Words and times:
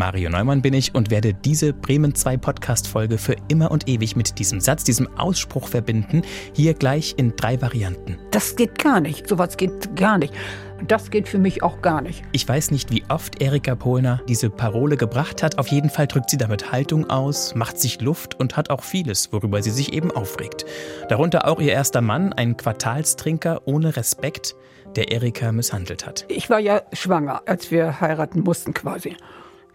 Mario 0.00 0.30
Neumann 0.30 0.62
bin 0.62 0.72
ich 0.72 0.94
und 0.94 1.10
werde 1.10 1.34
diese 1.34 1.74
Bremen 1.74 2.14
2 2.14 2.38
Podcast-Folge 2.38 3.18
für 3.18 3.36
immer 3.48 3.70
und 3.70 3.86
ewig 3.86 4.16
mit 4.16 4.38
diesem 4.38 4.58
Satz, 4.58 4.82
diesem 4.82 5.06
Ausspruch 5.18 5.68
verbinden. 5.68 6.22
Hier 6.54 6.72
gleich 6.72 7.16
in 7.18 7.36
drei 7.36 7.60
Varianten. 7.60 8.16
Das 8.30 8.56
geht 8.56 8.78
gar 8.78 9.00
nicht. 9.00 9.28
Sowas 9.28 9.58
geht 9.58 9.94
gar 9.96 10.16
nicht. 10.16 10.32
Das 10.88 11.10
geht 11.10 11.28
für 11.28 11.36
mich 11.36 11.62
auch 11.62 11.82
gar 11.82 12.00
nicht. 12.00 12.22
Ich 12.32 12.48
weiß 12.48 12.70
nicht, 12.70 12.90
wie 12.90 13.04
oft 13.10 13.42
Erika 13.42 13.74
Pohlner 13.74 14.22
diese 14.26 14.48
Parole 14.48 14.96
gebracht 14.96 15.42
hat. 15.42 15.58
Auf 15.58 15.68
jeden 15.68 15.90
Fall 15.90 16.06
drückt 16.06 16.30
sie 16.30 16.38
damit 16.38 16.72
Haltung 16.72 17.10
aus, 17.10 17.54
macht 17.54 17.78
sich 17.78 18.00
Luft 18.00 18.40
und 18.40 18.56
hat 18.56 18.70
auch 18.70 18.82
vieles, 18.82 19.34
worüber 19.34 19.62
sie 19.62 19.70
sich 19.70 19.92
eben 19.92 20.10
aufregt. 20.10 20.64
Darunter 21.10 21.46
auch 21.46 21.60
ihr 21.60 21.72
erster 21.72 22.00
Mann, 22.00 22.32
ein 22.32 22.56
Quartalstrinker 22.56 23.60
ohne 23.66 23.94
Respekt, 23.94 24.56
der 24.96 25.12
Erika 25.12 25.52
misshandelt 25.52 26.06
hat. 26.06 26.24
Ich 26.28 26.48
war 26.48 26.58
ja 26.58 26.80
schwanger, 26.94 27.42
als 27.44 27.70
wir 27.70 28.00
heiraten 28.00 28.40
mussten 28.40 28.72
quasi. 28.72 29.14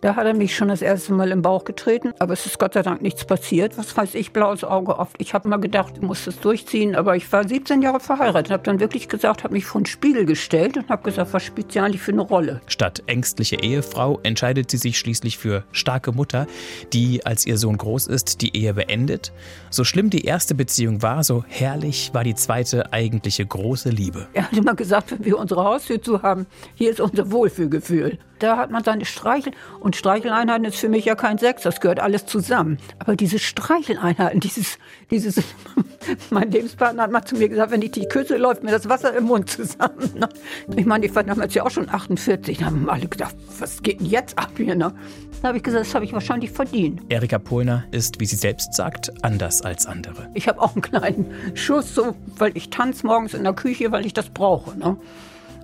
Da 0.02 0.16
hat 0.16 0.25
er 0.25 0.34
mich 0.34 0.55
schon 0.55 0.67
das 0.67 0.81
erste 0.81 1.13
Mal 1.13 1.31
im 1.31 1.41
Bauch 1.41 1.63
getreten, 1.63 2.13
aber 2.20 2.34
es 2.34 2.45
ist 2.45 2.59
Gott 2.59 2.73
sei 2.73 2.81
Dank 2.81 3.02
nichts 3.02 3.26
passiert. 3.26 3.77
Was 3.77 3.95
weiß 3.95 4.16
ich, 4.16 4.34
blaues 4.34 4.63
Auge 4.63 4.99
oft. 4.99 5.16
Ich 5.20 5.34
habe 5.34 5.48
mal 5.48 5.58
gedacht, 5.58 5.98
du 5.98 6.05
musst 6.05 6.27
es 6.27 6.40
durchziehen, 6.40 6.95
aber 6.95 7.16
ich 7.16 7.31
war 7.31 7.48
17 7.48 7.81
Jahre 7.81 8.00
verheiratet, 8.00 8.52
habe 8.52 8.63
dann 8.63 8.80
wirklich 8.80 9.08
gesagt, 9.08 9.44
habe 9.44 9.53
mich 9.53 9.66
vor 9.66 9.81
den 9.81 9.86
Spiegel 9.86 10.26
gestellt 10.26 10.77
und 10.77 10.89
habe 10.89 11.03
gesagt, 11.03 11.34
was 11.34 11.44
spielt 11.44 11.72
sie 11.72 11.80
eigentlich 11.80 12.02
für 12.02 12.12
eine 12.12 12.22
Rolle? 12.22 12.62
Statt 12.67 13.03
ängstliche 13.08 13.62
Ehefrau 13.62 14.20
entscheidet 14.23 14.70
sie 14.70 14.77
sich 14.77 15.00
schließlich 15.00 15.38
für 15.38 15.63
starke 15.72 16.12
Mutter, 16.12 16.48
die, 16.94 17.25
als 17.25 17.45
ihr 17.45 17.58
Sohn 17.58 17.77
groß 17.77 18.08
ist, 18.08 18.41
die 18.41 18.55
Ehe 18.55 18.73
beendet. 18.73 19.31
So 19.70 19.84
schlimm 19.84 20.09
die 20.09 20.25
erste 20.25 20.55
Beziehung 20.55 21.02
war, 21.02 21.23
so 21.23 21.44
herrlich 21.48 22.12
war 22.14 22.23
die 22.23 22.36
zweite 22.36 22.91
eigentliche 22.94 23.45
große 23.45 23.89
Liebe. 23.89 24.27
Er 24.34 24.44
hat 24.44 24.58
immer 24.58 24.75
gesagt, 24.75 25.12
wenn 25.12 25.25
wir 25.25 25.38
unsere 25.38 25.64
Haustür 25.64 26.02
zu 26.02 26.22
haben, 26.22 26.45
hier 26.75 26.91
ist 26.91 27.00
unser 27.00 27.31
Wohlfühlgefühl. 27.31 28.20
Da 28.39 28.57
hat 28.57 28.71
man 28.71 28.84
seine 28.84 29.05
Streichel 29.05 29.53
und 29.80 29.95
Streicheleinheiten 29.95 30.66
ist 30.66 30.77
für 30.77 30.89
mich 30.89 31.05
ja 31.05 31.16
kein 31.16 31.38
Sex, 31.38 31.63
das 31.63 31.80
gehört 31.80 31.99
alles 31.99 32.25
zusammen. 32.25 32.78
Aber 33.00 33.16
diese 33.16 33.39
Streicheleinheiten, 33.39 34.39
dieses, 34.39 34.78
dieses, 35.09 35.41
mein 36.30 36.52
Lebenspartner 36.52 37.03
hat 37.03 37.11
mal 37.11 37.23
zu 37.23 37.36
mir 37.36 37.50
gesagt, 37.50 37.72
wenn 37.72 37.81
ich 37.81 37.91
die 37.91 38.08
küsse, 38.08 38.38
läuft 38.38 38.63
mir 38.63 38.72
das 38.72 38.89
Wasser 38.89 39.16
im 39.16 39.25
Mund 39.25 39.50
zusammen. 39.50 40.11
Ne? 40.16 40.28
Ich 40.75 40.86
meine, 40.86 41.06
ich 41.06 41.16
war 41.16 41.23
damals 41.23 41.53
ja 41.53 41.66
auch 41.66 41.72
schon 41.72 41.89
48, 41.89 42.58
da 42.58 42.66
haben 42.66 42.89
alle 42.89 43.08
gedacht, 43.08 43.36
was 43.59 43.81
geht 43.81 44.02
denn 44.02 44.08
jetzt 44.08 44.38
ab 44.38 44.52
hier? 44.58 44.75
Ne? 44.75 44.94
Da 45.41 45.50
habe 45.50 45.58
ich 45.58 45.63
gesagt, 45.63 45.86
das 45.86 45.95
habe 45.95 46.06
ich 46.06 46.13
wahrscheinlich 46.13 46.52
verdient. 46.52 47.02
Erika 47.09 47.39
Pohlner 47.39 47.86
ist, 47.91 48.19
wie 48.19 48.25
sie 48.25 48.36
selbst 48.36 48.73
sagt, 48.73 49.11
anders 49.23 49.61
als 49.61 49.86
andere. 49.86 50.30
Ich 50.33 50.47
habe 50.47 50.61
auch 50.61 50.73
einen 50.73 50.81
kleinen 50.81 51.31
Schuss, 51.53 51.94
so, 51.95 52.16
weil 52.38 52.56
ich 52.58 52.69
tanze 52.69 53.06
morgens 53.06 53.33
in 53.33 53.44
der 53.44 53.53
Küche, 53.53 53.91
weil 53.91 54.06
ich 54.06 54.13
das 54.13 54.30
brauche. 54.30 54.78
Ne? 54.78 54.97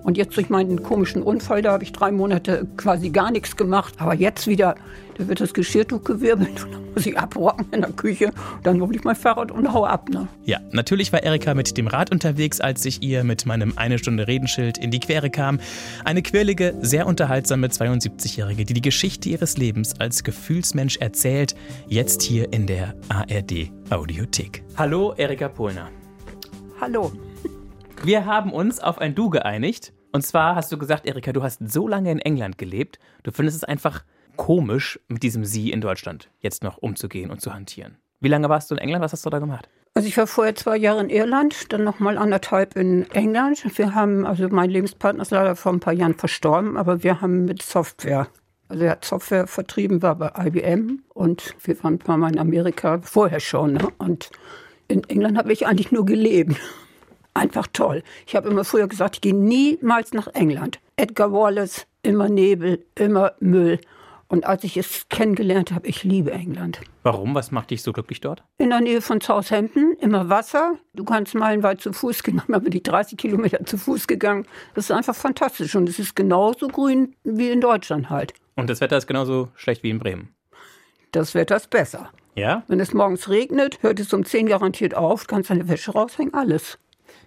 Und 0.02 0.16
jetzt 0.16 0.36
durch 0.36 0.50
meinen 0.50 0.82
komischen 0.82 1.22
Unfall, 1.22 1.62
da 1.62 1.72
habe 1.72 1.84
ich 1.84 1.92
drei 1.92 2.10
Monate 2.10 2.66
quasi 2.76 3.10
gar 3.10 3.30
nichts 3.30 3.56
gemacht. 3.56 3.94
Aber 3.98 4.14
jetzt 4.14 4.46
wieder, 4.46 4.74
da 5.16 5.28
wird 5.28 5.40
das 5.40 5.54
Geschirrtuch 5.54 6.02
gewirbelt 6.02 6.64
und 6.64 6.74
dann 6.74 6.92
muss 6.94 7.06
ich 7.06 7.16
abrocken 7.16 7.66
in 7.72 7.82
der 7.82 7.92
Küche. 7.92 8.32
Dann 8.62 8.80
hole 8.80 8.96
ich 8.96 9.04
mein 9.04 9.16
Fahrrad 9.16 9.50
und 9.50 9.72
hau 9.72 9.84
ab. 9.84 10.08
Ne? 10.08 10.26
Ja, 10.44 10.58
natürlich 10.70 11.12
war 11.12 11.22
Erika 11.22 11.54
mit 11.54 11.76
dem 11.76 11.86
Rad 11.86 12.10
unterwegs, 12.10 12.60
als 12.60 12.84
ich 12.84 13.02
ihr 13.02 13.24
mit 13.24 13.46
meinem 13.46 13.74
eine 13.76 13.98
Stunde 13.98 14.26
Redenschild 14.26 14.78
in 14.78 14.90
die 14.90 15.00
Quere 15.00 15.30
kam. 15.30 15.60
Eine 16.04 16.22
quirlige, 16.22 16.74
sehr 16.80 17.06
unterhaltsame 17.06 17.68
72-Jährige, 17.68 18.64
die 18.64 18.74
die 18.74 18.82
Geschichte 18.82 19.28
ihres 19.28 19.56
Lebens 19.56 20.00
als 20.00 20.24
Gefühlsmensch 20.24 20.96
erzählt, 20.96 21.54
jetzt 21.86 22.22
hier 22.22 22.52
in 22.52 22.66
der 22.66 22.94
ARD 23.08 23.70
Audiothek. 23.90 24.64
Hallo, 24.76 25.14
Erika 25.16 25.48
Pohlner. 25.48 25.88
Hallo. 26.80 27.12
Wir 28.04 28.26
haben 28.26 28.52
uns 28.52 28.80
auf 28.80 28.98
ein 28.98 29.14
Du 29.14 29.30
geeinigt. 29.30 29.92
Und 30.10 30.22
zwar 30.22 30.56
hast 30.56 30.72
du 30.72 30.76
gesagt, 30.76 31.06
Erika, 31.06 31.32
du 31.32 31.44
hast 31.44 31.60
so 31.70 31.86
lange 31.86 32.10
in 32.10 32.18
England 32.18 32.58
gelebt, 32.58 32.98
du 33.22 33.30
findest 33.30 33.58
es 33.58 33.64
einfach 33.64 34.04
komisch, 34.36 34.98
mit 35.06 35.22
diesem 35.22 35.44
Sie 35.44 35.70
in 35.70 35.80
Deutschland 35.80 36.28
jetzt 36.40 36.64
noch 36.64 36.78
umzugehen 36.78 37.30
und 37.30 37.40
zu 37.40 37.54
hantieren. 37.54 37.96
Wie 38.18 38.28
lange 38.28 38.48
warst 38.48 38.70
du 38.70 38.74
in 38.74 38.80
England? 38.80 39.04
Was 39.04 39.12
hast 39.12 39.24
du 39.24 39.30
da 39.30 39.38
gemacht? 39.38 39.68
Also 39.94 40.08
ich 40.08 40.16
war 40.16 40.26
vorher 40.26 40.56
zwei 40.56 40.76
Jahre 40.76 41.00
in 41.00 41.10
Irland, 41.10 41.72
dann 41.72 41.84
nochmal 41.84 42.18
anderthalb 42.18 42.74
in 42.76 43.08
England. 43.12 43.62
Wir 43.78 43.94
haben, 43.94 44.26
also 44.26 44.48
mein 44.48 44.68
Lebenspartner 44.68 45.22
ist 45.22 45.30
leider 45.30 45.54
vor 45.54 45.72
ein 45.72 45.80
paar 45.80 45.92
Jahren 45.92 46.14
verstorben, 46.14 46.76
aber 46.76 47.04
wir 47.04 47.20
haben 47.20 47.44
mit 47.44 47.62
Software, 47.62 48.26
also 48.68 48.82
er 48.82 48.90
hat 48.90 49.04
Software 49.04 49.46
vertrieben, 49.46 50.02
war 50.02 50.16
bei 50.16 50.32
IBM 50.46 51.04
und 51.14 51.54
wir 51.62 51.82
waren 51.84 51.94
ein 51.94 51.98
paar 51.98 52.16
Mal 52.16 52.32
in 52.32 52.38
Amerika 52.40 53.00
vorher 53.02 53.40
schon. 53.40 53.74
Ne? 53.74 53.88
Und 53.98 54.30
in 54.88 55.04
England 55.04 55.38
habe 55.38 55.52
ich 55.52 55.66
eigentlich 55.68 55.92
nur 55.92 56.04
gelebt 56.04 56.56
einfach 57.34 57.66
toll. 57.72 58.02
Ich 58.26 58.36
habe 58.36 58.48
immer 58.48 58.64
früher 58.64 58.88
gesagt, 58.88 59.16
ich 59.16 59.20
gehe 59.20 59.34
niemals 59.34 60.12
nach 60.12 60.28
England. 60.28 60.80
Edgar 60.96 61.32
Wallace, 61.32 61.86
immer 62.02 62.28
Nebel, 62.28 62.84
immer 62.94 63.32
Müll. 63.40 63.80
Und 64.28 64.46
als 64.46 64.64
ich 64.64 64.78
es 64.78 65.10
kennengelernt 65.10 65.72
habe, 65.72 65.86
ich 65.86 66.04
liebe 66.04 66.32
England. 66.32 66.80
Warum? 67.02 67.34
Was 67.34 67.50
macht 67.50 67.70
dich 67.70 67.82
so 67.82 67.92
glücklich 67.92 68.22
dort? 68.22 68.42
In 68.56 68.70
der 68.70 68.80
Nähe 68.80 69.02
von 69.02 69.20
Southampton, 69.20 69.94
immer 70.00 70.30
Wasser. 70.30 70.78
Du 70.94 71.04
kannst 71.04 71.34
meilenweit 71.34 71.82
zu 71.82 71.92
Fuß 71.92 72.22
gehen. 72.22 72.36
Manchmal 72.36 72.60
bin 72.60 72.72
ich 72.72 72.82
30 72.82 73.18
Kilometer 73.18 73.62
zu 73.66 73.76
Fuß 73.76 74.06
gegangen. 74.06 74.46
Das 74.74 74.86
ist 74.86 74.90
einfach 74.90 75.14
fantastisch. 75.14 75.74
Und 75.74 75.86
es 75.86 75.98
ist 75.98 76.16
genauso 76.16 76.68
grün 76.68 77.14
wie 77.24 77.50
in 77.50 77.60
Deutschland 77.60 78.08
halt. 78.08 78.32
Und 78.54 78.70
das 78.70 78.80
Wetter 78.80 78.96
ist 78.96 79.06
genauso 79.06 79.48
schlecht 79.54 79.82
wie 79.82 79.90
in 79.90 79.98
Bremen? 79.98 80.34
Das 81.10 81.34
Wetter 81.34 81.56
ist 81.56 81.68
besser. 81.68 82.10
Ja? 82.34 82.62
Wenn 82.68 82.80
es 82.80 82.94
morgens 82.94 83.28
regnet, 83.28 83.82
hört 83.82 84.00
es 84.00 84.14
um 84.14 84.24
10 84.24 84.46
garantiert 84.46 84.94
auf, 84.94 85.26
kannst 85.26 85.50
deine 85.50 85.68
Wäsche 85.68 85.92
raushängen, 85.92 86.32
alles. 86.32 86.78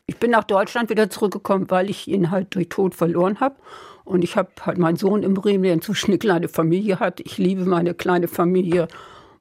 Ich 0.08 0.18
bin 0.18 0.32
nach 0.32 0.44
Deutschland 0.44 0.90
wieder 0.90 1.10
zurückgekommen, 1.10 1.70
weil 1.70 1.90
ich 1.90 2.08
ihn 2.08 2.30
halt 2.30 2.54
durch 2.54 2.70
Tod 2.70 2.94
verloren 2.94 3.40
habe. 3.40 3.56
Und 4.04 4.24
ich 4.24 4.38
habe 4.38 4.50
halt 4.62 4.78
meinen 4.78 4.98
Sohn 4.98 5.24
in 5.24 5.34
Bremen, 5.34 5.64
der 5.64 5.74
inzwischen 5.74 6.12
eine 6.12 6.20
kleine 6.20 6.48
Familie 6.48 7.00
hat. 7.00 7.20
Ich 7.22 7.40
liebe 7.40 7.66
meine 7.66 7.96
kleine 7.96 8.28
Familie. 8.28 8.88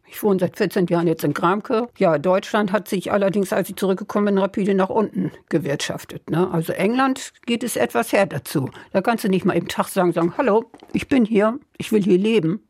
Ich 0.07 0.23
wohne 0.23 0.39
seit 0.39 0.57
14 0.57 0.87
Jahren 0.87 1.07
jetzt 1.07 1.23
in 1.23 1.35
Gramke. 1.35 1.89
Ja, 1.99 2.19
Deutschland 2.19 2.73
hat 2.73 2.89
sich 2.89 3.13
allerdings, 3.13 3.53
als 3.53 3.69
ich 3.69 3.77
zurückgekommen 3.77 4.27
bin, 4.27 4.39
rapide 4.39 4.75
nach 4.75 4.89
unten 4.89 5.33
gewirtschaftet. 5.51 6.31
Ne? 6.31 6.51
Also 6.51 6.73
England 6.73 7.33
geht 7.45 7.63
es 7.63 7.77
etwas 7.77 8.13
her 8.13 8.25
dazu. 8.25 8.71
Da 8.93 9.03
kannst 9.03 9.25
du 9.25 9.29
nicht 9.29 9.45
mal 9.45 9.57
eben 9.57 9.69
Tag 9.69 9.89
sagen, 9.89 10.13
sagen, 10.13 10.35
hallo, 10.39 10.71
ich 10.95 11.09
bin 11.09 11.27
hier, 11.27 11.59
ich 11.77 11.93
will 11.93 12.03
hier 12.03 12.19
leben. 12.19 12.67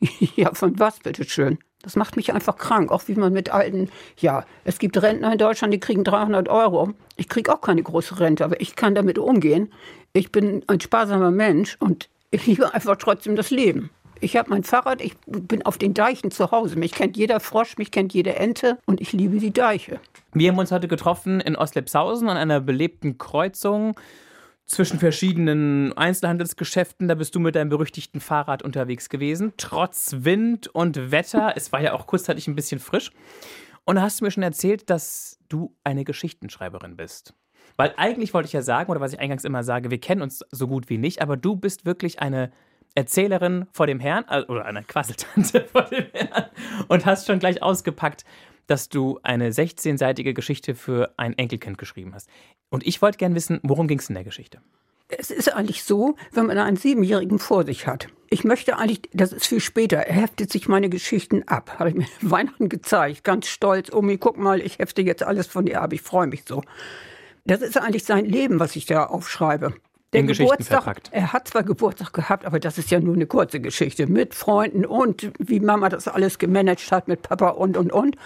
ja, 0.36 0.54
von 0.54 0.78
was, 0.78 1.00
bitteschön? 1.00 1.58
Das 1.86 1.94
macht 1.94 2.16
mich 2.16 2.34
einfach 2.34 2.56
krank, 2.56 2.90
auch 2.90 3.04
wie 3.06 3.14
man 3.14 3.32
mit 3.32 3.54
alten, 3.54 3.90
ja, 4.18 4.44
es 4.64 4.80
gibt 4.80 5.00
Rentner 5.00 5.30
in 5.30 5.38
Deutschland, 5.38 5.72
die 5.72 5.78
kriegen 5.78 6.02
300 6.02 6.48
Euro. 6.48 6.94
Ich 7.14 7.28
kriege 7.28 7.54
auch 7.54 7.60
keine 7.60 7.80
große 7.80 8.18
Rente, 8.18 8.44
aber 8.44 8.60
ich 8.60 8.74
kann 8.74 8.96
damit 8.96 9.20
umgehen. 9.20 9.72
Ich 10.12 10.32
bin 10.32 10.64
ein 10.66 10.80
sparsamer 10.80 11.30
Mensch 11.30 11.76
und 11.78 12.08
ich 12.32 12.44
liebe 12.44 12.74
einfach 12.74 12.96
trotzdem 12.96 13.36
das 13.36 13.50
Leben. 13.50 13.90
Ich 14.18 14.36
habe 14.36 14.50
mein 14.50 14.64
Fahrrad, 14.64 15.00
ich 15.00 15.14
bin 15.26 15.64
auf 15.64 15.78
den 15.78 15.94
Deichen 15.94 16.32
zu 16.32 16.50
Hause. 16.50 16.74
Mich 16.74 16.90
kennt 16.90 17.16
jeder 17.16 17.38
Frosch, 17.38 17.78
mich 17.78 17.92
kennt 17.92 18.12
jede 18.12 18.34
Ente 18.34 18.78
und 18.84 19.00
ich 19.00 19.12
liebe 19.12 19.38
die 19.38 19.52
Deiche. 19.52 20.00
Wir 20.32 20.50
haben 20.50 20.58
uns 20.58 20.72
heute 20.72 20.88
getroffen 20.88 21.38
in 21.38 21.54
Ostlepshausen 21.54 22.28
an 22.28 22.36
einer 22.36 22.58
belebten 22.58 23.16
Kreuzung 23.16 23.94
zwischen 24.66 24.98
verschiedenen 24.98 25.96
Einzelhandelsgeschäften. 25.96 27.08
Da 27.08 27.14
bist 27.14 27.34
du 27.34 27.40
mit 27.40 27.54
deinem 27.54 27.70
berüchtigten 27.70 28.20
Fahrrad 28.20 28.62
unterwegs 28.62 29.08
gewesen, 29.08 29.52
trotz 29.56 30.16
Wind 30.20 30.68
und 30.68 31.10
Wetter. 31.10 31.54
Es 31.56 31.72
war 31.72 31.80
ja 31.80 31.92
auch 31.92 32.06
kurzzeitig 32.06 32.48
ein 32.48 32.56
bisschen 32.56 32.80
frisch. 32.80 33.10
Und 33.84 33.96
da 33.96 34.02
hast 34.02 34.20
du 34.20 34.24
mir 34.24 34.30
schon 34.32 34.42
erzählt, 34.42 34.90
dass 34.90 35.38
du 35.48 35.74
eine 35.84 36.04
Geschichtenschreiberin 36.04 36.96
bist. 36.96 37.34
Weil 37.76 37.94
eigentlich 37.96 38.34
wollte 38.34 38.46
ich 38.46 38.52
ja 38.52 38.62
sagen, 38.62 38.90
oder 38.90 39.00
was 39.00 39.12
ich 39.12 39.20
eingangs 39.20 39.44
immer 39.44 39.62
sage, 39.62 39.90
wir 39.90 40.00
kennen 40.00 40.22
uns 40.22 40.44
so 40.50 40.66
gut 40.66 40.88
wie 40.88 40.98
nicht, 40.98 41.22
aber 41.22 41.36
du 41.36 41.56
bist 41.56 41.86
wirklich 41.86 42.20
eine 42.20 42.50
Erzählerin 42.96 43.66
vor 43.72 43.86
dem 43.86 44.00
Herrn, 44.00 44.24
äh, 44.28 44.42
oder 44.42 44.64
eine 44.64 44.82
Quasseltante 44.82 45.64
vor 45.72 45.82
dem 45.82 46.06
Herrn 46.12 46.46
und 46.88 47.06
hast 47.06 47.26
schon 47.26 47.38
gleich 47.38 47.62
ausgepackt, 47.62 48.24
dass 48.66 48.88
du 48.88 49.20
eine 49.22 49.50
16-seitige 49.50 50.32
Geschichte 50.32 50.74
für 50.74 51.12
ein 51.16 51.36
Enkelkind 51.38 51.78
geschrieben 51.78 52.14
hast. 52.14 52.28
Und 52.76 52.86
ich 52.86 53.00
wollte 53.00 53.16
gerne 53.16 53.34
wissen, 53.34 53.58
worum 53.62 53.88
ging 53.88 53.98
es 54.00 54.10
in 54.10 54.14
der 54.14 54.22
Geschichte? 54.24 54.58
Es 55.08 55.30
ist 55.30 55.50
eigentlich 55.54 55.82
so, 55.82 56.14
wenn 56.32 56.44
man 56.44 56.58
einen 56.58 56.76
Siebenjährigen 56.76 57.38
vor 57.38 57.64
sich 57.64 57.86
hat. 57.86 58.08
Ich 58.28 58.44
möchte 58.44 58.76
eigentlich, 58.76 59.00
das 59.14 59.32
ist 59.32 59.46
viel 59.46 59.60
später, 59.60 59.96
er 59.96 60.14
heftet 60.14 60.52
sich 60.52 60.68
meine 60.68 60.90
Geschichten 60.90 61.42
ab. 61.46 61.78
Habe 61.78 61.88
ich 61.88 61.96
mir 61.96 62.06
Weihnachten 62.20 62.68
gezeigt, 62.68 63.24
ganz 63.24 63.46
stolz. 63.46 63.90
Omi, 63.90 64.18
guck 64.18 64.36
mal, 64.36 64.60
ich 64.60 64.78
hefte 64.78 65.00
jetzt 65.00 65.22
alles 65.22 65.46
von 65.46 65.64
dir 65.64 65.80
ab, 65.80 65.94
ich 65.94 66.02
freue 66.02 66.26
mich 66.26 66.44
so. 66.46 66.60
Das 67.46 67.62
ist 67.62 67.78
eigentlich 67.78 68.04
sein 68.04 68.26
Leben, 68.26 68.60
was 68.60 68.76
ich 68.76 68.84
da 68.84 69.06
aufschreibe. 69.06 69.72
Der 70.12 70.20
in 70.20 70.26
Geburtstag, 70.26 70.84
verpackt. 70.84 71.08
er 71.12 71.32
hat 71.32 71.48
zwar 71.48 71.62
Geburtstag 71.62 72.12
gehabt, 72.12 72.44
aber 72.44 72.60
das 72.60 72.76
ist 72.76 72.90
ja 72.90 73.00
nur 73.00 73.14
eine 73.14 73.26
kurze 73.26 73.58
Geschichte 73.58 74.06
mit 74.06 74.34
Freunden 74.34 74.84
und 74.84 75.32
wie 75.38 75.60
Mama 75.60 75.88
das 75.88 76.08
alles 76.08 76.38
gemanagt 76.38 76.92
hat 76.92 77.08
mit 77.08 77.22
Papa 77.22 77.48
und 77.48 77.78
und 77.78 77.90
und. 77.90 78.16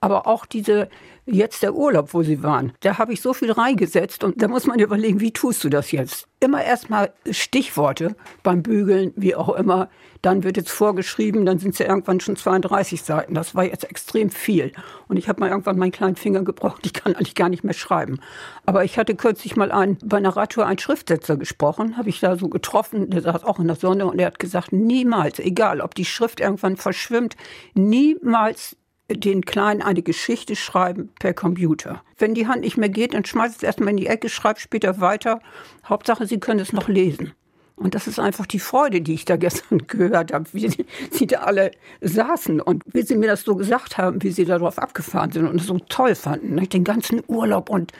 Aber 0.00 0.26
auch 0.26 0.44
diese, 0.44 0.90
jetzt 1.26 1.62
der 1.62 1.74
Urlaub, 1.74 2.12
wo 2.12 2.22
sie 2.22 2.42
waren, 2.42 2.72
da 2.80 2.98
habe 2.98 3.12
ich 3.12 3.20
so 3.20 3.32
viel 3.32 3.52
reingesetzt 3.52 4.24
und 4.24 4.42
da 4.42 4.48
muss 4.48 4.66
man 4.66 4.78
überlegen, 4.78 5.20
wie 5.20 5.32
tust 5.32 5.64
du 5.64 5.68
das 5.68 5.92
jetzt? 5.92 6.26
Immer 6.40 6.62
erstmal 6.62 7.12
Stichworte 7.30 8.16
beim 8.42 8.62
Bügeln, 8.62 9.12
wie 9.16 9.34
auch 9.34 9.54
immer. 9.56 9.88
Dann 10.20 10.42
wird 10.42 10.58
jetzt 10.58 10.70
vorgeschrieben, 10.70 11.46
dann 11.46 11.58
sind 11.58 11.72
es 11.72 11.78
ja 11.78 11.86
irgendwann 11.86 12.20
schon 12.20 12.36
32 12.36 13.02
Seiten. 13.02 13.34
Das 13.34 13.54
war 13.54 13.64
jetzt 13.64 13.88
extrem 13.88 14.30
viel. 14.30 14.72
Und 15.08 15.16
ich 15.16 15.28
habe 15.28 15.40
mal 15.40 15.48
irgendwann 15.48 15.78
meinen 15.78 15.92
kleinen 15.92 16.16
Finger 16.16 16.42
gebraucht. 16.42 16.84
Ich 16.84 16.92
kann 16.92 17.14
eigentlich 17.14 17.34
gar 17.34 17.48
nicht 17.48 17.64
mehr 17.64 17.74
schreiben. 17.74 18.20
Aber 18.66 18.84
ich 18.84 18.98
hatte 18.98 19.14
kürzlich 19.14 19.56
mal 19.56 19.72
einen, 19.72 19.96
bei 20.04 20.18
einer 20.18 20.36
Radtour 20.36 20.66
einen 20.66 20.78
Schriftsetzer 20.78 21.38
gesprochen, 21.38 21.96
habe 21.96 22.10
ich 22.10 22.20
da 22.20 22.36
so 22.36 22.48
getroffen, 22.48 23.08
der 23.08 23.22
saß 23.22 23.44
auch 23.44 23.58
in 23.58 23.66
der 23.66 23.76
Sonne 23.76 24.06
und 24.06 24.18
er 24.18 24.26
hat 24.26 24.38
gesagt, 24.38 24.72
niemals, 24.72 25.38
egal 25.38 25.80
ob 25.80 25.94
die 25.94 26.04
Schrift 26.04 26.40
irgendwann 26.40 26.76
verschwimmt, 26.76 27.36
niemals 27.74 28.76
den 29.10 29.44
Kleinen 29.44 29.82
eine 29.82 30.02
Geschichte 30.02 30.56
schreiben 30.56 31.10
per 31.18 31.34
Computer. 31.34 32.02
Wenn 32.16 32.34
die 32.34 32.46
Hand 32.46 32.62
nicht 32.62 32.76
mehr 32.76 32.88
geht, 32.88 33.14
dann 33.14 33.24
schmeißt 33.24 33.56
es 33.56 33.62
erstmal 33.62 33.90
in 33.90 33.98
die 33.98 34.06
Ecke, 34.06 34.28
schreibt 34.28 34.60
später 34.60 35.00
weiter. 35.00 35.40
Hauptsache, 35.84 36.26
sie 36.26 36.40
können 36.40 36.60
es 36.60 36.72
noch 36.72 36.88
lesen. 36.88 37.32
Und 37.76 37.94
das 37.94 38.06
ist 38.06 38.20
einfach 38.20 38.46
die 38.46 38.60
Freude, 38.60 39.00
die 39.00 39.14
ich 39.14 39.24
da 39.24 39.36
gestern 39.36 39.78
gehört 39.86 40.32
habe, 40.32 40.46
wie 40.52 40.68
sie, 41.10 41.26
da 41.26 41.40
alle 41.40 41.72
saßen 42.00 42.60
und 42.60 42.82
wie 42.86 43.02
sie 43.02 43.16
mir 43.16 43.26
das 43.26 43.42
so 43.42 43.56
gesagt 43.56 43.98
haben, 43.98 44.22
wie 44.22 44.30
sie 44.30 44.44
darauf 44.44 44.78
abgefahren 44.78 45.32
sind 45.32 45.48
und 45.48 45.60
es 45.60 45.66
so 45.66 45.78
toll 45.88 46.14
fanden. 46.14 46.54
Ne? 46.54 46.66
Den 46.66 46.84
ganzen 46.84 47.22
Urlaub 47.26 47.68
und 47.68 47.92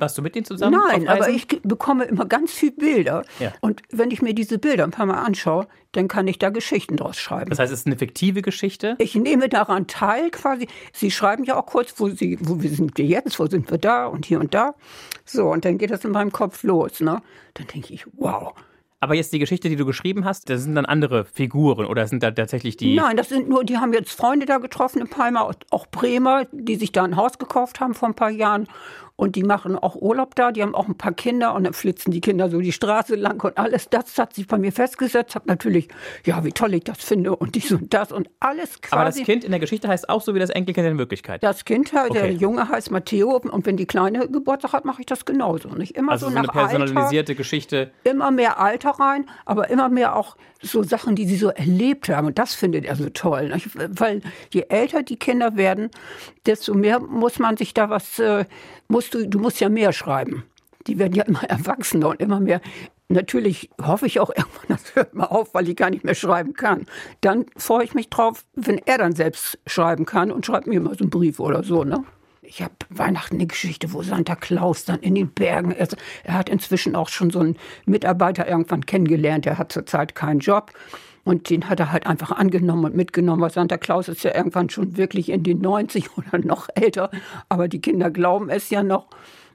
warst 0.00 0.16
du 0.18 0.22
mit 0.22 0.34
denen 0.34 0.44
zusammen? 0.44 0.80
Nein, 0.88 1.08
aber 1.08 1.28
ich 1.28 1.46
bekomme 1.62 2.04
immer 2.04 2.26
ganz 2.26 2.52
viele 2.52 2.72
Bilder. 2.72 3.24
Ja. 3.38 3.52
Und 3.60 3.82
wenn 3.90 4.10
ich 4.10 4.22
mir 4.22 4.34
diese 4.34 4.58
Bilder 4.58 4.84
ein 4.84 4.90
paar 4.90 5.06
Mal 5.06 5.22
anschaue, 5.22 5.66
dann 5.92 6.08
kann 6.08 6.26
ich 6.28 6.38
da 6.38 6.50
Geschichten 6.50 6.96
draus 6.96 7.18
schreiben. 7.18 7.50
Das 7.50 7.58
heißt, 7.58 7.72
es 7.72 7.80
ist 7.80 7.86
eine 7.86 7.96
fiktive 7.96 8.42
Geschichte? 8.42 8.94
Ich 8.98 9.14
nehme 9.14 9.48
daran 9.48 9.86
teil 9.86 10.30
quasi. 10.30 10.68
Sie 10.92 11.10
schreiben 11.10 11.44
ja 11.44 11.56
auch 11.56 11.66
kurz, 11.66 11.94
wo, 11.96 12.08
sie, 12.08 12.38
wo 12.40 12.56
sind 12.60 12.96
wir 12.96 13.04
jetzt, 13.04 13.38
wo 13.38 13.46
sind 13.46 13.70
wir 13.70 13.78
da 13.78 14.06
und 14.06 14.26
hier 14.26 14.40
und 14.40 14.54
da. 14.54 14.74
So, 15.24 15.48
und 15.50 15.64
dann 15.64 15.78
geht 15.78 15.90
das 15.90 16.04
in 16.04 16.12
meinem 16.12 16.32
Kopf 16.32 16.62
los. 16.62 17.00
Ne? 17.00 17.20
Dann 17.54 17.66
denke 17.66 17.92
ich, 17.92 18.06
wow. 18.16 18.54
Aber 19.02 19.14
jetzt 19.14 19.32
die 19.32 19.38
Geschichte, 19.38 19.70
die 19.70 19.76
du 19.76 19.86
geschrieben 19.86 20.26
hast, 20.26 20.50
das 20.50 20.62
sind 20.62 20.74
dann 20.74 20.84
andere 20.84 21.24
Figuren 21.24 21.86
oder 21.86 22.06
sind 22.06 22.22
da 22.22 22.30
tatsächlich 22.30 22.76
die. 22.76 22.94
Nein, 22.94 23.16
das 23.16 23.30
sind 23.30 23.48
nur, 23.48 23.64
die 23.64 23.78
haben 23.78 23.94
jetzt 23.94 24.12
Freunde 24.12 24.44
da 24.44 24.58
getroffen 24.58 25.00
in 25.00 25.08
Palma, 25.08 25.50
auch 25.70 25.86
Bremer, 25.86 26.46
die 26.52 26.76
sich 26.76 26.92
da 26.92 27.04
ein 27.04 27.16
Haus 27.16 27.38
gekauft 27.38 27.80
haben 27.80 27.94
vor 27.94 28.08
ein 28.08 28.14
paar 28.14 28.30
Jahren. 28.30 28.68
Und 29.20 29.36
die 29.36 29.42
machen 29.42 29.76
auch 29.76 29.96
Urlaub 29.96 30.34
da, 30.34 30.50
die 30.50 30.62
haben 30.62 30.74
auch 30.74 30.88
ein 30.88 30.96
paar 30.96 31.12
Kinder 31.12 31.54
und 31.54 31.64
dann 31.64 31.74
flitzen 31.74 32.10
die 32.10 32.22
Kinder 32.22 32.48
so 32.48 32.58
die 32.58 32.72
Straße 32.72 33.16
lang 33.16 33.44
und 33.44 33.58
alles. 33.58 33.90
Das 33.90 34.16
hat 34.16 34.32
sich 34.32 34.46
bei 34.46 34.56
mir 34.56 34.72
festgesetzt. 34.72 35.34
Hab 35.34 35.44
natürlich, 35.44 35.88
ja, 36.24 36.42
wie 36.42 36.52
toll 36.52 36.72
ich 36.72 36.84
das 36.84 37.04
finde 37.04 37.36
und 37.36 37.54
dies 37.54 37.70
und 37.70 37.92
das 37.92 38.12
und 38.12 38.30
alles 38.40 38.80
quasi. 38.80 38.94
Aber 38.94 39.04
das 39.04 39.16
Kind 39.16 39.44
in 39.44 39.50
der 39.50 39.60
Geschichte 39.60 39.88
heißt 39.88 40.08
auch 40.08 40.22
so 40.22 40.34
wie 40.34 40.38
das 40.38 40.48
Enkelkind 40.48 40.86
in 40.86 40.96
Wirklichkeit. 40.96 41.42
Das 41.42 41.66
Kind, 41.66 41.92
okay. 41.92 42.10
der 42.14 42.32
Junge 42.32 42.66
heißt 42.70 42.90
Matteo 42.92 43.36
und 43.36 43.66
wenn 43.66 43.76
die 43.76 43.84
Kleine 43.84 44.26
Geburtstag 44.26 44.72
hat, 44.72 44.86
mache 44.86 45.02
ich 45.02 45.06
das 45.06 45.26
genauso. 45.26 45.68
Nicht 45.68 45.98
immer 45.98 46.12
also 46.12 46.28
so, 46.28 46.32
so 46.32 46.38
eine 46.38 46.48
personalisierte 46.48 47.32
Alter, 47.32 47.34
Geschichte. 47.34 47.90
Immer 48.04 48.30
mehr 48.30 48.58
Alter 48.58 48.92
rein, 48.92 49.26
aber 49.44 49.68
immer 49.68 49.90
mehr 49.90 50.16
auch 50.16 50.38
so 50.62 50.82
Sachen, 50.82 51.16
die 51.16 51.26
sie 51.26 51.36
so 51.36 51.48
erlebt 51.48 52.08
haben. 52.08 52.26
Und 52.28 52.38
das 52.38 52.54
findet 52.54 52.84
er 52.84 52.96
so 52.96 53.08
toll. 53.10 53.48
Nicht? 53.48 53.68
Weil 53.74 54.22
je 54.52 54.66
älter 54.68 55.02
die 55.02 55.16
Kinder 55.16 55.56
werden, 55.56 55.90
desto 56.46 56.74
mehr 56.74 57.00
muss 57.00 57.38
man 57.38 57.56
sich 57.56 57.74
da 57.74 57.90
was 57.90 58.18
äh, 58.18 58.44
musst 58.88 59.14
du, 59.14 59.26
du 59.26 59.38
musst 59.38 59.60
ja 59.60 59.68
mehr 59.68 59.92
schreiben. 59.92 60.44
Die 60.86 60.98
werden 60.98 61.14
ja 61.14 61.24
immer 61.24 61.44
erwachsener 61.48 62.08
und 62.08 62.20
immer 62.20 62.40
mehr. 62.40 62.60
Natürlich 63.08 63.70
hoffe 63.82 64.06
ich 64.06 64.20
auch 64.20 64.30
irgendwann, 64.36 64.68
das 64.68 64.94
hört 64.94 65.14
mal 65.14 65.26
auf, 65.26 65.54
weil 65.54 65.68
ich 65.68 65.76
gar 65.76 65.90
nicht 65.90 66.04
mehr 66.04 66.14
schreiben 66.14 66.52
kann. 66.52 66.86
Dann 67.20 67.46
freue 67.56 67.84
ich 67.84 67.94
mich 67.94 68.08
drauf, 68.08 68.44
wenn 68.54 68.78
er 68.78 68.98
dann 68.98 69.14
selbst 69.14 69.58
schreiben 69.66 70.04
kann 70.04 70.30
und 70.30 70.46
schreibt 70.46 70.66
mir 70.66 70.80
mal 70.80 70.96
so 70.96 71.04
einen 71.04 71.10
Brief 71.10 71.40
oder 71.40 71.62
so, 71.62 71.84
ne? 71.84 72.04
Ich 72.52 72.62
habe 72.62 72.74
Weihnachten 72.88 73.36
eine 73.36 73.46
Geschichte, 73.46 73.92
wo 73.92 74.02
Santa 74.02 74.34
Claus 74.34 74.84
dann 74.84 74.98
in 74.98 75.14
den 75.14 75.28
Bergen 75.28 75.70
ist. 75.70 75.96
Er 76.24 76.34
hat 76.34 76.48
inzwischen 76.48 76.96
auch 76.96 77.08
schon 77.08 77.30
so 77.30 77.38
einen 77.38 77.56
Mitarbeiter 77.86 78.48
irgendwann 78.48 78.84
kennengelernt. 78.84 79.46
Er 79.46 79.56
hat 79.56 79.70
zurzeit 79.70 80.16
keinen 80.16 80.40
Job. 80.40 80.72
Und 81.22 81.48
den 81.48 81.68
hat 81.68 81.78
er 81.78 81.92
halt 81.92 82.08
einfach 82.08 82.32
angenommen 82.32 82.86
und 82.86 82.96
mitgenommen, 82.96 83.40
weil 83.40 83.52
Santa 83.52 83.76
Claus 83.76 84.08
ist 84.08 84.24
ja 84.24 84.34
irgendwann 84.34 84.68
schon 84.68 84.96
wirklich 84.96 85.28
in 85.28 85.44
den 85.44 85.60
90 85.60 86.16
oder 86.16 86.38
noch 86.38 86.68
älter. 86.74 87.12
Aber 87.48 87.68
die 87.68 87.80
Kinder 87.80 88.10
glauben 88.10 88.50
es 88.50 88.68
ja 88.68 88.82
noch. 88.82 89.06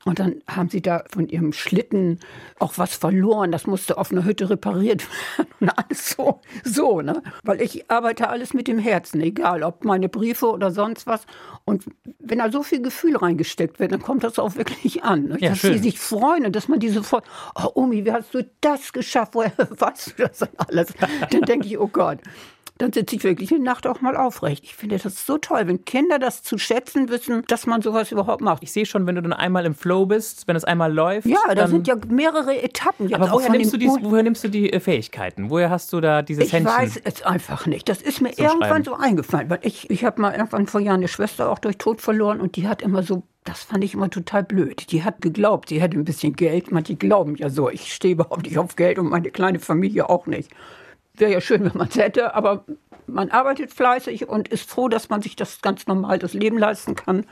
Und 0.07 0.19
dann 0.19 0.35
haben 0.47 0.69
sie 0.69 0.83
da 0.83 1.03
von 1.09 1.27
ihrem 1.27 1.51
Schlitten 1.51 2.19
auch 2.59 2.77
was 2.77 2.95
verloren. 2.95 3.51
Das 3.51 3.65
musste 3.65 3.97
auf 3.97 4.11
einer 4.11 4.23
Hütte 4.23 4.51
repariert 4.51 5.07
werden. 5.37 5.49
Und 5.59 5.69
alles 5.69 6.11
so, 6.11 6.41
so, 6.63 7.01
ne? 7.01 7.23
Weil 7.43 7.59
ich 7.59 7.89
arbeite 7.89 8.29
alles 8.29 8.53
mit 8.53 8.67
dem 8.67 8.77
Herzen, 8.77 9.19
egal 9.21 9.63
ob 9.63 9.83
meine 9.83 10.07
Briefe 10.07 10.47
oder 10.51 10.69
sonst 10.69 11.07
was. 11.07 11.25
Und 11.65 11.85
wenn 12.19 12.37
da 12.37 12.51
so 12.51 12.61
viel 12.61 12.83
Gefühl 12.83 13.17
reingesteckt 13.17 13.79
wird, 13.79 13.93
dann 13.93 14.01
kommt 14.01 14.23
das 14.23 14.37
auch 14.37 14.55
wirklich 14.55 15.03
an. 15.03 15.29
Ne? 15.29 15.37
Ja, 15.39 15.49
dass 15.49 15.59
schön. 15.59 15.73
sie 15.73 15.79
sich 15.79 15.99
freuen 15.99 16.45
und 16.45 16.55
dass 16.55 16.67
man 16.67 16.79
diese 16.79 17.01
Freude, 17.01 17.25
oh 17.55 17.71
Omi, 17.73 18.05
wie 18.05 18.11
hast 18.11 18.33
du 18.35 18.47
das 18.61 18.93
geschafft? 18.93 19.33
Woher 19.33 19.53
weißt 19.57 20.19
du 20.19 20.27
das 20.27 20.47
alles? 20.57 20.93
Dann 21.31 21.41
denke 21.41 21.65
ich, 21.65 21.79
oh 21.79 21.87
Gott 21.87 22.19
dann 22.77 22.91
sitze 22.91 23.15
ich 23.15 23.23
wirklich 23.23 23.49
die 23.49 23.59
Nacht 23.59 23.87
auch 23.87 24.01
mal 24.01 24.17
aufrecht. 24.17 24.63
Ich 24.65 24.75
finde 24.75 24.97
das 24.97 25.25
so 25.25 25.37
toll, 25.37 25.61
wenn 25.65 25.85
Kinder 25.85 26.19
das 26.19 26.43
zu 26.43 26.57
schätzen 26.57 27.07
wissen, 27.07 27.43
dass 27.47 27.65
man 27.65 27.81
sowas 27.81 28.11
überhaupt 28.11 28.41
macht. 28.41 28.63
Ich 28.63 28.73
sehe 28.73 28.85
schon, 28.85 29.07
wenn 29.07 29.15
du 29.15 29.21
dann 29.21 29.31
einmal 29.31 29.65
im 29.65 29.73
Flow 29.73 30.05
bist, 30.05 30.47
wenn 30.47 30.57
es 30.57 30.65
einmal 30.65 30.93
läuft. 30.93 31.25
Ja, 31.25 31.39
da 31.55 31.67
sind 31.67 31.87
ja 31.87 31.95
mehrere 32.09 32.61
Etappen. 32.61 33.13
aber 33.13 33.31
woher 33.31 33.49
nimmst, 33.49 33.73
du 33.73 33.77
die, 33.77 33.87
woher 33.87 34.23
nimmst 34.23 34.43
du 34.43 34.49
die 34.49 34.73
äh, 34.73 34.81
Fähigkeiten? 34.81 35.49
Woher 35.49 35.69
hast 35.69 35.93
du 35.93 36.01
da 36.01 36.21
dieses 36.21 36.47
ich 36.47 36.53
Händchen? 36.53 36.75
Ich 36.75 36.95
weiß 36.95 37.01
es 37.05 37.21
einfach 37.23 37.65
nicht. 37.65 37.87
Das 37.87 38.01
ist 38.01 38.21
mir 38.21 38.37
irgendwann 38.37 38.83
Schreiben. 38.83 38.83
so 38.83 38.95
eingefallen. 38.95 39.49
Weil 39.49 39.59
ich, 39.61 39.89
ich 39.89 40.03
habe 40.03 40.21
mal 40.21 40.33
irgendwann 40.33 40.67
vor 40.67 40.81
Jahren 40.81 40.97
eine 40.97 41.07
Schwester 41.07 41.49
auch 41.49 41.59
durch 41.59 41.77
Tod 41.77 42.01
verloren 42.01 42.41
und 42.41 42.57
die 42.57 42.67
hat 42.67 42.81
immer 42.81 43.03
so 43.03 43.23
das 43.45 43.61
fand 43.61 43.83
ich 43.83 43.93
immer 43.93 44.09
total 44.09 44.43
blöd. 44.43 44.91
Die 44.91 45.03
hat 45.03 45.21
geglaubt, 45.21 45.69
sie 45.69 45.79
hätte 45.79 45.97
ein 45.97 46.03
bisschen 46.03 46.35
Geld. 46.35 46.71
Manche 46.71 46.95
glauben 46.95 47.35
ja 47.35 47.49
so. 47.49 47.69
Ich 47.69 47.93
stehe 47.93 48.15
überhaupt 48.15 48.43
nicht 48.43 48.57
auf 48.57 48.75
Geld 48.75 48.97
und 48.97 49.07
meine 49.07 49.29
kleine 49.29 49.59
Familie 49.59 50.09
auch 50.09 50.25
nicht. 50.25 50.49
Wäre 51.17 51.31
ja 51.31 51.41
schön, 51.41 51.63
wenn 51.63 51.77
man 51.77 51.87
es 51.87 51.95
hätte, 51.95 52.35
aber 52.35 52.65
man 53.07 53.29
arbeitet 53.29 53.71
fleißig 53.71 54.27
und 54.27 54.47
ist 54.47 54.69
froh, 54.69 54.89
dass 54.89 55.09
man 55.09 55.21
sich 55.21 55.35
das 55.35 55.61
ganz 55.61 55.87
normal 55.87 56.19
das 56.19 56.33
Leben 56.33 56.57
leisten 56.57 56.95
kann. 56.95 57.25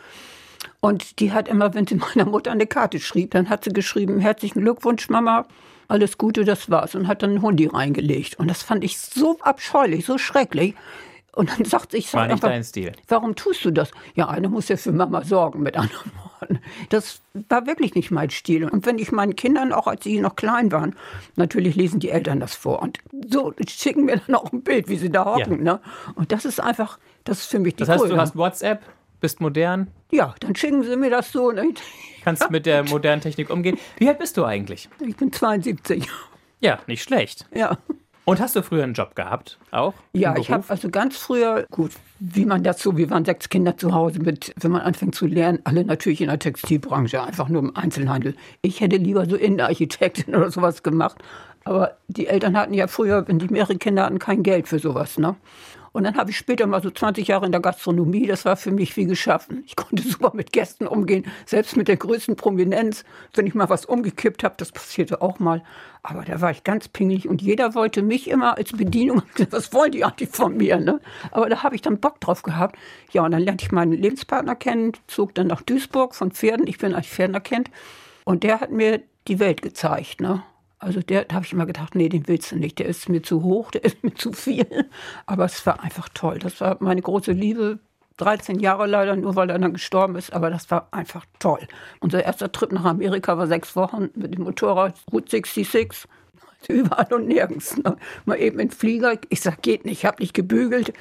Und 0.79 1.19
die 1.19 1.31
hat 1.31 1.47
immer, 1.47 1.73
wenn 1.73 1.87
sie 1.87 1.95
meiner 2.15 2.29
Mutter 2.29 2.51
eine 2.51 2.67
Karte 2.67 2.99
schrieb, 2.99 3.31
dann 3.31 3.49
hat 3.49 3.63
sie 3.63 3.71
geschrieben, 3.71 4.19
herzlichen 4.19 4.61
Glückwunsch, 4.61 5.09
Mama, 5.09 5.45
alles 5.87 6.17
Gute, 6.17 6.45
das 6.45 6.69
war's. 6.69 6.95
Und 6.95 7.07
hat 7.07 7.23
dann 7.23 7.31
einen 7.31 7.41
Hundi 7.41 7.67
reingelegt. 7.67 8.39
Und 8.39 8.49
das 8.49 8.63
fand 8.63 8.83
ich 8.83 8.97
so 8.97 9.39
abscheulich, 9.41 10.05
so 10.05 10.17
schrecklich. 10.17 10.75
Und 11.35 11.49
dann 11.51 11.65
sagt 11.65 11.93
ich, 11.95 12.13
War 12.13 12.27
nicht 12.27 12.43
dein 12.43 12.63
Stil. 12.63 12.91
warum 13.07 13.35
tust 13.35 13.65
du 13.65 13.71
das? 13.71 13.89
Ja, 14.13 14.29
einer 14.29 14.49
muss 14.49 14.67
ja 14.67 14.77
für 14.77 14.91
Mama 14.91 15.23
sorgen, 15.23 15.63
mit 15.63 15.75
anderen 15.75 16.11
Worten. 16.39 16.59
Das 16.89 17.21
war 17.49 17.65
wirklich 17.65 17.95
nicht 17.95 18.11
mein 18.11 18.29
Stil. 18.29 18.69
Und 18.69 18.85
wenn 18.85 18.99
ich 18.99 19.11
meinen 19.11 19.35
Kindern, 19.35 19.73
auch 19.73 19.87
als 19.87 20.03
sie 20.03 20.19
noch 20.21 20.35
klein 20.35 20.71
waren, 20.71 20.95
natürlich 21.35 21.75
lesen 21.75 21.99
die 21.99 22.09
Eltern 22.11 22.39
das 22.39 22.53
vor. 22.53 22.81
Und 22.83 22.99
so 23.31 23.51
schicken 23.67 24.05
mir 24.05 24.17
dann 24.17 24.35
auch 24.35 24.51
ein 24.53 24.61
Bild, 24.61 24.89
wie 24.89 24.97
sie 24.97 25.09
da 25.09 25.25
hocken. 25.25 25.65
Ja. 25.65 25.73
Ne? 25.73 25.79
Und 26.15 26.31
das 26.31 26.45
ist 26.45 26.59
einfach, 26.59 26.99
das 27.23 27.39
ist 27.39 27.45
für 27.47 27.59
mich 27.59 27.75
die 27.75 27.79
Das 27.79 27.89
heißt, 27.89 28.01
Krone. 28.01 28.13
du 28.13 28.19
hast 28.21 28.35
WhatsApp, 28.35 28.83
bist 29.19 29.41
modern? 29.41 29.87
Ja, 30.11 30.35
dann 30.41 30.55
schicken 30.55 30.83
sie 30.83 30.95
mir 30.97 31.09
das 31.09 31.31
so. 31.31 31.51
Ne? 31.51 31.73
Kannst 32.23 32.51
mit 32.51 32.65
der 32.67 32.83
modernen 32.83 33.21
Technik 33.21 33.49
umgehen. 33.49 33.79
Wie 33.97 34.07
alt 34.07 34.19
bist 34.19 34.37
du 34.37 34.45
eigentlich? 34.45 34.87
Ich 34.99 35.15
bin 35.17 35.31
72. 35.33 36.07
Ja, 36.59 36.79
nicht 36.87 37.01
schlecht. 37.03 37.47
Ja. 37.53 37.77
Und 38.25 38.39
hast 38.39 38.55
du 38.55 38.63
früher 38.63 38.83
einen 38.83 38.93
Job 38.93 39.15
gehabt? 39.15 39.57
Auch? 39.71 39.93
Ja, 40.13 40.35
ich 40.37 40.49
habe 40.49 40.63
also 40.69 40.89
ganz 40.89 41.17
früher, 41.17 41.65
gut, 41.71 41.91
wie 42.19 42.45
man 42.45 42.63
so, 42.77 42.95
wir 42.95 43.09
waren 43.09 43.25
sechs 43.25 43.49
Kinder 43.49 43.75
zu 43.75 43.93
Hause 43.93 44.19
mit, 44.19 44.53
wenn 44.61 44.71
man 44.71 44.81
anfängt 44.81 45.13
zu 45.13 45.25
lernen, 45.25 45.59
alle 45.65 45.83
natürlich 45.83 46.21
in 46.21 46.27
der 46.27 46.39
Textilbranche, 46.39 47.21
einfach 47.21 47.49
nur 47.49 47.61
im 47.61 47.75
Einzelhandel. 47.75 48.35
Ich 48.61 48.79
hätte 48.79 48.95
lieber 48.95 49.25
so 49.25 49.35
Innenarchitektin 49.35 50.35
oder 50.35 50.49
sowas 50.51 50.83
gemacht. 50.83 51.17
Aber 51.65 51.97
die 52.07 52.27
Eltern 52.27 52.57
hatten 52.57 52.73
ja 52.73 52.87
früher, 52.87 53.27
wenn 53.27 53.39
die 53.39 53.47
mehrere 53.47 53.77
Kinder 53.77 54.05
hatten, 54.05 54.19
kein 54.19 54.43
Geld 54.43 54.67
für 54.67 54.79
sowas. 54.79 55.17
Ne? 55.17 55.35
Und 55.93 56.03
dann 56.03 56.17
habe 56.17 56.31
ich 56.31 56.37
später 56.37 56.65
mal 56.65 56.81
so 56.81 56.89
20 56.89 57.27
Jahre 57.27 57.45
in 57.45 57.51
der 57.51 57.61
Gastronomie, 57.61 58.25
das 58.25 58.45
war 58.45 58.57
für 58.57 58.71
mich 58.71 58.97
wie 58.97 59.05
geschaffen. 59.05 59.63
Ich 59.65 59.75
konnte 59.75 60.03
super 60.07 60.31
mit 60.33 60.51
Gästen 60.51 60.87
umgehen, 60.87 61.25
selbst 61.45 61.77
mit 61.77 61.87
der 61.87 61.97
größten 61.97 62.35
Prominenz. 62.35 63.05
Wenn 63.35 63.47
ich 63.47 63.53
mal 63.53 63.69
was 63.69 63.85
umgekippt 63.85 64.43
habe, 64.43 64.55
das 64.57 64.71
passierte 64.71 65.21
auch 65.21 65.39
mal. 65.39 65.63
Aber 66.01 66.25
da 66.25 66.41
war 66.41 66.51
ich 66.51 66.63
ganz 66.63 66.89
pingelig 66.89 67.29
und 67.29 67.41
jeder 67.41 67.75
wollte 67.75 68.01
mich 68.01 68.27
immer 68.27 68.57
als 68.57 68.73
Bedienung. 68.73 69.21
Was 69.51 69.71
wollen 69.71 69.93
die 69.93 70.03
eigentlich 70.03 70.27
von 70.29 70.57
mir? 70.57 70.77
Ne? 70.77 70.99
Aber 71.31 71.47
da 71.47 71.63
habe 71.63 71.75
ich 71.75 71.81
dann 71.81 72.01
Bock 72.01 72.19
drauf 72.19 72.43
gehabt. 72.43 72.77
Ja, 73.13 73.23
und 73.23 73.31
dann 73.31 73.41
lernte 73.41 73.63
ich 73.63 73.71
meinen 73.71 73.93
Lebenspartner 73.93 74.55
kennen, 74.55 74.91
zog 75.07 75.33
dann 75.33 75.47
nach 75.47 75.61
Duisburg 75.61 76.13
von 76.13 76.31
Pferden. 76.31 76.67
Ich 76.67 76.77
bin 76.77 76.93
als 76.93 77.07
Pferdenerkennt. 77.07 77.71
Und 78.25 78.43
der 78.43 78.59
hat 78.59 78.69
mir 78.69 79.01
die 79.29 79.39
Welt 79.39 79.61
gezeigt. 79.61 80.19
Ne? 80.19 80.43
Also 80.83 81.01
der, 81.01 81.25
da 81.25 81.35
habe 81.35 81.45
ich 81.45 81.53
immer 81.53 81.65
gedacht, 81.65 81.95
nee, 81.95 82.09
den 82.09 82.27
willst 82.27 82.51
du 82.51 82.57
nicht. 82.57 82.79
Der 82.79 82.87
ist 82.87 83.09
mir 83.09 83.21
zu 83.23 83.43
hoch, 83.43 83.71
der 83.71 83.83
ist 83.83 84.03
mir 84.03 84.13
zu 84.13 84.31
viel. 84.33 84.67
Aber 85.25 85.45
es 85.45 85.65
war 85.65 85.81
einfach 85.81 86.09
toll. 86.13 86.39
Das 86.39 86.61
war 86.61 86.77
meine 86.79 87.01
große 87.01 87.31
Liebe. 87.31 87.79
13 88.17 88.59
Jahre 88.59 88.85
leider, 88.85 89.15
nur 89.15 89.35
weil 89.35 89.49
er 89.49 89.57
dann 89.57 89.73
gestorben 89.73 90.15
ist, 90.15 90.33
aber 90.33 90.51
das 90.51 90.69
war 90.69 90.87
einfach 90.91 91.25
toll. 91.39 91.67
Unser 91.99 92.23
erster 92.23 92.51
Trip 92.51 92.71
nach 92.71 92.85
Amerika 92.85 93.39
war 93.39 93.47
sechs 93.47 93.75
Wochen 93.75 94.09
mit 94.13 94.35
dem 94.35 94.43
Motorrad 94.43 94.93
Route 95.11 95.31
66. 95.31 96.07
Überall 96.69 97.11
und 97.11 97.27
nirgends. 97.27 97.75
Ne? 97.77 97.97
Mal 98.25 98.39
eben 98.39 98.59
in 98.59 98.69
Flieger. 98.69 99.17
Ich 99.29 99.41
sag, 99.41 99.63
geht 99.63 99.83
nicht, 99.85 99.99
ich 99.99 100.05
habe 100.05 100.21
nicht 100.21 100.35
gebügelt. 100.35 100.93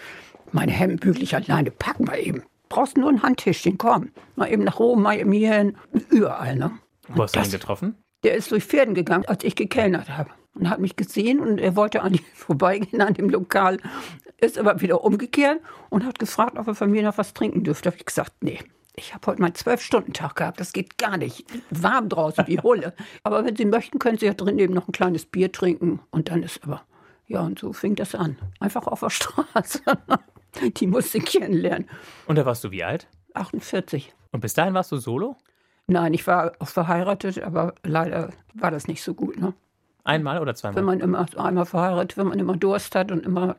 Meine 0.52 0.72
Hemden 0.72 0.98
bügel 0.98 1.22
ich 1.22 1.34
alleine. 1.36 1.70
Pack 1.70 2.00
mal 2.00 2.18
eben 2.18 2.42
brauchst 2.72 2.96
nur 2.96 3.10
ein 3.10 3.22
Handtischchen, 3.22 3.78
komm. 3.78 4.10
Mal 4.34 4.50
eben 4.50 4.64
nach 4.64 4.78
Rom, 4.78 5.02
mal 5.02 5.18
eben 5.18 5.32
hierhin, 5.32 5.76
überall, 6.10 6.56
ne? 6.56 6.72
Wo 7.08 7.22
hast 7.22 7.36
du 7.36 7.40
ihn 7.40 7.50
getroffen? 7.50 7.96
Der 8.22 8.34
ist 8.34 8.50
durch 8.50 8.64
Pferden 8.64 8.94
gegangen, 8.94 9.24
als 9.26 9.44
ich 9.44 9.56
gekellnert 9.56 10.16
habe. 10.16 10.30
Und 10.54 10.68
hat 10.68 10.80
mich 10.80 10.96
gesehen 10.96 11.40
und 11.40 11.58
er 11.58 11.76
wollte 11.76 12.02
an 12.02 12.14
ihm 12.14 12.24
vorbeigehen 12.34 13.00
an 13.00 13.14
dem 13.14 13.30
Lokal, 13.30 13.78
ist 14.38 14.58
aber 14.58 14.80
wieder 14.80 15.02
umgekehrt 15.02 15.60
und 15.88 16.04
hat 16.04 16.18
gefragt, 16.18 16.58
ob 16.58 16.66
er 16.66 16.74
von 16.74 16.90
mir 16.90 17.02
noch 17.02 17.16
was 17.16 17.32
trinken 17.32 17.64
dürfte. 17.64 17.88
Habe 17.88 17.96
ich 17.96 18.04
gesagt, 18.04 18.32
nee, 18.40 18.58
ich 18.94 19.14
habe 19.14 19.26
heute 19.26 19.40
meinen 19.40 19.54
Zwölf-Stunden-Tag 19.54 20.36
gehabt. 20.36 20.60
Das 20.60 20.72
geht 20.72 20.98
gar 20.98 21.16
nicht. 21.16 21.44
Warm 21.70 22.08
draußen 22.08 22.46
wie 22.46 22.60
Hulle. 22.60 22.94
aber 23.22 23.44
wenn 23.44 23.56
Sie 23.56 23.64
möchten, 23.64 23.98
können 23.98 24.18
Sie 24.18 24.26
ja 24.26 24.34
drin 24.34 24.58
eben 24.58 24.74
noch 24.74 24.88
ein 24.88 24.92
kleines 24.92 25.24
Bier 25.24 25.50
trinken. 25.50 26.00
Und 26.10 26.28
dann 26.28 26.42
ist 26.42 26.62
aber, 26.64 26.82
ja, 27.26 27.40
und 27.40 27.58
so 27.58 27.72
fing 27.72 27.94
das 27.94 28.14
an. 28.14 28.36
Einfach 28.60 28.86
auf 28.86 29.00
der 29.00 29.10
Straße. 29.10 29.80
Die 30.76 30.86
musste 30.86 31.18
ich 31.18 31.24
kennenlernen. 31.24 31.88
Und 32.26 32.36
da 32.36 32.44
warst 32.44 32.62
du 32.64 32.70
wie 32.70 32.84
alt? 32.84 33.08
48. 33.32 34.12
Und 34.32 34.40
bis 34.40 34.52
dahin 34.52 34.74
warst 34.74 34.92
du 34.92 34.98
solo? 34.98 35.36
Nein, 35.92 36.14
ich 36.14 36.26
war 36.26 36.52
auch 36.58 36.68
verheiratet, 36.68 37.42
aber 37.42 37.74
leider 37.82 38.30
war 38.54 38.70
das 38.70 38.88
nicht 38.88 39.02
so 39.02 39.12
gut. 39.12 39.38
Ne? 39.38 39.52
Einmal 40.04 40.40
oder 40.40 40.54
zweimal? 40.54 40.76
Wenn 40.76 40.84
man 40.86 41.00
immer 41.00 41.26
einmal 41.36 41.66
verheiratet, 41.66 42.16
wenn 42.16 42.28
man 42.28 42.38
immer 42.38 42.56
Durst 42.56 42.94
hat 42.94 43.12
und 43.12 43.26
immer 43.26 43.56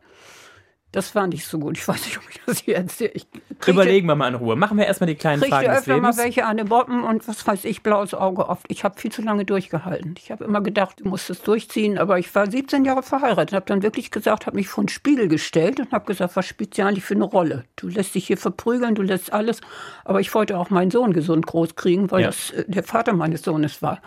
das 0.93 1.15
war 1.15 1.25
nicht 1.25 1.45
so 1.47 1.57
gut. 1.57 1.75
Ich 1.75 1.87
weiß 1.87 2.05
nicht, 2.05 2.17
ob 2.19 2.23
ich 2.29 2.39
das 2.45 2.59
hier 2.59 2.75
erzähle. 2.77 3.11
Ich 3.15 3.25
Überlegen 3.65 4.07
wir 4.07 4.15
mal 4.15 4.27
in 4.27 4.35
Ruhe. 4.35 4.55
Machen 4.55 4.77
wir 4.77 4.85
erstmal 4.85 5.07
die 5.07 5.15
kleinen 5.15 5.41
Fragen 5.41 5.67
des 5.67 5.79
öfter 5.79 5.95
Lebens. 5.95 6.17
mal 6.17 6.23
welche 6.23 6.45
an 6.45 6.57
den 6.57 6.67
Boppen 6.67 7.03
und 7.03 7.27
was 7.27 7.45
weiß 7.47 7.65
ich, 7.65 7.81
blaues 7.81 8.13
Auge 8.13 8.47
oft. 8.47 8.65
Ich 8.69 8.83
habe 8.83 8.99
viel 8.99 9.11
zu 9.11 9.23
lange 9.23 9.43
durchgehalten. 9.43 10.13
Ich 10.19 10.31
habe 10.31 10.43
immer 10.43 10.61
gedacht, 10.61 10.99
du 10.99 11.09
musst 11.09 11.31
es 11.31 11.41
durchziehen. 11.41 11.97
Aber 11.97 12.19
ich 12.19 12.33
war 12.35 12.49
17 12.49 12.85
Jahre 12.85 13.01
verheiratet. 13.01 13.55
Habe 13.55 13.65
dann 13.65 13.81
wirklich 13.81 14.11
gesagt, 14.11 14.45
habe 14.45 14.55
mich 14.55 14.67
vor 14.67 14.83
den 14.83 14.89
Spiegel 14.89 15.27
gestellt 15.27 15.79
und 15.79 15.91
habe 15.91 16.05
gesagt, 16.05 16.35
was 16.35 16.45
spielt 16.45 16.75
sie 16.75 16.83
eigentlich 16.83 17.03
für 17.03 17.15
eine 17.15 17.25
Rolle? 17.25 17.65
Du 17.75 17.87
lässt 17.87 18.13
dich 18.13 18.27
hier 18.27 18.37
verprügeln, 18.37 18.93
du 18.93 19.01
lässt 19.01 19.33
alles. 19.33 19.61
Aber 20.05 20.19
ich 20.19 20.31
wollte 20.35 20.59
auch 20.59 20.69
meinen 20.69 20.91
Sohn 20.91 21.11
gesund 21.11 21.47
groß 21.47 21.75
kriegen, 21.75 22.11
weil 22.11 22.21
ja. 22.21 22.27
das 22.27 22.51
äh, 22.51 22.65
der 22.67 22.83
Vater 22.83 23.13
meines 23.13 23.41
Sohnes 23.41 23.81
war. 23.81 23.99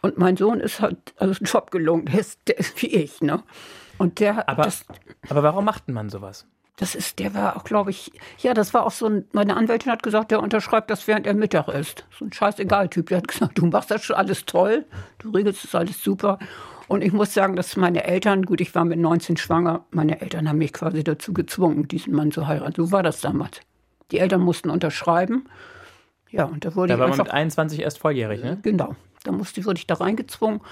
Und 0.00 0.16
mein 0.16 0.38
Sohn 0.38 0.60
ist 0.60 0.80
halt 0.80 0.96
also 1.18 1.38
ein 1.38 1.44
Job 1.44 1.70
gelungen. 1.70 2.06
Der 2.06 2.20
ist, 2.20 2.40
der 2.48 2.58
ist 2.58 2.80
wie 2.80 2.86
ich, 2.86 3.20
ne? 3.20 3.42
Und 4.00 4.18
der, 4.18 4.48
aber, 4.48 4.62
das, 4.62 4.86
aber 5.28 5.42
warum 5.42 5.66
macht 5.66 5.86
man 5.90 6.08
sowas? 6.08 6.46
Das 6.76 6.94
ist, 6.94 7.18
der 7.18 7.34
war 7.34 7.58
auch, 7.58 7.64
glaube 7.64 7.90
ich, 7.90 8.10
ja, 8.38 8.54
das 8.54 8.72
war 8.72 8.86
auch 8.86 8.92
so 8.92 9.04
ein, 9.04 9.26
meine 9.32 9.54
Anwältin 9.54 9.92
hat 9.92 10.02
gesagt, 10.02 10.30
der 10.30 10.40
unterschreibt 10.42 10.90
das, 10.90 11.06
während 11.06 11.26
er 11.26 11.34
Mittag 11.34 11.68
ist. 11.68 12.06
So 12.18 12.24
ein 12.24 12.32
scheißegal-Typ. 12.32 13.10
Der 13.10 13.18
hat 13.18 13.28
gesagt, 13.28 13.58
du 13.58 13.66
machst 13.66 13.90
das 13.90 14.02
schon 14.02 14.16
alles 14.16 14.46
toll, 14.46 14.86
du 15.18 15.28
regelst 15.28 15.64
das 15.64 15.74
alles 15.74 16.02
super. 16.02 16.38
Und 16.88 17.04
ich 17.04 17.12
muss 17.12 17.34
sagen, 17.34 17.56
dass 17.56 17.76
meine 17.76 18.04
Eltern, 18.04 18.46
gut, 18.46 18.62
ich 18.62 18.74
war 18.74 18.86
mit 18.86 18.98
19 18.98 19.36
schwanger, 19.36 19.84
meine 19.90 20.22
Eltern 20.22 20.48
haben 20.48 20.56
mich 20.56 20.72
quasi 20.72 21.04
dazu 21.04 21.34
gezwungen, 21.34 21.86
diesen 21.86 22.14
Mann 22.14 22.32
zu 22.32 22.46
heiraten. 22.46 22.72
So 22.74 22.92
war 22.92 23.02
das 23.02 23.20
damals. 23.20 23.60
Die 24.12 24.18
Eltern 24.18 24.40
mussten 24.40 24.70
unterschreiben. 24.70 25.46
Ja, 26.30 26.44
und 26.46 26.64
da 26.64 26.74
wurde 26.74 26.88
da 26.88 26.94
ich 26.94 27.00
war 27.00 27.06
einfach, 27.08 27.18
man 27.18 27.26
mit 27.26 27.34
21 27.34 27.80
erst 27.82 27.98
volljährig, 27.98 28.42
ne? 28.42 28.58
Genau. 28.62 28.96
Da 29.24 29.32
musste, 29.32 29.62
wurde 29.66 29.76
ich 29.76 29.86
da 29.86 29.96
reingezwungen. 29.96 30.62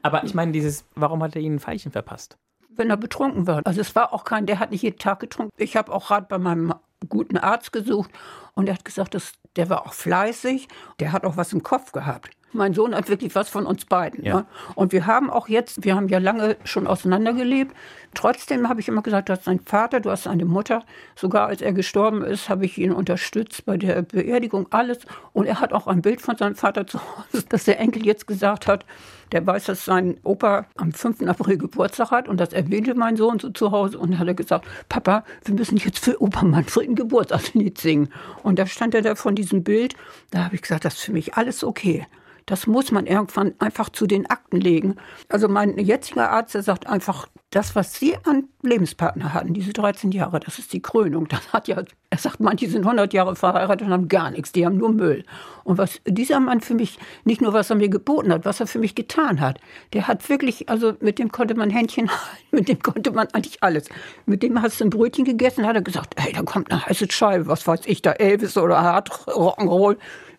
Aber 0.00 0.24
ich 0.24 0.32
meine, 0.32 0.52
dieses, 0.52 0.86
warum 0.94 1.22
hat 1.22 1.36
er 1.36 1.42
Ihnen 1.42 1.56
ein 1.56 1.60
Pfeilchen 1.60 1.92
verpasst? 1.92 2.38
Wenn 2.78 2.90
er 2.90 2.96
betrunken 2.96 3.46
war. 3.46 3.60
Also 3.64 3.80
es 3.80 3.94
war 3.94 4.12
auch 4.12 4.24
kein, 4.24 4.46
der 4.46 4.58
hat 4.58 4.70
nicht 4.70 4.82
jeden 4.82 4.98
Tag 4.98 5.20
getrunken. 5.20 5.52
Ich 5.56 5.76
habe 5.76 5.92
auch 5.92 6.10
Rat 6.10 6.28
bei 6.28 6.38
meinem 6.38 6.74
guten 7.08 7.36
Arzt 7.36 7.72
gesucht 7.72 8.10
und 8.54 8.68
er 8.68 8.74
hat 8.74 8.84
gesagt, 8.84 9.14
dass, 9.14 9.32
der 9.56 9.68
war 9.68 9.86
auch 9.86 9.92
fleißig, 9.92 10.68
der 11.00 11.12
hat 11.12 11.24
auch 11.24 11.36
was 11.36 11.52
im 11.52 11.62
Kopf 11.62 11.92
gehabt. 11.92 12.30
Mein 12.52 12.72
Sohn 12.72 12.94
hat 12.94 13.08
wirklich 13.08 13.34
was 13.34 13.48
von 13.48 13.66
uns 13.66 13.84
beiden. 13.84 14.24
Ja. 14.24 14.36
Ne? 14.36 14.46
Und 14.74 14.92
wir 14.92 15.06
haben 15.06 15.30
auch 15.30 15.48
jetzt, 15.48 15.84
wir 15.84 15.94
haben 15.94 16.08
ja 16.08 16.18
lange 16.18 16.56
schon 16.64 16.86
auseinandergelebt. 16.86 17.74
Trotzdem 18.14 18.68
habe 18.68 18.80
ich 18.80 18.88
immer 18.88 19.02
gesagt, 19.02 19.28
du 19.28 19.34
hast 19.34 19.46
einen 19.48 19.60
Vater, 19.60 20.00
du 20.00 20.10
hast 20.10 20.26
eine 20.26 20.46
Mutter. 20.46 20.84
Sogar 21.14 21.48
als 21.48 21.60
er 21.60 21.72
gestorben 21.72 22.22
ist, 22.22 22.48
habe 22.48 22.64
ich 22.64 22.78
ihn 22.78 22.92
unterstützt 22.92 23.66
bei 23.66 23.76
der 23.76 24.02
Beerdigung, 24.02 24.66
alles. 24.70 25.00
Und 25.34 25.46
er 25.46 25.60
hat 25.60 25.72
auch 25.72 25.86
ein 25.86 26.00
Bild 26.00 26.22
von 26.22 26.36
seinem 26.36 26.54
Vater 26.54 26.86
zu 26.86 26.98
Hause, 27.00 27.44
dass 27.48 27.64
der 27.64 27.78
Enkel 27.78 28.06
jetzt 28.06 28.26
gesagt 28.26 28.66
hat, 28.66 28.86
der 29.32 29.46
weiß, 29.46 29.64
dass 29.64 29.84
sein 29.84 30.18
Opa 30.22 30.66
am 30.76 30.92
5. 30.92 31.22
April 31.28 31.58
Geburtstag 31.58 32.10
hat 32.10 32.28
und 32.28 32.38
das 32.40 32.54
erwähnte 32.54 32.94
mein 32.94 33.16
Sohn 33.16 33.38
so 33.38 33.50
zu 33.50 33.72
Hause 33.72 33.98
und 33.98 34.18
hat 34.18 34.26
er 34.26 34.34
gesagt, 34.34 34.66
Papa, 34.88 35.24
wir 35.44 35.54
müssen 35.54 35.76
jetzt 35.76 35.98
für 35.98 36.20
Opa 36.22 36.44
Manfred 36.44 36.88
ein 36.88 36.94
Geburtstagslied 36.94 37.78
singen. 37.78 38.08
Und 38.42 38.58
da 38.58 38.66
stand 38.66 38.94
er 38.94 39.02
da 39.02 39.14
von 39.14 39.34
diesem 39.34 39.64
Bild, 39.64 39.94
da 40.30 40.44
habe 40.44 40.54
ich 40.54 40.62
gesagt, 40.62 40.86
das 40.86 40.94
ist 40.94 41.02
für 41.02 41.12
mich 41.12 41.34
alles 41.34 41.62
okay. 41.62 42.06
Das 42.48 42.66
muss 42.66 42.92
man 42.92 43.06
irgendwann 43.06 43.52
einfach 43.58 43.90
zu 43.90 44.06
den 44.06 44.24
Akten 44.24 44.58
legen. 44.58 44.96
Also 45.28 45.48
mein 45.48 45.76
jetziger 45.76 46.30
Arzt, 46.30 46.54
der 46.54 46.62
sagt 46.62 46.86
einfach, 46.86 47.28
das, 47.50 47.74
was 47.74 47.94
Sie 47.94 48.16
an 48.24 48.48
Lebenspartner 48.62 49.34
hatten, 49.34 49.52
diese 49.52 49.74
13 49.74 50.12
Jahre, 50.12 50.40
das 50.40 50.58
ist 50.58 50.72
die 50.72 50.80
Krönung. 50.80 51.28
Das 51.28 51.52
hat 51.52 51.68
ja, 51.68 51.82
er 52.08 52.18
sagt, 52.18 52.40
manche 52.40 52.68
sind 52.70 52.84
100 52.84 53.12
Jahre 53.12 53.36
verheiratet 53.36 53.86
und 53.86 53.92
haben 53.92 54.08
gar 54.08 54.30
nichts, 54.30 54.52
die 54.52 54.64
haben 54.64 54.78
nur 54.78 54.92
Müll. 54.92 55.24
Und 55.64 55.76
was 55.76 56.00
dieser 56.06 56.40
Mann 56.40 56.62
für 56.62 56.74
mich, 56.74 56.98
nicht 57.24 57.42
nur 57.42 57.52
was 57.52 57.68
er 57.68 57.76
mir 57.76 57.90
geboten 57.90 58.32
hat, 58.32 58.46
was 58.46 58.60
er 58.60 58.66
für 58.66 58.78
mich 58.78 58.94
getan 58.94 59.40
hat, 59.40 59.60
der 59.92 60.08
hat 60.08 60.26
wirklich, 60.30 60.70
also 60.70 60.94
mit 61.00 61.18
dem 61.18 61.30
konnte 61.30 61.54
man 61.54 61.68
Händchen 61.68 62.08
halten, 62.10 62.46
mit 62.50 62.68
dem 62.68 62.80
konnte 62.80 63.12
man 63.12 63.28
eigentlich 63.34 63.62
alles. 63.62 63.90
Mit 64.24 64.42
dem 64.42 64.62
hast 64.62 64.80
du 64.80 64.84
ein 64.84 64.90
Brötchen 64.90 65.26
gegessen, 65.26 65.66
hat 65.66 65.76
er 65.76 65.82
gesagt, 65.82 66.14
hey, 66.18 66.32
da 66.32 66.42
kommt 66.42 66.70
eine 66.70 66.86
heiße 66.86 67.10
Scheibe, 67.10 67.46
was 67.46 67.66
weiß 67.66 67.80
ich, 67.84 68.00
da 68.00 68.12
Elvis 68.12 68.56
oder 68.56 68.80
Hard 68.80 69.10
Rock'n'Roll 69.10 69.98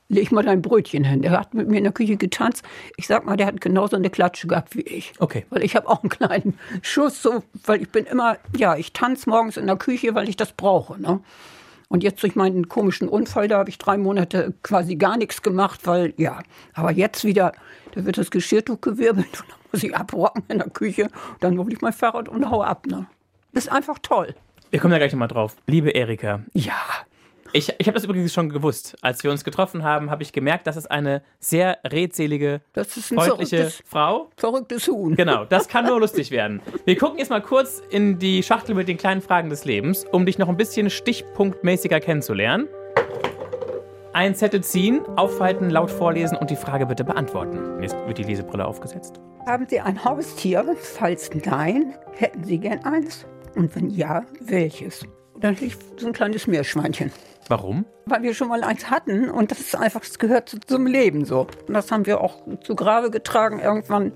leg 0.10 0.32
mal 0.32 0.44
dein 0.44 0.62
Brötchen 0.62 1.04
hin. 1.04 1.22
Der 1.22 1.32
hat 1.32 1.54
mit 1.54 1.70
mir 1.70 1.78
in 1.78 1.84
der 1.84 1.94
Küche 1.94 2.18
getanzt. 2.18 2.64
Ich 2.98 3.08
sag 3.08 3.26
mal, 3.26 3.38
der 3.38 3.48
hat 3.48 3.62
genauso 3.62 3.96
eine 3.96 4.10
Klatsche 4.10 4.48
gehabt 4.48 4.76
wie 4.76 4.82
ich. 4.82 5.14
Okay. 5.20 5.46
Weil 5.50 5.64
ich 5.64 5.76
habe 5.76 5.88
auch 5.88 6.04
einen 6.04 6.10
kleinen 6.10 6.60
Schuss, 6.82 7.22
so, 7.22 7.44
weil 7.66 7.82
ich 7.82 7.90
bin 7.90 8.06
immer, 8.06 8.38
ja, 8.58 8.76
ich 8.76 8.92
tanze 8.92 9.30
morgens 9.30 9.56
in 9.56 9.68
der 9.68 9.78
Küche, 9.78 10.16
weil 10.16 10.28
ich 10.28 10.36
das 10.36 10.52
brauche. 10.52 11.00
Ne? 11.00 11.22
Und 11.88 12.04
jetzt 12.04 12.22
durch 12.24 12.36
meinen 12.36 12.68
komischen 12.68 13.08
Unfall, 13.08 13.48
da 13.48 13.60
habe 13.60 13.70
ich 13.70 13.78
drei 13.78 13.98
Monate 13.98 14.54
quasi 14.64 14.96
gar 14.96 15.18
nichts 15.18 15.42
gemacht, 15.42 15.82
weil, 15.86 16.14
ja, 16.18 16.40
aber 16.74 16.92
jetzt 16.92 17.24
wieder, 17.24 17.54
da 17.94 18.06
wird 18.06 18.18
das 18.18 18.32
Geschirrtuch 18.32 18.82
gewirbelt 18.82 19.28
und 19.42 19.50
dann 19.50 19.58
muss 19.72 19.84
ich 19.84 19.96
abrocken 19.96 20.44
in 20.50 20.58
der 20.58 20.70
Küche. 20.70 21.10
Dann 21.40 21.58
hole 21.58 21.74
ich 21.74 21.82
mein 21.82 21.94
Fahrrad 21.94 22.30
und 22.30 22.50
hau 22.50 22.64
ab. 22.64 22.88
Ne? 22.88 23.06
Das 23.54 23.66
ist 23.66 23.72
einfach 23.72 24.00
toll. 24.00 24.36
Wir 24.72 24.80
kommen 24.80 24.92
da 24.92 24.98
gleich 24.98 25.12
nochmal 25.12 25.28
drauf. 25.28 25.56
Liebe 25.68 25.90
Erika. 25.90 26.42
Ja. 26.54 26.80
Ich, 27.52 27.74
ich 27.78 27.88
habe 27.88 27.96
das 27.96 28.04
übrigens 28.04 28.32
schon 28.32 28.50
gewusst. 28.50 28.96
Als 29.02 29.24
wir 29.24 29.32
uns 29.32 29.44
getroffen 29.44 29.84
haben, 29.84 30.12
habe 30.12 30.22
ich 30.22 30.32
gemerkt, 30.34 30.68
das 30.68 30.78
ist 30.78 30.90
eine 30.90 31.24
sehr 31.40 31.80
redselige, 31.84 32.62
das 32.74 32.96
ist 32.96 33.12
ein 33.12 33.18
freundliche 33.20 33.72
Frau. 33.86 34.30
Verrücktes 34.38 34.88
Huhn. 34.88 35.16
Genau, 35.16 35.46
das 35.46 35.68
kann 35.68 35.86
nur 35.86 36.00
lustig 36.00 36.30
werden. 36.30 36.62
Wir 36.86 36.96
gucken 36.96 37.18
jetzt 37.18 37.30
mal 37.30 37.42
kurz 37.42 37.82
in 37.90 38.20
die 38.20 38.44
Schachtel 38.44 38.76
mit 38.76 38.88
den 38.88 38.98
kleinen 38.98 39.22
Fragen 39.22 39.50
des 39.50 39.66
Lebens, 39.66 40.06
um 40.12 40.26
dich 40.26 40.38
noch 40.38 40.48
ein 40.48 40.58
bisschen 40.58 40.90
stichpunktmäßiger 40.90 42.00
kennenzulernen. 42.00 42.68
Ein 44.14 44.36
Zettel 44.36 44.64
ziehen, 44.64 45.02
aufhalten, 45.16 45.70
laut 45.70 45.90
vorlesen 45.92 46.38
und 46.38 46.50
die 46.50 46.56
Frage 46.56 46.86
bitte 46.86 47.04
beantworten. 47.04 47.82
Jetzt 47.82 47.96
wird 48.06 48.18
die 48.18 48.24
Lesebrille 48.24 48.66
aufgesetzt. 48.66 49.20
Haben 49.48 49.66
Sie 49.68 49.80
ein 49.80 50.04
Haustier? 50.04 50.76
Falls 50.80 51.32
nein, 51.46 51.96
hätten 52.14 52.44
Sie 52.44 52.60
gern 52.60 52.84
eins? 52.84 53.26
Und 53.56 53.76
wenn 53.76 53.90
ja, 53.90 54.24
welches? 54.42 55.06
Dann 55.42 55.56
liegt 55.56 56.00
so 56.00 56.08
ein 56.08 56.14
kleines 56.14 56.48
Meerschweinchen. 56.48 57.12
Warum? 57.48 57.86
Weil 58.06 58.22
wir 58.22 58.34
schon 58.34 58.50
mal 58.50 58.64
eins 58.64 58.90
hatten 58.90 59.30
und 59.30 59.52
das 59.52 59.60
ist 59.60 59.76
einfach, 59.76 60.02
das 60.02 60.20
gehört 60.20 60.56
zum 60.68 60.86
Leben 60.86 61.26
so. 61.26 61.48
Und 61.68 61.74
das 61.74 61.92
haben 61.92 62.06
wir 62.06 62.22
auch 62.22 62.42
zu 62.62 62.76
Grabe 62.76 63.10
getragen 63.10 63.60
irgendwann. 63.60 64.12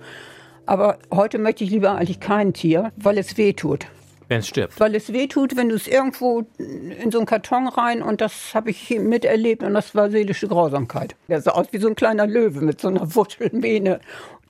Aber 0.65 0.99
heute 1.11 1.39
möchte 1.39 1.63
ich 1.63 1.71
lieber 1.71 1.95
eigentlich 1.95 2.19
kein 2.19 2.53
Tier, 2.53 2.91
weil 2.95 3.17
es 3.17 3.37
weh 3.37 3.53
tut. 3.53 3.87
Wenn 4.27 4.39
es 4.39 4.47
stirbt. 4.47 4.79
Weil 4.79 4.95
es 4.95 5.11
weh 5.11 5.27
tut, 5.27 5.55
wenn 5.55 5.69
du 5.69 5.75
es 5.75 5.87
irgendwo 5.87 6.45
in 6.57 7.11
so 7.11 7.19
einen 7.19 7.25
Karton 7.25 7.67
rein 7.67 8.01
und 8.01 8.21
das 8.21 8.53
habe 8.53 8.69
ich 8.69 8.89
miterlebt 8.89 9.63
und 9.63 9.73
das 9.73 9.95
war 9.95 10.09
seelische 10.09 10.47
Grausamkeit. 10.47 11.15
Der 11.27 11.41
sah 11.41 11.51
aus 11.51 11.67
wie 11.71 11.77
so 11.77 11.87
ein 11.87 11.95
kleiner 11.95 12.27
Löwe 12.27 12.61
mit 12.61 12.81
so 12.81 12.87
einer 12.87 13.15
Wurzelmähne. 13.15 13.99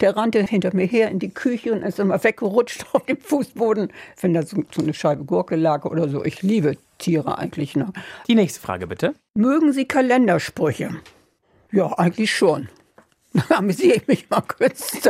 Der 0.02 0.18
rannte 0.18 0.44
hinter 0.44 0.76
mir 0.76 0.86
her 0.86 1.10
in 1.10 1.20
die 1.20 1.34
Küche 1.34 1.72
und 1.74 1.84
ist 1.84 2.00
immer 2.00 2.24
weggerutscht 2.24 2.86
auf 2.94 3.06
dem 3.06 3.18
Fußboden, 3.18 3.92
wenn 4.22 4.34
da 4.34 4.44
so, 4.44 4.64
so 4.72 4.82
eine 4.82 4.94
Scheibe 4.94 5.24
Gurke 5.24 5.56
lag 5.56 5.86
oder 5.86 6.10
so. 6.10 6.24
Ich 6.24 6.42
liebe 6.42 6.78
Tiere 6.98 7.38
eigentlich. 7.38 7.76
Ne? 7.76 7.92
Die 8.28 8.36
nächste 8.36 8.60
Frage 8.60 8.88
bitte. 8.88 9.14
Mögen 9.36 9.74
Sie 9.74 9.86
Kalendersprüche? 9.86 10.96
Ja, 11.72 11.88
eigentlich 11.98 12.32
schon. 12.32 12.70
Amüsiere 13.50 13.98
ich 13.98 14.08
mich 14.08 14.30
mal 14.30 14.42
kurz. 14.42 15.08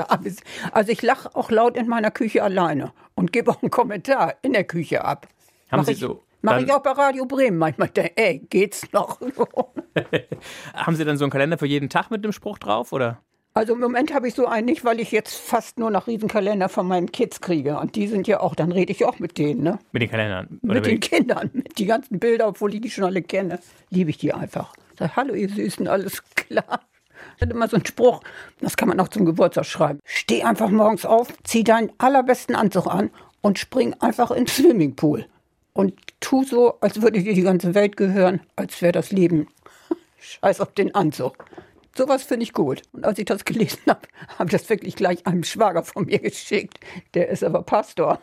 Also 0.72 0.92
ich 0.92 1.01
lache 1.01 1.36
auch 1.36 1.51
laut 1.51 1.77
in 1.77 1.88
meiner 1.88 2.12
Küche 2.12 2.44
alleine 2.44 2.94
und 3.15 3.32
gebe 3.32 3.51
auch 3.51 3.62
einen 3.62 3.72
Kommentar 3.72 4.36
in 4.42 4.53
der 4.53 4.63
Küche 4.63 5.03
ab. 5.03 5.27
Haben 5.70 5.80
Mach 5.80 5.86
Sie 5.86 5.94
ich, 5.94 6.00
so? 6.00 6.24
Mache 6.42 6.63
ich 6.63 6.72
auch 6.72 6.84
bei 6.84 6.92
Radio 6.92 7.25
Bremen 7.25 7.58
manchmal. 7.58 7.88
Denke, 7.89 8.18
ey, 8.18 8.39
geht's 8.50 8.92
noch? 8.92 9.20
Haben 10.74 10.96
Sie 10.96 11.06
dann 11.06 11.18
so 11.18 11.24
einen 11.24 11.32
Kalender 11.32 11.58
für 11.58 11.65
jeden 11.65 11.89
Tag 11.89 12.12
mit 12.12 12.24
dem 12.25 12.34
Spruch 12.34 12.58
drauf 12.60 12.92
oder? 12.92 13.22
Also 13.56 13.74
im 13.74 13.80
Moment 13.80 14.13
habe 14.13 14.27
ich 14.27 14.34
so 14.34 14.48
einen 14.48 14.65
nicht, 14.65 14.84
weil 14.84 15.00
ich 15.00 15.12
jetzt 15.12 15.36
fast 15.36 15.77
nur 15.77 15.92
noch 15.92 16.08
Riesenkalender 16.08 16.70
von 16.70 16.88
meinen 16.88 17.12
Kids 17.12 17.39
kriege. 17.39 17.77
Und 17.77 17.96
die 17.96 18.08
sind 18.08 18.27
ja 18.27 18.39
auch, 18.39 18.56
dann 18.56 18.72
rede 18.72 18.92
ich 18.92 19.06
auch 19.06 19.20
mit 19.20 19.38
denen, 19.38 19.62
ne? 19.62 19.77
Mit 19.92 20.01
den 20.01 20.10
Kalendern? 20.10 20.60
Oder 20.63 20.74
mit 20.74 20.86
den 20.88 21.00
Kindern, 21.00 21.51
mit 21.53 21.77
die 21.77 21.86
ganzen 21.86 22.20
Bilder, 22.20 22.48
obwohl 22.48 22.74
ich 22.74 22.82
die 22.82 22.89
schon 22.89 23.03
alle 23.03 23.22
kenne, 23.22 23.60
liebe 23.92 24.10
ich 24.10 24.18
die 24.18 24.34
einfach. 24.34 24.74
Sag, 24.98 25.15
hallo 25.15 25.36
ihr 25.36 25.50
Süßen, 25.50 25.88
alles 25.88 26.24
klar. 26.36 26.82
Ich 27.36 27.42
hatte 27.42 27.54
immer 27.54 27.68
so 27.68 27.75
einen 27.75 27.86
Spruch, 27.86 28.22
das 28.62 28.78
kann 28.78 28.88
man 28.88 29.00
auch 29.00 29.08
zum 29.08 29.25
Geburtstag 29.25 29.66
schreiben. 29.66 30.00
Steh 30.06 30.44
einfach 30.44 30.70
morgens 30.70 31.06
auf, 31.06 31.28
zieh 31.44 31.63
deinen 31.63 31.92
allerbesten 31.98 32.56
Anzug 32.56 32.88
an 32.88 33.10
und 33.42 33.60
spring 33.60 33.94
einfach 34.00 34.32
ins 34.32 34.56
Swimmingpool. 34.56 35.25
und 35.74 35.94
tu 36.20 36.44
so, 36.44 36.80
als 36.82 37.02
würde 37.02 37.22
dir 37.22 37.34
die 37.34 37.42
ganze 37.42 37.74
Welt 37.74 37.98
gehören, 37.98 38.42
als 38.56 38.82
wäre 38.82 38.92
das 38.92 39.12
Leben 39.12 39.48
scheiß 40.20 40.62
auf 40.62 40.74
den 40.74 40.94
Anzug. 40.96 41.36
Sowas 41.96 42.24
finde 42.24 42.44
ich 42.44 42.54
gut. 42.54 42.82
Und 42.92 43.06
als 43.06 43.20
ich 43.20 43.25
das 43.25 43.44
gelesen 43.46 43.80
habe, 43.88 44.02
habe 44.40 44.46
ich 44.46 44.52
das 44.52 44.70
wirklich 44.70 44.96
gleich 44.96 45.25
einem 45.28 45.44
Schwager 45.44 45.84
von 45.84 46.06
mir 46.06 46.20
geschickt. 46.20 46.80
Der 47.13 47.30
ist 47.30 47.44
aber 47.44 47.62
Pastor. 47.63 48.20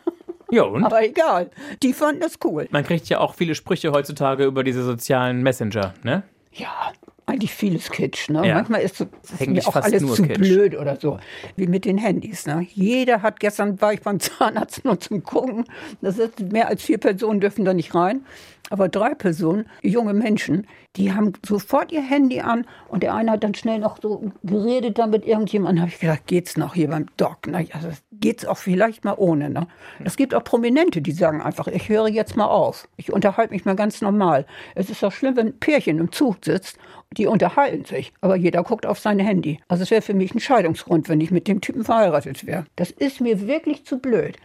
Ja, 0.49 0.63
und? 0.63 0.83
Aber 0.83 1.01
egal, 1.03 1.49
die 1.81 1.93
fanden 1.93 2.19
das 2.21 2.33
cool. 2.43 2.67
Man 2.71 2.83
kriegt 2.83 3.07
ja 3.07 3.19
auch 3.19 3.35
viele 3.35 3.55
Sprüche 3.55 3.91
heutzutage 3.93 4.43
über 4.45 4.65
diese 4.65 4.83
sozialen 4.83 5.41
Messenger, 5.43 5.93
ne? 6.03 6.23
Ja, 6.51 6.91
eigentlich 7.25 7.53
vieles 7.53 7.89
Kitsch. 7.89 8.29
Ne? 8.29 8.47
Ja. 8.47 8.55
Manchmal 8.55 8.81
ist, 8.81 9.05
Eigentlich 9.39 9.65
mir 9.65 9.67
auch 9.67 9.75
alles 9.75 10.05
zu 10.15 10.23
Kitsch. 10.23 10.37
blöd 10.39 10.77
oder 10.77 10.97
so. 10.97 11.19
Wie 11.55 11.67
mit 11.67 11.85
den 11.85 11.97
Handys. 11.97 12.45
Ne? 12.45 12.67
Jeder 12.73 13.21
hat, 13.21 13.39
gestern 13.39 13.79
war 13.81 13.93
ich 13.93 14.01
beim 14.01 14.19
Zahnarzt 14.19 14.83
nur 14.85 14.99
zum 14.99 15.23
Gucken. 15.23 15.65
Das 16.01 16.17
ist, 16.17 16.39
mehr 16.39 16.67
als 16.67 16.83
vier 16.83 16.97
Personen 16.97 17.39
dürfen 17.39 17.65
da 17.65 17.73
nicht 17.73 17.95
rein. 17.95 18.25
Aber 18.69 18.87
drei 18.87 19.13
Personen, 19.15 19.65
junge 19.81 20.13
Menschen, 20.13 20.65
die 20.95 21.11
haben 21.11 21.33
sofort 21.45 21.91
ihr 21.91 22.01
Handy 22.01 22.39
an 22.39 22.65
und 22.87 23.03
der 23.03 23.13
eine 23.13 23.31
hat 23.31 23.43
dann 23.43 23.53
schnell 23.53 23.79
noch 23.79 23.97
so 24.01 24.31
geredet 24.43 24.97
da 24.97 25.07
mit 25.07 25.25
irgendjemandem. 25.25 25.81
habe 25.81 25.91
ich 25.91 25.99
gedacht, 25.99 26.25
geht's 26.25 26.55
noch 26.55 26.73
hier 26.73 26.89
beim 26.89 27.07
Doc? 27.17 27.47
Ja, 27.47 27.63
das 27.81 28.01
geht's 28.13 28.45
auch 28.45 28.57
vielleicht 28.57 29.03
mal 29.03 29.15
ohne. 29.17 29.49
Ne? 29.49 29.67
Es 30.05 30.15
gibt 30.15 30.33
auch 30.33 30.43
Prominente, 30.45 31.01
die 31.01 31.11
sagen 31.11 31.41
einfach, 31.41 31.67
ich 31.67 31.89
höre 31.89 32.07
jetzt 32.07 32.37
mal 32.37 32.45
auf. 32.45 32.87
Ich 32.95 33.11
unterhalte 33.11 33.53
mich 33.53 33.65
mal 33.65 33.75
ganz 33.75 34.01
normal. 34.01 34.45
Es 34.73 34.89
ist 34.89 35.03
doch 35.03 35.11
schlimm, 35.11 35.35
wenn 35.35 35.47
ein 35.47 35.59
Pärchen 35.59 35.99
im 35.99 36.11
Zug 36.13 36.37
sitzt, 36.45 36.77
die 37.17 37.27
unterhalten 37.27 37.85
sich, 37.85 38.13
aber 38.21 38.35
jeder 38.35 38.63
guckt 38.63 38.85
auf 38.85 38.99
sein 38.99 39.19
Handy. 39.19 39.59
Also 39.67 39.83
es 39.83 39.91
wäre 39.91 40.01
für 40.01 40.13
mich 40.13 40.33
ein 40.33 40.39
Scheidungsgrund, 40.39 41.09
wenn 41.09 41.19
ich 41.21 41.31
mit 41.31 41.47
dem 41.47 41.59
Typen 41.61 41.83
verheiratet 41.83 42.45
wäre. 42.45 42.65
Das 42.77 42.91
ist 42.91 43.19
mir 43.21 43.47
wirklich 43.47 43.85
zu 43.85 43.99
blöd. 43.99 44.37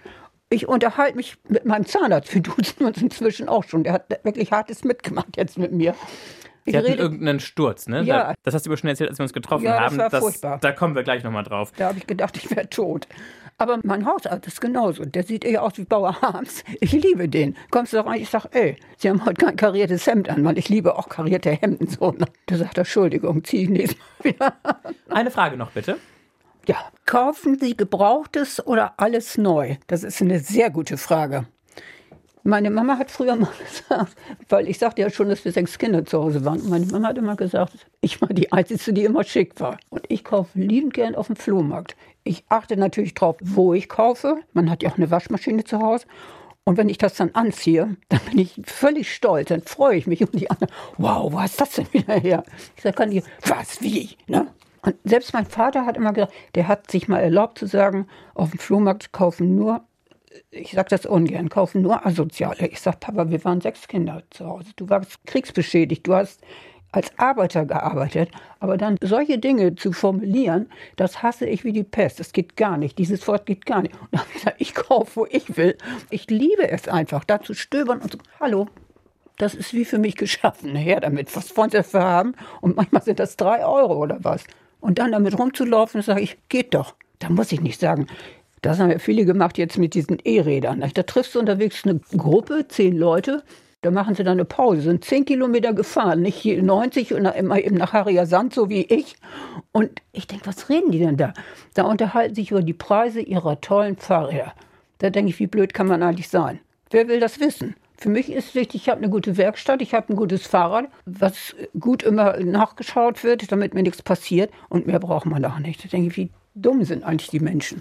Ich 0.50 0.68
unterhalte 0.68 1.16
mich 1.16 1.36
mit 1.48 1.64
meinem 1.64 1.86
Zahnarzt. 1.86 2.32
Wir 2.34 2.42
duzen 2.42 2.84
uns 2.86 3.00
inzwischen 3.02 3.48
auch 3.48 3.64
schon. 3.64 3.84
Der 3.84 3.92
hat 3.94 4.04
wirklich 4.24 4.52
hartes 4.52 4.84
mitgemacht 4.84 5.36
jetzt 5.36 5.58
mit 5.58 5.72
mir. 5.72 5.94
Ich 6.64 6.72
Sie 6.72 6.78
hatten 6.78 6.86
rede- 6.88 7.02
irgendeinen 7.02 7.38
Sturz, 7.40 7.86
ne? 7.86 8.02
Ja. 8.02 8.28
Da- 8.30 8.34
Das 8.42 8.54
hast 8.54 8.66
du 8.66 8.70
aber 8.70 8.76
schon 8.76 8.90
erzählt, 8.90 9.10
als 9.10 9.18
wir 9.20 9.22
uns 9.22 9.32
getroffen 9.32 9.64
Ja, 9.64 9.74
das 9.82 9.92
haben. 9.98 9.98
war 10.12 10.20
furchtbar. 10.20 10.58
Da 10.60 10.72
kommen 10.72 10.96
wir 10.96 11.04
gleich 11.04 11.22
nochmal 11.22 11.44
drauf. 11.44 11.72
Da 11.76 11.86
habe 11.88 11.98
ich 11.98 12.06
gedacht, 12.08 12.36
ich 12.36 12.50
wäre 12.50 12.68
tot. 12.68 13.06
Aber 13.58 13.78
mein 13.84 14.04
Hausarzt 14.04 14.46
ist 14.46 14.60
genauso. 14.60 15.04
Der 15.04 15.22
sieht 15.22 15.44
eher 15.44 15.62
aus 15.62 15.78
wie 15.78 15.84
Bauer 15.84 16.20
Harms. 16.20 16.62
Ich 16.80 16.92
liebe 16.92 17.28
den. 17.28 17.56
Kommst 17.70 17.94
du 17.94 18.04
rein? 18.04 18.20
Ich 18.20 18.28
sage, 18.28 18.48
ey, 18.52 18.76
Sie 18.98 19.08
haben 19.08 19.24
heute 19.24 19.46
kein 19.46 19.56
kariertes 19.56 20.06
Hemd 20.06 20.28
an, 20.28 20.44
weil 20.44 20.58
ich 20.58 20.68
liebe 20.68 20.96
auch 20.96 21.08
karierte 21.08 21.50
Hemden. 21.50 21.88
So, 21.88 22.12
ne? 22.12 22.26
Der 22.48 22.58
sagt, 22.58 22.76
Entschuldigung, 22.76 23.44
zieh 23.44 23.62
ich 23.62 23.68
nächstes 23.70 23.98
Mal 23.98 24.30
wieder. 24.30 24.56
Eine 25.08 25.30
Frage 25.30 25.56
noch 25.56 25.70
bitte. 25.70 25.98
Ja, 26.66 26.76
kaufen 27.06 27.58
Sie 27.58 27.76
Gebrauchtes 27.76 28.66
oder 28.66 28.94
alles 28.98 29.38
neu? 29.38 29.76
Das 29.86 30.02
ist 30.02 30.20
eine 30.20 30.40
sehr 30.40 30.70
gute 30.70 30.98
Frage. 30.98 31.46
Meine 32.46 32.70
Mama 32.70 32.96
hat 32.96 33.10
früher 33.10 33.34
mal 33.34 33.50
gesagt, 33.58 34.14
weil 34.48 34.68
ich 34.68 34.78
sagte 34.78 35.02
ja 35.02 35.10
schon, 35.10 35.28
dass 35.28 35.44
wir 35.44 35.50
sechs 35.50 35.78
Kinder 35.78 36.04
zu 36.04 36.22
Hause 36.22 36.44
waren. 36.44 36.60
Und 36.60 36.70
meine 36.70 36.86
Mama 36.86 37.08
hat 37.08 37.18
immer 37.18 37.34
gesagt, 37.34 37.72
ich 38.00 38.22
war 38.22 38.28
die 38.28 38.52
Einzige, 38.52 38.92
die 38.92 39.04
immer 39.04 39.24
schick 39.24 39.58
war. 39.58 39.78
Und 39.90 40.04
ich 40.08 40.22
kaufe 40.22 40.56
liebend 40.56 40.94
gern 40.94 41.16
auf 41.16 41.26
dem 41.26 41.34
Flohmarkt. 41.34 41.96
Ich 42.22 42.44
achte 42.48 42.76
natürlich 42.76 43.14
drauf, 43.14 43.36
wo 43.42 43.74
ich 43.74 43.88
kaufe. 43.88 44.36
Man 44.52 44.70
hat 44.70 44.84
ja 44.84 44.90
auch 44.90 44.96
eine 44.96 45.10
Waschmaschine 45.10 45.64
zu 45.64 45.80
Hause. 45.80 46.06
Und 46.62 46.76
wenn 46.76 46.88
ich 46.88 46.98
das 46.98 47.14
dann 47.14 47.30
anziehe, 47.34 47.96
dann 48.08 48.20
bin 48.30 48.38
ich 48.38 48.60
völlig 48.64 49.12
stolz, 49.12 49.48
dann 49.48 49.62
freue 49.62 49.96
ich 49.96 50.06
mich 50.06 50.20
und 50.20 50.34
die 50.34 50.48
anderen, 50.48 50.72
wow, 50.98 51.32
wo 51.32 51.40
ist 51.40 51.60
das 51.60 51.70
denn 51.70 51.92
wieder 51.92 52.14
her? 52.14 52.44
Ich 52.76 52.82
sage, 52.84 52.94
kann 52.94 53.10
die, 53.10 53.24
was, 53.44 53.82
wie? 53.82 54.16
Ne? 54.28 54.46
Und 54.82 54.94
selbst 55.02 55.32
mein 55.32 55.46
Vater 55.46 55.84
hat 55.84 55.96
immer 55.96 56.12
gesagt, 56.12 56.32
der 56.54 56.68
hat 56.68 56.92
sich 56.92 57.08
mal 57.08 57.18
erlaubt 57.18 57.58
zu 57.58 57.66
sagen, 57.66 58.06
auf 58.34 58.50
dem 58.50 58.60
Flohmarkt 58.60 59.12
kaufen 59.12 59.56
nur, 59.56 59.84
ich 60.50 60.72
sage 60.72 60.88
das 60.90 61.06
ungern, 61.06 61.48
kaufen 61.48 61.82
nur 61.82 62.06
Asoziale. 62.06 62.68
Ich 62.68 62.80
sage, 62.80 62.98
Papa, 63.00 63.30
wir 63.30 63.44
waren 63.44 63.60
sechs 63.60 63.88
Kinder 63.88 64.22
zu 64.30 64.46
Hause. 64.46 64.70
Du 64.76 64.88
warst 64.88 65.24
kriegsbeschädigt, 65.26 66.06
du 66.06 66.14
hast 66.14 66.40
als 66.92 67.10
Arbeiter 67.18 67.66
gearbeitet, 67.66 68.30
aber 68.58 68.76
dann 68.76 68.96
solche 69.02 69.38
Dinge 69.38 69.74
zu 69.74 69.92
formulieren, 69.92 70.70
das 70.96 71.22
hasse 71.22 71.46
ich 71.46 71.64
wie 71.64 71.72
die 71.72 71.84
Pest. 71.84 72.20
Das 72.20 72.32
geht 72.32 72.56
gar 72.56 72.78
nicht. 72.78 72.98
Dieses 72.98 73.26
Wort 73.28 73.44
geht 73.46 73.66
gar 73.66 73.82
nicht. 73.82 73.94
Und 74.00 74.08
da 74.12 74.18
habe 74.20 74.28
ich 74.30 74.34
gesagt, 74.34 74.60
ich 74.60 74.74
kaufe, 74.74 75.16
wo 75.16 75.26
ich 75.28 75.56
will. 75.56 75.76
Ich 76.10 76.30
liebe 76.30 76.70
es 76.70 76.88
einfach, 76.88 77.24
da 77.24 77.40
zu 77.42 77.54
stöbern 77.54 78.00
und 78.00 78.12
so, 78.12 78.18
hallo, 78.40 78.68
das 79.36 79.54
ist 79.54 79.74
wie 79.74 79.84
für 79.84 79.98
mich 79.98 80.16
geschaffen. 80.16 80.74
Her 80.74 81.00
damit, 81.00 81.34
was 81.36 81.54
wollen 81.56 81.70
Sie 81.70 81.76
dafür 81.76 82.02
haben? 82.02 82.34
Und 82.60 82.76
manchmal 82.76 83.02
sind 83.02 83.20
das 83.20 83.36
drei 83.36 83.66
Euro 83.66 83.96
oder 83.96 84.18
was. 84.22 84.44
Und 84.80 84.98
dann 84.98 85.12
damit 85.12 85.38
rumzulaufen, 85.38 86.00
sage 86.00 86.22
ich, 86.22 86.38
geht 86.48 86.74
doch. 86.74 86.94
Da 87.18 87.28
muss 87.28 87.52
ich 87.52 87.60
nicht 87.60 87.80
sagen. 87.80 88.06
Das 88.66 88.80
haben 88.80 88.90
ja 88.90 88.98
viele 88.98 89.24
gemacht 89.24 89.58
jetzt 89.58 89.78
mit 89.78 89.94
diesen 89.94 90.18
E-Rädern. 90.24 90.82
Da 90.92 91.02
triffst 91.04 91.36
du 91.36 91.38
unterwegs 91.38 91.84
eine 91.84 92.00
Gruppe, 92.16 92.66
zehn 92.66 92.98
Leute. 92.98 93.44
Da 93.82 93.92
machen 93.92 94.16
sie 94.16 94.24
dann 94.24 94.38
eine 94.38 94.44
Pause, 94.44 94.80
sind 94.80 95.04
zehn 95.04 95.24
Kilometer 95.24 95.72
gefahren, 95.72 96.20
nicht 96.20 96.34
hier 96.34 96.60
90 96.60 97.14
und 97.14 97.26
immer 97.26 97.62
eben 97.62 97.76
nach 97.76 97.92
Harrier 97.92 98.26
Sand, 98.26 98.52
so 98.52 98.68
wie 98.68 98.82
ich. 98.82 99.14
Und 99.70 100.02
ich 100.10 100.26
denke, 100.26 100.46
was 100.48 100.68
reden 100.68 100.90
die 100.90 100.98
denn 100.98 101.16
da? 101.16 101.32
Da 101.74 101.84
unterhalten 101.84 102.34
sich 102.34 102.50
über 102.50 102.60
die 102.60 102.72
Preise 102.72 103.20
ihrer 103.20 103.60
tollen 103.60 103.98
Fahrräder. 103.98 104.52
Da 104.98 105.10
denke 105.10 105.30
ich, 105.30 105.38
wie 105.38 105.46
blöd 105.46 105.72
kann 105.72 105.86
man 105.86 106.02
eigentlich 106.02 106.28
sein? 106.28 106.58
Wer 106.90 107.06
will 107.06 107.20
das 107.20 107.38
wissen? 107.38 107.76
Für 107.96 108.08
mich 108.08 108.32
ist 108.32 108.56
wichtig, 108.56 108.82
ich 108.82 108.88
habe 108.88 108.98
eine 108.98 109.10
gute 109.10 109.36
Werkstatt, 109.36 109.80
ich 109.80 109.94
habe 109.94 110.12
ein 110.12 110.16
gutes 110.16 110.44
Fahrrad, 110.44 110.86
was 111.04 111.54
gut 111.78 112.02
immer 112.02 112.36
nachgeschaut 112.38 113.22
wird, 113.22 113.52
damit 113.52 113.74
mir 113.74 113.84
nichts 113.84 114.02
passiert. 114.02 114.50
Und 114.68 114.88
mehr 114.88 114.98
braucht 114.98 115.26
man 115.26 115.44
auch 115.44 115.60
nicht. 115.60 115.84
Da 115.84 115.88
denke 115.88 116.08
ich, 116.08 116.16
wie 116.16 116.30
dumm 116.56 116.82
sind 116.82 117.04
eigentlich 117.04 117.30
die 117.30 117.38
Menschen. 117.38 117.80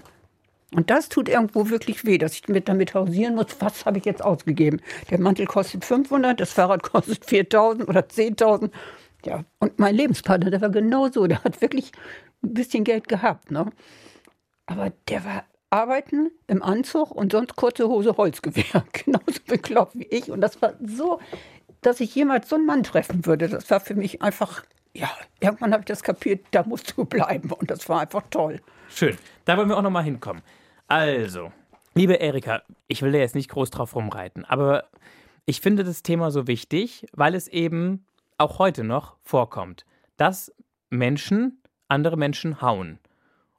Und 0.74 0.90
das 0.90 1.08
tut 1.08 1.28
irgendwo 1.28 1.70
wirklich 1.70 2.04
weh, 2.04 2.18
dass 2.18 2.34
ich 2.34 2.48
mit 2.48 2.68
damit 2.68 2.94
hausieren 2.94 3.36
muss, 3.36 3.56
was 3.60 3.86
habe 3.86 3.98
ich 3.98 4.04
jetzt 4.04 4.22
ausgegeben. 4.22 4.80
Der 5.10 5.20
Mantel 5.20 5.46
kostet 5.46 5.84
500, 5.84 6.40
das 6.40 6.52
Fahrrad 6.52 6.82
kostet 6.90 7.24
4000 7.24 7.88
oder 7.88 8.00
10.000. 8.00 8.70
Ja, 9.24 9.44
und 9.58 9.78
mein 9.78 9.94
Lebenspartner, 9.94 10.50
der 10.50 10.60
war 10.60 10.70
genauso, 10.70 11.26
der 11.26 11.42
hat 11.44 11.60
wirklich 11.60 11.92
ein 12.42 12.54
bisschen 12.54 12.84
Geld 12.84 13.08
gehabt. 13.08 13.50
Ne? 13.50 13.70
Aber 14.66 14.92
der 15.08 15.24
war 15.24 15.44
arbeiten 15.70 16.30
im 16.46 16.62
Anzug 16.62 17.10
und 17.10 17.32
sonst 17.32 17.56
kurze 17.56 17.88
Hose, 17.88 18.16
Holzgewehr. 18.16 18.84
Genauso 18.92 19.40
bekloppt 19.46 19.94
wie 19.96 20.06
ich. 20.06 20.30
Und 20.30 20.40
das 20.40 20.60
war 20.62 20.74
so, 20.80 21.20
dass 21.82 22.00
ich 22.00 22.14
jemals 22.14 22.48
so 22.48 22.56
einen 22.56 22.66
Mann 22.66 22.82
treffen 22.82 23.26
würde. 23.26 23.48
Das 23.48 23.68
war 23.70 23.80
für 23.80 23.94
mich 23.94 24.22
einfach, 24.22 24.64
ja, 24.94 25.10
irgendwann 25.40 25.72
habe 25.72 25.82
ich 25.82 25.86
das 25.86 26.02
kapiert, 26.02 26.46
da 26.52 26.62
musst 26.62 26.94
du 26.96 27.04
bleiben. 27.04 27.50
Und 27.50 27.70
das 27.70 27.88
war 27.88 28.00
einfach 28.00 28.22
toll. 28.30 28.60
Schön. 28.88 29.16
Da 29.44 29.56
wollen 29.56 29.68
wir 29.68 29.76
auch 29.76 29.82
nochmal 29.82 30.04
hinkommen. 30.04 30.42
Also, 30.88 31.52
liebe 31.94 32.14
Erika, 32.14 32.62
ich 32.88 33.02
will 33.02 33.12
da 33.12 33.18
jetzt 33.18 33.34
nicht 33.34 33.50
groß 33.50 33.70
drauf 33.70 33.94
rumreiten, 33.94 34.44
aber 34.44 34.84
ich 35.44 35.60
finde 35.60 35.84
das 35.84 36.02
Thema 36.02 36.30
so 36.30 36.46
wichtig, 36.46 37.06
weil 37.12 37.34
es 37.34 37.48
eben 37.48 38.04
auch 38.38 38.58
heute 38.58 38.84
noch 38.84 39.16
vorkommt, 39.22 39.84
dass 40.16 40.52
Menschen 40.90 41.60
andere 41.88 42.16
Menschen 42.16 42.60
hauen. 42.60 42.98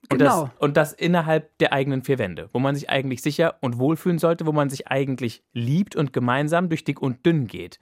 Und, 0.10 0.20
Genau. 0.20 0.44
das, 0.44 0.52
und 0.60 0.78
das 0.78 0.94
innerhalb 0.94 1.58
der 1.58 1.74
eigenen 1.74 2.04
vier 2.04 2.18
Wände, 2.18 2.50
wo 2.54 2.60
man 2.60 2.76
sich 2.76 2.90
eigentlich 2.90 3.22
sicher 3.22 3.56
und 3.62 3.78
wohlfühlen 3.78 4.20
sollte, 4.20 4.46
wo 4.46 4.52
man 4.52 4.70
sich 4.70 4.88
eigentlich 4.88 5.44
liebt 5.54 5.96
und 5.96 6.14
gemeinsam 6.14 6.70
durch 6.70 6.84
dick 6.84 7.02
und 7.02 7.26
dünn 7.26 7.48
geht. 7.48 7.80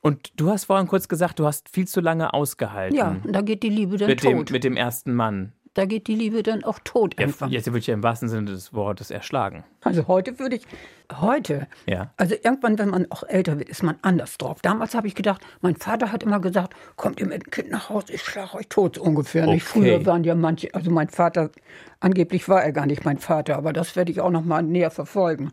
Und 0.00 0.40
du 0.40 0.50
hast 0.50 0.64
vorhin 0.64 0.86
kurz 0.86 1.08
gesagt, 1.08 1.38
du 1.38 1.46
hast 1.46 1.68
viel 1.68 1.86
zu 1.86 2.00
lange 2.00 2.32
ausgehalten 2.32 2.96
Ja, 2.96 3.16
und 3.22 3.32
da 3.32 3.40
geht 3.40 3.62
die 3.62 3.68
Liebe 3.68 3.96
dann 3.96 4.08
mit, 4.08 4.22
dem, 4.22 4.38
tot. 4.38 4.50
mit 4.52 4.64
dem 4.64 4.76
ersten 4.76 5.12
Mann. 5.14 5.52
Da 5.78 5.84
geht 5.86 6.06
die 6.08 6.14
Liebe 6.14 6.42
dann 6.42 6.64
auch 6.64 6.78
tot 6.84 7.14
irgendwann. 7.18 7.50
jetzt 7.50 7.66
würde 7.66 7.78
ich 7.78 7.86
ja 7.86 7.94
im 7.94 8.02
wahrsten 8.02 8.28
Sinne 8.28 8.50
des 8.50 8.74
Wortes 8.74 9.10
erschlagen. 9.10 9.64
Also 9.82 10.06
heute 10.08 10.38
würde 10.38 10.56
ich, 10.56 10.62
heute, 11.20 11.66
Ja. 11.86 12.10
also 12.16 12.34
irgendwann, 12.34 12.78
wenn 12.78 12.90
man 12.90 13.06
auch 13.10 13.22
älter 13.22 13.58
wird, 13.58 13.68
ist 13.68 13.82
man 13.82 13.96
anders 14.02 14.36
drauf. 14.38 14.58
Damals 14.62 14.94
habe 14.94 15.06
ich 15.06 15.14
gedacht, 15.14 15.40
mein 15.60 15.76
Vater 15.76 16.10
hat 16.12 16.22
immer 16.22 16.40
gesagt, 16.40 16.74
kommt 16.96 17.20
ihr 17.20 17.26
mit 17.26 17.44
dem 17.46 17.50
Kind 17.50 17.70
nach 17.70 17.88
Hause, 17.90 18.12
ich 18.12 18.22
schlage 18.22 18.54
euch 18.56 18.68
tot 18.68 18.96
so 18.96 19.02
ungefähr. 19.02 19.46
Okay. 19.46 19.60
Früher 19.60 20.04
waren 20.04 20.24
ja 20.24 20.34
manche, 20.34 20.74
also 20.74 20.90
mein 20.90 21.08
Vater, 21.08 21.50
angeblich 22.00 22.48
war 22.48 22.62
er 22.62 22.72
gar 22.72 22.86
nicht 22.86 23.04
mein 23.04 23.18
Vater, 23.18 23.56
aber 23.56 23.72
das 23.72 23.94
werde 23.96 24.10
ich 24.12 24.20
auch 24.20 24.30
noch 24.30 24.44
mal 24.44 24.62
näher 24.62 24.90
verfolgen. 24.90 25.52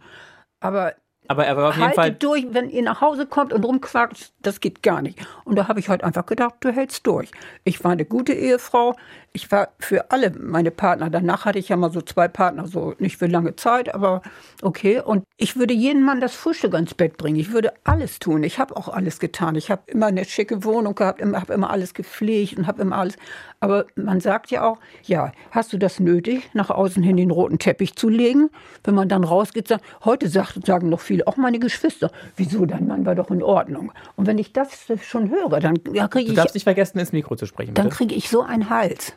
Aber 0.59 0.93
Aber 1.27 1.45
er 1.45 1.57
war 1.57 1.69
auf 1.69 1.75
jeden 1.75 1.85
haltet 1.87 1.95
Fall. 2.03 2.11
durch, 2.13 2.45
wenn 2.51 2.69
ihr 2.69 2.83
nach 2.83 3.01
Hause 3.01 3.25
kommt 3.25 3.51
und 3.53 3.63
rumquakt, 3.63 4.33
das 4.41 4.59
geht 4.59 4.83
gar 4.83 5.01
nicht. 5.01 5.17
Und 5.43 5.55
da 5.55 5.67
habe 5.67 5.79
ich 5.79 5.89
heute 5.89 6.03
einfach 6.05 6.25
gedacht, 6.27 6.55
du 6.59 6.69
hältst 6.71 7.05
durch. 7.07 7.31
Ich 7.63 7.83
war 7.83 7.91
eine 7.91 8.05
gute 8.05 8.33
Ehefrau. 8.33 8.95
Ich 9.35 9.51
war 9.51 9.69
für 9.79 10.11
alle 10.11 10.31
meine 10.31 10.71
Partner. 10.71 11.09
Danach 11.09 11.43
hatte 11.43 11.59
ich 11.59 11.67
ja 11.67 11.75
mal 11.75 11.91
so 11.91 12.01
zwei 12.01 12.29
Partner, 12.29 12.67
so 12.67 12.93
nicht 12.99 13.17
für 13.17 13.27
lange 13.27 13.57
Zeit, 13.57 13.93
aber 13.93 14.21
okay. 14.61 15.01
Und 15.01 15.25
ich 15.35 15.57
würde 15.57 15.73
jeden 15.73 16.05
Mann 16.05 16.21
das 16.21 16.33
Frühstück 16.33 16.73
ans 16.73 16.93
Bett 16.93 17.17
bringen. 17.17 17.37
Ich 17.37 17.51
würde 17.51 17.73
alles 17.83 18.19
tun. 18.19 18.43
Ich 18.43 18.59
habe 18.59 18.77
auch 18.77 18.87
alles 18.87 19.19
getan. 19.19 19.55
Ich 19.55 19.69
habe 19.69 19.83
immer 19.87 20.05
eine 20.05 20.23
schicke 20.23 20.63
Wohnung 20.63 20.95
gehabt, 20.95 21.21
habe 21.21 21.53
immer 21.53 21.69
alles 21.69 21.93
gepflegt 21.93 22.57
und 22.57 22.65
habe 22.65 22.81
immer 22.81 22.97
alles. 22.97 23.17
Aber 23.59 23.85
man 23.95 24.21
sagt 24.21 24.51
ja 24.51 24.63
auch, 24.65 24.77
ja, 25.03 25.33
hast 25.51 25.73
du 25.73 25.77
das 25.77 25.99
nötig, 25.99 26.49
nach 26.53 26.69
außen 26.69 27.03
hin 27.03 27.17
den 27.17 27.31
roten 27.31 27.59
Teppich 27.59 27.95
zu 27.97 28.07
legen? 28.07 28.49
Wenn 28.85 28.95
man 28.95 29.09
dann 29.09 29.25
rausgeht, 29.25 29.67
sagt, 29.67 29.83
heute 30.05 30.29
sagt, 30.29 30.65
sagen 30.65 30.87
noch 30.87 31.01
viele, 31.01 31.27
auch 31.27 31.35
meine 31.35 31.59
Geschwister, 31.59 32.09
wieso, 32.37 32.65
dein 32.65 32.87
Mann 32.87 33.05
war 33.05 33.15
doch 33.15 33.31
in 33.31 33.43
Ordnung. 33.43 33.91
Und 34.15 34.27
wenn 34.27 34.37
ich 34.37 34.53
das 34.53 34.85
schon 35.01 35.29
höre, 35.29 35.59
dann 35.59 35.77
ja, 35.91 36.07
kriege 36.07 36.27
Du 36.27 36.31
ich, 36.31 36.37
darfst 36.37 36.55
nicht 36.55 36.63
vergessen, 36.63 36.99
ins 36.99 37.11
Mikro 37.11 37.35
zu 37.35 37.45
sprechen, 37.45 37.73
dann 37.73 37.85
bitte. 37.85 37.97
kriege 37.97 38.15
ich 38.15 38.29
so 38.29 38.41
einen 38.41 38.69
Hals. 38.69 39.13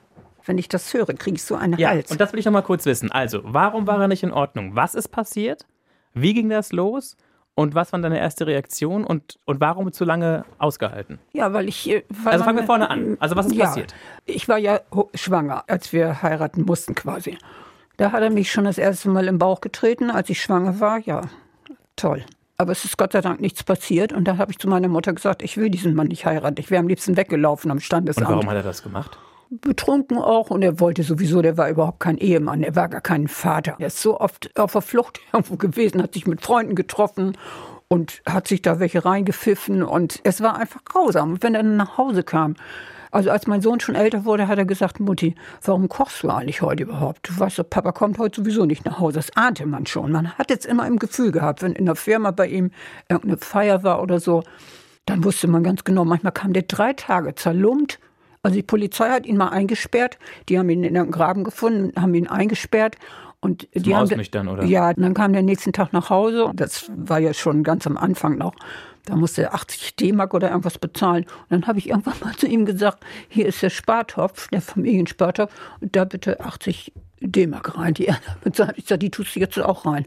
Wenn 0.48 0.58
ich 0.58 0.68
das 0.68 0.92
höre, 0.94 1.06
kriege 1.06 1.36
ich 1.36 1.42
so 1.44 1.54
einen 1.54 1.78
Ja, 1.78 1.90
Hals. 1.90 2.10
und 2.10 2.20
das 2.20 2.32
will 2.32 2.40
ich 2.40 2.46
noch 2.46 2.52
mal 2.52 2.62
kurz 2.62 2.84
wissen. 2.86 3.12
Also, 3.12 3.40
warum 3.44 3.86
war 3.86 4.00
er 4.00 4.08
nicht 4.08 4.22
in 4.22 4.32
Ordnung? 4.32 4.74
Was 4.74 4.94
ist 4.94 5.08
passiert? 5.08 5.66
Wie 6.14 6.32
ging 6.34 6.48
das 6.48 6.72
los? 6.72 7.16
Und 7.54 7.74
was 7.74 7.92
war 7.92 7.98
deine 8.00 8.18
erste 8.18 8.46
Reaktion 8.46 9.04
und, 9.04 9.38
und 9.44 9.60
warum 9.60 9.92
zu 9.92 10.04
lange 10.04 10.44
ausgehalten? 10.58 11.18
Ja, 11.32 11.52
weil 11.52 11.68
ich. 11.68 11.90
äh, 11.90 12.04
Weil 12.08 12.32
Also 12.34 12.44
fangen 12.44 12.58
wir 12.58 12.64
vorne 12.64 12.88
an. 12.88 13.16
Also 13.20 13.36
was 13.36 13.46
ist 13.46 13.54
ja, 13.56 13.66
passiert? 13.66 13.94
Ich 14.26 14.48
war 14.48 14.58
ja 14.58 14.80
schwanger, 15.14 15.64
als 15.66 15.92
wir 15.92 16.22
heiraten 16.22 16.62
mussten 16.62 16.94
quasi. 16.94 17.36
Da 17.96 18.12
hat 18.12 18.22
er 18.22 18.30
mich 18.30 18.50
schon 18.52 18.64
das 18.64 18.78
erste 18.78 19.08
Mal 19.10 19.26
im 19.26 19.38
Bauch 19.38 19.60
getreten, 19.60 20.10
als 20.10 20.30
ich 20.30 20.40
schwanger 20.40 20.78
war. 20.80 20.98
Ja, 21.00 21.22
toll. 21.96 22.24
Aber 22.56 22.72
es 22.72 22.84
ist 22.84 22.96
Gott 22.96 23.12
sei 23.12 23.20
Dank 23.20 23.40
nichts 23.40 23.64
passiert. 23.64 24.12
Und 24.12 24.24
da 24.24 24.36
habe 24.38 24.50
ich 24.52 24.58
zu 24.58 24.68
meiner 24.68 24.88
Mutter 24.88 25.12
gesagt, 25.12 25.42
ich 25.42 25.56
will 25.56 25.68
diesen 25.68 25.94
Mann 25.94 26.06
nicht 26.08 26.24
heiraten. 26.26 26.56
Ich 26.60 26.70
wäre 26.70 26.80
am 26.80 26.88
liebsten 26.88 27.16
weggelaufen 27.16 27.70
am 27.70 27.76
Und 27.78 27.82
Standesamt. 27.82 28.28
warum 28.28 28.48
hat 28.48 28.56
er 28.56 28.62
das 28.62 28.82
gemacht? 28.82 29.18
Betrunken 29.50 30.18
auch 30.18 30.50
und 30.50 30.62
er 30.62 30.80
wollte 30.80 31.02
sowieso, 31.02 31.42
der 31.42 31.56
war 31.56 31.68
überhaupt 31.70 32.00
kein 32.00 32.18
Ehemann, 32.18 32.62
er 32.62 32.76
war 32.76 32.88
gar 32.88 33.00
kein 33.00 33.28
Vater. 33.28 33.76
Er 33.78 33.88
ist 33.88 34.00
so 34.00 34.20
oft 34.20 34.58
auf 34.58 34.72
der 34.72 34.82
Flucht 34.82 35.20
irgendwo 35.32 35.56
gewesen, 35.56 36.02
hat 36.02 36.14
sich 36.14 36.26
mit 36.26 36.42
Freunden 36.42 36.74
getroffen 36.74 37.36
und 37.88 38.22
hat 38.28 38.48
sich 38.48 38.62
da 38.62 38.80
welche 38.80 39.04
reingepfiffen 39.04 39.82
und 39.82 40.20
es 40.24 40.42
war 40.42 40.56
einfach 40.58 40.84
grausam. 40.84 41.32
Und 41.32 41.42
wenn 41.42 41.54
er 41.54 41.62
nach 41.62 41.96
Hause 41.96 42.22
kam, 42.22 42.54
also 43.10 43.30
als 43.30 43.46
mein 43.46 43.62
Sohn 43.62 43.80
schon 43.80 43.94
älter 43.94 44.26
wurde, 44.26 44.48
hat 44.48 44.58
er 44.58 44.66
gesagt, 44.66 45.00
Mutti, 45.00 45.34
warum 45.62 45.88
kochst 45.88 46.22
du 46.22 46.28
eigentlich 46.28 46.60
heute 46.60 46.82
überhaupt? 46.82 47.28
Du 47.28 47.38
weißt 47.38 47.58
doch, 47.58 47.70
Papa 47.70 47.92
kommt 47.92 48.18
heute 48.18 48.42
sowieso 48.42 48.66
nicht 48.66 48.84
nach 48.84 48.98
Hause. 48.98 49.16
Das 49.16 49.34
ahnte 49.34 49.64
man 49.64 49.86
schon. 49.86 50.12
Man 50.12 50.32
hat 50.34 50.50
jetzt 50.50 50.66
immer 50.66 50.86
im 50.86 50.98
Gefühl 50.98 51.32
gehabt, 51.32 51.62
wenn 51.62 51.72
in 51.72 51.86
der 51.86 51.96
Firma 51.96 52.32
bei 52.32 52.48
ihm 52.48 52.70
irgendeine 53.08 53.38
Feier 53.38 53.82
war 53.82 54.02
oder 54.02 54.20
so, 54.20 54.42
dann 55.06 55.24
wusste 55.24 55.48
man 55.48 55.62
ganz 55.62 55.84
genau, 55.84 56.04
manchmal 56.04 56.32
kam 56.32 56.52
der 56.52 56.64
drei 56.64 56.92
Tage 56.92 57.34
zerlumpt. 57.34 57.98
Also 58.42 58.56
die 58.56 58.62
Polizei 58.62 59.08
hat 59.10 59.26
ihn 59.26 59.36
mal 59.36 59.48
eingesperrt. 59.48 60.18
Die 60.48 60.58
haben 60.58 60.68
ihn 60.70 60.84
in 60.84 60.96
einem 60.96 61.10
Graben 61.10 61.44
gefunden, 61.44 62.00
haben 62.00 62.14
ihn 62.14 62.26
eingesperrt. 62.26 62.96
Und 63.40 63.68
die 63.72 63.94
haben 63.94 64.04
Ausnüchtern, 64.04 64.48
oder? 64.48 64.64
Ja, 64.64 64.88
und 64.88 65.00
dann 65.00 65.14
kam 65.14 65.32
der 65.32 65.42
nächsten 65.42 65.72
Tag 65.72 65.92
nach 65.92 66.10
Hause. 66.10 66.50
Das 66.54 66.90
war 66.96 67.20
ja 67.20 67.32
schon 67.34 67.62
ganz 67.62 67.86
am 67.86 67.96
Anfang 67.96 68.36
noch. 68.36 68.54
Da 69.04 69.16
musste 69.16 69.42
er 69.42 69.54
80 69.54 69.96
D-Mark 69.96 70.34
oder 70.34 70.50
irgendwas 70.50 70.78
bezahlen. 70.78 71.24
Und 71.24 71.50
dann 71.50 71.66
habe 71.66 71.78
ich 71.78 71.88
irgendwann 71.88 72.18
mal 72.20 72.34
zu 72.36 72.46
ihm 72.46 72.66
gesagt, 72.66 73.04
hier 73.28 73.46
ist 73.46 73.62
der 73.62 73.70
Spartopf, 73.70 74.48
der 74.48 74.60
Familienspartopf, 74.60 75.52
und 75.80 75.94
da 75.94 76.04
bitte 76.04 76.40
80 76.40 76.92
D-Mark 77.20 77.76
rein. 77.76 77.94
Die 77.94 78.06
er 78.06 78.18
bezahlt. 78.42 78.74
Ich 78.76 78.86
sage, 78.86 79.00
die 79.00 79.10
tust 79.10 79.34
du 79.36 79.40
jetzt 79.40 79.58
auch 79.58 79.86
rein. 79.86 80.06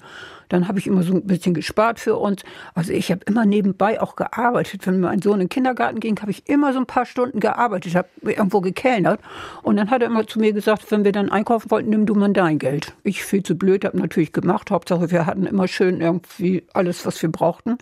Dann 0.51 0.67
habe 0.67 0.79
ich 0.79 0.87
immer 0.87 1.01
so 1.01 1.13
ein 1.13 1.25
bisschen 1.25 1.53
gespart 1.53 1.97
für 1.97 2.17
uns. 2.17 2.43
Also 2.75 2.91
ich 2.91 3.09
habe 3.09 3.21
immer 3.25 3.45
nebenbei 3.45 4.01
auch 4.01 4.17
gearbeitet. 4.17 4.85
Wenn 4.85 4.99
mein 4.99 5.21
Sohn 5.21 5.35
in 5.35 5.39
den 5.41 5.49
Kindergarten 5.49 6.01
ging, 6.01 6.19
habe 6.19 6.31
ich 6.31 6.49
immer 6.49 6.73
so 6.73 6.79
ein 6.79 6.85
paar 6.85 7.05
Stunden 7.05 7.39
gearbeitet, 7.39 7.95
habe 7.95 8.09
irgendwo 8.21 8.59
gekellnert. 8.59 9.21
Und 9.63 9.77
dann 9.77 9.89
hat 9.89 10.01
er 10.01 10.07
immer 10.07 10.27
zu 10.27 10.39
mir 10.39 10.51
gesagt, 10.51 10.91
wenn 10.91 11.05
wir 11.05 11.13
dann 11.13 11.29
einkaufen 11.29 11.71
wollten, 11.71 11.89
nimm 11.89 12.05
du 12.05 12.15
mal 12.15 12.33
dein 12.33 12.59
Geld. 12.59 12.93
Ich 13.03 13.23
viel 13.23 13.43
zu 13.43 13.55
blöd, 13.55 13.85
habe 13.85 13.97
natürlich 13.97 14.33
gemacht. 14.33 14.71
Hauptsache, 14.71 15.09
wir 15.09 15.25
hatten 15.25 15.45
immer 15.45 15.69
schön 15.69 16.01
irgendwie 16.01 16.65
alles, 16.73 17.05
was 17.05 17.21
wir 17.21 17.31
brauchten. 17.31 17.77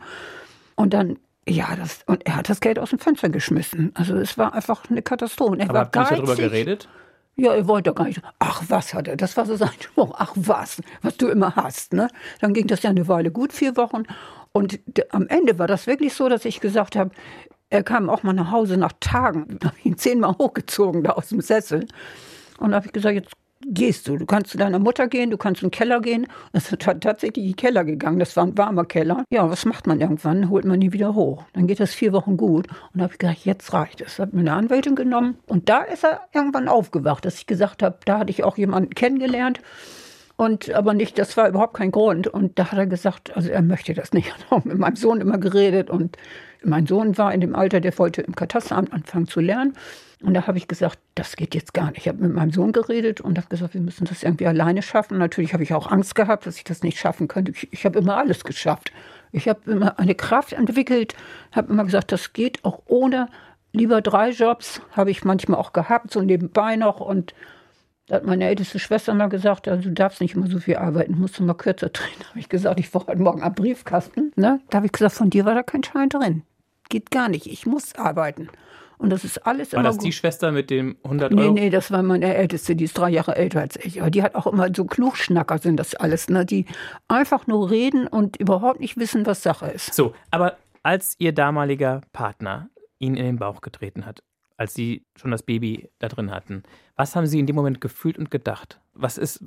Und 0.75 0.93
dann, 0.93 1.17
ja, 1.47 1.75
das, 1.75 2.01
und 2.05 2.23
er 2.27 2.35
hat 2.35 2.49
das 2.49 2.59
Geld 2.59 2.77
aus 2.77 2.91
dem 2.91 2.99
Fenster 2.99 3.29
geschmissen. 3.29 3.91
Also 3.95 4.15
es 4.15 4.37
war 4.37 4.53
einfach 4.53 4.83
eine 4.91 5.01
Katastrophe. 5.01 5.57
Er 5.57 5.71
Aber 5.71 5.73
war 5.73 5.81
habt 5.85 5.95
ihr 5.95 6.01
nicht 6.01 6.11
darüber 6.11 6.35
geredet? 6.35 6.87
Ja, 7.39 7.53
er 7.53 7.67
wollte 7.67 7.93
gar 7.93 8.05
nicht. 8.05 8.21
Ach, 8.39 8.63
was 8.67 8.93
hat 8.93 9.07
er? 9.07 9.15
Das 9.15 9.37
war 9.37 9.45
so 9.45 9.55
sein 9.55 9.69
Spruch. 9.79 10.11
Ach, 10.17 10.33
was? 10.35 10.81
Was 11.01 11.15
du 11.15 11.27
immer 11.29 11.55
hast, 11.55 11.93
ne? 11.93 12.09
Dann 12.41 12.53
ging 12.53 12.67
das 12.67 12.83
ja 12.83 12.89
eine 12.89 13.07
Weile 13.07 13.31
gut, 13.31 13.53
vier 13.53 13.77
Wochen. 13.77 14.03
Und 14.51 14.79
am 15.11 15.27
Ende 15.27 15.57
war 15.57 15.67
das 15.67 15.87
wirklich 15.87 16.13
so, 16.13 16.27
dass 16.27 16.43
ich 16.43 16.59
gesagt 16.59 16.95
habe, 16.97 17.11
er 17.69 17.83
kam 17.83 18.09
auch 18.09 18.23
mal 18.23 18.33
nach 18.33 18.51
Hause 18.51 18.75
nach 18.77 18.91
Tagen. 18.99 19.57
Da 19.59 19.69
habe 19.69 19.77
ich 19.79 19.85
ihn 19.85 19.97
zehnmal 19.97 20.35
hochgezogen 20.37 21.03
da 21.03 21.11
aus 21.11 21.29
dem 21.29 21.39
Sessel. 21.39 21.87
Und 22.57 22.71
da 22.71 22.77
habe 22.77 22.87
ich 22.87 22.93
gesagt, 22.93 23.15
jetzt 23.15 23.31
gehst 23.65 24.07
du. 24.07 24.17
Du 24.17 24.25
kannst 24.25 24.51
zu 24.51 24.57
deiner 24.57 24.79
Mutter 24.79 25.07
gehen, 25.07 25.31
du 25.31 25.37
kannst 25.37 25.61
in 25.61 25.67
den 25.67 25.71
Keller 25.71 25.99
gehen. 26.01 26.27
Es 26.53 26.71
ist 26.71 26.81
ta- 26.81 26.93
tatsächlich 26.93 27.45
in 27.45 27.51
den 27.51 27.55
Keller 27.57 27.83
gegangen. 27.83 28.19
Das 28.19 28.35
war 28.37 28.45
ein 28.45 28.57
warmer 28.57 28.85
Keller. 28.85 29.23
Ja, 29.29 29.49
was 29.49 29.65
macht 29.65 29.85
man 29.87 29.99
irgendwann? 29.99 30.49
Holt 30.49 30.65
man 30.65 30.79
nie 30.79 30.93
wieder 30.93 31.13
hoch. 31.15 31.43
Dann 31.53 31.67
geht 31.67 31.79
das 31.79 31.93
vier 31.93 32.13
Wochen 32.13 32.37
gut. 32.37 32.67
Und 32.67 32.99
da 32.99 33.03
habe 33.03 33.13
ich 33.13 33.19
gedacht, 33.19 33.45
jetzt 33.45 33.73
reicht 33.73 34.01
es. 34.01 34.17
Hat 34.19 34.33
mir 34.33 34.41
eine 34.41 34.53
Anwältin 34.53 34.95
genommen. 34.95 35.37
Und 35.47 35.69
da 35.69 35.79
ist 35.81 36.03
er 36.03 36.21
irgendwann 36.33 36.67
aufgewacht, 36.67 37.25
dass 37.25 37.35
ich 37.35 37.47
gesagt 37.47 37.83
habe, 37.83 37.97
da 38.05 38.19
hatte 38.19 38.31
ich 38.31 38.43
auch 38.43 38.57
jemanden 38.57 38.91
kennengelernt. 38.91 39.59
Und 40.37 40.71
aber 40.71 40.93
nicht, 40.93 41.19
das 41.19 41.35
war 41.35 41.49
überhaupt 41.49 41.73
kein 41.75 41.91
Grund. 41.91 42.27
Und 42.27 42.57
da 42.57 42.71
hat 42.71 42.79
er 42.79 42.87
gesagt, 42.87 43.35
also 43.35 43.49
er 43.49 43.61
möchte 43.61 43.93
das 43.93 44.13
nicht. 44.13 44.33
Hat 44.33 44.45
auch 44.51 44.63
mit 44.63 44.77
meinem 44.77 44.95
Sohn 44.95 45.19
immer 45.19 45.37
geredet. 45.37 45.89
Und 45.89 46.17
mein 46.63 46.87
Sohn 46.87 47.17
war 47.17 47.33
in 47.33 47.41
dem 47.41 47.55
Alter, 47.55 47.81
der 47.81 47.97
wollte 47.99 48.21
im 48.21 48.35
Katasteramt 48.35 48.93
anfangen 48.93 49.27
zu 49.27 49.41
lernen. 49.41 49.73
Und 50.21 50.33
da 50.33 50.47
habe 50.47 50.57
ich 50.57 50.67
gesagt, 50.67 50.99
das 51.15 51.37
geht 51.37 51.55
jetzt 51.55 51.73
gar 51.73 51.91
nicht. 51.91 51.99
Ich 51.99 52.07
habe 52.09 52.21
mit 52.21 52.33
meinem 52.33 52.51
Sohn 52.51 52.73
geredet 52.73 53.21
und 53.21 53.37
habe 53.37 53.47
gesagt, 53.47 53.73
wir 53.73 53.81
müssen 53.81 54.05
das 54.05 54.23
irgendwie 54.23 54.47
alleine 54.47 54.81
schaffen. 54.81 55.17
Natürlich 55.17 55.53
habe 55.53 55.63
ich 55.63 55.73
auch 55.73 55.89
Angst 55.89 56.13
gehabt, 56.13 56.45
dass 56.45 56.57
ich 56.57 56.65
das 56.65 56.83
nicht 56.83 56.99
schaffen 56.99 57.29
könnte. 57.29 57.51
Ich, 57.51 57.71
ich 57.71 57.85
habe 57.85 57.99
immer 57.99 58.17
alles 58.17 58.43
geschafft. 58.43 58.91
Ich 59.31 59.47
habe 59.47 59.71
immer 59.71 59.97
eine 59.97 60.15
Kraft 60.15 60.53
entwickelt, 60.53 61.15
habe 61.51 61.71
immer 61.71 61.85
gesagt, 61.85 62.11
das 62.11 62.33
geht 62.33 62.65
auch 62.65 62.81
ohne. 62.85 63.29
Lieber 63.71 64.01
drei 64.01 64.31
Jobs 64.31 64.81
habe 64.91 65.11
ich 65.11 65.23
manchmal 65.23 65.59
auch 65.59 65.71
gehabt, 65.71 66.11
so 66.11 66.21
nebenbei 66.21 66.75
noch. 66.75 66.99
Und 66.99 67.33
da 68.07 68.15
hat 68.15 68.25
meine 68.25 68.45
älteste 68.45 68.79
Schwester 68.79 69.13
mal 69.13 69.27
gesagt, 69.27 69.67
also 69.67 69.83
du 69.83 69.93
darfst 69.93 70.19
nicht 70.19 70.35
immer 70.35 70.47
so 70.47 70.59
viel 70.59 70.77
arbeiten, 70.77 71.17
musst 71.17 71.39
du 71.39 71.43
mal 71.43 71.53
kürzer 71.53 71.89
drehen. 71.93 72.09
Da 72.19 72.29
habe 72.29 72.39
ich 72.39 72.49
gesagt, 72.49 72.79
ich 72.79 72.93
war 72.93 73.07
heute 73.07 73.21
Morgen 73.21 73.43
am 73.43 73.53
Briefkasten. 73.53 74.33
Ne? 74.35 74.59
Da 74.69 74.77
habe 74.77 74.87
ich 74.87 74.91
gesagt, 74.91 75.15
von 75.15 75.29
dir 75.29 75.45
war 75.45 75.55
da 75.55 75.63
kein 75.63 75.83
Schein 75.83 76.09
drin. 76.09 76.41
Geht 76.89 77.11
gar 77.11 77.29
nicht, 77.29 77.45
ich 77.45 77.67
muss 77.67 77.95
arbeiten. 77.95 78.49
Und 78.99 79.09
das 79.11 79.23
ist 79.23 79.45
alles 79.47 79.71
War 79.71 79.79
immer 79.79 79.89
das 79.89 79.97
gut. 79.97 80.05
die 80.07 80.11
Schwester 80.11 80.51
mit 80.51 80.69
dem 80.69 80.97
100 81.03 81.31
Nee, 81.31 81.41
Euro? 81.43 81.53
nee, 81.53 81.69
das 81.69 81.89
war 81.89 82.03
meine 82.03 82.35
Älteste, 82.35 82.75
die 82.75 82.83
ist 82.83 82.97
drei 82.97 83.09
Jahre 83.09 83.35
älter 83.35 83.61
als 83.61 83.77
ich. 83.77 84.01
Aber 84.01 84.11
die 84.11 84.21
hat 84.21 84.35
auch 84.35 84.45
immer 84.45 84.67
so 84.75 84.83
Klugschnacker 84.85 85.57
sind 85.57 85.77
das 85.77 85.95
alles, 85.95 86.29
ne? 86.29 86.45
die 86.45 86.65
einfach 87.07 87.47
nur 87.47 87.71
reden 87.71 88.07
und 88.07 88.35
überhaupt 88.37 88.79
nicht 88.81 88.97
wissen, 88.97 89.25
was 89.25 89.41
Sache 89.41 89.67
ist. 89.67 89.93
So, 89.93 90.13
aber 90.31 90.57
als 90.83 91.15
ihr 91.17 91.31
damaliger 91.33 92.01
Partner 92.13 92.69
ihn 92.99 93.15
in 93.15 93.23
den 93.25 93.37
Bauch 93.39 93.61
getreten 93.61 94.05
hat, 94.05 94.21
als 94.57 94.73
sie 94.73 95.05
schon 95.15 95.31
das 95.31 95.43
Baby 95.43 95.89
da 95.99 96.09
drin 96.09 96.29
hatten, 96.31 96.63
was 96.97 97.15
haben 97.15 97.25
sie 97.25 97.39
in 97.39 97.45
dem 97.45 97.55
Moment 97.55 97.79
gefühlt 97.79 98.17
und 98.17 98.29
gedacht? 98.29 98.81
Was 99.01 99.17
ist. 99.17 99.39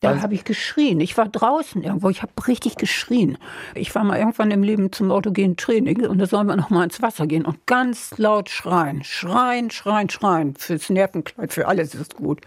Da 0.00 0.16
was, 0.16 0.22
habe 0.22 0.34
ich 0.34 0.44
geschrien. 0.44 1.00
Ich 1.00 1.16
war 1.16 1.28
draußen 1.28 1.82
irgendwo. 1.82 2.10
Ich 2.10 2.22
habe 2.22 2.32
richtig 2.48 2.76
geschrien. 2.76 3.38
Ich 3.74 3.94
war 3.94 4.02
mal 4.02 4.18
irgendwann 4.18 4.50
im 4.50 4.62
Leben 4.64 4.90
zum 4.90 5.12
autogenen 5.12 5.56
Training 5.56 6.06
und 6.06 6.18
da 6.18 6.26
sollen 6.26 6.48
wir 6.48 6.56
noch 6.56 6.70
mal 6.70 6.84
ins 6.84 7.00
Wasser 7.02 7.26
gehen 7.26 7.44
und 7.44 7.66
ganz 7.66 8.18
laut 8.18 8.50
schreien. 8.50 9.04
Schreien, 9.04 9.70
schreien, 9.70 10.10
schreien. 10.10 10.56
Fürs 10.56 10.90
Nervenkleid, 10.90 11.52
für 11.52 11.68
alles 11.68 11.94
ist 11.94 12.16
gut. 12.16 12.40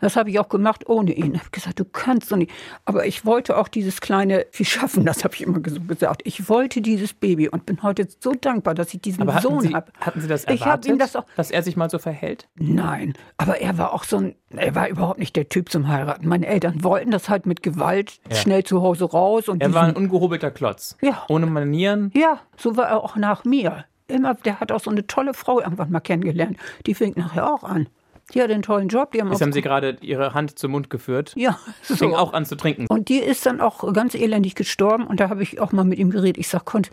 Das 0.00 0.14
habe 0.14 0.28
ich 0.28 0.38
auch 0.38 0.50
gemacht 0.50 0.88
ohne 0.90 1.12
ihn. 1.12 1.34
Ich 1.34 1.40
habe 1.40 1.50
gesagt, 1.50 1.80
du 1.80 1.84
kannst 1.86 2.30
doch 2.30 2.36
nicht. 2.36 2.50
Aber 2.84 3.06
ich 3.06 3.24
wollte 3.24 3.56
auch 3.56 3.66
dieses 3.66 4.02
kleine 4.02 4.44
Vieh 4.50 4.66
schaffen, 4.66 5.06
das 5.06 5.24
habe 5.24 5.34
ich 5.34 5.40
immer 5.42 5.58
so 5.66 5.80
gesagt. 5.80 6.20
Ich 6.24 6.50
wollte 6.50 6.82
dieses 6.82 7.14
Baby 7.14 7.48
und 7.48 7.64
bin 7.64 7.82
heute 7.82 8.06
so 8.20 8.32
dankbar, 8.32 8.74
dass 8.74 8.92
ich 8.92 9.00
diesen 9.00 9.22
aber 9.22 9.40
Sohn 9.40 9.74
habe. 9.74 9.90
hatten 10.00 10.20
sie 10.20 10.28
das 10.28 10.44
Ich 10.44 10.60
erwartet, 10.60 10.90
ihm 10.92 10.98
das 10.98 11.16
auch. 11.16 11.24
dass 11.36 11.50
er 11.50 11.62
sich 11.62 11.76
mal 11.78 11.88
so 11.88 11.98
verhält? 11.98 12.46
Nein, 12.56 13.14
aber 13.38 13.58
er 13.62 13.78
war 13.78 13.94
auch 13.94 14.04
so 14.04 14.18
ein, 14.18 14.34
er 14.50 14.74
war 14.74 14.86
überhaupt 14.88 15.18
nicht 15.18 15.34
der 15.34 15.48
Typ 15.48 15.70
zum 15.70 15.88
Heiraten. 15.88 16.28
Meine 16.28 16.46
Eltern 16.46 16.84
wollten 16.84 17.10
das 17.10 17.30
halt 17.30 17.46
mit 17.46 17.62
Gewalt 17.62 18.20
Ja. 18.28 18.36
schnell 18.36 18.64
zu 18.64 18.82
Hause 18.82 19.06
raus 19.06 19.48
und 19.48 19.62
Er 19.62 19.72
war 19.72 19.84
ein 19.84 19.94
diesen- 19.94 20.10
ungehobelter 20.10 20.50
Klotz. 20.50 20.98
Ja. 21.00 21.24
Ohne 21.30 21.46
Manieren. 21.46 22.10
ja, 22.14 22.40
so 22.58 22.76
war 22.76 22.88
er 22.88 23.02
auch 23.02 23.16
nach 23.16 23.44
mir. 23.44 23.86
Immer, 24.08 24.34
der 24.34 24.60
hat 24.60 24.70
auch 24.70 24.80
so 24.80 24.90
eine 24.90 25.06
tolle 25.06 25.34
Frau 25.34 25.58
irgendwann 25.60 25.90
mal 25.90 25.98
kennengelernt. 26.00 26.58
Die 26.86 26.94
fängt 26.94 27.16
nachher 27.16 27.52
auch 27.52 27.64
an. 27.64 27.88
Die 28.34 28.42
hat 28.42 28.50
einen 28.50 28.62
tollen 28.62 28.88
Job. 28.88 29.12
Die 29.12 29.20
haben 29.20 29.30
Jetzt 29.30 29.40
haben 29.40 29.52
sie 29.52 29.62
gerade 29.62 29.98
ihre 30.00 30.34
Hand 30.34 30.58
zum 30.58 30.72
Mund 30.72 30.90
geführt. 30.90 31.32
ja, 31.36 31.58
Fing 31.82 32.10
so. 32.10 32.16
auch 32.16 32.32
an 32.32 32.44
zu 32.44 32.56
trinken. 32.56 32.86
Und 32.88 33.08
die 33.08 33.18
ist 33.18 33.46
dann 33.46 33.60
auch 33.60 33.92
ganz 33.92 34.14
elendig 34.14 34.54
gestorben. 34.54 35.06
Und 35.06 35.20
da 35.20 35.28
habe 35.28 35.42
ich 35.42 35.60
auch 35.60 35.72
mal 35.72 35.84
mit 35.84 35.98
ihm 35.98 36.10
geredet. 36.10 36.38
Ich 36.38 36.48
sag, 36.48 36.64
konnt, 36.64 36.90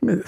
nö. 0.00 0.22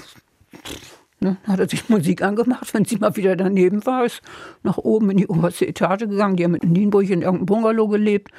Ne, 1.22 1.36
dann 1.44 1.52
hat 1.52 1.60
er 1.60 1.68
sich 1.68 1.88
Musik 1.88 2.22
angemacht, 2.22 2.72
wenn 2.72 2.86
sie 2.86 2.96
mal 2.96 3.14
wieder 3.14 3.36
daneben 3.36 3.84
war, 3.84 4.06
ist 4.06 4.22
nach 4.62 4.78
oben 4.78 5.10
in 5.10 5.18
die 5.18 5.26
oberste 5.26 5.66
Etage 5.68 6.00
gegangen. 6.00 6.36
Die 6.36 6.44
haben 6.44 6.54
in 6.54 6.72
Nienburg 6.72 7.04
in 7.04 7.20
irgendeinem 7.20 7.46
Bungalow 7.46 7.88
gelebt. 7.88 8.30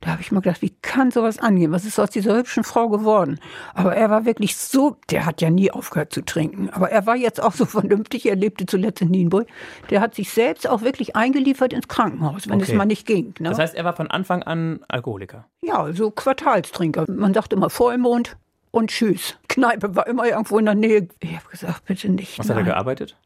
Da 0.00 0.10
habe 0.12 0.22
ich 0.22 0.30
mal 0.30 0.40
gedacht, 0.40 0.62
wie 0.62 0.72
kann 0.82 1.10
sowas 1.10 1.38
angehen? 1.40 1.72
Was 1.72 1.84
ist 1.84 1.98
aus 1.98 2.10
dieser 2.10 2.36
hübschen 2.36 2.62
Frau 2.62 2.88
geworden? 2.88 3.40
Aber 3.74 3.96
er 3.96 4.10
war 4.10 4.24
wirklich 4.24 4.56
so, 4.56 4.96
der 5.10 5.26
hat 5.26 5.40
ja 5.40 5.50
nie 5.50 5.70
aufgehört 5.72 6.12
zu 6.12 6.22
trinken. 6.24 6.70
Aber 6.70 6.90
er 6.90 7.04
war 7.06 7.16
jetzt 7.16 7.42
auch 7.42 7.52
so 7.52 7.64
vernünftig, 7.66 8.24
er 8.26 8.36
lebte 8.36 8.64
zuletzt 8.66 9.02
in 9.02 9.08
Nienburg. 9.10 9.48
Der 9.90 10.00
hat 10.00 10.14
sich 10.14 10.30
selbst 10.30 10.68
auch 10.68 10.82
wirklich 10.82 11.16
eingeliefert 11.16 11.72
ins 11.72 11.88
Krankenhaus, 11.88 12.48
wenn 12.48 12.60
Okay. 12.60 12.70
es 12.70 12.76
mal 12.76 12.84
nicht 12.84 13.06
ging. 13.06 13.34
Ne? 13.40 13.48
Das 13.48 13.58
heißt, 13.58 13.74
er 13.74 13.84
war 13.84 13.92
von 13.94 14.08
Anfang 14.08 14.42
an 14.44 14.80
Alkoholiker. 14.88 15.46
Ja, 15.62 15.92
so 15.92 16.10
Quartalstrinker. 16.12 17.06
Man 17.08 17.34
sagt 17.34 17.52
immer 17.52 17.68
Vollmond 17.68 18.36
und 18.70 18.90
Tschüss. 18.90 19.36
Kneipe 19.48 19.96
war 19.96 20.06
immer 20.06 20.26
irgendwo 20.26 20.58
in 20.58 20.66
der 20.66 20.74
Nähe. 20.76 21.08
Ich 21.20 21.34
habe 21.36 21.48
gesagt, 21.50 21.84
bitte 21.86 22.08
nicht. 22.08 22.38
Was 22.38 22.46
hat 22.48 22.54
er 22.56 22.62
nein. 22.62 22.66
gearbeitet? 22.66 23.16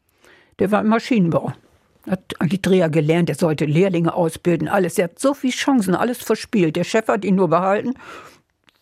Der 0.59 0.71
war 0.71 0.81
im 0.81 0.89
Maschinenbau. 0.89 1.53
Hat 2.09 2.21
Dreher 2.63 2.91
gelernt, 2.91 3.29
er 3.29 3.37
sollte 3.37 3.65
Lehrlinge 3.65 4.13
ausbilden, 4.15 4.69
alles. 4.69 4.99
Er 4.99 5.05
hat 5.05 5.19
so 5.19 5.35
viele 5.35 5.53
Chancen, 5.53 5.95
alles 5.95 6.19
verspielt. 6.19 6.77
Der 6.77 6.85
Chef 6.85 7.09
hat 7.09 7.25
ihn 7.25 7.37
nur 7.37 7.49
behalten, 7.49 7.95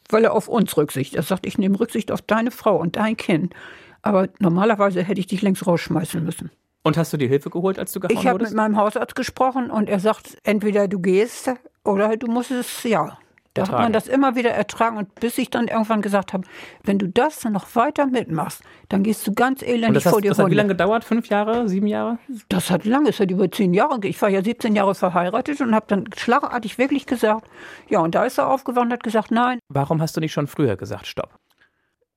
weil 0.09 0.25
er 0.25 0.33
auf 0.33 0.49
uns 0.49 0.77
Rücksicht. 0.77 1.15
Er 1.15 1.23
sagt, 1.23 1.47
ich 1.47 1.59
nehme 1.59 1.79
Rücksicht 1.79 2.11
auf 2.13 2.23
deine 2.23 2.51
Frau 2.51 2.77
und 2.79 2.97
dein 2.97 3.17
Kind. 3.17 3.55
Aber 4.03 4.29
normalerweise 4.39 5.03
hätte 5.03 5.21
ich 5.21 5.27
dich 5.27 5.43
längst 5.43 5.67
rausschmeißen 5.67 6.25
müssen. 6.25 6.51
Und 6.83 6.97
hast 6.97 7.13
du 7.13 7.19
dir 7.19 7.29
Hilfe 7.29 7.51
geholt, 7.51 7.79
als 7.79 7.93
du 7.93 8.01
gehauen 8.01 8.17
Ich 8.17 8.21
habe 8.27 8.35
mit 8.39 8.41
wurdest? 8.41 8.57
meinem 8.57 8.77
Hausarzt 8.79 9.15
gesprochen 9.15 9.71
und 9.71 9.91
er 9.91 10.01
sagt, 10.01 10.39
entweder 10.45 10.89
du 10.89 10.99
gehst 10.99 11.51
oder 11.85 12.17
du 12.17 12.27
musst 12.27 12.51
es, 12.51 12.83
ja. 12.85 13.19
Da 13.55 13.63
hat 13.67 13.73
man 13.73 13.93
das 13.93 14.07
immer 14.07 14.37
wieder 14.37 14.51
ertragen 14.51 14.97
und 14.97 15.13
bis 15.17 15.37
ich 15.37 15.51
dann 15.51 15.67
irgendwann 15.67 16.03
gesagt 16.03 16.33
habe, 16.33 16.45
wenn 16.85 16.99
du 16.99 17.09
das 17.09 17.41
dann 17.41 17.53
noch 17.53 17.75
weiter 17.75 18.07
mitmachst, 18.07 18.63
dann 18.89 19.03
gehst 19.03 19.27
du 19.27 19.33
ganz 19.35 19.63
elendig 19.63 20.05
vor 20.05 20.21
dir 20.21 20.29
Das 20.29 20.39
hat 20.39 20.51
wie 20.51 20.55
lange 20.55 20.69
gedauert? 20.69 21.03
Fünf 21.03 21.29
Jahre? 21.29 21.69
Sieben 21.69 21.89
Jahre? 21.89 22.19
Das 22.49 22.71
hat 22.71 22.85
lange, 22.85 23.09
es 23.09 23.19
hat 23.19 23.31
über 23.31 23.51
zehn 23.51 23.75
Jahre. 23.75 23.99
Ich 24.05 24.23
war 24.23 24.29
ja 24.29 24.43
17 24.43 24.77
Jahre 24.77 24.95
verheiratet 24.95 25.61
und 25.61 25.75
habe 25.75 25.87
dann 25.89 26.05
schlagartig 26.17 26.79
wirklich 26.79 27.07
gesagt, 27.07 27.49
ja, 27.89 27.99
und 27.99 28.15
da 28.15 28.25
ist 28.25 28.39
er 28.39 28.49
aufgewacht 28.49 28.85
und 28.85 28.93
hat 28.93 29.03
gesagt, 29.03 29.33
nein. 29.33 29.59
Warum 29.69 30.01
hast 30.01 30.17
du 30.17 30.21
nicht 30.21 30.33
schon 30.33 30.47
früher 30.47 30.77
gesagt, 30.77 31.09
stopp? 31.09 31.35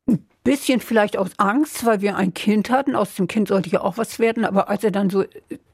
Ein 0.05 0.27
bisschen 0.43 0.81
vielleicht 0.81 1.17
aus 1.17 1.31
Angst, 1.37 1.83
weil 1.85 2.01
wir 2.01 2.15
ein 2.15 2.35
Kind 2.35 2.69
hatten. 2.69 2.95
Aus 2.95 3.15
dem 3.15 3.27
Kind 3.27 3.47
sollte 3.47 3.69
ja 3.69 3.81
auch 3.81 3.97
was 3.97 4.19
werden. 4.19 4.45
Aber 4.45 4.69
als 4.69 4.83
er 4.83 4.91
dann 4.91 5.09
so 5.09 5.23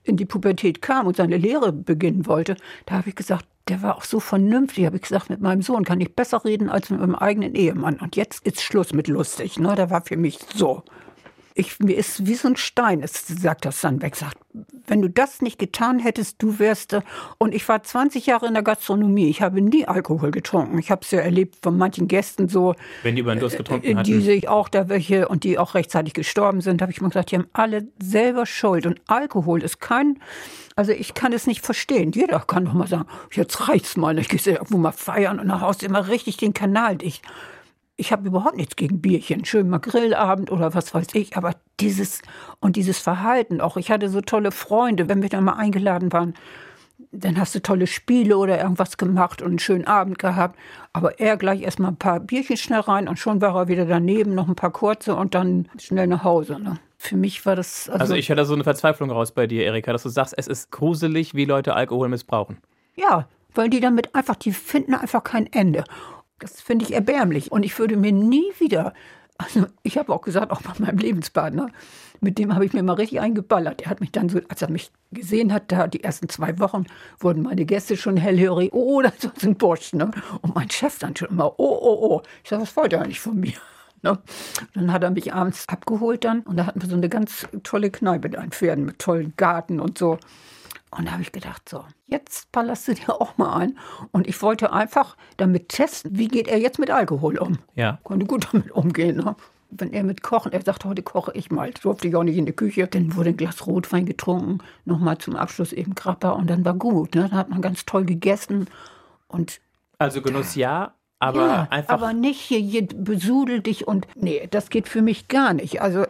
in 0.03 0.15
die 0.15 0.25
Pubertät 0.25 0.81
kam 0.81 1.07
und 1.07 1.17
seine 1.17 1.37
Lehre 1.37 1.73
beginnen 1.73 2.27
wollte, 2.27 2.55
da 2.85 2.95
habe 2.95 3.09
ich 3.09 3.15
gesagt, 3.15 3.45
der 3.69 3.81
war 3.81 3.95
auch 3.95 4.03
so 4.03 4.19
vernünftig. 4.19 4.85
Habe 4.85 4.97
ich 4.97 5.03
gesagt, 5.03 5.29
mit 5.29 5.41
meinem 5.41 5.61
Sohn 5.61 5.85
kann 5.85 6.01
ich 6.01 6.15
besser 6.15 6.43
reden 6.43 6.69
als 6.69 6.89
mit 6.89 6.99
meinem 6.99 7.15
eigenen 7.15 7.55
Ehemann. 7.55 7.99
Und 7.99 8.15
jetzt 8.15 8.45
ist 8.45 8.61
Schluss 8.61 8.93
mit 8.93 9.07
lustig. 9.07 9.59
Ne? 9.59 9.75
Der 9.75 9.89
war 9.89 10.01
für 10.01 10.17
mich 10.17 10.39
so. 10.53 10.83
Ich, 11.55 11.79
mir 11.79 11.97
ist 11.97 12.25
wie 12.25 12.35
so 12.35 12.47
ein 12.47 12.55
Stein, 12.55 13.01
es 13.01 13.27
sagt 13.27 13.65
das 13.65 13.81
Sandbeck, 13.81 14.15
sagt, 14.15 14.37
wenn 14.87 15.01
du 15.01 15.09
das 15.09 15.41
nicht 15.41 15.59
getan 15.59 15.99
hättest, 15.99 16.41
du 16.41 16.59
wärst. 16.59 16.93
Äh, 16.93 17.01
und 17.37 17.53
ich 17.53 17.67
war 17.67 17.83
20 17.83 18.25
Jahre 18.25 18.47
in 18.47 18.53
der 18.53 18.63
Gastronomie. 18.63 19.29
Ich 19.29 19.41
habe 19.41 19.61
nie 19.61 19.85
Alkohol 19.85 20.31
getrunken. 20.31 20.77
Ich 20.79 20.91
habe 20.91 21.01
es 21.03 21.11
ja 21.11 21.19
erlebt 21.19 21.57
von 21.61 21.77
manchen 21.77 22.07
Gästen 22.07 22.49
so. 22.49 22.75
Wenn 23.03 23.15
die 23.15 23.21
über 23.21 23.35
den 23.35 23.39
Durst 23.39 23.57
getrunken 23.57 23.85
äh, 23.85 23.95
hatten. 23.95 24.03
Die 24.03 24.21
sich 24.21 24.47
auch 24.47 24.69
da 24.69 24.89
welche 24.89 25.27
und 25.27 25.43
die 25.43 25.57
auch 25.57 25.75
rechtzeitig 25.75 26.13
gestorben 26.13 26.61
sind, 26.61 26.81
habe 26.81 26.91
ich 26.91 27.01
mal 27.01 27.09
gesagt, 27.09 27.31
die 27.31 27.37
haben 27.37 27.47
alle 27.53 27.87
selber 28.01 28.45
Schuld. 28.45 28.85
Und 28.85 29.01
Alkohol 29.07 29.63
ist 29.63 29.79
kein, 29.79 30.19
also 30.75 30.91
ich 30.91 31.13
kann 31.13 31.33
es 31.33 31.47
nicht 31.47 31.65
verstehen. 31.65 32.11
Jeder 32.11 32.39
kann 32.39 32.65
doch 32.65 32.73
mal 32.73 32.87
sagen, 32.87 33.07
jetzt 33.31 33.69
reicht's 33.69 33.97
mal. 33.97 34.17
Ich 34.17 34.29
gehe 34.29 34.39
irgendwo 34.53 34.77
mal 34.77 34.91
feiern 34.91 35.39
und 35.39 35.47
dann 35.47 35.61
haust 35.61 35.81
du 35.81 35.85
immer 35.85 36.07
richtig 36.07 36.37
den 36.37 36.53
Kanal 36.53 36.97
dicht 36.97 37.23
ich 37.99 38.11
habe 38.11 38.27
überhaupt 38.27 38.55
nichts 38.55 38.75
gegen 38.75 39.01
Bierchen, 39.01 39.43
schön 39.45 39.69
mal 39.69 39.79
Grillabend 39.79 40.51
oder 40.51 40.73
was 40.73 40.93
weiß 40.93 41.07
ich, 41.13 41.35
aber 41.35 41.55
dieses 41.79 42.21
und 42.59 42.75
dieses 42.77 42.97
Verhalten 42.97 43.59
auch. 43.59 43.77
Ich 43.77 43.91
hatte 43.91 44.09
so 44.09 44.21
tolle 44.21 44.51
Freunde, 44.51 45.09
wenn 45.09 45.21
wir 45.21 45.29
dann 45.29 45.43
mal 45.43 45.53
eingeladen 45.53 46.13
waren, 46.13 46.33
dann 47.11 47.39
hast 47.39 47.55
du 47.55 47.61
tolle 47.61 47.87
Spiele 47.87 48.37
oder 48.37 48.59
irgendwas 48.59 48.97
gemacht 48.97 49.41
und 49.41 49.49
einen 49.49 49.59
schönen 49.59 49.85
Abend 49.85 50.19
gehabt. 50.19 50.57
Aber 50.93 51.19
er 51.19 51.37
gleich 51.37 51.61
erstmal 51.61 51.91
ein 51.91 51.97
paar 51.97 52.19
Bierchen 52.19 52.57
schnell 52.57 52.81
rein 52.81 53.07
und 53.07 53.19
schon 53.19 53.41
war 53.41 53.55
er 53.55 53.67
wieder 53.67 53.85
daneben, 53.85 54.33
noch 54.35 54.47
ein 54.47 54.55
paar 54.55 54.71
kurze 54.71 55.15
und 55.15 55.35
dann 55.35 55.67
schnell 55.77 56.07
nach 56.07 56.23
Hause. 56.23 56.59
Ne? 56.59 56.77
Für 56.97 57.17
mich 57.17 57.45
war 57.45 57.55
das. 57.55 57.89
Also, 57.89 58.01
also 58.01 58.15
ich 58.15 58.29
höre 58.29 58.35
da 58.35 58.45
so 58.45 58.53
eine 58.53 58.63
Verzweiflung 58.63 59.11
raus 59.11 59.31
bei 59.31 59.47
dir, 59.47 59.65
Erika, 59.65 59.91
dass 59.91 60.03
du 60.03 60.09
sagst, 60.09 60.33
es 60.37 60.47
ist 60.47 60.71
gruselig, 60.71 61.33
wie 61.33 61.45
Leute 61.45 61.73
Alkohol 61.73 62.09
missbrauchen. 62.09 62.57
Ja, 62.95 63.27
weil 63.53 63.69
die 63.69 63.79
damit 63.79 64.15
einfach, 64.15 64.35
die 64.35 64.51
finden 64.51 64.93
einfach 64.93 65.23
kein 65.23 65.47
Ende. 65.47 65.83
Das 66.39 66.61
finde 66.61 66.85
ich 66.85 66.93
erbärmlich. 66.93 67.51
Und 67.51 67.63
ich 67.63 67.77
würde 67.77 67.97
mir 67.97 68.11
nie 68.11 68.51
wieder, 68.57 68.93
also 69.37 69.65
ich 69.83 69.97
habe 69.97 70.13
auch 70.13 70.21
gesagt, 70.21 70.51
auch 70.51 70.61
bei 70.61 70.73
meinem 70.79 70.97
Lebenspartner, 70.97 71.69
mit 72.21 72.37
dem 72.37 72.53
habe 72.53 72.65
ich 72.65 72.73
mir 72.73 72.83
mal 72.83 72.93
richtig 72.93 73.19
eingeballert. 73.19 73.81
Er 73.81 73.89
hat 73.89 74.01
mich 74.01 74.11
dann 74.11 74.29
so, 74.29 74.39
als 74.49 74.61
er 74.61 74.69
mich 74.69 74.91
gesehen 75.11 75.53
hat, 75.53 75.71
da 75.71 75.87
die 75.87 76.03
ersten 76.03 76.29
zwei 76.29 76.59
Wochen 76.59 76.85
wurden 77.19 77.43
meine 77.43 77.65
Gäste 77.65 77.95
schon 77.97 78.17
hellhörig, 78.17 78.73
oh, 78.73 79.01
das 79.01 79.13
ist 79.23 79.43
ein 79.43 79.55
Bursch. 79.55 79.93
Ne? 79.93 80.11
Und 80.41 80.55
mein 80.55 80.69
Chef 80.69 80.99
dann 80.99 81.15
schon 81.15 81.29
immer, 81.29 81.59
oh, 81.59 81.79
oh, 81.81 81.97
oh. 82.01 82.21
Ich 82.43 82.49
sage, 82.49 82.61
was 82.61 82.75
wollt 82.75 82.93
ihr 82.93 83.01
eigentlich 83.01 83.19
von 83.19 83.39
mir? 83.39 83.53
Ne? 84.01 84.17
Dann 84.75 84.93
hat 84.93 85.03
er 85.03 85.09
mich 85.09 85.33
abends 85.33 85.67
abgeholt 85.67 86.23
dann 86.23 86.39
und 86.43 86.55
da 86.55 86.65
hatten 86.65 86.81
wir 86.81 86.87
so 86.87 86.95
eine 86.95 87.09
ganz 87.09 87.45
tolle 87.63 87.91
Kneipe, 87.91 88.39
ein 88.39 88.51
Pferden 88.51 88.85
mit 88.85 88.97
tollen 88.97 89.33
Garten 89.35 89.81
und 89.81 89.97
so. 89.97 90.17
Und 90.91 91.07
da 91.07 91.11
habe 91.11 91.21
ich 91.21 91.31
gedacht, 91.31 91.69
so, 91.69 91.85
jetzt 92.07 92.51
ballerst 92.51 92.87
du 92.87 92.95
dir 92.95 93.21
auch 93.21 93.37
mal 93.37 93.55
ein. 93.57 93.77
Und 94.11 94.27
ich 94.27 94.41
wollte 94.41 94.73
einfach 94.73 95.15
damit 95.37 95.69
testen, 95.69 96.17
wie 96.17 96.27
geht 96.27 96.47
er 96.47 96.57
jetzt 96.57 96.79
mit 96.79 96.89
Alkohol 96.89 97.37
um. 97.37 97.59
Ja. 97.75 97.99
Konnte 98.03 98.25
gut 98.25 98.47
damit 98.51 98.71
umgehen. 98.71 99.17
Ne? 99.17 99.35
Wenn 99.69 99.93
er 99.93 100.03
mit 100.03 100.23
Kochen, 100.23 100.51
er 100.51 100.63
sagt, 100.63 100.85
heute 100.85 101.03
koche 101.03 101.31
ich 101.35 101.51
mal. 101.51 101.71
Durfte 101.71 102.07
ich 102.07 102.15
auch 102.15 102.23
nicht 102.23 102.37
in 102.37 102.47
die 102.47 102.53
Küche. 102.53 102.87
Dann 102.87 103.15
wurde 103.15 103.29
ein 103.29 103.37
Glas 103.37 103.67
Rotwein 103.67 104.07
getrunken, 104.07 104.59
nochmal 104.85 105.19
zum 105.19 105.35
Abschluss 105.35 105.73
eben 105.73 105.93
Krapper 105.93 106.35
und 106.35 106.49
dann 106.49 106.65
war 106.65 106.73
gut. 106.73 107.13
Ne? 107.13 107.29
Dann 107.29 107.37
hat 107.37 107.49
man 107.49 107.61
ganz 107.61 107.85
toll 107.85 108.05
gegessen. 108.05 108.67
Und 109.27 109.61
also 109.99 110.23
Genuss 110.23 110.55
ja, 110.55 110.93
aber 111.19 111.47
ja, 111.47 111.67
einfach. 111.69 111.93
Aber 111.93 112.13
nicht 112.13 112.39
hier, 112.39 112.59
hier 112.59 112.87
besudel 112.87 113.61
dich 113.61 113.87
und. 113.87 114.07
Nee, 114.15 114.47
das 114.49 114.69
geht 114.69 114.87
für 114.87 115.03
mich 115.03 115.27
gar 115.27 115.53
nicht. 115.53 115.81
Also. 115.81 116.05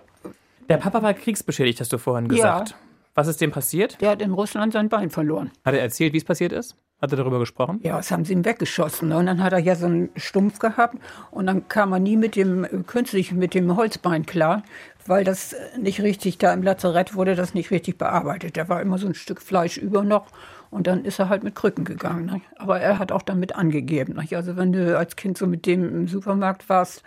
Der 0.69 0.77
Papa 0.77 1.01
war 1.01 1.13
kriegsbeschädigt, 1.15 1.81
hast 1.81 1.91
du 1.91 1.97
vorhin 1.97 2.29
gesagt. 2.29 2.69
Ja. 2.69 2.75
Was 3.19 3.27
ist 3.27 3.41
dem 3.41 3.51
passiert? 3.51 3.99
Der 3.99 4.11
hat 4.11 4.21
in 4.21 4.31
Russland 4.31 4.71
sein 4.71 4.87
Bein 4.87 5.09
verloren. 5.09 5.51
Hat 5.65 5.73
er 5.73 5.81
erzählt, 5.81 6.13
wie 6.13 6.19
es 6.19 6.23
passiert 6.23 6.53
ist? 6.53 6.77
Hat 7.01 7.11
er 7.11 7.17
darüber 7.17 7.37
gesprochen? 7.37 7.81
Ja, 7.83 7.97
das 7.97 8.11
haben 8.11 8.23
sie 8.23 8.31
ihm 8.31 8.45
weggeschossen. 8.45 9.09
Ne? 9.09 9.17
Und 9.17 9.25
dann 9.25 9.43
hat 9.43 9.51
er 9.51 9.59
ja 9.59 9.75
so 9.75 9.87
einen 9.87 10.09
Stumpf 10.15 10.59
gehabt 10.59 10.95
und 11.29 11.45
dann 11.45 11.67
kam 11.67 11.91
er 11.91 11.99
nie 11.99 12.15
mit 12.15 12.37
dem 12.37 12.63
äh, 12.63 12.69
künstlich 12.87 13.33
mit 13.33 13.53
dem 13.53 13.75
Holzbein 13.75 14.25
klar, 14.25 14.63
weil 15.05 15.25
das 15.25 15.53
nicht 15.77 16.01
richtig 16.01 16.37
da 16.37 16.53
im 16.53 16.63
Lazarett 16.63 17.13
wurde, 17.13 17.35
das 17.35 17.53
nicht 17.53 17.71
richtig 17.71 17.97
bearbeitet. 17.97 18.55
Da 18.55 18.69
war 18.69 18.81
immer 18.81 18.97
so 18.97 19.07
ein 19.07 19.15
Stück 19.15 19.41
Fleisch 19.41 19.75
über 19.75 20.05
noch 20.05 20.27
und 20.71 20.87
dann 20.87 21.03
ist 21.03 21.19
er 21.19 21.27
halt 21.27 21.43
mit 21.43 21.55
Krücken 21.55 21.83
gegangen. 21.83 22.25
Ne? 22.25 22.39
Aber 22.55 22.79
er 22.79 22.99
hat 22.99 23.11
auch 23.11 23.23
damit 23.23 23.53
angegeben. 23.53 24.13
Ne? 24.13 24.37
Also 24.37 24.55
wenn 24.55 24.71
du 24.71 24.97
als 24.97 25.17
Kind 25.17 25.37
so 25.37 25.45
mit 25.45 25.65
dem 25.65 25.83
im 25.83 26.07
Supermarkt 26.07 26.69
warst, 26.69 27.03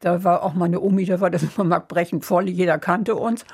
da 0.00 0.24
war 0.24 0.42
auch 0.42 0.54
meine 0.54 0.80
Omi, 0.80 1.04
da 1.04 1.20
war 1.20 1.28
der 1.28 1.40
Supermarkt 1.40 1.88
brechend 1.88 2.24
voll, 2.24 2.48
jeder 2.48 2.78
kannte 2.78 3.14
uns. 3.14 3.44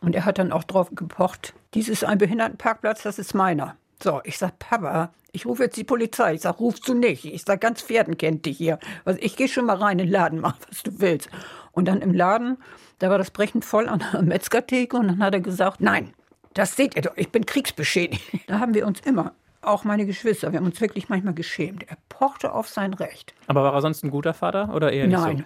Und 0.00 0.14
er 0.14 0.24
hat 0.24 0.38
dann 0.38 0.52
auch 0.52 0.64
drauf 0.64 0.90
gepocht, 0.94 1.54
dies 1.74 1.88
ist 1.88 2.04
ein 2.04 2.18
Behindertenparkplatz, 2.18 3.02
das 3.02 3.18
ist 3.18 3.34
meiner. 3.34 3.76
So, 4.02 4.20
ich 4.24 4.38
sag, 4.38 4.58
Papa, 4.58 5.10
ich 5.32 5.46
rufe 5.46 5.64
jetzt 5.64 5.76
die 5.76 5.84
Polizei. 5.84 6.34
Ich 6.34 6.42
sag, 6.42 6.60
rufst 6.60 6.86
du 6.88 6.94
nicht. 6.94 7.24
Ich 7.24 7.42
sag, 7.44 7.60
ganz 7.60 7.82
Pferden 7.82 8.18
kennt 8.18 8.46
dich 8.46 8.58
hier. 8.58 8.78
Also 9.04 9.20
ich 9.22 9.36
gehe 9.36 9.48
schon 9.48 9.66
mal 9.66 9.76
rein 9.76 9.98
in 9.98 10.06
den 10.06 10.12
Laden, 10.12 10.40
mach, 10.40 10.56
was 10.68 10.82
du 10.82 11.00
willst. 11.00 11.28
Und 11.72 11.88
dann 11.88 12.00
im 12.00 12.14
Laden, 12.14 12.58
da 12.98 13.10
war 13.10 13.18
das 13.18 13.30
brechend 13.30 13.64
voll 13.64 13.88
an 13.88 14.02
der 14.12 14.22
Metzgertheke 14.22 14.96
und 14.96 15.08
dann 15.08 15.22
hat 15.22 15.34
er 15.34 15.40
gesagt, 15.40 15.80
nein, 15.80 16.12
das 16.54 16.76
seht 16.76 16.96
ihr 16.96 17.02
doch, 17.02 17.16
ich 17.16 17.30
bin 17.30 17.44
kriegsbeschädigt. 17.44 18.22
Da 18.46 18.60
haben 18.60 18.74
wir 18.74 18.86
uns 18.86 19.00
immer, 19.00 19.32
auch 19.60 19.84
meine 19.84 20.06
Geschwister, 20.06 20.52
wir 20.52 20.58
haben 20.58 20.66
uns 20.66 20.80
wirklich 20.80 21.08
manchmal 21.08 21.34
geschämt. 21.34 21.84
Er 21.88 21.96
pochte 22.08 22.52
auf 22.52 22.68
sein 22.68 22.94
Recht. 22.94 23.34
Aber 23.46 23.62
war 23.62 23.74
er 23.74 23.82
sonst 23.82 24.04
ein 24.04 24.10
guter 24.10 24.32
Vater 24.32 24.72
oder 24.74 24.92
eher 24.92 25.06
nicht 25.06 25.18
Nein. 25.18 25.38
so? 25.38 25.44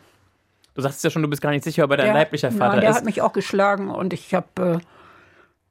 Du 0.75 0.83
sagst 0.83 1.03
ja 1.03 1.11
schon, 1.11 1.23
du 1.23 1.29
bist 1.29 1.43
gar 1.43 1.51
nicht 1.51 1.65
sicher, 1.65 1.85
ob 1.85 1.91
er 1.91 1.99
dein 1.99 2.07
der, 2.07 2.15
leiblicher 2.15 2.51
Vater 2.51 2.75
nein, 2.75 2.81
der 2.81 2.91
ist. 2.91 2.95
Der 2.95 3.01
hat 3.01 3.05
mich 3.05 3.23
auch 3.23 3.33
geschlagen 3.33 3.91
und 3.91 4.13
ich 4.13 4.35
habe, 4.35 4.81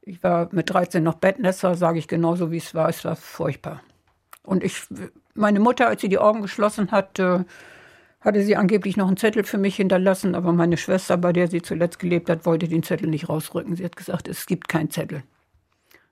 äh, 0.06 0.10
ich 0.10 0.22
war 0.24 0.50
mit 0.52 0.70
13 0.70 1.04
noch 1.04 1.16
Bettnässer, 1.16 1.76
sage 1.76 2.00
ich 2.00 2.08
genauso, 2.08 2.52
wie 2.52 2.58
es 2.58 2.76
war. 2.76 2.90
Es 2.90 3.06
war 3.06 3.16
furchtbar. 3.16 3.82
Und 4.44 4.64
ich, 4.64 4.82
meine 5.34 5.60
Mutter, 5.60 5.88
als 5.88 6.02
sie 6.02 6.10
die 6.10 6.18
Augen 6.18 6.42
geschlossen 6.42 6.92
hat, 6.92 7.20
äh, 7.20 7.44
hatte 8.22 8.44
sie 8.44 8.56
angeblich 8.56 8.98
noch 8.98 9.08
einen 9.08 9.18
Zettel 9.18 9.44
für 9.44 9.58
mich 9.58 9.78
hinterlassen, 9.78 10.36
aber 10.36 10.52
meine 10.52 10.78
Schwester, 10.78 11.18
bei 11.18 11.32
der 11.32 11.48
sie 11.48 11.62
zuletzt 11.62 12.00
gelebt 12.00 12.30
hat, 12.30 12.46
wollte 12.46 12.68
den 12.68 12.84
Zettel 12.84 13.10
nicht 13.10 13.30
rausrücken. 13.30 13.76
Sie 13.76 13.86
hat 13.86 13.96
gesagt, 13.96 14.28
es 14.28 14.46
gibt 14.46 14.68
keinen 14.68 14.90
Zettel. 14.90 15.24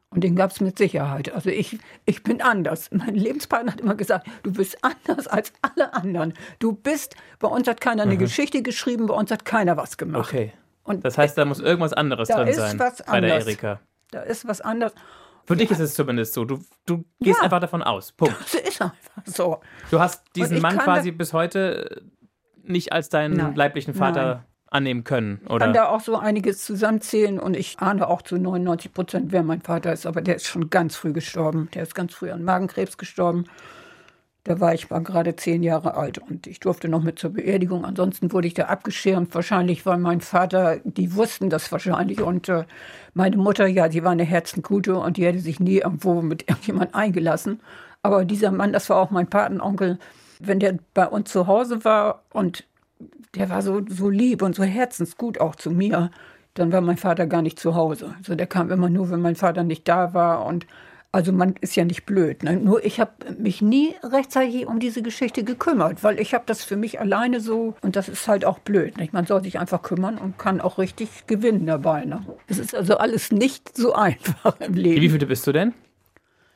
Und 0.10 0.24
den 0.24 0.36
gab 0.36 0.52
es 0.52 0.62
mit 0.62 0.78
Sicherheit. 0.78 1.34
Also 1.34 1.50
ich, 1.50 1.78
ich 2.06 2.24
bin 2.24 2.42
anders. 2.42 2.90
Mein 2.92 3.16
Lebenspartner 3.16 3.74
hat 3.74 3.82
immer 3.82 3.96
gesagt, 3.96 4.28
du 4.44 4.54
bist 4.54 4.78
anders 4.82 5.28
als 5.28 5.52
alle 5.62 5.94
anderen. 5.94 6.34
Du 6.60 6.74
bist, 6.74 7.16
bei 7.40 7.48
uns 7.48 7.68
hat 7.68 7.82
keiner 7.82 8.04
eine 8.04 8.16
mhm. 8.16 8.20
Geschichte 8.20 8.62
geschrieben, 8.62 9.08
bei 9.08 9.14
uns 9.14 9.32
hat 9.32 9.44
keiner 9.44 9.76
was 9.76 9.98
gemacht. 9.98 10.28
Okay. 10.28 10.54
Und 10.84 11.04
das 11.04 11.18
heißt, 11.18 11.38
da 11.38 11.44
muss 11.44 11.60
irgendwas 11.60 11.92
anderes 11.92 12.30
drin 12.30 12.54
sein 12.54 12.80
was 12.80 13.04
bei 13.04 13.20
der 13.20 13.40
Erika. 13.40 13.82
Da 14.12 14.22
ist 14.22 14.48
was 14.48 14.62
anderes. 14.62 14.94
Für 15.46 15.54
ja. 15.54 15.60
dich 15.60 15.72
ist 15.72 15.80
es 15.80 15.94
zumindest 15.94 16.34
so. 16.34 16.46
Du, 16.46 16.64
du 16.86 17.04
gehst 17.20 17.40
ja. 17.40 17.44
einfach 17.44 17.60
davon 17.60 17.84
aus. 17.84 18.14
Punkt. 18.14 18.36
Das 18.40 18.54
ist 18.56 18.82
einfach 18.82 19.24
so. 19.26 19.60
Du 19.92 20.00
hast 20.00 20.24
diesen 20.36 20.62
Mann 20.62 20.78
quasi 20.78 21.12
bis 21.12 21.34
heute 21.34 22.04
nicht 22.64 22.94
als 22.94 23.10
deinen 23.10 23.36
Nein. 23.36 23.56
leiblichen 23.56 23.94
Vater 23.94 24.36
Nein 24.36 24.44
annehmen 24.70 25.04
können. 25.04 25.42
Oder? 25.46 25.56
Ich 25.56 25.60
kann 25.60 25.74
da 25.74 25.90
auch 25.90 26.02
so 26.02 26.18
einiges 26.18 26.64
zusammenzählen 26.64 27.40
und 27.40 27.56
ich 27.56 27.80
ahne 27.80 28.08
auch 28.08 28.22
zu 28.22 28.38
99 28.38 28.94
Prozent, 28.94 29.32
wer 29.32 29.44
mein 29.44 29.62
Vater 29.62 29.94
ist, 29.94 30.06
aber 30.06 30.22
der 30.22 30.36
ist 30.36 30.48
schon 30.48 30.70
ganz 30.70 30.96
früh 30.96 31.14
gestorben. 31.14 31.70
Der 31.74 31.84
ist 31.84 31.96
ganz 31.96 32.14
früh 32.14 32.32
an 32.32 32.44
Magenkrebs 32.44 32.98
gestorben. 32.98 33.46
Da 34.44 34.62
war 34.62 34.74
ich 34.74 34.90
war 34.90 35.02
gerade 35.02 35.36
zehn 35.36 35.62
Jahre 35.62 35.96
alt 35.96 36.20
und 36.20 36.48
ich 36.48 36.62
durfte 36.62 36.88
noch 36.88 37.04
mit 37.04 37.20
zur 37.20 37.32
Beerdigung. 37.32 37.84
Ansonsten 37.84 38.32
wurde 38.32 38.48
ich 38.48 38.54
da 38.54 38.66
abgeschirmt. 38.66 39.36
Wahrscheinlich, 39.36 39.86
weil 39.86 39.98
mein 39.98 40.22
Vater, 40.22 40.78
die 40.86 41.16
wussten 41.16 41.50
das 41.50 41.70
wahrscheinlich. 41.74 42.22
Und 42.22 42.48
äh, 42.48 42.64
meine 43.14 43.36
Mutter, 43.36 43.68
ja, 43.68 43.90
die 43.90 44.06
war 44.06 44.12
eine 44.12 44.24
Herzengute 44.24 44.96
und 44.96 45.18
die 45.18 45.26
hätte 45.26 45.40
sich 45.40 45.60
nie 45.60 45.80
irgendwo 45.80 46.22
mit 46.22 46.48
irgendjemand 46.48 46.96
eingelassen. 46.96 47.60
Aber 48.04 48.24
dieser 48.24 48.52
Mann, 48.52 48.72
das 48.72 48.90
war 48.90 48.98
auch 48.98 49.12
mein 49.12 49.28
Patenonkel, 49.28 50.00
wenn 50.40 50.60
der 50.60 50.78
bei 50.94 51.08
uns 51.08 51.30
zu 51.30 51.48
Hause 51.48 51.84
war 51.84 52.24
und 52.32 52.64
der 53.36 53.50
war 53.50 53.62
so, 53.62 53.82
so 53.88 54.10
lieb 54.10 54.42
und 54.42 54.56
so 54.56 54.64
herzensgut 54.64 55.40
auch 55.40 55.56
zu 55.56 55.72
mir. 55.72 56.12
Dann 56.54 56.72
war 56.72 56.82
mein 56.82 56.98
Vater 56.98 57.28
gar 57.28 57.42
nicht 57.42 57.60
zu 57.60 57.76
Hause. 57.76 58.16
Also 58.18 58.36
der 58.36 58.48
kam 58.48 58.72
immer 58.72 58.90
nur, 58.90 59.12
wenn 59.12 59.22
mein 59.22 59.36
Vater 59.36 59.64
nicht 59.64 59.88
da 59.88 60.14
war. 60.14 60.46
Und 60.46 60.66
also 61.12 61.32
man 61.32 61.56
ist 61.62 61.76
ja 61.76 61.86
nicht 61.86 62.06
blöd. 62.06 62.44
Ne? 62.44 62.58
Nur 62.58 62.84
ich 62.84 63.00
habe 63.00 63.12
mich 63.38 63.62
nie 63.62 63.96
rechtzeitig 64.04 64.68
um 64.68 64.80
diese 64.80 65.02
Geschichte 65.02 65.44
gekümmert, 65.44 66.04
weil 66.04 66.20
ich 66.20 66.34
habe 66.34 66.44
das 66.48 66.64
für 66.64 66.76
mich 66.76 67.00
alleine 67.00 67.40
so 67.40 67.76
und 67.82 67.96
das 67.96 68.10
ist 68.10 68.28
halt 68.28 68.44
auch 68.46 68.60
blöd. 68.60 68.98
Nicht? 68.98 69.14
Man 69.14 69.26
soll 69.26 69.44
sich 69.44 69.60
einfach 69.60 69.82
kümmern 69.82 70.18
und 70.18 70.38
kann 70.38 70.60
auch 70.62 70.78
richtig 70.78 71.28
gewinnen 71.28 71.66
dabei. 71.66 72.06
Ne? 72.06 72.26
Es 72.48 72.60
ist 72.60 72.76
also 72.76 72.98
alles 72.98 73.32
nicht 73.32 73.78
so 73.78 73.94
einfach 73.96 74.60
im 74.60 74.74
Leben. 74.74 75.02
Wie 75.02 75.10
viele 75.10 75.26
bist 75.26 75.48
du 75.48 75.52
denn? 75.52 75.74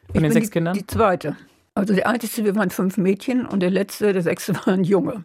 Von 0.07 0.15
ich 0.15 0.21
den 0.21 0.31
sechs 0.31 0.47
die, 0.47 0.53
Kindern? 0.53 0.73
Die 0.73 0.87
zweite. 0.87 1.37
Also 1.73 1.93
der 1.93 2.07
einzige, 2.07 2.45
wir 2.45 2.55
waren 2.55 2.69
fünf 2.69 2.97
Mädchen 2.97 3.45
und 3.45 3.61
der 3.61 3.69
letzte, 3.69 4.11
der 4.11 4.21
sechste 4.21 4.55
war 4.65 4.69
ein 4.69 4.83
Junge. 4.83 5.23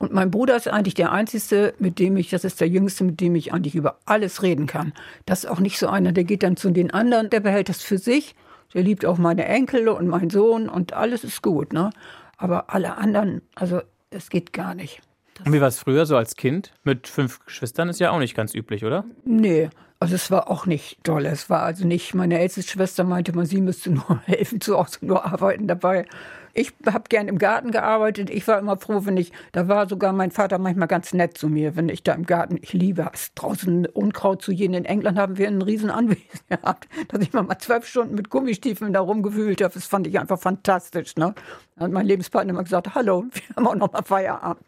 Und 0.00 0.14
mein 0.14 0.30
Bruder 0.30 0.56
ist 0.56 0.66
eigentlich 0.66 0.94
der 0.94 1.12
einzige, 1.12 1.74
mit 1.78 1.98
dem 1.98 2.16
ich, 2.16 2.30
das 2.30 2.42
ist 2.44 2.58
der 2.58 2.68
jüngste, 2.68 3.04
mit 3.04 3.20
dem 3.20 3.34
ich 3.34 3.52
eigentlich 3.52 3.74
über 3.74 3.98
alles 4.06 4.42
reden 4.42 4.66
kann. 4.66 4.94
Das 5.26 5.44
ist 5.44 5.50
auch 5.50 5.60
nicht 5.60 5.78
so 5.78 5.88
einer, 5.88 6.12
der 6.12 6.24
geht 6.24 6.42
dann 6.42 6.56
zu 6.56 6.70
den 6.70 6.90
anderen, 6.90 7.28
der 7.28 7.40
behält 7.40 7.68
das 7.68 7.82
für 7.82 7.98
sich. 7.98 8.34
Der 8.72 8.82
liebt 8.82 9.04
auch 9.04 9.18
meine 9.18 9.44
Enkel 9.44 9.90
und 9.90 10.08
meinen 10.08 10.30
Sohn 10.30 10.70
und 10.70 10.94
alles 10.94 11.22
ist 11.22 11.42
gut, 11.42 11.74
ne? 11.74 11.90
Aber 12.38 12.72
alle 12.72 12.96
anderen, 12.96 13.42
also 13.54 13.82
es 14.08 14.30
geht 14.30 14.54
gar 14.54 14.74
nicht. 14.74 15.02
Und 15.44 15.52
wie 15.52 15.60
war 15.60 15.68
es 15.68 15.78
früher 15.78 16.06
so 16.06 16.16
als 16.16 16.34
Kind? 16.34 16.72
Mit 16.82 17.06
fünf 17.06 17.44
Geschwistern 17.44 17.90
ist 17.90 18.00
ja 18.00 18.10
auch 18.10 18.20
nicht 18.20 18.34
ganz 18.34 18.54
üblich, 18.54 18.86
oder? 18.86 19.04
Nee, 19.24 19.68
also 20.00 20.14
es 20.14 20.30
war 20.30 20.50
auch 20.50 20.64
nicht 20.64 21.04
toll. 21.04 21.26
Es 21.26 21.50
war 21.50 21.62
also 21.62 21.86
nicht, 21.86 22.14
meine 22.14 22.38
älteste 22.38 22.62
Schwester 22.62 23.04
meinte 23.04 23.34
mal, 23.36 23.44
sie 23.44 23.60
müsste 23.60 23.90
nur 23.90 24.20
helfen, 24.24 24.60
zu 24.60 24.78
Hause 24.78 24.98
nur 25.02 25.26
arbeiten 25.26 25.68
dabei. 25.68 26.06
Ich 26.52 26.72
habe 26.84 27.04
gern 27.08 27.28
im 27.28 27.38
Garten 27.38 27.70
gearbeitet. 27.70 28.28
Ich 28.28 28.48
war 28.48 28.58
immer 28.58 28.76
froh, 28.76 29.02
wenn 29.04 29.16
ich, 29.16 29.30
da 29.52 29.68
war 29.68 29.88
sogar 29.88 30.12
mein 30.12 30.32
Vater 30.32 30.58
manchmal 30.58 30.88
ganz 30.88 31.12
nett 31.12 31.38
zu 31.38 31.48
mir, 31.48 31.76
wenn 31.76 31.88
ich 31.88 32.02
da 32.02 32.14
im 32.14 32.24
Garten, 32.24 32.58
ich 32.60 32.72
liebe 32.72 33.08
es, 33.12 33.34
draußen 33.34 33.86
Unkraut 33.86 34.42
zu 34.42 34.50
jeden. 34.50 34.74
In 34.74 34.84
England 34.86 35.18
haben 35.18 35.38
wir 35.38 35.46
einen 35.46 35.62
riesen 35.62 35.90
Anwesen 35.90 36.24
gehabt, 36.48 36.88
dass 37.08 37.20
ich 37.20 37.32
mal 37.32 37.46
zwölf 37.58 37.86
Stunden 37.86 38.14
mit 38.14 38.30
Gummistiefeln 38.30 38.94
da 38.94 39.00
rumgewühlt 39.00 39.62
habe. 39.62 39.74
Das 39.74 39.86
fand 39.86 40.06
ich 40.06 40.18
einfach 40.18 40.40
fantastisch. 40.40 41.14
Ne? 41.16 41.34
Da 41.76 41.84
hat 41.84 41.92
mein 41.92 42.06
Lebenspartner 42.06 42.52
immer 42.52 42.64
gesagt, 42.64 42.94
hallo, 42.94 43.26
wir 43.32 43.56
haben 43.56 43.66
auch 43.68 43.74
noch 43.76 43.92
mal 43.92 44.02
Feierabend. 44.02 44.64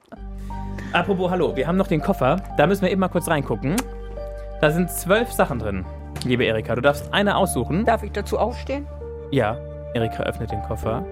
Apropos 0.92 1.30
Hallo, 1.30 1.56
wir 1.56 1.66
haben 1.66 1.78
noch 1.78 1.86
den 1.86 2.02
Koffer. 2.02 2.36
Da 2.58 2.66
müssen 2.66 2.82
wir 2.82 2.90
eben 2.90 3.00
mal 3.00 3.08
kurz 3.08 3.26
reingucken. 3.26 3.76
Da 4.62 4.70
sind 4.70 4.92
zwölf 4.92 5.32
Sachen 5.32 5.58
drin, 5.58 5.84
liebe 6.24 6.44
Erika. 6.44 6.76
Du 6.76 6.80
darfst 6.80 7.12
eine 7.12 7.36
aussuchen. 7.36 7.84
Darf 7.84 8.04
ich 8.04 8.12
dazu 8.12 8.38
aufstehen? 8.38 8.86
Ja, 9.32 9.58
Erika 9.92 10.22
öffnet 10.22 10.52
den 10.52 10.62
Koffer 10.62 11.04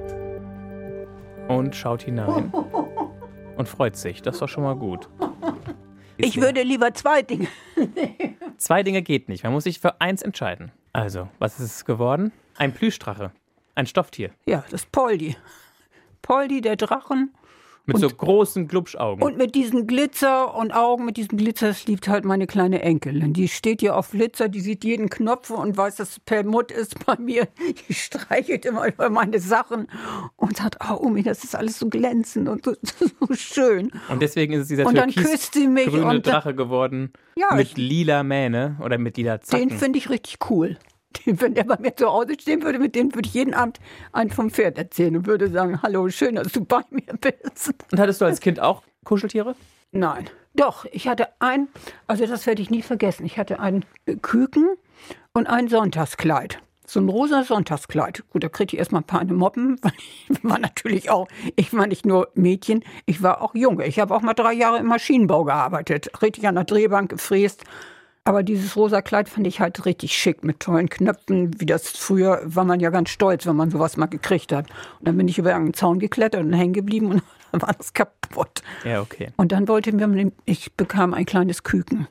und 1.48 1.74
schaut 1.74 2.02
hinein 2.02 2.52
und 3.56 3.68
freut 3.68 3.96
sich. 3.96 4.22
Das 4.22 4.36
ist 4.36 4.40
doch 4.40 4.48
schon 4.48 4.62
mal 4.62 4.76
gut. 4.76 5.08
Ich 6.16 6.40
würde 6.40 6.62
lieber 6.62 6.94
zwei 6.94 7.22
Dinge. 7.22 7.48
Zwei 8.56 8.84
Dinge 8.84 9.02
geht 9.02 9.28
nicht. 9.28 9.42
Man 9.42 9.52
muss 9.52 9.64
sich 9.64 9.80
für 9.80 10.00
eins 10.00 10.22
entscheiden. 10.22 10.70
Also, 10.92 11.26
was 11.40 11.58
ist 11.58 11.74
es 11.74 11.84
geworden? 11.84 12.30
Ein 12.56 12.72
Plüschdrache. 12.72 13.32
Ein 13.74 13.86
Stofftier. 13.86 14.30
Ja, 14.46 14.62
das 14.70 14.82
ist 14.82 14.92
Poldi. 14.92 15.36
Poldi, 16.22 16.60
der 16.60 16.76
Drachen. 16.76 17.34
Mit 17.86 17.98
so 17.98 18.08
großen 18.08 18.68
Glubschaugen. 18.68 19.22
Und 19.22 19.36
mit 19.36 19.54
diesen 19.54 19.86
Glitzer 19.86 20.54
und 20.54 20.72
Augen, 20.72 21.04
mit 21.04 21.16
diesem 21.16 21.38
Glitzer, 21.38 21.68
das 21.68 21.86
liebt 21.86 22.08
halt 22.08 22.24
meine 22.24 22.46
kleine 22.46 22.82
Enkelin. 22.82 23.32
Die 23.32 23.48
steht 23.48 23.80
hier 23.80 23.96
auf 23.96 24.10
Glitzer, 24.10 24.48
die 24.48 24.60
sieht 24.60 24.84
jeden 24.84 25.08
Knopf 25.08 25.50
und 25.50 25.76
weiß, 25.76 25.96
dass 25.96 26.10
es 26.10 26.20
Permut 26.20 26.70
ist 26.70 27.04
bei 27.06 27.16
mir. 27.18 27.48
Die 27.88 27.94
streichelt 27.94 28.64
immer 28.64 28.86
über 28.88 29.10
meine 29.10 29.40
Sachen 29.40 29.88
und 30.36 30.58
sagt, 30.58 30.76
oh 30.88 30.98
Omi, 31.04 31.22
das 31.22 31.42
ist 31.44 31.56
alles 31.56 31.78
so 31.78 31.88
glänzend 31.88 32.48
und 32.48 32.64
so, 32.64 32.74
so 33.20 33.34
schön. 33.34 33.90
Und 34.08 34.22
deswegen 34.22 34.52
ist 34.52 34.62
es 34.62 34.68
dieser 34.68 34.86
Und 34.86 34.96
dann 34.96 35.10
küsst 35.12 35.54
sie 35.54 35.66
mich 35.66 35.86
grüne 35.86 36.04
und 36.06 36.26
dann- 36.26 36.32
Drache 36.34 36.54
geworden. 36.54 37.12
Ja, 37.36 37.54
mit 37.54 37.78
lila 37.78 38.22
Mähne 38.22 38.76
oder 38.84 38.98
mit 38.98 39.16
lila 39.16 39.40
Zacken. 39.40 39.68
Den 39.70 39.78
finde 39.78 39.98
ich 39.98 40.10
richtig 40.10 40.38
cool. 40.50 40.76
Wenn 41.24 41.54
der 41.54 41.64
bei 41.64 41.76
mir 41.78 41.94
zu 41.94 42.06
Hause 42.06 42.34
stehen 42.40 42.62
würde, 42.62 42.78
mit 42.78 42.94
dem 42.94 43.14
würde 43.14 43.28
ich 43.28 43.34
jeden 43.34 43.54
Abend 43.54 43.78
einen 44.12 44.30
vom 44.30 44.50
Pferd 44.50 44.78
erzählen 44.78 45.16
und 45.16 45.26
würde 45.26 45.48
sagen, 45.48 45.82
hallo, 45.82 46.08
schön, 46.08 46.36
dass 46.36 46.52
du 46.52 46.64
bei 46.64 46.82
mir 46.90 47.14
bist. 47.20 47.74
Und 47.92 48.00
hattest 48.00 48.20
du 48.20 48.24
als 48.24 48.40
Kind 48.40 48.60
auch 48.60 48.82
Kuscheltiere? 49.04 49.54
Nein. 49.92 50.30
Doch, 50.54 50.84
ich 50.90 51.06
hatte 51.06 51.28
ein, 51.38 51.68
also 52.06 52.26
das 52.26 52.46
werde 52.46 52.62
ich 52.62 52.70
nie 52.70 52.82
vergessen. 52.82 53.24
Ich 53.24 53.38
hatte 53.38 53.60
einen 53.60 53.84
Küken 54.20 54.68
und 55.32 55.46
ein 55.46 55.68
Sonntagskleid. 55.68 56.58
So 56.86 56.98
ein 56.98 57.08
rosa 57.08 57.44
Sonntagskleid. 57.44 58.24
Gut, 58.30 58.42
da 58.42 58.48
kriegte 58.48 58.74
ich 58.74 58.80
erstmal 58.80 59.02
ein 59.02 59.06
paar 59.06 59.20
eine 59.20 59.32
Moppen, 59.32 59.78
weil 59.82 59.92
ich 60.28 60.42
war 60.42 60.58
natürlich 60.58 61.08
auch, 61.10 61.28
ich 61.54 61.72
war 61.72 61.86
nicht 61.86 62.04
nur 62.04 62.30
Mädchen, 62.34 62.84
ich 63.06 63.22
war 63.22 63.42
auch 63.42 63.54
Junge. 63.54 63.86
Ich 63.86 64.00
habe 64.00 64.14
auch 64.14 64.22
mal 64.22 64.34
drei 64.34 64.52
Jahre 64.52 64.78
im 64.78 64.86
Maschinenbau 64.86 65.44
gearbeitet, 65.44 66.10
richtig 66.20 66.48
an 66.48 66.56
der 66.56 66.64
Drehbank 66.64 67.10
gefräst. 67.10 67.64
Aber 68.24 68.42
dieses 68.42 68.76
rosa 68.76 69.00
Kleid 69.00 69.28
fand 69.28 69.46
ich 69.46 69.60
halt 69.60 69.86
richtig 69.86 70.12
schick 70.12 70.44
mit 70.44 70.60
tollen 70.60 70.88
Knöpfen, 70.88 71.58
wie 71.58 71.66
das 71.66 71.90
früher 71.90 72.40
war 72.44 72.64
man 72.64 72.78
ja 72.78 72.90
ganz 72.90 73.10
stolz, 73.10 73.46
wenn 73.46 73.56
man 73.56 73.70
sowas 73.70 73.96
mal 73.96 74.06
gekriegt 74.06 74.52
hat. 74.52 74.68
Und 74.98 75.08
dann 75.08 75.16
bin 75.16 75.26
ich 75.26 75.38
über 75.38 75.54
einen 75.54 75.74
Zaun 75.74 75.98
geklettert 75.98 76.42
und 76.42 76.52
hängen 76.52 76.74
geblieben 76.74 77.06
und 77.06 77.22
dann 77.52 77.62
war 77.62 77.72
das 77.72 77.92
kaputt. 77.92 78.62
Ja, 78.84 79.00
okay. 79.00 79.28
Und 79.36 79.52
dann 79.52 79.68
wollte 79.68 79.92
mir, 79.92 80.32
ich 80.44 80.72
bekam 80.74 81.14
ein 81.14 81.24
kleines 81.24 81.62
Küken. 81.62 82.08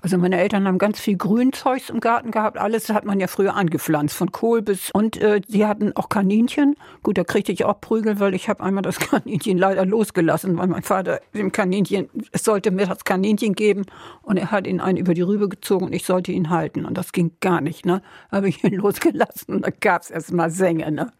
Also 0.00 0.18
meine 0.18 0.38
Eltern 0.38 0.66
haben 0.66 0.78
ganz 0.78 1.00
viel 1.00 1.16
Grünzeugs 1.16 1.90
im 1.90 2.00
Garten 2.00 2.30
gehabt. 2.30 2.58
Alles 2.58 2.88
hat 2.90 3.04
man 3.04 3.18
ja 3.20 3.26
früher 3.26 3.54
angepflanzt, 3.54 4.14
von 4.16 4.32
Kohl 4.32 4.62
bis 4.62 4.90
und 4.92 5.16
äh, 5.20 5.40
sie 5.46 5.66
hatten 5.66 5.94
auch 5.96 6.08
Kaninchen. 6.08 6.76
Gut, 7.02 7.18
da 7.18 7.24
kriegte 7.24 7.52
ich 7.52 7.64
auch 7.64 7.80
Prügel, 7.80 8.20
weil 8.20 8.34
ich 8.34 8.48
habe 8.48 8.62
einmal 8.62 8.82
das 8.82 8.98
Kaninchen 9.00 9.58
leider 9.58 9.84
losgelassen, 9.86 10.56
weil 10.58 10.66
mein 10.68 10.82
Vater 10.82 11.20
dem 11.34 11.52
Kaninchen, 11.52 12.08
es 12.32 12.44
sollte 12.44 12.70
mir 12.70 12.86
das 12.86 13.04
Kaninchen 13.04 13.54
geben 13.54 13.84
und 14.22 14.36
er 14.36 14.50
hat 14.50 14.66
ihn 14.66 14.80
einen 14.80 14.98
über 14.98 15.14
die 15.14 15.22
Rübe 15.22 15.48
gezogen 15.48 15.86
und 15.86 15.92
ich 15.92 16.04
sollte 16.04 16.32
ihn 16.32 16.50
halten 16.50 16.84
und 16.84 16.96
das 16.96 17.12
ging 17.12 17.32
gar 17.40 17.60
nicht. 17.60 17.86
Ne, 17.86 18.02
habe 18.30 18.48
ich 18.48 18.62
ihn 18.64 18.74
losgelassen 18.76 19.54
und 19.56 19.66
da 19.66 19.70
gab 19.70 20.02
es 20.02 20.10
erst 20.10 20.32
mal 20.32 20.50
Sänge. 20.50 20.90
Ne? 20.90 21.12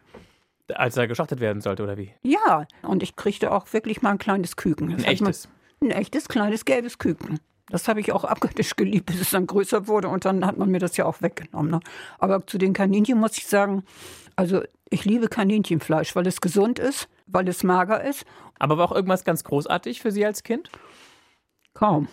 Als 0.73 0.97
er 0.97 1.07
geschlachtet 1.07 1.39
werden 1.39 1.61
sollte, 1.61 1.83
oder 1.83 1.97
wie? 1.97 2.11
Ja, 2.23 2.65
und 2.81 3.01
ich 3.03 3.15
kriegte 3.15 3.51
auch 3.51 3.71
wirklich 3.71 4.01
mal 4.01 4.11
ein 4.11 4.17
kleines 4.17 4.55
Küken. 4.57 4.89
Das 4.89 4.97
Ein 5.05 5.17
man- 5.21 5.29
echtes. 5.29 5.49
ein 5.81 5.91
echtes 5.91 6.27
kleines 6.27 6.65
gelbes 6.65 6.97
Küken. 6.97 7.39
Das 7.69 7.87
habe 7.87 7.99
ich 7.99 8.11
auch 8.13 8.23
abgöttisch 8.23 8.75
geliebt, 8.75 9.07
bis 9.07 9.19
es 9.19 9.31
dann 9.31 9.45
größer 9.45 9.87
wurde 9.87 10.07
und 10.07 10.25
dann 10.25 10.45
hat 10.45 10.57
man 10.57 10.69
mir 10.69 10.79
das 10.79 10.95
ja 10.95 11.05
auch 11.05 11.21
weggenommen. 11.21 11.71
Ne? 11.71 11.79
Aber 12.17 12.45
zu 12.47 12.57
den 12.57 12.73
Kaninchen 12.73 13.19
muss 13.19 13.37
ich 13.37 13.47
sagen, 13.47 13.83
also 14.35 14.61
ich 14.89 15.03
liebe 15.03 15.27
Kaninchenfleisch, 15.27 16.15
weil 16.15 16.27
es 16.27 16.39
gesund 16.39 16.79
ist, 16.79 17.09
weil 17.25 17.47
es 17.49 17.63
mager 17.63 18.03
ist. 18.03 18.25
Aber 18.57 18.77
war 18.77 18.85
auch 18.85 18.95
irgendwas 18.95 19.25
ganz 19.25 19.43
großartig 19.43 20.01
für 20.01 20.11
Sie 20.11 20.25
als 20.25 20.43
Kind? 20.43 20.69
Kaum. 21.73 22.07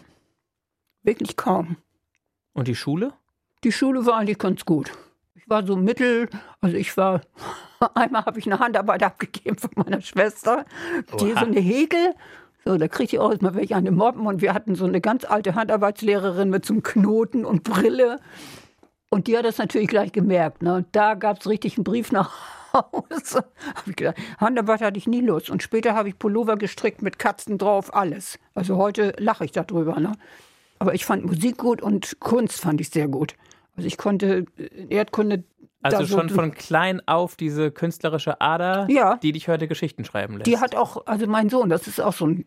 Wirklich 1.02 1.36
kaum. 1.36 1.76
Und 2.52 2.66
die 2.68 2.74
Schule? 2.74 3.12
Die 3.62 3.72
Schule 3.72 4.04
war 4.06 4.16
eigentlich 4.16 4.38
ganz 4.38 4.64
gut. 4.64 4.90
Ich 5.34 5.48
war 5.48 5.66
so 5.66 5.76
mittel, 5.76 6.28
also 6.60 6.76
ich 6.76 6.96
war, 6.96 7.20
einmal 7.94 8.24
habe 8.24 8.38
ich 8.38 8.46
eine 8.46 8.58
Handarbeit 8.58 9.02
abgegeben 9.02 9.58
von 9.58 9.70
meiner 9.76 10.00
Schwester, 10.00 10.64
die 11.20 11.32
Oha. 11.32 11.40
so 11.40 11.46
eine 11.46 11.60
Häkel, 11.60 12.14
so, 12.64 12.76
da 12.76 12.88
kriegte 12.88 13.16
ich 13.16 13.20
auch 13.20 13.38
mal 13.40 13.54
welche 13.54 13.76
an 13.76 13.84
den 13.84 13.94
Mobben 13.94 14.26
und 14.26 14.40
wir 14.40 14.54
hatten 14.54 14.74
so 14.74 14.84
eine 14.84 15.00
ganz 15.00 15.24
alte 15.24 15.54
Handarbeitslehrerin 15.54 16.50
mit 16.50 16.64
so 16.64 16.74
einem 16.74 16.82
Knoten 16.82 17.44
und 17.44 17.62
Brille 17.62 18.20
und 19.14 19.28
die 19.28 19.38
hat 19.38 19.44
das 19.44 19.58
natürlich 19.58 19.86
gleich 19.86 20.10
gemerkt. 20.10 20.60
Ne? 20.60 20.74
Und 20.74 20.86
da 20.90 21.14
gab 21.14 21.40
es 21.40 21.48
richtig 21.48 21.76
einen 21.76 21.84
Brief 21.84 22.10
nach 22.10 22.32
Hause. 22.72 23.44
Hab 23.76 23.86
ich 23.86 23.94
gedacht, 23.94 24.16
Handarbeit 24.38 24.80
hatte 24.80 24.98
ich 24.98 25.06
nie 25.06 25.20
Lust. 25.20 25.50
Und 25.50 25.62
später 25.62 25.94
habe 25.94 26.08
ich 26.08 26.18
Pullover 26.18 26.56
gestrickt 26.56 27.00
mit 27.00 27.20
Katzen 27.20 27.56
drauf, 27.56 27.94
alles. 27.94 28.40
Also 28.54 28.76
heute 28.76 29.14
lache 29.18 29.44
ich 29.44 29.52
darüber. 29.52 30.00
Ne? 30.00 30.14
Aber 30.80 30.94
ich 30.94 31.04
fand 31.04 31.24
Musik 31.24 31.58
gut 31.58 31.80
und 31.80 32.18
Kunst 32.18 32.60
fand 32.60 32.80
ich 32.80 32.90
sehr 32.90 33.06
gut. 33.06 33.36
Also 33.76 33.86
ich 33.86 33.98
konnte 33.98 34.46
äh, 34.58 34.86
Erdkunde. 34.88 35.44
Also 35.84 35.98
da 35.98 36.06
schon 36.06 36.28
von 36.30 36.52
klein 36.52 37.00
auf 37.06 37.36
diese 37.36 37.70
künstlerische 37.70 38.40
Ader, 38.40 38.86
Ja. 38.90 39.16
die 39.16 39.32
dich 39.32 39.48
heute 39.48 39.68
Geschichten 39.68 40.04
schreiben 40.04 40.34
lässt. 40.34 40.46
Die 40.46 40.58
hat 40.58 40.74
auch, 40.74 41.06
also 41.06 41.26
mein 41.26 41.48
Sohn, 41.50 41.68
das 41.68 41.86
ist 41.86 42.00
auch 42.00 42.12
so, 42.12 42.26
ein, 42.26 42.44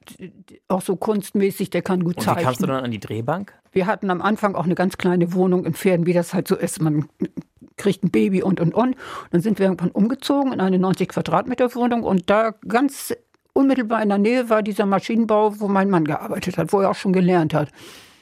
auch 0.68 0.82
so 0.82 0.96
kunstmäßig, 0.96 1.70
der 1.70 1.82
kann 1.84 2.04
gut 2.04 2.18
Und 2.18 2.24
wie 2.24 2.26
zeichnen. 2.26 2.44
kamst 2.46 2.62
du 2.62 2.66
dann 2.68 2.84
an 2.84 2.92
die 2.92 3.00
Drehbank? 3.00 3.54
Wir 3.72 3.86
hatten 3.86 4.10
am 4.10 4.22
Anfang 4.22 4.56
auch 4.56 4.66
eine 4.66 4.76
ganz 4.76 4.98
kleine 4.98 5.34
Wohnung 5.34 5.66
in 5.66 5.74
Pferden, 5.74 6.06
wie 6.08 6.14
das 6.14 6.34
halt 6.34 6.48
so 6.48 6.56
ist. 6.56 6.82
Man 6.82 7.08
kriegt 7.78 8.04
ein 8.04 8.10
Baby 8.10 8.42
und 8.42 8.60
und 8.60 8.74
und. 8.74 8.96
Dann 9.32 9.42
sind 9.42 9.60
wir 9.60 9.68
irgendwann 9.68 9.92
umgezogen 9.92 10.52
in 10.52 10.60
eine 10.60 10.80
90 10.80 11.10
Quadratmeter 11.10 11.76
Wohnung 11.76 12.04
und 12.04 12.30
da 12.30 12.56
ganz 12.68 13.14
unmittelbar 13.54 14.02
in 14.02 14.10
der 14.10 14.18
Nähe 14.18 14.50
war 14.50 14.64
dieser 14.64 14.86
Maschinenbau, 14.88 15.60
wo 15.60 15.68
mein 15.68 15.90
Mann 15.90 16.06
gearbeitet 16.06 16.58
hat, 16.58 16.74
wo 16.74 16.82
er 16.82 16.90
auch 16.92 16.96
schon 16.96 17.14
gelernt 17.14 17.54
hat. 17.54 17.70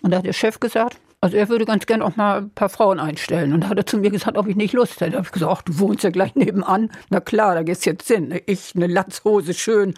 Und 0.01 0.11
da 0.11 0.17
hat 0.17 0.25
der 0.25 0.33
Chef 0.33 0.59
gesagt, 0.59 0.97
also 1.25 1.37
er 1.37 1.49
würde 1.49 1.65
ganz 1.65 1.85
gern 1.85 2.01
auch 2.01 2.15
mal 2.15 2.37
ein 2.43 2.49
paar 2.51 2.69
Frauen 2.69 2.99
einstellen. 2.99 3.53
Und 3.53 3.61
da 3.61 3.69
hat 3.69 3.77
er 3.77 3.85
zu 3.85 3.97
mir 3.97 4.09
gesagt, 4.11 4.37
ob 4.37 4.47
ich 4.47 4.55
nicht 4.55 4.73
Lust 4.73 5.01
hätte. 5.01 5.11
Da 5.11 5.17
habe 5.17 5.27
ich 5.27 5.31
gesagt, 5.33 5.51
ach, 5.51 5.61
du 5.61 5.77
wohnst 5.79 6.03
ja 6.03 6.09
gleich 6.09 6.35
nebenan. 6.35 6.89
Na 7.09 7.19
klar, 7.19 7.55
da 7.55 7.63
gehst 7.63 7.85
jetzt 7.85 8.07
hin. 8.07 8.39
Ich 8.45 8.73
eine 8.75 8.87
Latzhose 8.87 9.53
schön. 9.53 9.93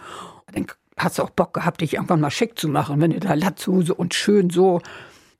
Dann 0.52 0.66
hast 0.98 1.18
du 1.18 1.22
auch 1.22 1.30
Bock 1.30 1.54
gehabt, 1.54 1.80
dich 1.80 1.94
irgendwann 1.94 2.20
mal 2.20 2.30
schick 2.30 2.58
zu 2.58 2.68
machen, 2.68 3.00
wenn 3.00 3.12
du 3.12 3.20
da 3.20 3.34
Latzhose 3.34 3.94
und 3.94 4.14
schön 4.14 4.50
so 4.50 4.80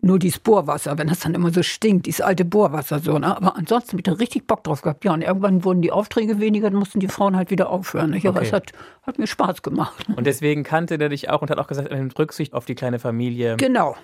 nur 0.00 0.20
dieses 0.20 0.38
Bohrwasser, 0.38 0.96
wenn 0.96 1.08
das 1.08 1.18
dann 1.20 1.34
immer 1.34 1.50
so 1.50 1.64
stinkt, 1.64 2.06
dieses 2.06 2.20
alte 2.20 2.44
Bohrwasser 2.44 3.00
so. 3.00 3.18
Ne? 3.18 3.36
Aber 3.36 3.56
ansonsten 3.56 3.90
habe 3.92 3.98
ich 4.00 4.04
da 4.04 4.12
richtig 4.12 4.46
Bock 4.46 4.62
drauf 4.62 4.82
gehabt. 4.82 5.04
Ja, 5.04 5.12
und 5.12 5.22
irgendwann 5.22 5.64
wurden 5.64 5.82
die 5.82 5.90
Aufträge 5.90 6.38
weniger, 6.38 6.70
dann 6.70 6.78
mussten 6.78 7.00
die 7.00 7.08
Frauen 7.08 7.34
halt 7.34 7.50
wieder 7.50 7.68
aufhören. 7.68 8.10
Nicht? 8.10 8.24
Aber 8.26 8.38
Okay. 8.38 8.46
es 8.46 8.52
hat, 8.52 8.72
hat 9.02 9.18
mir 9.18 9.26
Spaß 9.26 9.62
gemacht. 9.62 10.06
Und 10.14 10.24
deswegen 10.26 10.62
kannte 10.62 10.98
der 10.98 11.08
dich 11.08 11.30
auch 11.30 11.42
und 11.42 11.50
hat 11.50 11.58
auch 11.58 11.66
gesagt, 11.66 11.90
nimmt 11.90 12.16
Rücksicht 12.16 12.54
auf 12.54 12.64
die 12.64 12.76
kleine 12.76 13.00
Familie. 13.00 13.56
Genau. 13.56 13.96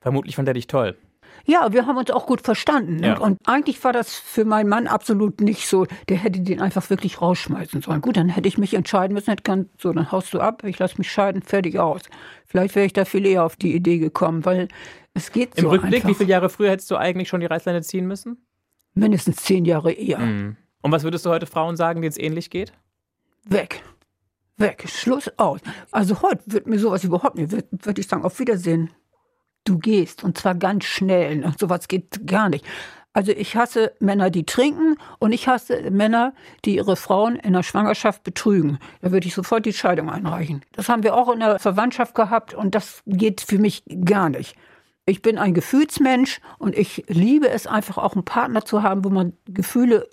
Vermutlich 0.00 0.36
fand 0.36 0.46
er 0.46 0.54
dich 0.54 0.68
toll. 0.68 0.96
Ja, 1.44 1.72
wir 1.72 1.86
haben 1.86 1.96
uns 1.96 2.10
auch 2.10 2.26
gut 2.26 2.40
verstanden. 2.40 2.96
ne? 2.96 3.08
Ja. 3.08 3.18
Und 3.18 3.38
eigentlich 3.46 3.82
war 3.84 3.92
das 3.92 4.14
für 4.14 4.44
meinen 4.44 4.68
Mann 4.68 4.86
absolut 4.86 5.40
nicht 5.40 5.66
so. 5.68 5.86
Der 6.08 6.16
hätte 6.16 6.40
den 6.40 6.60
einfach 6.60 6.88
wirklich 6.90 7.20
rausschmeißen 7.20 7.82
sollen. 7.82 8.00
Gut, 8.00 8.16
dann 8.16 8.28
hätte 8.28 8.48
ich 8.48 8.58
mich 8.58 8.74
entscheiden 8.74 9.14
müssen. 9.14 9.30
Hätte 9.30 9.42
kann, 9.42 9.68
so, 9.78 9.92
dann 9.92 10.12
haust 10.12 10.32
du 10.34 10.40
ab, 10.40 10.64
ich 10.64 10.78
lasse 10.78 10.98
mich 10.98 11.10
scheiden, 11.10 11.42
fertig 11.42 11.78
aus. 11.78 12.02
Vielleicht 12.46 12.74
wäre 12.74 12.86
ich 12.86 12.92
da 12.92 13.04
viel 13.04 13.26
eher 13.26 13.44
auf 13.44 13.56
die 13.56 13.74
Idee 13.74 13.98
gekommen, 13.98 14.44
weil 14.44 14.68
es 15.14 15.32
geht 15.32 15.56
Im 15.56 15.64
so 15.64 15.70
Rückblick, 15.70 15.96
einfach. 15.96 16.08
wie 16.08 16.14
viele 16.14 16.30
Jahre 16.30 16.48
früher 16.48 16.70
hättest 16.70 16.90
du 16.90 16.96
eigentlich 16.96 17.28
schon 17.28 17.40
die 17.40 17.46
Reißleine 17.46 17.82
ziehen 17.82 18.06
müssen? 18.06 18.44
Mindestens 18.94 19.36
zehn 19.36 19.64
Jahre 19.64 19.92
eher. 19.92 20.18
Mhm. 20.18 20.56
Und 20.82 20.92
was 20.92 21.02
würdest 21.04 21.24
du 21.26 21.30
heute 21.30 21.46
Frauen 21.46 21.76
sagen, 21.76 22.02
denen 22.02 22.10
es 22.10 22.18
ähnlich 22.18 22.50
geht? 22.50 22.72
weg. 23.44 23.82
Weg, 24.58 24.84
Schluss 24.88 25.30
aus. 25.38 25.60
Also 25.90 26.22
heute 26.22 26.42
wird 26.46 26.66
mir 26.66 26.78
sowas 26.78 27.04
überhaupt 27.04 27.36
nicht, 27.36 27.50
würde 27.50 27.66
würd 27.70 27.98
ich 27.98 28.06
sagen, 28.06 28.24
auf 28.24 28.38
Wiedersehen. 28.38 28.90
Du 29.64 29.78
gehst 29.78 30.24
und 30.24 30.38
zwar 30.38 30.54
ganz 30.54 30.84
schnell. 30.84 31.36
Ne? 31.36 31.54
Sowas 31.58 31.88
geht 31.88 32.26
gar 32.26 32.48
nicht. 32.48 32.64
Also 33.14 33.32
ich 33.32 33.56
hasse 33.56 33.92
Männer, 34.00 34.30
die 34.30 34.44
trinken 34.44 34.96
und 35.18 35.32
ich 35.32 35.46
hasse 35.46 35.90
Männer, 35.90 36.32
die 36.64 36.76
ihre 36.76 36.96
Frauen 36.96 37.36
in 37.36 37.52
der 37.52 37.62
Schwangerschaft 37.62 38.24
betrügen. 38.24 38.78
Da 39.02 39.12
würde 39.12 39.26
ich 39.26 39.34
sofort 39.34 39.66
die 39.66 39.74
Scheidung 39.74 40.08
einreichen. 40.08 40.62
Das 40.72 40.88
haben 40.88 41.02
wir 41.02 41.14
auch 41.14 41.30
in 41.30 41.40
der 41.40 41.58
Verwandtschaft 41.58 42.14
gehabt 42.14 42.54
und 42.54 42.74
das 42.74 43.02
geht 43.06 43.42
für 43.42 43.58
mich 43.58 43.84
gar 44.04 44.30
nicht. 44.30 44.56
Ich 45.04 45.20
bin 45.20 45.36
ein 45.36 45.52
Gefühlsmensch 45.52 46.40
und 46.58 46.78
ich 46.78 47.04
liebe 47.08 47.48
es 47.48 47.66
einfach 47.66 47.98
auch 47.98 48.12
einen 48.12 48.24
Partner 48.24 48.64
zu 48.64 48.84
haben, 48.84 49.04
wo 49.04 49.10
man 49.10 49.32
Gefühle 49.46 50.08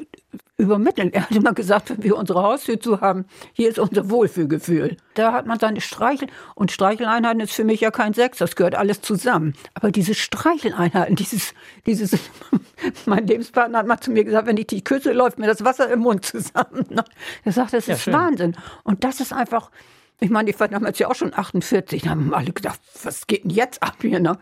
übermitteln. 0.58 1.14
Er 1.14 1.30
hat 1.30 1.32
immer 1.36 1.54
gesagt, 1.54 1.92
wenn 1.92 2.04
wir 2.04 2.18
unsere 2.18 2.42
Haustür 2.42 2.80
zu 2.80 3.00
haben, 3.00 3.26
hier 3.54 3.70
ist 3.70 3.78
unser 3.78 4.10
Wohlfühlgefühl. 4.10 4.98
Da 5.14 5.32
hat 5.32 5.46
man 5.46 5.60
seine 5.60 5.80
Streichel 5.80 6.28
und 6.56 6.72
Streicheleinheiten 6.72 7.40
ist 7.40 7.54
für 7.54 7.64
mich 7.64 7.82
ja 7.82 7.92
kein 7.92 8.16
Sex, 8.16 8.40
das 8.40 8.56
gehört 8.56 8.74
alles 8.74 9.02
zusammen. 9.02 9.54
Aber 9.76 9.92
diese 9.92 10.16
Streicheleinheiten, 10.16 11.16
dieses, 11.16 11.54
dieses, 11.86 12.18
mein 13.06 13.28
Lebenspartner 13.28 13.80
hat 13.80 13.88
mal 13.88 14.02
zu 14.02 14.10
mir 14.10 14.24
gesagt, 14.24 14.48
wenn 14.48 14.58
ich 14.58 14.68
die 14.68 14.84
küsse, 14.84 15.14
läuft 15.14 15.38
mir 15.38 15.48
das 15.48 15.64
Wasser 15.64 15.90
im 15.92 16.00
Mund 16.00 16.26
zusammen. 16.26 16.86
Er 17.44 17.52
sagt, 17.52 17.74
das 17.74 17.88
ist 17.88 18.08
ja, 18.08 18.14
Wahnsinn. 18.14 18.56
Und 18.84 19.04
das 19.04 19.20
ist 19.20 19.34
einfach, 19.34 19.72
ich 20.20 20.30
meine, 20.30 20.50
ich 20.50 20.60
war 20.60 20.68
damals 20.68 21.00
ja 21.00 21.08
auch 21.08 21.16
schon 21.16 21.34
48, 21.34 22.04
da 22.04 22.10
haben 22.10 22.34
alle 22.34 22.52
gedacht, 22.52 22.80
was 23.04 23.28
geht 23.28 23.46
denn 23.46 23.52
jetzt 23.52 23.82
ab 23.82 23.96
hier, 24.02 24.20
ne? 24.20 24.38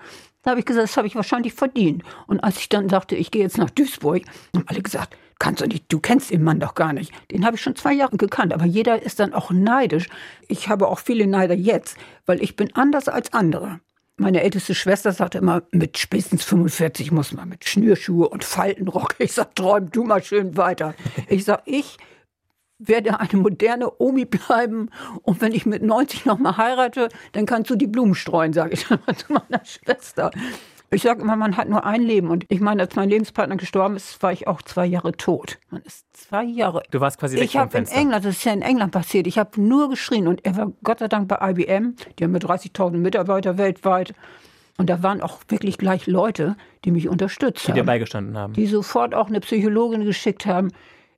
Da 0.48 0.52
habe 0.52 0.62
ich 0.62 0.66
gesagt, 0.66 0.88
das 0.88 0.96
habe 0.96 1.08
ich 1.08 1.16
wahrscheinlich 1.18 1.54
verdient. 1.54 2.04
Und 2.26 2.40
als 2.40 2.58
ich 2.60 2.70
dann 2.70 2.88
sagte, 2.88 3.18
ich 3.18 3.32
gehe 3.32 3.42
jetzt 3.42 3.58
nach 3.58 3.70
Duisburg, 3.70 4.22
haben 4.56 4.64
alle 4.68 4.82
gesagt, 4.82 5.18
kannst 5.40 5.60
du 5.60 5.68
nicht, 5.68 5.92
du 5.92 6.00
kennst 6.00 6.32
den 6.32 6.42
Mann 6.42 6.62
doch 6.62 6.74
gar 6.74 6.94
nicht. 6.94 7.12
Den 7.32 7.46
habe 7.46 7.58
ich 7.58 7.62
schon 7.62 7.76
zwei 7.76 7.92
Jahre 7.92 8.16
gekannt, 8.16 8.54
aber 8.54 8.64
jeder 8.64 9.04
ist 9.04 9.20
dann 9.20 9.34
auch 9.34 9.52
neidisch. 9.52 10.08
Ich 10.48 10.70
habe 10.70 10.88
auch 10.88 11.00
viele 11.00 11.28
Neider 11.28 11.54
jetzt, 11.54 11.98
weil 12.26 12.42
ich 12.42 12.56
bin 12.56 12.74
anders 12.76 13.10
als 13.10 13.34
andere. 13.34 13.82
Meine 14.16 14.42
älteste 14.42 14.74
Schwester 14.74 15.12
sagte 15.12 15.40
immer, 15.40 15.64
mit 15.72 15.98
spätestens 15.98 16.46
45 16.46 17.12
muss 17.12 17.34
man 17.34 17.50
mit 17.50 17.66
Schnürschuhe 17.66 18.30
und 18.30 18.46
Faltenrock. 18.46 19.16
Ich 19.20 19.34
sag, 19.34 19.54
träum 19.54 19.92
du 19.92 20.06
mal 20.06 20.24
schön 20.24 20.56
weiter. 20.56 20.96
Ich 21.28 21.44
sag, 21.44 21.64
ich 21.66 21.98
werde 22.80 23.20
eine 23.20 23.42
moderne 23.42 23.92
Omi 24.00 24.26
bleiben 24.26 24.90
und 25.24 25.42
wenn 25.42 25.52
ich 25.52 25.66
mit 25.66 25.84
90 25.84 26.26
noch 26.26 26.38
mal 26.38 26.58
heirate, 26.58 27.10
dann 27.32 27.46
kannst 27.46 27.70
du 27.70 27.76
die 27.76 27.88
Blumen 27.88 28.16
streuen, 28.16 28.54
sage 28.54 28.74
ich 28.74 28.88
dann 28.88 29.00
mal 29.06 29.16
zu 29.16 29.34
meiner 29.34 29.64
Schwester. 29.66 30.32
Ich 30.90 31.02
sage 31.02 31.22
immer, 31.22 31.36
man 31.36 31.58
hat 31.58 31.68
nur 31.68 31.86
ein 31.86 32.02
Leben. 32.02 32.30
Und 32.30 32.46
ich 32.48 32.62
meine, 32.62 32.84
als 32.84 32.96
mein 32.96 33.10
Lebenspartner 33.10 33.58
gestorben 33.58 33.98
ist, 33.98 34.24
war 34.24 34.32
ich 34.32 34.48
auch 34.48 34.62
zwei 34.62 34.86
Jahre 34.86 35.12
tot. 35.12 35.60
Man 35.70 35.82
ist 35.82 36.06
zwei 36.16 36.46
Jahre. 36.46 36.82
Du 36.92 37.02
warst 37.02 37.20
quasi 37.20 37.38
Ich 37.38 37.58
habe 37.58 37.78
in 37.78 37.88
England, 37.88 38.24
das 38.24 38.38
ist 38.38 38.46
ja 38.46 38.54
in 38.54 38.62
England 38.62 38.94
passiert, 38.94 39.28
ich 39.28 39.38
habe 39.38 39.62
nur 39.62 39.90
geschrien. 39.90 40.28
Und 40.28 40.46
er 40.46 40.56
war 40.56 40.72
Gott 40.84 41.00
sei 41.00 41.10
Dank 41.10 41.28
bei 41.28 41.38
IBM. 41.50 41.96
Die 42.18 42.24
haben 42.24 42.32
mit 42.32 42.46
30.000 42.46 42.92
Mitarbeiter 42.92 43.58
weltweit. 43.58 44.14
Und 44.78 44.90
da 44.90 45.04
waren 45.04 45.22
auch 45.22 45.40
wirklich 45.50 45.78
gleich 45.78 46.08
Leute, 46.08 46.56
die 46.86 46.92
mich 46.92 47.10
unterstützt 47.10 47.66
die 47.66 47.72
haben. 47.72 47.76
Die 47.76 47.82
dir 47.82 47.86
beigestanden 47.86 48.38
haben. 48.38 48.54
Die 48.54 48.68
sofort 48.68 49.14
auch 49.14 49.28
eine 49.28 49.42
Psychologin 49.42 50.06
geschickt 50.06 50.46
haben. 50.46 50.72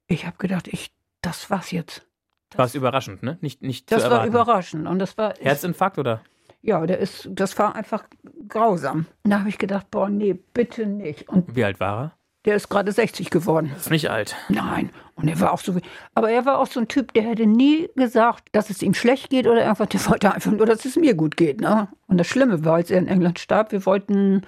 Ich 0.08 0.26
habe 0.26 0.38
gedacht, 0.40 0.68
ich 0.68 0.90
das 1.22 1.50
war's 1.50 1.72
jetzt. 1.72 2.06
Das 2.50 2.58
war 2.58 2.66
es 2.66 2.76
überraschend, 2.76 3.22
ne? 3.24 3.38
Nicht, 3.42 3.62
nicht 3.62 3.92
das 3.92 4.10
war 4.10 4.26
überraschend. 4.26 4.88
Und 4.88 5.00
das 5.00 5.18
war. 5.18 5.34
Herzinfarkt 5.40 6.00
oder? 6.00 6.22
Ja, 6.62 6.86
der 6.86 6.98
ist, 7.00 7.30
das 7.32 7.58
war 7.58 7.76
einfach 7.76 8.04
grausam. 8.48 9.06
Und 9.24 9.32
da 9.32 9.40
habe 9.40 9.50
ich 9.50 9.58
gedacht, 9.58 9.90
boah, 9.92 10.10
nee, 10.10 10.34
bitte 10.34 10.86
nicht. 10.86 11.30
Und 11.30 11.56
Wie 11.56 11.64
alt 11.64 11.80
war 11.80 12.04
er? 12.04 12.20
Der 12.46 12.56
ist 12.56 12.70
gerade 12.70 12.92
60 12.92 13.30
geworden. 13.30 13.70
Das 13.74 13.84
ist 13.84 13.92
nicht 13.92 14.10
alt. 14.10 14.36
Nein. 14.48 14.92
Und 15.16 15.28
er 15.28 15.40
war 15.40 15.52
auch 15.52 15.60
so. 15.60 15.76
Aber 16.16 16.32
er 16.32 16.46
war 16.46 16.58
auch 16.60 16.68
so 16.68 16.80
ein 16.80 16.88
Typ, 16.88 17.14
der 17.14 17.24
hätte 17.24 17.46
nie 17.46 17.90
gesagt, 17.96 18.48
dass 18.54 18.70
es 18.70 18.82
ihm 18.82 18.94
schlecht 18.94 19.30
geht 19.30 19.46
oder 19.46 19.62
irgendwas. 19.62 19.90
Der 19.90 20.06
wollte 20.08 20.34
einfach 20.34 20.52
nur, 20.52 20.66
dass 20.66 20.86
es 20.86 20.96
mir 20.96 21.16
gut 21.16 21.36
geht. 21.36 21.60
Ne? 21.60 21.90
Und 22.08 22.18
das 22.18 22.28
Schlimme 22.28 22.64
war, 22.64 22.76
als 22.76 22.92
er 22.92 23.00
in 23.00 23.08
England 23.08 23.40
starb, 23.40 23.72
wir 23.72 23.86
wollten 23.86 24.44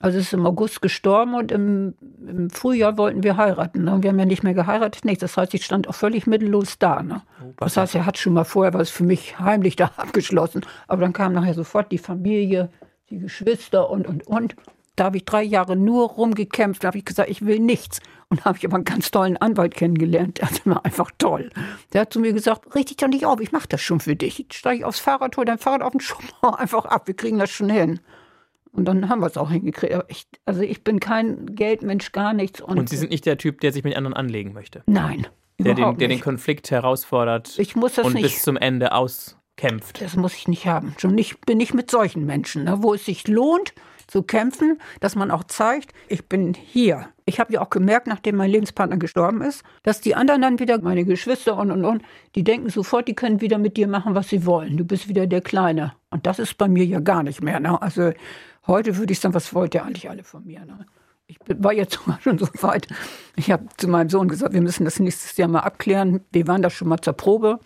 also 0.00 0.18
ist 0.18 0.32
im 0.32 0.46
August 0.46 0.80
gestorben 0.80 1.34
und 1.34 1.50
im, 1.50 1.94
im 2.26 2.50
Frühjahr 2.50 2.96
wollten 2.96 3.22
wir 3.22 3.36
heiraten. 3.36 3.84
Ne? 3.84 3.98
Wir 4.00 4.10
haben 4.10 4.18
ja 4.18 4.26
nicht 4.26 4.42
mehr 4.44 4.54
geheiratet, 4.54 5.04
nichts. 5.04 5.20
Das 5.20 5.36
heißt, 5.36 5.54
ich 5.54 5.64
stand 5.64 5.88
auch 5.88 5.94
völlig 5.94 6.26
mittellos 6.26 6.78
da. 6.78 7.02
Ne? 7.02 7.22
Oh, 7.42 7.52
das 7.56 7.76
heißt, 7.76 7.94
er 7.96 8.06
hat 8.06 8.18
schon 8.18 8.34
mal 8.34 8.44
vorher 8.44 8.74
was 8.74 8.90
für 8.90 9.04
mich 9.04 9.38
heimlich 9.40 9.76
da 9.76 9.86
abgeschlossen. 9.96 10.62
Aber 10.86 11.02
dann 11.02 11.12
kam 11.12 11.32
nachher 11.32 11.54
sofort 11.54 11.90
die 11.90 11.98
Familie, 11.98 12.70
die 13.10 13.18
Geschwister 13.18 13.90
und, 13.90 14.06
und, 14.06 14.26
und. 14.26 14.54
Da 14.94 15.04
habe 15.04 15.16
ich 15.16 15.24
drei 15.24 15.42
Jahre 15.42 15.76
nur 15.76 16.08
rumgekämpft. 16.10 16.82
Da 16.82 16.88
habe 16.88 16.98
ich 16.98 17.04
gesagt, 17.04 17.30
ich 17.30 17.44
will 17.44 17.60
nichts. 17.60 18.00
Und 18.30 18.40
da 18.40 18.46
habe 18.46 18.58
ich 18.58 18.66
aber 18.66 18.76
einen 18.76 18.84
ganz 18.84 19.10
tollen 19.10 19.36
Anwalt 19.36 19.74
kennengelernt. 19.74 20.40
Der 20.40 20.72
war 20.72 20.84
einfach 20.84 21.10
toll. 21.18 21.50
Der 21.92 22.02
hat 22.02 22.12
zu 22.12 22.20
mir 22.20 22.32
gesagt, 22.32 22.74
richtig 22.74 22.98
doch 22.98 23.08
nicht 23.08 23.24
auf, 23.24 23.40
ich 23.40 23.52
mache 23.52 23.68
das 23.68 23.80
schon 23.80 24.00
für 24.00 24.16
dich. 24.16 24.46
Steige 24.52 24.86
aufs 24.86 24.98
Fahrrad, 24.98 25.36
hol 25.36 25.44
dein 25.44 25.58
Fahrrad 25.58 25.82
auf 25.82 25.92
den 25.92 26.00
Schubber 26.00 26.58
einfach 26.58 26.84
ab. 26.84 27.06
Wir 27.06 27.14
kriegen 27.14 27.38
das 27.38 27.50
schon 27.50 27.70
hin. 27.70 28.00
Und 28.72 28.84
dann 28.84 29.08
haben 29.08 29.20
wir 29.20 29.26
es 29.26 29.36
auch 29.36 29.50
hingekriegt. 29.50 29.92
Aber 29.92 30.04
ich, 30.08 30.26
also 30.44 30.60
ich 30.60 30.84
bin 30.84 31.00
kein 31.00 31.54
Geldmensch, 31.54 32.12
gar 32.12 32.32
nichts. 32.32 32.60
Und, 32.60 32.78
und 32.78 32.88
Sie 32.88 32.96
sind 32.96 33.10
nicht 33.10 33.26
der 33.26 33.38
Typ, 33.38 33.60
der 33.60 33.72
sich 33.72 33.84
mit 33.84 33.96
anderen 33.96 34.14
anlegen 34.14 34.52
möchte? 34.52 34.82
Nein. 34.86 35.26
Der 35.60 35.74
den, 35.74 35.98
der 35.98 36.06
den 36.06 36.20
Konflikt 36.20 36.70
herausfordert 36.70 37.58
ich 37.58 37.74
muss 37.74 37.94
das 37.94 38.06
und 38.06 38.14
nicht, 38.14 38.22
bis 38.22 38.42
zum 38.42 38.56
Ende 38.56 38.92
auskämpft. 38.92 40.00
Das 40.00 40.14
muss 40.14 40.34
ich 40.36 40.46
nicht 40.46 40.66
haben. 40.66 40.94
Schon 40.98 41.16
nicht, 41.16 41.44
bin 41.46 41.58
ich 41.58 41.74
mit 41.74 41.90
solchen 41.90 42.24
Menschen, 42.26 42.62
ne, 42.64 42.80
wo 42.80 42.94
es 42.94 43.04
sich 43.04 43.26
lohnt 43.26 43.74
zu 44.08 44.22
kämpfen, 44.22 44.78
dass 45.00 45.16
man 45.16 45.30
auch 45.30 45.44
zeigt, 45.44 45.92
ich 46.08 46.26
bin 46.28 46.54
hier. 46.54 47.08
Ich 47.26 47.38
habe 47.40 47.52
ja 47.52 47.60
auch 47.60 47.70
gemerkt, 47.70 48.06
nachdem 48.06 48.36
mein 48.36 48.50
Lebenspartner 48.50 48.96
gestorben 48.96 49.42
ist, 49.42 49.62
dass 49.82 50.00
die 50.00 50.14
anderen 50.14 50.42
dann 50.42 50.58
wieder, 50.58 50.80
meine 50.80 51.04
Geschwister 51.04 51.56
und 51.56 51.70
und 51.70 51.84
und, 51.84 52.02
die 52.34 52.42
denken 52.42 52.70
sofort, 52.70 53.06
die 53.06 53.14
können 53.14 53.40
wieder 53.40 53.58
mit 53.58 53.76
dir 53.76 53.86
machen, 53.86 54.14
was 54.14 54.28
sie 54.28 54.46
wollen. 54.46 54.76
Du 54.76 54.84
bist 54.84 55.08
wieder 55.08 55.26
der 55.26 55.42
Kleine. 55.42 55.92
Und 56.10 56.26
das 56.26 56.38
ist 56.38 56.56
bei 56.56 56.68
mir 56.68 56.84
ja 56.84 57.00
gar 57.00 57.22
nicht 57.22 57.42
mehr. 57.42 57.60
Ne? 57.60 57.80
Also 57.80 58.12
Heute 58.68 58.98
würde 58.98 59.12
ich 59.12 59.20
sagen, 59.20 59.34
was 59.34 59.54
wollt 59.54 59.74
ihr 59.74 59.84
eigentlich 59.84 60.10
alle 60.10 60.22
von 60.22 60.44
mir? 60.44 60.60
Ne? 60.60 60.86
Ich 61.26 61.38
war 61.46 61.72
jetzt 61.72 61.98
schon 62.20 62.38
so 62.38 62.46
weit. 62.60 62.86
Ich 63.34 63.50
habe 63.50 63.64
zu 63.78 63.88
meinem 63.88 64.10
Sohn 64.10 64.28
gesagt, 64.28 64.52
wir 64.52 64.60
müssen 64.60 64.84
das 64.84 65.00
nächstes 65.00 65.36
Jahr 65.38 65.48
mal 65.48 65.60
abklären. 65.60 66.20
Wir 66.32 66.46
waren 66.46 66.60
da 66.60 66.68
schon 66.68 66.88
mal 66.88 67.00
zur 67.00 67.14
Probe. 67.14 67.60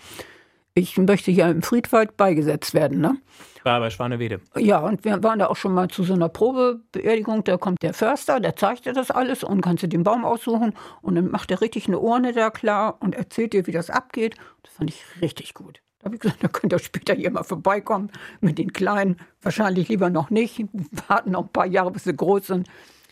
Ich 0.75 0.97
möchte 0.97 1.31
hier 1.31 1.49
im 1.49 1.63
Friedwald 1.63 2.17
beigesetzt 2.17 2.73
werden. 2.73 3.01
Ne? 3.01 3.17
War 3.65 3.81
bei 3.81 3.91
Schwanewede. 3.91 4.41
Ja, 4.57 4.79
und 4.79 5.05
wir 5.05 5.23
waren 5.23 5.39
da 5.39 5.49
auch 5.49 5.57
schon 5.57 5.75
mal 5.75 5.89
zu 5.89 6.05
so 6.05 6.15
einer 6.15 6.29
Probebeerdigung. 6.29 7.45
Da 7.45 7.59
kommt 7.59 7.83
der 7.83 7.95
Förster, 7.95 8.41
der 8.41 8.57
zeigt 8.57 8.87
dir 8.87 8.93
das 8.93 9.11
alles 9.11 9.45
und 9.45 9.61
kannst 9.61 9.83
du 9.83 9.89
den 9.89 10.03
Baum 10.03 10.25
aussuchen. 10.25 10.73
Und 11.03 11.17
dann 11.17 11.31
macht 11.31 11.51
er 11.51 11.61
richtig 11.61 11.89
eine 11.89 11.99
Urne 11.99 12.33
da 12.33 12.51
klar 12.51 12.97
und 13.01 13.15
erzählt 13.15 13.53
dir, 13.53 13.67
wie 13.67 13.73
das 13.73 13.91
abgeht. 13.91 14.37
Das 14.63 14.73
fand 14.73 14.89
ich 14.89 15.05
richtig 15.21 15.53
gut. 15.53 15.83
Da 16.03 16.07
habe 16.07 16.17
ich 16.17 16.21
gesagt, 16.21 16.43
da 16.43 16.49
könnt 16.49 16.73
ihr 16.73 16.81
später 16.81 17.15
hier 17.15 17.31
mal 17.31 17.45
vorbeikommen 17.45 18.11
mit 18.41 18.59
den 18.59 18.73
Kleinen. 18.73 19.19
Wahrscheinlich 19.41 19.89
lieber 19.89 20.11
noch 20.11 20.31
nicht. 20.31 20.65
Warten 21.09 21.31
noch 21.31 21.43
ein 21.43 21.49
paar 21.49 21.67
Jahre, 21.67 21.93
bis 21.93 22.05
sie 22.05 22.15
groß 22.15 22.49
sind. 22.49 22.69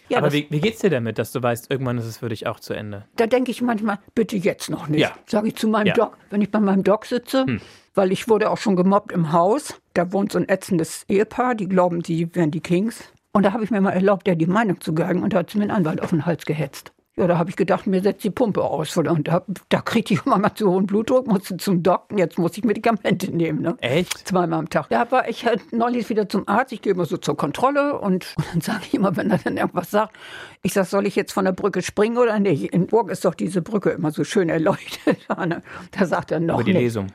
Ja, 0.08 0.18
Aber 0.18 0.32
wie, 0.32 0.48
wie 0.50 0.60
geht's 0.60 0.80
dir 0.80 0.90
damit, 0.90 1.18
dass 1.18 1.30
du 1.30 1.40
weißt, 1.40 1.70
irgendwann 1.70 1.96
ist 1.96 2.04
es 2.04 2.18
für 2.18 2.28
dich 2.28 2.48
auch 2.48 2.58
zu 2.58 2.74
Ende? 2.74 3.04
Da 3.14 3.28
denke 3.28 3.52
ich 3.52 3.62
manchmal, 3.62 4.00
bitte 4.16 4.36
jetzt 4.36 4.68
noch 4.68 4.88
nicht. 4.88 5.02
Ja. 5.02 5.12
Sage 5.26 5.46
ich 5.46 5.54
zu 5.54 5.68
meinem 5.68 5.86
ja. 5.86 5.94
Doc, 5.94 6.18
wenn 6.30 6.42
ich 6.42 6.50
bei 6.50 6.58
meinem 6.58 6.82
Doc 6.82 7.06
sitze, 7.06 7.46
hm. 7.46 7.60
weil 7.94 8.10
ich 8.10 8.28
wurde 8.28 8.50
auch 8.50 8.58
schon 8.58 8.74
gemobbt 8.74 9.12
im 9.12 9.32
Haus. 9.32 9.80
Da 9.94 10.12
wohnt 10.12 10.32
so 10.32 10.38
ein 10.40 10.48
ätzendes 10.48 11.04
Ehepaar, 11.08 11.54
die 11.54 11.68
glauben, 11.68 12.02
sie 12.02 12.34
wären 12.34 12.50
die 12.50 12.60
Kings. 12.60 13.04
Und 13.32 13.44
da 13.44 13.52
habe 13.52 13.62
ich 13.62 13.70
mir 13.70 13.80
mal 13.80 13.92
erlaubt, 13.92 14.26
der 14.26 14.34
die 14.34 14.46
Meinung 14.46 14.80
zu 14.80 14.94
geigen 14.94 15.22
und 15.22 15.32
da 15.32 15.38
hat 15.38 15.50
sie 15.50 15.58
mir 15.58 15.64
einen 15.64 15.70
Anwalt 15.70 16.02
auf 16.02 16.10
den 16.10 16.26
Hals 16.26 16.44
gehetzt. 16.44 16.92
Ja, 17.20 17.26
da 17.26 17.36
habe 17.36 17.50
ich 17.50 17.56
gedacht, 17.56 17.86
mir 17.86 18.00
setzt 18.00 18.24
die 18.24 18.30
Pumpe 18.30 18.62
aus. 18.62 18.96
Und 18.96 19.28
da, 19.28 19.42
da 19.68 19.82
kriegte 19.82 20.14
ich 20.14 20.24
immer 20.24 20.38
mal 20.38 20.54
zu 20.54 20.70
hohen 20.70 20.86
Blutdruck, 20.86 21.26
musste 21.26 21.58
zum 21.58 21.82
Doktor. 21.82 22.18
Jetzt 22.18 22.38
muss 22.38 22.56
ich 22.56 22.64
Medikamente 22.64 23.30
nehmen. 23.30 23.60
Ne? 23.60 23.76
Echt? 23.82 24.26
Zweimal 24.26 24.60
am 24.60 24.70
Tag. 24.70 24.88
Da 24.88 25.10
war 25.10 25.28
ich 25.28 25.44
halt 25.44 25.70
neulich 25.70 26.08
wieder 26.08 26.30
zum 26.30 26.48
Arzt. 26.48 26.72
Ich 26.72 26.80
gehe 26.80 26.94
immer 26.94 27.04
so 27.04 27.18
zur 27.18 27.36
Kontrolle 27.36 27.98
und, 27.98 28.34
und 28.38 28.46
dann 28.54 28.62
sage 28.62 28.84
ich 28.86 28.94
immer, 28.94 29.18
wenn 29.18 29.30
er 29.30 29.36
dann 29.36 29.58
irgendwas 29.58 29.90
sagt, 29.90 30.16
ich 30.62 30.72
sage, 30.72 30.86
soll 30.86 31.06
ich 31.06 31.14
jetzt 31.14 31.32
von 31.32 31.44
der 31.44 31.52
Brücke 31.52 31.82
springen 31.82 32.16
oder 32.16 32.38
nicht? 32.40 32.72
In 32.72 32.86
Burg 32.86 33.10
ist 33.10 33.26
doch 33.26 33.34
diese 33.34 33.60
Brücke 33.60 33.90
immer 33.90 34.12
so 34.12 34.24
schön 34.24 34.48
erleuchtet. 34.48 35.18
Ne? 35.50 35.62
Da 35.90 36.06
sagt 36.06 36.30
er 36.30 36.38
noch. 36.38 36.56
Über 36.56 36.64
die 36.64 36.72
nicht. 36.72 36.82
Lesung. 36.82 37.06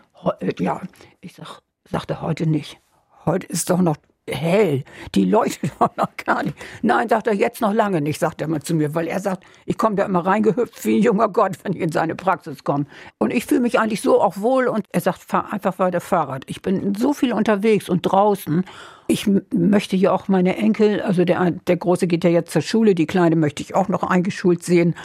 Ja, 0.59 0.81
ich 1.21 1.35
sag, 1.35 1.61
sagte 1.89 2.21
heute 2.21 2.47
nicht. 2.47 2.79
Heute 3.25 3.47
ist 3.47 3.69
doch 3.69 3.79
noch 3.79 3.97
hell, 4.29 4.83
die 5.13 5.25
leuchtet 5.25 5.71
doch 5.79 5.95
noch 5.97 6.15
gar 6.17 6.43
nicht. 6.43 6.57
Nein, 6.81 7.09
sagt 7.09 7.27
er, 7.27 7.33
jetzt 7.33 7.61
noch 7.61 7.73
lange 7.73 8.01
nicht, 8.01 8.19
sagt 8.19 8.41
er 8.41 8.47
mal 8.47 8.61
zu 8.61 8.73
mir, 8.73 8.95
weil 8.95 9.07
er 9.07 9.19
sagt, 9.19 9.43
ich 9.65 9.77
komme 9.77 9.95
da 9.95 10.05
immer 10.05 10.25
reingehüpft 10.25 10.83
wie 10.85 10.97
ein 10.97 11.03
junger 11.03 11.29
Gott, 11.29 11.53
wenn 11.63 11.73
ich 11.73 11.81
in 11.81 11.91
seine 11.91 12.15
Praxis 12.15 12.63
komme. 12.63 12.85
Und 13.17 13.31
ich 13.31 13.45
fühle 13.45 13.61
mich 13.61 13.79
eigentlich 13.79 14.01
so 14.01 14.21
auch 14.21 14.37
wohl 14.37 14.67
und 14.67 14.85
er 14.91 15.01
sagt, 15.01 15.19
fahr 15.19 15.53
einfach 15.53 15.79
weiter 15.79 16.01
Fahrrad. 16.01 16.43
Ich 16.47 16.61
bin 16.61 16.95
so 16.95 17.13
viel 17.13 17.33
unterwegs 17.33 17.89
und 17.89 18.01
draußen. 18.01 18.65
Ich 19.07 19.29
möchte 19.53 19.95
ja 19.95 20.11
auch 20.11 20.27
meine 20.27 20.57
Enkel, 20.57 21.01
also 21.01 21.25
der, 21.25 21.51
der 21.51 21.77
Große 21.77 22.07
geht 22.07 22.23
ja 22.23 22.29
jetzt 22.31 22.51
zur 22.51 22.61
Schule, 22.63 22.95
die 22.95 23.05
Kleine 23.05 23.35
möchte 23.35 23.61
ich 23.61 23.75
auch 23.75 23.89
noch 23.89 24.03
eingeschult 24.03 24.63
sehen. 24.63 24.95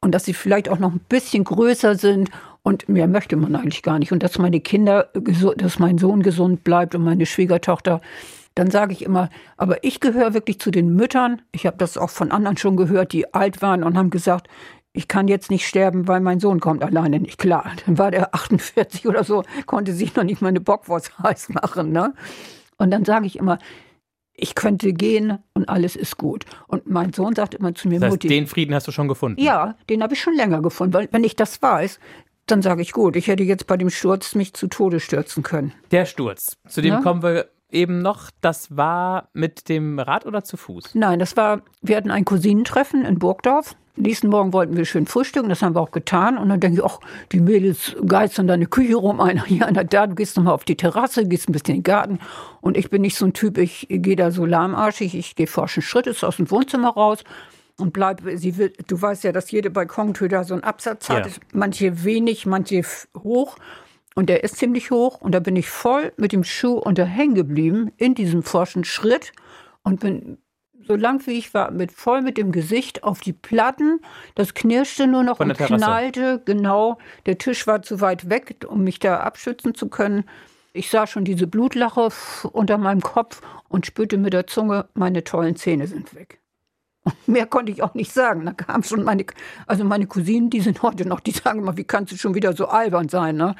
Und 0.00 0.14
dass 0.14 0.26
sie 0.26 0.34
vielleicht 0.34 0.68
auch 0.68 0.78
noch 0.78 0.92
ein 0.92 1.00
bisschen 1.08 1.42
größer 1.42 1.96
sind 1.96 2.30
und 2.62 2.88
mehr 2.88 3.08
möchte 3.08 3.36
man 3.36 3.56
eigentlich 3.56 3.82
gar 3.82 3.98
nicht. 3.98 4.12
Und 4.12 4.22
dass 4.22 4.38
meine 4.38 4.60
Kinder, 4.60 5.08
dass 5.56 5.78
mein 5.78 5.96
Sohn 5.98 6.22
gesund 6.22 6.64
bleibt 6.64 6.94
und 6.94 7.02
meine 7.02 7.24
Schwiegertochter 7.24 8.02
dann 8.56 8.70
sage 8.70 8.92
ich 8.92 9.02
immer, 9.02 9.28
aber 9.56 9.84
ich 9.84 10.00
gehöre 10.00 10.34
wirklich 10.34 10.58
zu 10.58 10.70
den 10.72 10.94
Müttern. 10.96 11.42
Ich 11.52 11.66
habe 11.66 11.76
das 11.76 11.96
auch 11.96 12.10
von 12.10 12.32
anderen 12.32 12.56
schon 12.56 12.76
gehört, 12.76 13.12
die 13.12 13.32
alt 13.34 13.62
waren 13.62 13.84
und 13.84 13.96
haben 13.96 14.10
gesagt, 14.10 14.48
ich 14.92 15.08
kann 15.08 15.28
jetzt 15.28 15.50
nicht 15.50 15.66
sterben, 15.66 16.08
weil 16.08 16.20
mein 16.20 16.40
Sohn 16.40 16.58
kommt 16.58 16.82
alleine 16.82 17.20
nicht 17.20 17.38
klar. 17.38 17.70
Dann 17.86 17.98
war 17.98 18.10
der 18.10 18.34
48 18.34 19.06
oder 19.06 19.24
so, 19.24 19.44
konnte 19.66 19.92
sich 19.92 20.16
noch 20.16 20.24
nicht 20.24 20.40
mal 20.40 20.48
eine 20.48 20.60
Bockwurst 20.60 21.18
heiß 21.22 21.50
machen. 21.50 21.92
Ne? 21.92 22.14
Und 22.78 22.90
dann 22.90 23.04
sage 23.04 23.26
ich 23.26 23.36
immer, 23.36 23.58
ich 24.32 24.54
könnte 24.54 24.92
gehen 24.92 25.38
und 25.54 25.68
alles 25.68 25.96
ist 25.96 26.16
gut. 26.16 26.44
Und 26.66 26.86
mein 26.86 27.12
Sohn 27.12 27.34
sagt 27.34 27.54
immer 27.54 27.74
zu 27.74 27.88
mir, 27.88 28.00
das 28.00 28.04
heißt, 28.06 28.12
Mutti. 28.14 28.28
Den 28.28 28.46
Frieden 28.46 28.74
hast 28.74 28.86
du 28.86 28.92
schon 28.92 29.08
gefunden? 29.08 29.40
Ja, 29.40 29.76
den 29.88 30.02
habe 30.02 30.14
ich 30.14 30.20
schon 30.20 30.34
länger 30.34 30.60
gefunden, 30.62 30.92
weil 30.94 31.08
wenn 31.10 31.24
ich 31.24 31.36
das 31.36 31.60
weiß, 31.60 31.98
dann 32.46 32.62
sage 32.62 32.80
ich 32.80 32.92
gut, 32.92 33.16
ich 33.16 33.28
hätte 33.28 33.42
jetzt 33.44 33.66
bei 33.66 33.76
dem 33.76 33.90
Sturz 33.90 34.34
mich 34.34 34.54
zu 34.54 34.66
Tode 34.68 35.00
stürzen 35.00 35.42
können. 35.42 35.72
Der 35.90 36.06
Sturz, 36.06 36.56
zu 36.68 36.80
dem 36.80 36.94
Ja. 36.94 37.00
kommen 37.00 37.22
wir 37.22 37.48
eben 37.70 38.00
noch. 38.00 38.30
Das 38.40 38.76
war 38.76 39.28
mit 39.32 39.68
dem 39.68 39.98
Rad 39.98 40.26
oder 40.26 40.44
zu 40.44 40.56
Fuß? 40.56 40.94
Nein, 40.94 41.18
das 41.18 41.36
war, 41.36 41.62
wir 41.82 41.96
hatten 41.96 42.10
ein 42.10 42.24
Cousinentreffen 42.24 43.04
in 43.04 43.18
Burgdorf. 43.18 43.74
Nächsten 43.98 44.28
Morgen 44.28 44.52
wollten 44.52 44.76
wir 44.76 44.84
schön 44.84 45.06
frühstücken, 45.06 45.48
das 45.48 45.62
haben 45.62 45.74
wir 45.74 45.80
auch 45.80 45.90
getan. 45.90 46.36
Und 46.36 46.50
dann 46.50 46.60
denke 46.60 46.78
ich, 46.78 46.84
ach, 46.84 47.00
die 47.32 47.40
Mädels 47.40 47.96
geistern 48.04 48.46
da 48.46 48.52
eine 48.52 48.66
Küche 48.66 48.96
rum, 48.96 49.20
einer 49.22 49.44
hier, 49.46 49.66
einer 49.66 49.84
da, 49.84 50.06
du 50.06 50.14
gehst 50.14 50.36
nochmal 50.36 50.52
auf 50.52 50.64
die 50.64 50.76
Terrasse, 50.76 51.26
gehst 51.26 51.48
ein 51.48 51.52
bisschen 51.52 51.76
in 51.76 51.76
den 51.76 51.82
Garten. 51.82 52.18
Und 52.60 52.76
ich 52.76 52.90
bin 52.90 53.00
nicht 53.00 53.16
so 53.16 53.24
ein 53.24 53.32
Typ, 53.32 53.56
ich 53.56 53.86
gehe 53.88 54.16
da 54.16 54.30
so 54.30 54.44
lahmarschig, 54.44 55.14
ich 55.14 55.34
gehe 55.34 55.46
forschen 55.46 55.82
Schrittes 55.82 56.24
aus 56.24 56.36
dem 56.36 56.50
Wohnzimmer 56.50 56.90
raus 56.90 57.24
und 57.78 57.94
bleib, 57.94 58.20
sie 58.34 58.58
will, 58.58 58.74
du 58.86 59.00
weißt 59.00 59.24
ja, 59.24 59.32
dass 59.32 59.50
jede 59.50 59.70
Balkontür 59.70 60.28
da 60.28 60.44
so 60.44 60.52
einen 60.52 60.64
Absatz 60.64 61.08
hat, 61.08 61.26
Ja. 61.26 61.32
manche 61.54 62.04
wenig, 62.04 62.44
manche 62.44 62.82
hoch. 63.16 63.56
Und 64.18 64.30
der 64.30 64.42
ist 64.42 64.56
ziemlich 64.56 64.90
hoch 64.90 65.20
und 65.20 65.32
da 65.32 65.40
bin 65.40 65.56
ich 65.56 65.68
voll 65.68 66.12
mit 66.16 66.32
dem 66.32 66.42
Schuh 66.42 66.78
unter 66.78 67.04
hängen 67.04 67.34
geblieben 67.34 67.92
in 67.98 68.14
diesem 68.14 68.42
forschen 68.42 68.82
Schritt 68.82 69.32
und 69.82 70.00
bin 70.00 70.38
so 70.86 70.96
lang 70.96 71.26
wie 71.26 71.32
ich 71.32 71.52
war, 71.52 71.70
mit 71.70 71.92
voll 71.92 72.22
mit 72.22 72.38
dem 72.38 72.50
Gesicht 72.50 73.04
auf 73.04 73.20
die 73.20 73.34
Platten. 73.34 74.00
Das 74.34 74.54
knirschte 74.54 75.06
nur 75.06 75.22
noch 75.22 75.38
und 75.38 75.52
Terrasse. 75.52 75.76
knallte. 75.76 76.42
Genau, 76.46 76.96
der 77.26 77.36
Tisch 77.36 77.66
war 77.66 77.82
zu 77.82 78.00
weit 78.00 78.30
weg, 78.30 78.64
um 78.66 78.84
mich 78.84 79.00
da 79.00 79.20
abschützen 79.20 79.74
zu 79.74 79.88
können. 79.88 80.24
Ich 80.72 80.88
sah 80.88 81.06
schon 81.06 81.26
diese 81.26 81.46
Blutlache 81.46 82.08
unter 82.52 82.78
meinem 82.78 83.02
Kopf 83.02 83.42
und 83.68 83.84
spürte 83.84 84.16
mit 84.16 84.32
der 84.32 84.46
Zunge, 84.46 84.88
meine 84.94 85.24
tollen 85.24 85.56
Zähne 85.56 85.88
sind 85.88 86.14
weg. 86.14 86.40
Und 87.04 87.14
mehr 87.28 87.46
konnte 87.46 87.70
ich 87.70 87.82
auch 87.82 87.92
nicht 87.92 88.12
sagen. 88.12 88.46
Da 88.46 88.52
kam 88.52 88.82
schon 88.82 89.02
meine, 89.02 89.26
also 89.66 89.84
meine 89.84 90.06
Cousinen, 90.06 90.48
die 90.48 90.60
sind 90.62 90.80
heute 90.80 91.06
noch, 91.06 91.20
die 91.20 91.32
sagen 91.32 91.58
immer, 91.58 91.76
wie 91.76 91.84
kannst 91.84 92.12
du 92.12 92.16
schon 92.16 92.34
wieder 92.34 92.54
so 92.54 92.68
albern 92.68 93.10
sein, 93.10 93.36
ne? 93.36 93.56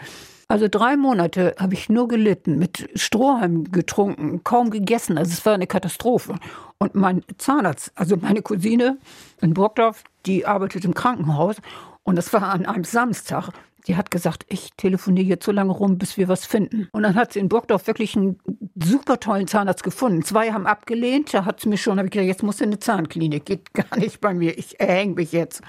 Also 0.48 0.68
drei 0.68 0.96
Monate 0.96 1.56
habe 1.58 1.74
ich 1.74 1.88
nur 1.88 2.06
gelitten, 2.06 2.58
mit 2.58 2.88
Strohhalm 2.94 3.72
getrunken, 3.72 4.44
kaum 4.44 4.70
gegessen. 4.70 5.18
Also 5.18 5.32
es 5.32 5.44
war 5.44 5.54
eine 5.54 5.66
Katastrophe. 5.66 6.36
Und 6.78 6.94
mein 6.94 7.22
Zahnarzt, 7.38 7.90
also 7.96 8.16
meine 8.16 8.42
Cousine 8.42 8.98
in 9.40 9.54
Burgdorf, 9.54 10.04
die 10.24 10.46
arbeitet 10.46 10.84
im 10.84 10.94
Krankenhaus 10.94 11.56
und 12.04 12.16
das 12.16 12.32
war 12.32 12.42
an 12.44 12.66
einem 12.66 12.84
Samstag. 12.84 13.50
Die 13.88 13.96
hat 13.96 14.10
gesagt, 14.10 14.44
ich 14.48 14.70
telefoniere 14.76 15.26
jetzt 15.26 15.44
so 15.44 15.52
lange 15.52 15.72
rum, 15.72 15.98
bis 15.98 16.16
wir 16.16 16.28
was 16.28 16.44
finden. 16.44 16.88
Und 16.92 17.04
dann 17.04 17.14
hat 17.14 17.32
sie 17.32 17.38
in 17.38 17.48
Burgdorf 17.48 17.86
wirklich 17.86 18.16
einen 18.16 18.38
super 18.74 19.18
tollen 19.20 19.46
Zahnarzt 19.46 19.84
gefunden. 19.84 20.22
Zwei 20.22 20.52
haben 20.52 20.66
abgelehnt, 20.66 21.32
da 21.34 21.44
hat 21.44 21.60
sie 21.60 21.68
mir 21.68 21.76
schon, 21.76 21.98
habe 21.98 22.06
ich 22.06 22.12
gesagt, 22.12 22.26
jetzt 22.26 22.42
muss 22.42 22.60
in 22.60 22.68
eine 22.68 22.78
Zahnklinik, 22.78 23.44
geht 23.46 23.74
gar 23.74 23.96
nicht 23.98 24.20
bei 24.20 24.34
mir, 24.34 24.56
ich 24.58 24.78
erhänge 24.78 25.14
mich 25.14 25.32
jetzt. 25.32 25.62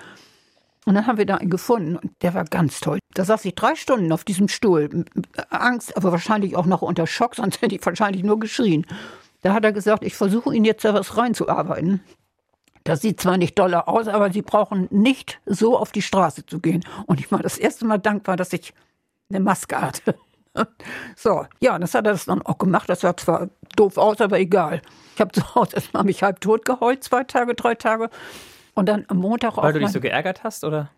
Und 0.87 0.95
dann 0.95 1.05
haben 1.05 1.17
wir 1.17 1.25
da 1.25 1.35
einen 1.35 1.49
gefunden 1.49 1.97
und 1.97 2.13
der 2.21 2.33
war 2.33 2.45
ganz 2.45 2.79
toll. 2.79 2.99
Da 3.13 3.25
saß 3.25 3.43
ich 3.43 3.55
drei 3.55 3.75
Stunden 3.75 4.09
auf 4.13 4.23
diesem 4.23 4.47
Stuhl. 4.47 5.03
Angst, 5.49 5.97
aber 5.97 6.13
wahrscheinlich 6.13 6.55
auch 6.55 6.65
noch 6.65 6.81
unter 6.81 7.05
Schock, 7.05 7.35
sonst 7.35 7.61
hätte 7.61 7.75
ich 7.75 7.85
wahrscheinlich 7.85 8.23
nur 8.23 8.39
geschrien. 8.39 8.85
Da 9.41 9.53
hat 9.53 9.65
er 9.65 9.73
gesagt, 9.73 10.05
ich 10.05 10.15
versuche 10.15 10.55
Ihnen 10.55 10.63
jetzt 10.63 10.85
da 10.85 10.93
was 10.93 11.17
reinzuarbeiten. 11.17 11.99
Das 12.85 13.01
sieht 13.01 13.19
zwar 13.19 13.37
nicht 13.37 13.59
doller 13.59 13.89
aus, 13.89 14.07
aber 14.07 14.31
Sie 14.31 14.41
brauchen 14.41 14.87
nicht 14.89 15.41
so 15.45 15.77
auf 15.77 15.91
die 15.91 16.01
Straße 16.01 16.45
zu 16.45 16.61
gehen. 16.61 16.85
Und 17.05 17.19
ich 17.19 17.29
war 17.33 17.39
das 17.39 17.57
erste 17.57 17.83
Mal 17.83 17.97
dankbar, 17.97 18.37
dass 18.37 18.53
ich 18.53 18.73
eine 19.29 19.41
Maske 19.41 19.81
hatte. 19.81 20.15
So, 21.15 21.45
ja, 21.59 21.77
das 21.77 21.93
hat 21.93 22.07
er 22.07 22.13
das 22.13 22.25
dann 22.25 22.41
auch 22.41 22.57
gemacht. 22.57 22.89
Das 22.89 23.01
sah 23.01 23.15
zwar 23.15 23.49
doof 23.75 23.97
aus, 23.97 24.21
aber 24.21 24.39
egal. 24.39 24.81
Ich 25.13 25.21
habe 25.21 25.31
zu 25.31 25.53
Hause 25.53 25.75
erstmal 25.75 26.03
mich 26.03 26.23
halb 26.23 26.41
tot 26.41 26.65
geheult, 26.65 27.03
zwei 27.03 27.25
Tage, 27.25 27.53
drei 27.53 27.75
Tage. 27.75 28.09
Und 28.77 28.85
dann 28.87 29.05
am 29.07 29.17
Montag 29.17 29.57
Weil 29.57 29.69
auch 29.69 29.73
du 29.73 29.79
dich 29.79 29.89
so 29.89 29.99
geärgert 29.99 30.43
hast 30.43 30.63
oder 30.63 30.89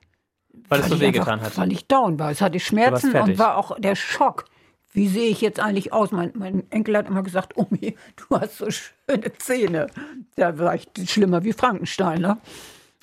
weil 0.67 0.81
es 0.81 0.87
so 0.89 0.95
ich 0.95 1.01
wehgetan 1.01 1.39
hat? 1.41 1.57
Weil 1.57 1.71
ich 1.71 1.87
down 1.87 2.19
war. 2.19 2.29
Es 2.29 2.41
hatte 2.41 2.59
Schmerzen 2.59 3.15
und 3.15 3.37
war 3.39 3.55
auch 3.57 3.79
der 3.79 3.95
Schock. 3.95 4.45
Wie 4.91 5.07
sehe 5.07 5.29
ich 5.29 5.39
jetzt 5.39 5.59
eigentlich 5.61 5.93
aus? 5.93 6.11
Mein, 6.11 6.31
mein 6.35 6.69
Enkel 6.71 6.97
hat 6.97 7.07
immer 7.07 7.23
gesagt, 7.23 7.55
Omi, 7.55 7.95
du 8.17 8.37
hast 8.39 8.57
so 8.57 8.67
schöne 8.69 9.31
Zähne. 9.37 9.87
Da 10.35 10.57
war 10.57 10.75
ich 10.75 10.87
schlimmer 11.07 11.43
wie 11.45 11.53
Frankenstein. 11.53 12.19
Ne? 12.21 12.37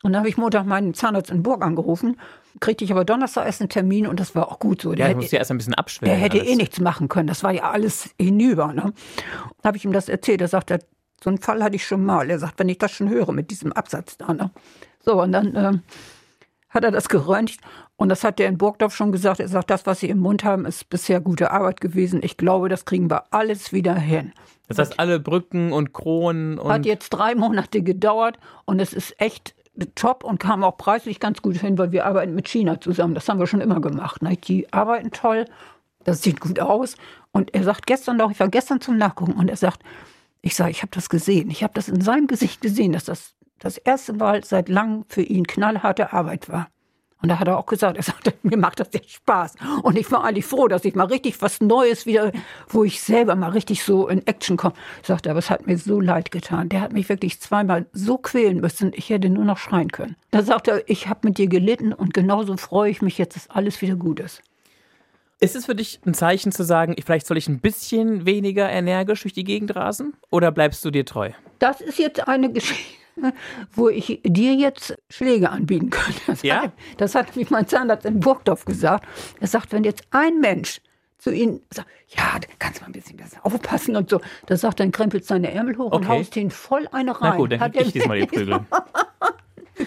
Und 0.03 0.13
dann 0.13 0.19
habe 0.19 0.29
ich 0.29 0.37
Montag 0.37 0.67
meinen 0.67 0.93
Zahnarzt 0.93 1.31
in 1.31 1.43
Burg 1.43 1.65
angerufen, 1.65 2.21
kriegte 2.61 2.85
ich 2.85 2.93
aber 2.93 3.05
Donnerstag 3.07 3.47
erst 3.47 3.63
einen 3.63 3.71
Termin 3.71 4.07
und 4.07 4.21
das 4.21 4.35
war 4.35 4.53
auch 4.53 4.59
gut 4.59 4.83
so. 4.83 4.91
Ja, 4.91 4.97
Der 4.97 5.07
ich 5.07 5.09
hätte- 5.11 5.17
musste 5.21 5.37
ja 5.37 5.39
erst 5.41 5.51
ein 5.53 5.57
bisschen 5.57 5.75
abschwellen. 5.75 6.13
der 6.15 6.23
hätte 6.23 6.41
alles. 6.41 6.51
eh 6.53 6.57
nichts 6.57 6.81
machen 6.81 7.09
können. 7.09 7.29
Das 7.29 7.43
war 7.43 7.53
ja 7.53 7.71
alles 7.71 8.11
hinüber. 8.21 8.75
Ne? 8.75 8.83
Dann 8.83 8.93
habe 9.65 9.79
ich 9.79 9.85
ihm 9.87 9.93
das 9.93 10.11
erzählt. 10.11 10.43
Er 10.43 10.49
sagt, 10.49 10.71
so 11.23 11.31
einen 11.31 11.39
Fall 11.39 11.63
hatte 11.63 11.77
ich 11.77 11.87
schon 11.87 12.05
mal. 12.05 12.29
Er 12.31 12.39
sagt, 12.39 12.59
wenn 12.59 12.69
ich 12.69 12.79
das 12.79 12.93
schon 12.93 13.09
höre 13.09 13.33
mit 13.33 13.51
diesem 13.51 13.73
Absatz 13.73 14.17
da. 14.19 14.33
Ne? 14.33 14.51
So, 15.05 15.23
und 15.23 15.33
dann 15.33 15.55
ähm, 15.57 15.83
hat 16.69 16.85
er 16.85 16.91
das 16.91 17.09
geröntgt. 17.09 17.61
Und 17.97 18.11
das 18.11 18.25
hat 18.25 18.39
der 18.39 18.49
in 18.49 18.59
Burgdorf 18.59 18.95
schon 18.95 19.13
gesagt. 19.13 19.41
Er 19.41 19.49
sagt, 19.49 19.71
das, 19.71 19.87
was 19.87 20.01
Sie 20.01 20.11
im 20.11 20.19
Mund 20.19 20.45
haben, 20.45 20.67
ist 20.67 20.91
bisher 20.91 21.21
gute 21.21 21.51
Arbeit 21.51 21.81
gewesen. 21.81 22.21
Ich 22.23 22.37
glaube, 22.37 22.69
das 22.69 22.85
kriegen 22.85 23.11
wir 23.11 23.33
alles 23.33 23.73
wieder 23.73 23.95
hin. 23.95 24.33
Das 24.69 24.79
heißt, 24.79 24.99
alle 24.99 25.19
Brücken 25.19 25.73
und 25.73 25.95
Kronen 25.95 26.59
und 26.59 26.71
Hat 26.71 26.85
jetzt 26.85 27.11
drei 27.11 27.35
Monate 27.35 27.83
gedauert 27.83 28.39
und 28.65 28.81
es 28.81 28.93
ist 28.93 29.19
echt 29.21 29.55
top 29.95 30.25
und 30.25 30.39
kam 30.39 30.65
auch 30.65 30.77
preislich 30.77 31.21
ganz 31.21 31.41
gut 31.43 31.57
hin, 31.57 31.79
weil 31.79 31.93
wir 31.93 32.07
arbeiten 32.07 32.35
mit 32.35 32.49
China 32.49 32.81
zusammen. 32.81 33.15
Das 33.15 33.29
haben 33.29 33.39
wir 33.39 33.47
schon 33.47 33.61
immer 33.61 33.81
gemacht. 33.81 34.23
Ne? 34.23 34.37
Die 34.37 34.73
arbeiten 34.73 35.11
toll, 35.13 35.45
das 36.05 36.23
sieht 36.23 36.41
gut 36.41 36.61
aus. 36.61 36.97
Und 37.33 37.55
er 37.55 37.63
sagt 37.63 37.87
gestern 37.87 38.17
noch, 38.17 38.31
ich 38.31 38.41
war 38.41 38.49
gestern 38.49 38.81
zum 38.81 38.97
Nachgucken 38.97 39.33
und 39.35 39.49
er 39.49 39.57
sagt, 39.57 39.83
ich 40.47 40.55
sage, 40.55 40.71
ich 40.71 40.83
habe 40.83 40.93
das 40.93 41.09
gesehen. 41.09 41.51
Ich 41.51 41.65
habe 41.65 41.75
das 41.75 41.89
in 41.89 42.01
seinem 42.01 42.29
Gesicht 42.29 42.61
gesehen, 42.61 42.93
dass 42.93 43.05
das 43.05 43.35
das 43.59 43.79
erste 43.79 44.13
Mal 44.13 44.45
seit 44.45 44.69
langem 44.69 45.05
für 45.09 45.23
ihn 45.23 45.45
knallharte 45.45 46.13
Arbeit 46.13 46.49
war. 46.49 46.69
Und 47.21 47.31
da 47.31 47.41
hat 47.41 47.49
er 47.49 47.59
auch 47.59 47.67
gesagt, 47.67 47.97
er 47.97 48.05
sagte, 48.05 48.33
mir 48.43 48.57
macht 48.57 48.79
das 48.79 48.95
echt 48.95 49.11
Spaß. 49.11 49.55
Und 49.83 49.99
ich 49.99 50.13
war 50.13 50.23
eigentlich 50.23 50.45
froh, 50.45 50.69
dass 50.69 50.85
ich 50.85 50.95
mal 50.95 51.07
richtig 51.07 51.43
was 51.43 51.61
Neues 51.61 52.07
wieder, 52.07 52.31
wo 52.69 52.85
ich 52.85 53.01
selber 53.01 53.35
mal 53.35 53.51
richtig 53.51 53.83
so 53.83 54.07
in 54.07 54.25
Action 54.25 54.57
komme. 54.57 54.75
Sagte, 55.03 55.31
aber 55.31 55.41
es 55.41 55.51
hat 55.51 55.67
mir 55.67 55.79
so 55.79 56.01
leid 56.01 56.31
getan. 56.31 56.69
Der 56.69 56.81
hat 56.81 56.93
mich 56.93 57.09
wirklich 57.09 57.41
zweimal 57.41 57.87
so 57.93 58.17
quälen 58.17 58.61
müssen, 58.61 58.93
ich 58.95 59.11
hätte 59.11 59.31
nur 59.31 59.45
noch 59.45 59.59
schreien 59.59 59.91
können. 59.91 60.15
Da 60.31 60.43
sagte 60.43 60.71
er, 60.71 60.89
ich 60.89 61.09
habe 61.09 61.21
mit 61.25 61.39
dir 61.39 61.49
gelitten 61.49 61.93
und 61.93 62.15
genauso 62.15 62.57
freue 62.57 62.91
ich 62.91 63.03
mich 63.03 63.19
jetzt, 63.19 63.35
dass 63.35 63.51
alles 63.51 63.83
wieder 63.83 63.97
gut 63.97 64.21
ist. 64.21 64.43
Ist 65.39 65.55
es 65.55 65.67
für 65.67 65.75
dich 65.75 66.01
ein 66.07 66.15
Zeichen 66.15 66.51
zu 66.51 66.65
sagen, 66.65 66.95
ich- 66.97 67.05
vielleicht 67.05 67.27
soll 67.27 67.37
ich 67.37 67.49
ein 67.49 67.61
bisschen 67.61 68.25
weniger 68.25 68.71
energisch 68.71 69.23
durch 69.23 69.35
die 69.35 69.45
Gegend 69.45 69.77
rasen? 69.77 70.15
Oder 70.31 70.51
bleibst 70.51 70.85
du 70.85 70.91
dir 70.91 71.05
treu? 71.05 71.31
Das 71.59 71.81
ist 71.83 71.99
jetzt 71.99 72.27
eine 72.27 72.51
Geschichte, 72.51 72.95
wo 73.75 73.89
ich 73.91 74.21
dir 74.25 74.55
jetzt 74.55 74.97
Schläge 75.11 75.51
anbieten 75.51 75.91
könnte. 75.91 76.21
Das, 76.27 76.43
Ja? 76.43 76.63
hat, 76.63 76.73
das 76.97 77.15
hat 77.15 77.37
mich 77.37 77.51
mein 77.51 77.67
Zahnarzt 77.67 78.07
in 78.07 78.21
Burgdorf 78.21 78.65
gesagt. 78.65 79.07
Er 79.41 79.47
sagt, 79.47 79.73
wenn 79.73 79.85
jetzt 79.85 80.05
ein 80.11 80.41
Mensch 80.41 80.81
zu 81.19 81.31
Ihnen 81.33 81.61
sagt, 81.73 81.89
ja, 82.09 82.39
kannst 82.59 82.79
du 82.79 82.83
mal 82.85 82.87
ein 82.89 82.93
bisschen 82.93 83.17
besser 83.19 83.39
aufpassen 83.43 83.97
und 83.97 84.09
so, 84.09 84.21
da 84.47 84.57
sagt 84.57 84.81
dann 84.81 84.93
krempelt 84.93 85.25
seine 85.27 85.51
Ärmel 85.53 85.77
hoch 85.77 85.93
und 85.93 86.05
Okay. 86.07 86.09
haust 86.09 86.37
ihn 86.37 86.51
voll 86.51 86.89
eine 86.93 87.11
rein. 87.21 87.31
Na 87.33 87.37
gut, 87.37 87.53
dann 87.53 87.61
Hat 87.61 87.77
ich 87.77 87.93
diesmal 87.93 88.21
die 88.21 88.27
Prügel. 88.27 88.61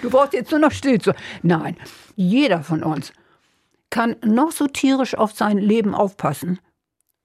Du 0.03 0.09
brauchst 0.11 0.33
jetzt 0.33 0.51
nur 0.51 0.59
noch 0.59 0.71
still 0.71 1.01
zu. 1.01 1.13
Nein, 1.41 1.75
jeder 2.15 2.61
von 2.61 2.83
uns 2.83 3.11
kann 3.89 4.15
noch 4.23 4.51
so 4.51 4.67
tierisch 4.67 5.15
auf 5.15 5.33
sein 5.33 5.57
Leben 5.57 5.95
aufpassen. 5.95 6.59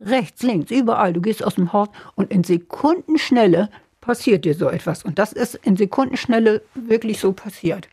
Rechts, 0.01 0.43
links, 0.43 0.71
überall. 0.71 1.13
Du 1.13 1.21
gehst 1.21 1.45
aus 1.45 1.55
dem 1.55 1.73
Haus 1.73 1.89
und 2.15 2.31
in 2.31 2.45
Sekundenschnelle 2.45 3.71
passiert 4.01 4.45
dir 4.45 4.55
so 4.55 4.69
etwas. 4.69 5.03
Und 5.03 5.19
das 5.19 5.33
ist 5.33 5.55
in 5.55 5.77
Sekundenschnelle 5.77 6.63
wirklich 6.75 7.21
so 7.21 7.33
passiert. 7.33 7.89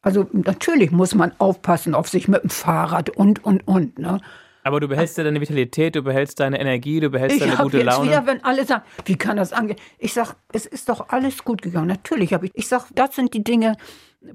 Also 0.00 0.28
natürlich 0.32 0.90
muss 0.92 1.14
man 1.14 1.32
aufpassen 1.38 1.94
auf 1.94 2.08
sich 2.08 2.28
mit 2.28 2.42
dem 2.42 2.50
Fahrrad 2.50 3.10
und, 3.10 3.44
und, 3.44 3.66
und. 3.66 3.98
Ne? 3.98 4.20
Aber 4.62 4.80
du 4.80 4.88
behältst 4.88 5.18
ja 5.18 5.24
deine 5.24 5.40
Vitalität, 5.40 5.96
du 5.96 6.02
behältst 6.02 6.38
deine 6.40 6.60
Energie, 6.60 7.00
du 7.00 7.10
behältst 7.10 7.38
Ich 7.38 7.42
deine 7.42 7.56
gute 7.56 7.78
jetzt 7.78 7.86
Laune. 7.86 8.10
wieder, 8.10 8.26
wenn 8.26 8.44
alle 8.44 8.64
sagen, 8.64 8.84
wie 9.06 9.16
kann 9.16 9.38
das 9.38 9.52
angehen? 9.52 9.78
Ich 9.98 10.12
sage, 10.12 10.36
es 10.52 10.66
ist 10.66 10.88
doch 10.88 11.08
alles 11.08 11.42
gut 11.44 11.62
gegangen. 11.62 11.88
Natürlich 11.88 12.32
habe 12.32 12.46
ich. 12.46 12.52
Ich 12.54 12.68
sage, 12.68 12.84
das 12.94 13.16
sind 13.16 13.34
die 13.34 13.42
Dinge, 13.42 13.76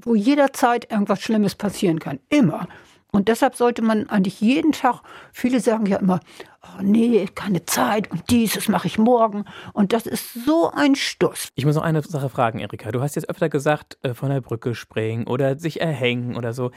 wo 0.01 0.15
jederzeit 0.15 0.91
irgendwas 0.91 1.21
Schlimmes 1.21 1.55
passieren 1.55 1.99
kann. 1.99 2.19
Immer. 2.29 2.67
Und 3.15 3.27
deshalb 3.27 3.55
sollte 3.55 3.83
man 3.83 4.09
eigentlich 4.09 4.41
jeden 4.41 4.71
Tag, 4.71 5.01
viele 5.31 5.59
sagen 5.59 5.85
ja 5.85 5.97
immer, 5.97 6.19
oh 6.63 6.81
nee, 6.81 7.27
keine 7.35 7.63
Zeit 7.63 8.09
und 8.09 8.23
dies, 8.31 8.53
das 8.53 8.67
mache 8.67 8.87
ich 8.87 8.97
morgen. 8.97 9.45
Und 9.71 9.93
das 9.93 10.07
ist 10.07 10.33
so 10.45 10.71
ein 10.71 10.95
Stuss. 10.95 11.49
Ich 11.53 11.63
muss 11.63 11.75
noch 11.75 11.83
eine 11.83 12.01
Sache 12.01 12.27
fragen, 12.29 12.57
Erika. 12.57 12.91
Du 12.91 13.01
hast 13.01 13.15
jetzt 13.15 13.29
öfter 13.29 13.49
gesagt, 13.49 13.99
äh, 14.01 14.15
von 14.15 14.29
der 14.29 14.41
Brücke 14.41 14.73
springen 14.73 15.27
oder 15.27 15.59
sich 15.59 15.79
erhängen 15.79 16.35
oder 16.35 16.53
so. 16.53 16.71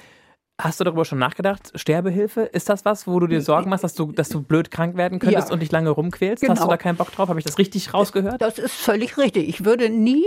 Hast 0.59 0.81
du 0.81 0.85
darüber 0.85 1.05
schon 1.05 1.19
nachgedacht? 1.19 1.71
Sterbehilfe? 1.75 2.41
Ist 2.43 2.71
das 2.71 2.87
was, 2.87 3.07
wo 3.07 3.21
du 3.21 3.27
dir 3.27 3.43
Sorgen 3.43 3.69
machst, 3.69 3.85
dass 3.85 3.93
du, 3.95 4.11
dass 4.11 4.31
du 4.31 4.41
blöd 4.41 4.71
krank 4.71 4.97
werden 4.97 5.19
könntest 5.19 5.49
Ja. 5.49 5.53
und 5.53 5.61
dich 5.61 5.71
lange 5.71 5.91
rumquälst? 5.91 6.41
Genau. 6.41 6.55
Hast 6.55 6.65
du 6.65 6.69
da 6.69 6.79
keinen 6.79 6.97
Bock 6.97 7.13
drauf? 7.13 7.29
Habe 7.29 7.39
ich 7.39 7.45
das 7.45 7.59
richtig 7.59 7.93
rausgehört? 7.93 8.41
Das 8.41 8.59
ist 8.59 8.73
völlig 8.75 9.19
richtig. 9.19 9.49
Ich 9.51 9.67
würde 9.67 9.91
nie, 9.91 10.25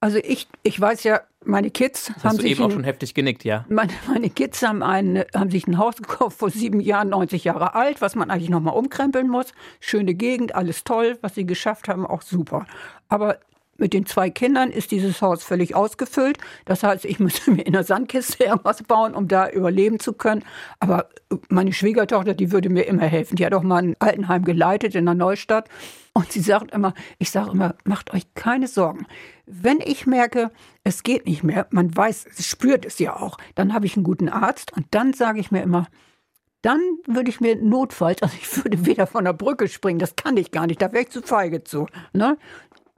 also 0.00 0.18
ich, 0.18 0.48
ich 0.64 0.80
weiß 0.80 1.04
ja, 1.04 1.20
meine 1.44 1.70
Kids 1.70 2.06
Das 2.06 2.16
haben 2.16 2.22
hast 2.24 2.38
du 2.38 2.42
sich 2.42 2.50
eben 2.50 2.62
auch 2.64 2.72
schon 2.72 2.82
heftig 2.82 3.14
genickt, 3.14 3.44
ja. 3.44 3.64
Meine, 3.68 3.92
meine 4.08 4.30
Kids 4.30 4.60
haben, 4.62 4.82
ein, 4.82 5.24
haben 5.32 5.50
sich 5.52 5.68
ein 5.68 5.78
Haus 5.78 5.96
gekauft 5.98 6.36
vor 6.38 6.50
sieben 6.50 6.80
Jahren, 6.80 7.10
90 7.10 7.44
Jahre 7.44 7.76
alt, 7.76 8.00
was 8.00 8.16
man 8.16 8.30
eigentlich 8.30 8.50
nochmal 8.50 8.74
umkrempeln 8.74 9.28
muss. 9.28 9.52
Schöne 9.78 10.14
Gegend, 10.14 10.56
alles 10.56 10.82
toll, 10.82 11.18
was 11.20 11.36
sie 11.36 11.46
geschafft 11.46 11.86
haben, 11.86 12.04
auch 12.04 12.22
super. 12.22 12.66
Aber 13.08 13.38
mit 13.78 13.92
den 13.92 14.04
zwei 14.04 14.28
Kindern 14.28 14.70
ist 14.70 14.90
dieses 14.90 15.22
Haus 15.22 15.42
völlig 15.42 15.74
ausgefüllt. 15.74 16.38
Das 16.66 16.82
heißt, 16.82 17.04
ich 17.04 17.18
müsste 17.18 17.50
mir 17.52 17.62
in 17.62 17.72
der 17.72 17.84
Sandkiste 17.84 18.44
irgendwas 18.44 18.82
bauen, 18.82 19.14
um 19.14 19.28
da 19.28 19.48
überleben 19.48 20.00
zu 20.00 20.12
können. 20.12 20.44
Aber 20.80 21.08
meine 21.48 21.72
Schwiegertochter, 21.72 22.34
die 22.34 22.52
würde 22.52 22.68
mir 22.68 22.82
immer 22.82 23.06
helfen. 23.06 23.36
Die 23.36 23.46
hat 23.46 23.54
auch 23.54 23.62
mal 23.62 23.82
ein 23.82 23.96
Altenheim 24.00 24.44
geleitet 24.44 24.94
in 24.94 25.06
der 25.06 25.14
Neustadt. 25.14 25.68
Und 26.12 26.32
sie 26.32 26.40
sagt 26.40 26.72
immer, 26.72 26.94
ich 27.18 27.30
sage 27.30 27.52
immer, 27.52 27.76
macht 27.84 28.12
euch 28.12 28.34
keine 28.34 28.66
Sorgen. 28.66 29.06
Wenn 29.46 29.80
ich 29.80 30.06
merke, 30.06 30.50
es 30.82 31.04
geht 31.04 31.26
nicht 31.26 31.44
mehr, 31.44 31.68
man 31.70 31.96
weiß, 31.96 32.26
es 32.36 32.46
spürt 32.46 32.84
es 32.84 32.98
ja 32.98 33.16
auch, 33.16 33.38
dann 33.54 33.72
habe 33.72 33.86
ich 33.86 33.96
einen 33.96 34.04
guten 34.04 34.28
Arzt 34.28 34.72
und 34.76 34.86
dann 34.90 35.12
sage 35.12 35.38
ich 35.38 35.52
mir 35.52 35.62
immer, 35.62 35.86
dann 36.62 36.80
würde 37.06 37.30
ich 37.30 37.40
mir 37.40 37.56
notfalls, 37.56 38.22
also 38.22 38.34
ich 38.40 38.56
würde 38.56 38.84
wieder 38.84 39.06
von 39.06 39.24
der 39.24 39.32
Brücke 39.32 39.68
springen, 39.68 40.00
das 40.00 40.16
kann 40.16 40.36
ich 40.36 40.50
gar 40.50 40.66
nicht, 40.66 40.82
da 40.82 40.92
wäre 40.92 41.04
ich 41.04 41.10
zu 41.10 41.22
feige 41.22 41.62
zu. 41.62 41.86
Ne? 42.12 42.36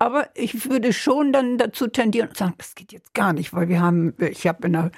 Aber 0.00 0.30
ich 0.34 0.68
würde 0.68 0.94
schon 0.94 1.30
dann 1.30 1.58
dazu 1.58 1.86
tendieren 1.86 2.30
und 2.30 2.36
sagen, 2.36 2.54
das 2.56 2.74
geht 2.74 2.90
jetzt 2.90 3.12
gar 3.12 3.34
nicht, 3.34 3.52
weil 3.52 3.68
wir 3.68 3.82
haben, 3.82 4.14
ich 4.18 4.46
habe 4.46 4.66
in 4.66 4.72
der 4.72 4.90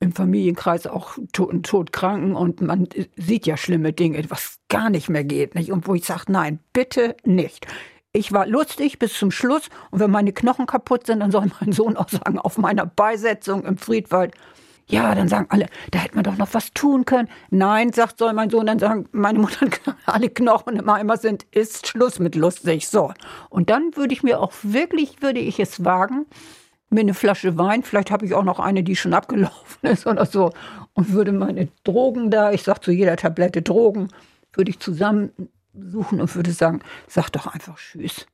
im 0.00 0.12
Familienkreis 0.12 0.88
auch 0.88 1.16
to- 1.32 1.52
Todkranken 1.62 2.34
und 2.34 2.60
man 2.60 2.88
sieht 3.16 3.46
ja 3.46 3.56
schlimme 3.56 3.92
Dinge, 3.92 4.28
was 4.30 4.58
gar 4.68 4.90
nicht 4.90 5.08
mehr 5.08 5.22
geht, 5.22 5.54
nicht? 5.54 5.70
Und 5.70 5.86
wo 5.86 5.94
ich 5.94 6.04
sage, 6.04 6.24
nein, 6.26 6.58
bitte 6.72 7.16
nicht. 7.24 7.68
Ich 8.12 8.32
war 8.32 8.48
lustig 8.48 8.98
bis 8.98 9.14
zum 9.14 9.30
Schluss 9.30 9.68
und 9.92 10.00
wenn 10.00 10.10
meine 10.10 10.32
Knochen 10.32 10.66
kaputt 10.66 11.06
sind, 11.06 11.20
dann 11.20 11.30
soll 11.30 11.46
mein 11.60 11.70
Sohn 11.70 11.96
auch 11.96 12.08
sagen, 12.08 12.40
auf 12.40 12.58
meiner 12.58 12.84
Beisetzung 12.84 13.64
im 13.64 13.78
Friedwald, 13.78 14.34
ja, 14.86 15.14
dann 15.14 15.28
sagen 15.28 15.46
alle, 15.48 15.66
da 15.90 16.00
hätte 16.00 16.14
man 16.14 16.24
doch 16.24 16.36
noch 16.36 16.52
was 16.52 16.72
tun 16.72 17.04
können. 17.04 17.28
Nein, 17.50 17.92
sagt, 17.92 18.18
soll 18.18 18.32
mein 18.32 18.50
Sohn 18.50 18.66
dann 18.66 18.78
sagen, 18.78 19.08
meine 19.12 19.38
Mutter, 19.38 19.66
alle 20.06 20.28
Knochen 20.28 20.76
im 20.76 20.88
Eimer 20.88 21.16
sind, 21.16 21.44
ist 21.50 21.86
Schluss 21.86 22.18
mit 22.18 22.34
lustig. 22.34 22.88
So. 22.88 23.12
Und 23.48 23.70
dann 23.70 23.96
würde 23.96 24.12
ich 24.12 24.22
mir 24.22 24.40
auch 24.40 24.52
wirklich, 24.62 25.22
würde 25.22 25.40
ich 25.40 25.60
es 25.60 25.84
wagen, 25.84 26.26
mir 26.90 27.00
eine 27.00 27.14
Flasche 27.14 27.56
Wein, 27.58 27.82
vielleicht 27.82 28.10
habe 28.10 28.26
ich 28.26 28.34
auch 28.34 28.44
noch 28.44 28.58
eine, 28.58 28.82
die 28.82 28.96
schon 28.96 29.14
abgelaufen 29.14 29.78
ist 29.88 30.06
oder 30.06 30.26
so, 30.26 30.52
und 30.94 31.12
würde 31.12 31.32
meine 31.32 31.68
Drogen 31.84 32.30
da, 32.30 32.52
ich 32.52 32.62
sage 32.62 32.80
zu 32.80 32.92
jeder 32.92 33.16
Tablette 33.16 33.62
Drogen, 33.62 34.08
würde 34.52 34.70
ich 34.70 34.78
zusammensuchen 34.78 36.20
und 36.20 36.34
würde 36.34 36.52
sagen, 36.52 36.80
sag 37.08 37.30
doch 37.30 37.46
einfach 37.46 37.78
Tschüss. 37.78 38.26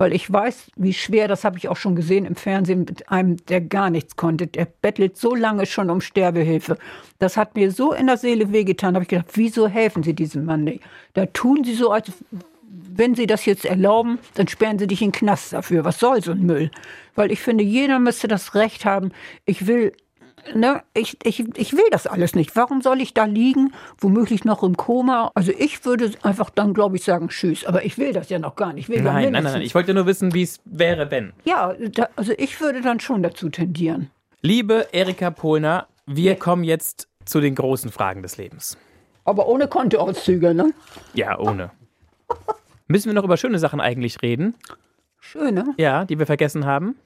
Weil 0.00 0.14
ich 0.14 0.32
weiß, 0.32 0.70
wie 0.76 0.94
schwer, 0.94 1.28
das 1.28 1.44
habe 1.44 1.58
ich 1.58 1.68
auch 1.68 1.76
schon 1.76 1.94
gesehen 1.94 2.24
im 2.24 2.34
Fernsehen 2.34 2.86
mit 2.86 3.10
einem, 3.10 3.36
der 3.48 3.60
gar 3.60 3.90
nichts 3.90 4.16
konnte. 4.16 4.46
Der 4.46 4.66
bettelt 4.80 5.18
so 5.18 5.34
lange 5.34 5.66
schon 5.66 5.90
um 5.90 6.00
Sterbehilfe. 6.00 6.78
Das 7.18 7.36
hat 7.36 7.54
mir 7.54 7.70
so 7.70 7.92
in 7.92 8.06
der 8.06 8.16
Seele 8.16 8.50
wehgetan. 8.50 8.94
Da 8.94 8.96
habe 8.96 9.02
ich 9.02 9.10
gedacht, 9.10 9.28
wieso 9.34 9.68
helfen 9.68 10.02
Sie 10.02 10.14
diesem 10.14 10.46
Mann 10.46 10.64
nicht? 10.64 10.82
Da 11.12 11.26
tun 11.26 11.64
Sie 11.64 11.74
so, 11.74 11.90
als 11.90 12.10
wenn 12.70 13.14
Sie 13.14 13.26
das 13.26 13.44
jetzt 13.44 13.66
erlauben, 13.66 14.18
dann 14.36 14.48
sperren 14.48 14.78
Sie 14.78 14.86
dich 14.86 15.02
in 15.02 15.08
den 15.08 15.18
Knast 15.18 15.52
dafür. 15.52 15.84
Was 15.84 16.00
soll 16.00 16.22
so 16.22 16.32
ein 16.32 16.46
Müll? 16.46 16.70
Weil 17.14 17.30
ich 17.30 17.42
finde, 17.42 17.62
jeder 17.62 17.98
müsste 17.98 18.26
das 18.26 18.54
Recht 18.54 18.86
haben. 18.86 19.12
Ich 19.44 19.66
will, 19.66 19.92
ne, 20.54 20.82
ich, 20.94 21.16
ich, 21.24 21.44
ich 21.56 21.72
will 21.72 21.84
das 21.90 22.06
alles 22.06 22.34
nicht. 22.34 22.54
Warum 22.56 22.82
soll 22.82 23.00
ich 23.00 23.14
da 23.14 23.24
liegen, 23.24 23.72
womöglich 23.98 24.44
noch 24.44 24.62
im 24.62 24.76
Koma? 24.76 25.30
Also 25.34 25.52
ich 25.56 25.84
würde 25.84 26.12
einfach 26.22 26.50
dann, 26.50 26.74
glaube 26.74 26.96
ich, 26.96 27.04
sagen, 27.04 27.28
tschüss. 27.28 27.64
Aber 27.64 27.84
ich 27.84 27.98
will 27.98 28.12
das 28.12 28.28
ja 28.28 28.38
noch 28.38 28.56
gar 28.56 28.72
nicht. 28.72 28.88
Nein, 28.88 29.04
nein, 29.04 29.32
nein, 29.32 29.42
nein. 29.44 29.62
Ich 29.62 29.74
wollte 29.74 29.94
nur 29.94 30.06
wissen, 30.06 30.34
wie 30.34 30.42
es 30.42 30.60
wäre, 30.64 31.10
wenn. 31.10 31.32
Ja, 31.44 31.74
da, 31.74 32.08
also 32.16 32.32
ich 32.36 32.60
würde 32.60 32.80
dann 32.80 33.00
schon 33.00 33.22
dazu 33.22 33.48
tendieren. 33.48 34.10
Liebe 34.42 34.88
Erika 34.92 35.30
Pohlner, 35.30 35.86
wir 36.06 36.36
kommen 36.36 36.64
jetzt 36.64 37.08
zu 37.24 37.40
den 37.40 37.54
großen 37.54 37.90
Fragen 37.90 38.22
des 38.22 38.36
Lebens. 38.36 38.76
Aber 39.24 39.46
ohne 39.48 39.68
Kontoauszüge, 39.68 40.54
ne? 40.54 40.72
Ja, 41.14 41.38
ohne. 41.38 41.70
Müssen 42.88 43.06
wir 43.06 43.14
noch 43.14 43.24
über 43.24 43.36
schöne 43.36 43.58
Sachen 43.58 43.80
eigentlich 43.80 44.22
reden? 44.22 44.54
Schön, 45.20 45.54
ne? 45.54 45.74
Ja, 45.76 46.04
die 46.04 46.18
wir 46.18 46.26
vergessen 46.26 46.66
haben. 46.66 46.96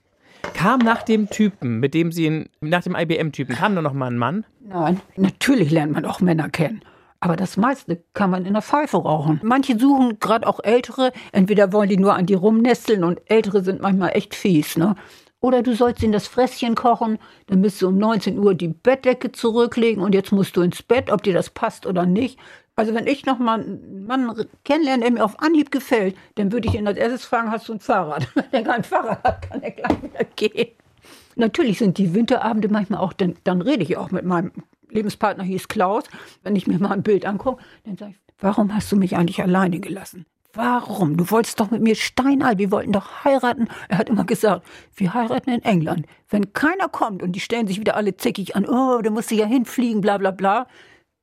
Kam 0.53 0.80
nach 0.80 1.03
dem 1.03 1.30
Typen, 1.30 1.80
mit 1.80 1.95
dem 1.95 2.12
sie 2.12 2.26
in, 2.26 2.49
nach 2.61 2.82
dem 2.82 2.95
IBM-Typen, 2.95 3.57
kam 3.57 3.74
nur 3.74 3.82
noch 3.82 3.92
mal 3.92 4.11
ein 4.11 4.18
Mann? 4.18 4.45
Nein, 4.61 5.01
natürlich 5.16 5.70
lernt 5.70 5.92
man 5.92 6.05
auch 6.05 6.20
Männer 6.20 6.49
kennen. 6.49 6.82
Aber 7.20 7.36
das 7.36 7.57
meiste 7.57 8.03
kann 8.12 8.30
man 8.30 8.45
in 8.45 8.53
der 8.53 8.62
Pfeife 8.62 8.99
rauchen. 8.99 9.40
Manche 9.42 9.78
suchen 9.78 10.18
gerade 10.20 10.47
auch 10.47 10.61
Ältere. 10.62 11.11
Entweder 11.32 11.72
wollen 11.72 11.88
die 11.88 11.97
nur 11.97 12.14
an 12.14 12.26
die 12.26 12.34
rumnesteln 12.34 13.03
und 13.03 13.20
Ältere 13.26 13.62
sind 13.62 13.80
manchmal 13.80 14.11
echt 14.11 14.34
fies, 14.34 14.76
ne? 14.76 14.95
Oder 15.40 15.62
du 15.62 15.74
sollst 15.74 16.03
ihnen 16.03 16.12
das 16.12 16.26
Fresschen 16.26 16.74
kochen, 16.74 17.18
dann 17.49 17.61
müsst 17.61 17.82
du 17.82 17.88
um 17.88 17.99
19 17.99 18.38
Uhr 18.38 18.55
die 18.55 18.68
Bettdecke 18.68 19.30
zurücklegen 19.30 20.03
und 20.03 20.14
jetzt 20.14 20.32
musst 20.32 20.57
du 20.57 20.62
ins 20.62 20.82
Bett, 20.82 21.11
ob 21.11 21.22
dir 21.22 21.34
das 21.34 21.51
passt 21.51 21.84
oder 21.84 22.07
nicht. 22.07 22.38
Also 22.77 22.93
wenn 22.95 23.07
ich 23.07 23.25
noch 23.25 23.39
mal 23.39 23.61
einen 23.61 24.07
Mann 24.07 24.47
kennenlerne, 24.64 25.03
der 25.03 25.12
mir 25.12 25.25
auf 25.25 25.41
Anhieb 25.41 25.70
gefällt, 25.70 26.16
dann 26.35 26.51
würde 26.51 26.68
ich 26.68 26.75
ihn 26.75 26.89
als 26.89 26.99
erstes 26.99 27.25
fragen, 27.25 27.51
hast 27.51 27.68
du 27.68 27.75
ein 27.75 27.81
Fahrrad? 27.81 28.29
Wenn 28.35 28.47
er 28.53 28.62
kein 28.62 28.85
Fahrrad 28.85 29.22
hat, 29.22 29.49
kann 29.49 29.62
er 29.62 29.70
gleich 29.70 30.03
wieder 30.03 30.25
gehen. 30.37 30.68
Natürlich 31.37 31.79
sind 31.79 31.99
die 31.99 32.14
Winterabende 32.14 32.68
manchmal 32.68 33.01
auch, 33.01 33.12
dann, 33.12 33.37
dann 33.45 33.61
rede 33.62 33.83
ich 33.83 33.97
auch 33.97 34.11
mit 34.11 34.25
meinem 34.25 34.53
Lebenspartner, 34.91 35.45
hieß 35.45 35.68
Klaus. 35.68 36.05
Wenn 36.43 36.57
ich 36.57 36.66
mir 36.66 36.79
mal 36.79 36.93
ein 36.93 37.03
Bild 37.03 37.27
angucke, 37.27 37.62
dann 37.85 37.97
sage 37.97 38.12
ich, 38.12 38.20
warum 38.39 38.75
hast 38.75 38.91
du 38.91 38.97
mich 38.97 39.16
eigentlich 39.16 39.43
alleine 39.43 39.81
gelassen? 39.81 40.27
Warum? 40.53 41.16
Du 41.16 41.29
wolltest 41.31 41.59
doch 41.59 41.72
mit 41.72 41.83
mir 41.83 41.97
steinalt, 41.97 42.59
wir 42.59 42.70
wollten 42.70 42.93
doch 42.93 43.25
heiraten. 43.25 43.68
Er 43.89 43.99
hat 43.99 44.09
immer 44.09 44.25
gesagt, 44.25 44.64
wir 44.95 45.12
heiraten 45.12 45.51
in 45.51 45.62
England. 45.62 46.07
Wenn 46.29 46.53
keiner 46.53 46.89
kommt 46.89 47.25
und 47.25 47.33
die 47.33 47.41
stellen 47.41 47.66
sich 47.66 47.81
wieder 47.81 47.97
alle 47.97 48.16
zickig 48.16 48.55
an, 48.55 48.64
oh, 48.64 49.03
da 49.03 49.11
musst 49.11 49.33
du 49.33 49.35
ja 49.35 49.47
hinfliegen, 49.47 50.01
bla 50.01 50.16
bla 50.16 50.31
bla, 50.31 50.68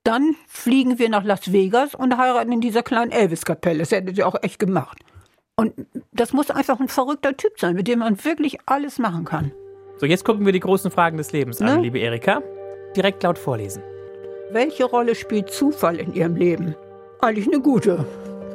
dann 0.03 0.35
fliegen 0.47 0.99
wir 0.99 1.09
nach 1.09 1.23
Las 1.23 1.51
Vegas 1.51 1.95
und 1.95 2.17
heiraten 2.17 2.51
in 2.51 2.61
dieser 2.61 2.83
kleinen 2.83 3.11
Elvis-Kapelle. 3.11 3.79
Das 3.79 3.91
hättet 3.91 4.17
ihr 4.17 4.27
auch 4.27 4.35
echt 4.41 4.59
gemacht. 4.59 4.99
Und 5.55 5.73
das 6.11 6.33
muss 6.33 6.49
einfach 6.49 6.79
ein 6.79 6.87
verrückter 6.87 7.37
Typ 7.37 7.59
sein, 7.59 7.75
mit 7.75 7.87
dem 7.87 7.99
man 7.99 8.23
wirklich 8.23 8.57
alles 8.65 8.97
machen 8.97 9.25
kann. 9.25 9.51
So, 9.97 10.05
jetzt 10.07 10.25
gucken 10.25 10.45
wir 10.45 10.53
die 10.53 10.59
großen 10.59 10.89
Fragen 10.89 11.17
des 11.17 11.31
Lebens 11.31 11.61
an, 11.61 11.75
Ne? 11.75 11.81
liebe 11.81 11.99
Erika. 11.99 12.41
Direkt 12.95 13.21
laut 13.23 13.37
vorlesen. 13.37 13.83
Welche 14.51 14.85
Rolle 14.85 15.13
spielt 15.13 15.49
Zufall 15.51 15.97
in 15.99 16.13
Ihrem 16.13 16.35
Leben? 16.35 16.75
Eigentlich 17.21 17.47
eine 17.47 17.61
gute. 17.61 18.03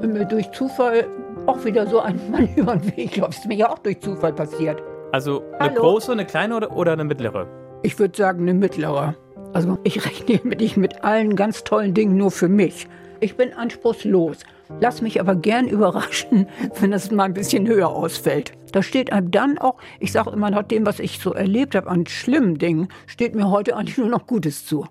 Wenn 0.00 0.12
mir 0.12 0.24
durch 0.24 0.50
Zufall 0.50 1.06
auch 1.46 1.64
wieder 1.64 1.86
so 1.86 2.00
ein 2.00 2.18
Mann 2.30 2.48
über 2.56 2.76
den 2.76 2.96
Weg 2.96 3.16
läuft, 3.16 3.38
ist 3.38 3.46
mir 3.46 3.54
ja 3.56 3.70
auch 3.70 3.78
durch 3.78 4.00
Zufall 4.00 4.32
passiert. 4.32 4.82
Also 5.12 5.42
eine 5.60 5.70
Hallo? 5.70 5.80
große, 5.82 6.10
eine 6.12 6.26
kleine 6.26 6.56
oder, 6.56 6.76
oder 6.76 6.92
eine 6.94 7.04
mittlere? 7.04 7.46
Ich 7.84 7.96
würde 7.98 8.16
sagen, 8.16 8.40
eine 8.42 8.54
mittlere. 8.54 9.14
Also 9.56 9.78
ich 9.84 10.04
rechne 10.04 10.54
nicht 10.54 10.76
mit 10.76 11.02
allen 11.02 11.34
ganz 11.34 11.64
tollen 11.64 11.94
Dingen 11.94 12.18
nur 12.18 12.30
für 12.30 12.46
mich. 12.46 12.88
Ich 13.20 13.38
bin 13.38 13.54
anspruchslos. 13.54 14.40
Lass 14.82 15.00
mich 15.00 15.18
aber 15.18 15.34
gern 15.34 15.66
überraschen, 15.76 16.46
wenn 16.78 16.92
es 16.92 17.10
mal 17.10 17.24
ein 17.24 17.32
bisschen 17.32 17.66
höher 17.66 17.88
ausfällt. 17.88 18.52
Da 18.72 18.82
steht 18.82 19.12
einem 19.12 19.30
dann 19.30 19.56
auch, 19.56 19.78
ich 19.98 20.12
sage 20.12 20.28
immer 20.28 20.50
nach 20.50 20.64
dem, 20.64 20.84
was 20.84 20.98
ich 20.98 21.20
so 21.20 21.32
erlebt 21.32 21.74
habe 21.74 21.88
an 21.88 22.06
schlimmen 22.06 22.58
Dingen, 22.58 22.88
steht 23.06 23.34
mir 23.34 23.48
heute 23.48 23.78
eigentlich 23.78 23.96
nur 23.96 24.10
noch 24.10 24.26
Gutes 24.26 24.66
zu. 24.66 24.84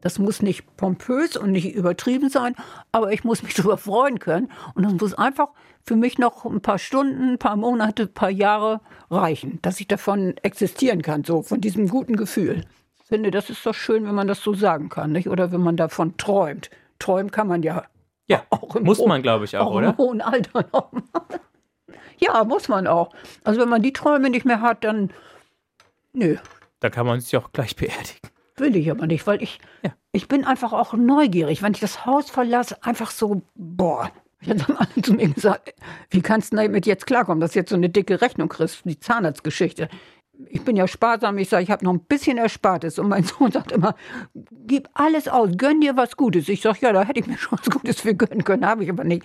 Das 0.00 0.18
muss 0.18 0.40
nicht 0.40 0.78
pompös 0.78 1.36
und 1.36 1.52
nicht 1.52 1.74
übertrieben 1.74 2.30
sein, 2.30 2.54
aber 2.90 3.12
ich 3.12 3.24
muss 3.24 3.42
mich 3.42 3.52
darüber 3.56 3.76
freuen 3.76 4.20
können. 4.20 4.50
Und 4.74 4.86
das 4.86 4.94
muss 4.94 5.12
einfach 5.12 5.48
für 5.82 5.96
mich 5.96 6.16
noch 6.16 6.46
ein 6.46 6.62
paar 6.62 6.78
Stunden, 6.78 7.32
ein 7.32 7.38
paar 7.38 7.56
Monate, 7.56 8.04
ein 8.04 8.14
paar 8.14 8.30
Jahre 8.30 8.80
reichen, 9.10 9.58
dass 9.60 9.78
ich 9.80 9.86
davon 9.86 10.34
existieren 10.38 11.02
kann, 11.02 11.24
so 11.24 11.42
von 11.42 11.60
diesem 11.60 11.88
guten 11.88 12.16
Gefühl. 12.16 12.64
Ich 13.08 13.10
finde, 13.10 13.30
das 13.30 13.48
ist 13.48 13.64
doch 13.64 13.72
schön, 13.72 14.04
wenn 14.06 14.14
man 14.14 14.26
das 14.28 14.42
so 14.42 14.52
sagen 14.52 14.90
kann, 14.90 15.12
nicht? 15.12 15.30
Oder 15.30 15.50
wenn 15.50 15.62
man 15.62 15.78
davon 15.78 16.18
träumt. 16.18 16.68
Träumen 16.98 17.30
kann 17.30 17.48
man 17.48 17.62
ja 17.62 17.84
Ja, 18.26 18.42
auch 18.50 18.76
im 18.76 18.84
muss 18.84 18.98
hohen- 18.98 19.08
man, 19.08 19.22
glaube 19.22 19.46
ich, 19.46 19.56
auch, 19.56 19.68
auch 19.68 19.74
oder? 19.76 19.88
im 19.88 19.96
hohen 19.96 20.20
Alter 20.20 20.66
noch. 20.74 20.90
ja, 22.18 22.44
muss 22.44 22.68
man 22.68 22.86
auch. 22.86 23.14
Also 23.44 23.62
wenn 23.62 23.70
man 23.70 23.80
die 23.80 23.94
Träume 23.94 24.28
nicht 24.28 24.44
mehr 24.44 24.60
hat, 24.60 24.84
dann 24.84 25.10
nö, 26.12 26.36
Da 26.80 26.90
kann 26.90 27.06
man 27.06 27.18
sich 27.20 27.34
auch 27.38 27.50
gleich 27.52 27.76
beerdigen. 27.76 28.28
Will 28.58 28.76
ich 28.76 28.90
aber 28.90 29.06
nicht, 29.06 29.26
weil 29.26 29.42
ich, 29.42 29.58
Ja. 29.82 29.92
ich 30.12 30.28
bin 30.28 30.44
einfach 30.44 30.74
auch 30.74 30.92
neugierig. 30.92 31.62
Wenn 31.62 31.72
ich 31.72 31.80
das 31.80 32.04
Haus 32.04 32.28
verlasse, 32.28 32.76
einfach 32.84 33.10
so, 33.10 33.40
boah. 33.54 34.10
Jetzt 34.42 34.68
haben 34.68 34.76
alle 34.76 35.02
zu 35.02 35.14
mir 35.14 35.28
gesagt, 35.30 35.74
wie 36.10 36.20
kannst 36.20 36.52
du 36.52 36.56
damit 36.56 36.84
jetzt 36.84 37.06
klarkommen, 37.06 37.40
dass 37.40 37.52
du 37.52 37.58
jetzt 37.60 37.70
so 37.70 37.76
eine 37.76 37.88
dicke 37.88 38.20
Rechnung 38.20 38.50
kriegst, 38.50 38.82
die 38.84 39.00
Zahnarztgeschichte. 39.00 39.88
Ich 40.46 40.62
bin 40.62 40.76
ja 40.76 40.86
sparsam, 40.86 41.36
ich 41.38 41.48
sage, 41.48 41.64
ich 41.64 41.70
habe 41.70 41.84
noch 41.84 41.92
ein 41.92 42.00
bisschen 42.00 42.38
Erspartes. 42.38 42.98
Und 42.98 43.08
mein 43.08 43.24
Sohn 43.24 43.50
sagt 43.50 43.72
immer, 43.72 43.94
gib 44.66 44.88
alles 44.94 45.26
aus, 45.28 45.50
gönn 45.56 45.80
dir 45.80 45.96
was 45.96 46.16
Gutes. 46.16 46.48
Ich 46.48 46.60
sage, 46.60 46.78
ja, 46.82 46.92
da 46.92 47.02
hätte 47.04 47.18
ich 47.20 47.26
mir 47.26 47.36
schon 47.38 47.58
was 47.58 47.68
Gutes 47.70 48.00
für 48.00 48.14
gönnen 48.14 48.44
können, 48.44 48.64
habe 48.66 48.84
ich 48.84 48.90
aber 48.90 49.04
nicht. 49.04 49.24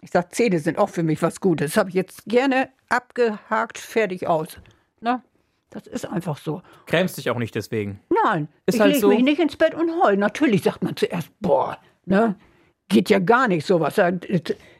Ich 0.00 0.10
sage, 0.10 0.28
Zähne 0.30 0.58
sind 0.58 0.78
auch 0.78 0.88
für 0.88 1.02
mich 1.02 1.20
was 1.22 1.40
Gutes. 1.40 1.72
Das 1.72 1.76
habe 1.78 1.90
ich 1.90 1.94
jetzt 1.94 2.24
gerne 2.26 2.70
abgehakt, 2.88 3.78
fertig 3.78 4.26
aus. 4.26 4.58
Na, 5.00 5.22
das 5.70 5.86
ist 5.86 6.06
einfach 6.06 6.38
so. 6.38 6.62
Grämst 6.86 7.16
dich 7.18 7.28
auch 7.30 7.38
nicht 7.38 7.54
deswegen. 7.54 8.00
Nein, 8.24 8.48
Ist 8.66 8.76
ich 8.76 8.80
halt 8.80 8.90
lege 8.92 9.00
so- 9.00 9.08
mich 9.08 9.22
nicht 9.22 9.40
ins 9.40 9.56
Bett 9.56 9.74
und 9.74 9.90
heul. 10.02 10.16
Natürlich 10.16 10.62
sagt 10.62 10.82
man 10.82 10.96
zuerst, 10.96 11.28
boah, 11.40 11.78
ne? 12.06 12.36
Geht 12.88 13.08
ja 13.08 13.18
gar 13.18 13.48
nicht 13.48 13.66
sowas. 13.66 13.96
Äh, 13.98 14.18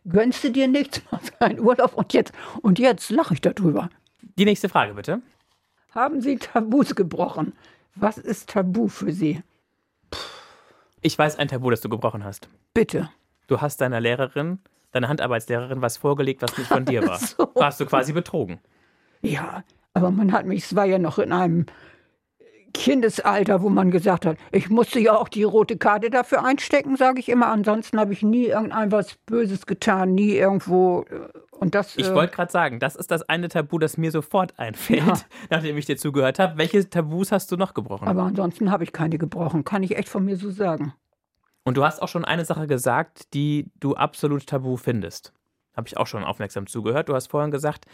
Gönnst 0.07 0.45
du 0.45 0.51
dir 0.51 0.69
nichts, 0.69 1.01
machst 1.11 1.33
einen 1.43 1.59
Urlaub 1.61 1.95
und 1.95 2.13
jetzt, 2.13 2.33
und 2.63 2.79
jetzt 2.79 3.11
lache 3.11 3.35
ich 3.35 3.41
darüber. 3.41 3.89
Die 4.37 4.45
nächste 4.45 4.69
Frage 4.69 4.93
bitte. 4.95 5.23
Haben 5.95 6.21
Sie 6.21 6.37
Tabus 6.37 6.97
gebrochen? 6.97 7.53
Was 7.95 8.19
ist 8.19 8.51
Tabu 8.51 8.89
für 8.89 9.13
Sie? 9.13 9.43
Ich 11.01 11.17
weiß 11.17 11.39
ein 11.39 11.47
Tabu, 11.47 11.71
das 11.71 11.81
du 11.83 11.89
gebrochen 11.89 12.25
hast. 12.25 12.49
Bitte. 12.73 13.11
Du 13.47 13.61
hast 13.61 13.81
deiner 13.81 14.01
Lehrerin, 14.01 14.59
deiner 14.91 15.09
Handarbeitslehrerin, 15.09 15.83
was 15.83 15.97
vorgelegt, 15.97 16.43
was 16.43 16.59
nicht 16.59 16.67
von 16.67 16.85
dir 16.85 17.03
war. 17.07 17.19
So. 17.19 17.49
Warst 17.55 17.79
du 17.79 17.87
quasi 17.87 18.13
betrogen. 18.13 18.59
Ja, 19.23 19.63
aber 19.93 20.11
man 20.11 20.33
hat 20.33 20.47
mich, 20.47 20.65
es 20.65 20.75
war 20.75 20.85
ja 20.85 20.99
noch 20.99 21.21
in 21.21 21.31
einem 21.31 21.67
Kindesalter, 22.75 23.63
wo 23.63 23.71
man 23.71 23.91
gesagt 23.91 24.27
hat, 24.27 24.37
ich 24.53 24.69
musste 24.69 25.01
ja 25.01 25.17
auch 25.17 25.29
die 25.29 25.45
rote 25.45 25.79
Karte 25.79 26.11
dafür 26.11 26.45
einstecken, 26.45 26.97
sage 26.97 27.21
ich 27.21 27.29
immer. 27.31 27.47
Ansonsten 27.47 27.99
habe 27.99 28.13
ich 28.13 28.23
nie 28.23 28.47
irgendein 28.47 28.93
was 28.93 29.15
Böses 29.27 29.65
getan, 29.67 30.13
nie 30.15 30.33
irgendwo. 30.33 31.03
äh, 31.09 31.21
Und 31.59 31.75
das. 31.75 31.97
Ich 31.97 32.09
äh, 32.09 32.15
wollte 32.15 32.35
gerade 32.35 32.53
sagen, 32.53 32.81
das 32.81 32.97
ist 32.97 33.11
das 33.11 33.23
eine 33.23 33.49
Tabu, 33.49 33.79
das 33.79 33.97
mir 33.97 34.11
sofort 34.11 34.59
einfällt, 34.59 35.07
Ja. 35.07 35.15
nachdem 35.51 35.79
ich 35.79 35.87
dir 35.87 35.97
zugehört 35.97 36.39
habe. 36.39 36.59
Welche 36.59 36.89
Tabus 36.91 37.33
hast 37.33 37.51
du 37.53 37.57
noch 37.57 37.73
gebrochen? 37.75 38.07
aber 38.09 38.23
ansonsten 38.25 38.71
habe 38.71 38.85
ich 38.85 38.93
keine 38.93 39.17
gebrochen, 39.19 39.65
kann 39.65 39.83
ich 39.83 39.97
echt 39.97 40.09
von 40.09 40.25
mir 40.25 40.37
so 40.37 40.51
sagen. 40.51 40.93
Und 41.65 41.77
du 41.79 41.85
hast 41.85 42.03
auch 42.03 42.09
schon 42.09 42.27
eine 42.27 42.45
Sache 42.45 42.67
gesagt, 42.67 43.33
die 43.33 43.71
du 43.81 43.95
absolut 43.95 44.47
tabu 44.47 44.77
findest. 44.77 45.33
Habe 45.75 45.87
ich 45.89 45.97
auch 45.97 46.07
schon 46.07 46.23
aufmerksam 46.23 46.67
zugehört. 46.67 47.09
Du 47.09 47.15
hast 47.15 47.29
vorhin 47.29 47.51
gesagt, 47.51 47.87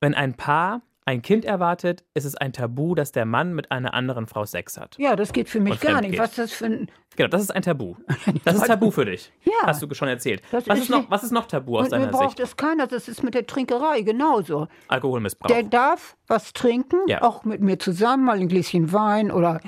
wenn 0.00 0.14
ein 0.14 0.34
Paar 0.34 0.82
ein 1.08 1.22
Kind 1.22 1.46
erwartet, 1.46 2.04
ist 2.12 2.26
es 2.26 2.34
ein 2.36 2.52
Tabu, 2.52 2.94
dass 2.94 3.12
der 3.12 3.24
Mann 3.24 3.54
mit 3.54 3.70
einer 3.70 3.94
anderen 3.94 4.26
Frau 4.26 4.44
Sex 4.44 4.76
hat. 4.76 4.94
Ja, 4.98 5.16
das 5.16 5.32
geht 5.32 5.48
für 5.48 5.58
mich 5.58 5.80
gar 5.80 6.02
nicht. 6.02 6.10
geht. 6.10 6.20
Was 6.20 6.34
das 6.34 6.52
für 6.52 6.66
ein. 6.66 6.90
Genau, 7.16 7.30
das 7.30 7.40
ist 7.40 7.50
ein 7.50 7.62
Tabu. 7.62 7.94
Das 8.44 8.56
ist 8.56 8.66
tabu 8.66 8.90
für 8.90 9.06
dich. 9.06 9.32
Ja. 9.42 9.52
Hast 9.66 9.80
du 9.80 9.92
schon 9.94 10.08
erzählt. 10.08 10.42
Das 10.50 10.68
Was 10.68 10.80
ist 10.80 10.90
noch, 10.90 11.10
was 11.10 11.24
ist 11.24 11.30
noch 11.32 11.46
tabu 11.46 11.78
aus 11.78 11.84
Und 11.86 11.92
deiner 11.92 12.08
braucht 12.08 12.36
Sicht? 12.36 12.40
es 12.40 12.56
keiner, 12.58 12.86
das 12.86 13.08
ist 13.08 13.22
mit 13.22 13.32
der 13.34 13.46
Trinkerei 13.46 14.02
genauso. 14.02 14.68
Alkoholmissbrauch. 14.88 15.48
Der 15.48 15.62
darf 15.62 16.16
was 16.26 16.52
trinken, 16.52 16.98
Ja. 17.06 17.22
auch 17.22 17.44
mit 17.44 17.62
mir 17.62 17.78
zusammen, 17.78 18.24
mal 18.26 18.36
ein 18.38 18.48
Gläschen 18.48 18.92
Wein 18.92 19.30
oder. 19.30 19.62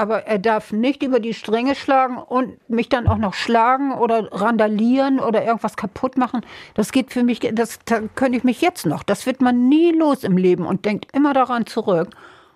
Aber 0.00 0.26
er 0.26 0.38
darf 0.38 0.72
nicht 0.72 1.02
über 1.02 1.20
die 1.20 1.34
Stränge 1.34 1.74
schlagen 1.74 2.16
und 2.16 2.58
mich 2.70 2.88
dann 2.88 3.06
auch 3.06 3.18
noch 3.18 3.34
schlagen 3.34 3.92
oder 3.92 4.32
randalieren 4.32 5.20
oder 5.20 5.44
irgendwas 5.44 5.76
kaputt 5.76 6.16
machen. 6.16 6.40
Das 6.74 6.90
geht 6.90 7.12
für 7.12 7.22
mich, 7.22 7.40
das 7.52 7.78
da 7.84 8.00
könnte 8.14 8.38
ich 8.38 8.44
mich 8.44 8.62
jetzt 8.62 8.86
noch. 8.86 9.02
Das 9.02 9.26
wird 9.26 9.42
man 9.42 9.68
nie 9.68 9.92
los 9.92 10.24
im 10.24 10.38
Leben 10.38 10.64
und 10.64 10.86
denkt 10.86 11.14
immer 11.14 11.34
daran 11.34 11.66
zurück. 11.66 12.08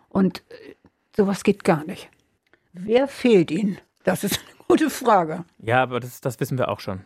Und 0.09 0.38
äh, 0.49 0.74
sowas 1.16 1.45
geht 1.45 1.64
gar 1.64 1.84
nicht. 1.84 2.09
Wer 2.72 3.09
fehlt 3.09 3.51
Ihnen? 3.51 3.78
Das 4.05 4.24
ist 4.24 4.38
eine 4.38 4.64
gute 4.66 4.88
Frage. 4.88 5.45
ja, 5.59 5.82
aber 5.82 6.01
das, 6.01 6.20
das 6.22 6.40
wissen 6.40 6.57
wir 6.57 6.68
auch 6.70 6.80
schon. 6.80 7.01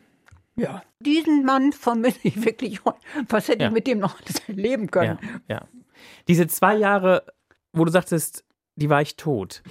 Ja. 0.55 0.83
Diesen 1.01 1.45
Mann 1.45 1.73
vermisse 1.73 2.19
ich 2.23 2.45
wirklich. 2.45 2.81
Was 3.29 3.49
hätte 3.49 3.63
Ja. 3.63 3.69
ich 3.69 3.75
mit 3.75 3.87
dem 3.89 3.99
noch 3.99 4.21
alles 4.21 4.41
erleben 4.49 4.89
können? 4.91 5.19
Ja, 5.49 5.57
ja. 5.57 5.63
Diese 6.29 6.47
zwei 6.47 6.77
Jahre, 6.77 7.25
wo 7.73 7.85
du 7.85 7.91
sagtest, 7.91 8.45
die 8.77 8.89
war 8.89 9.03
ich 9.03 9.17
tot. 9.17 9.63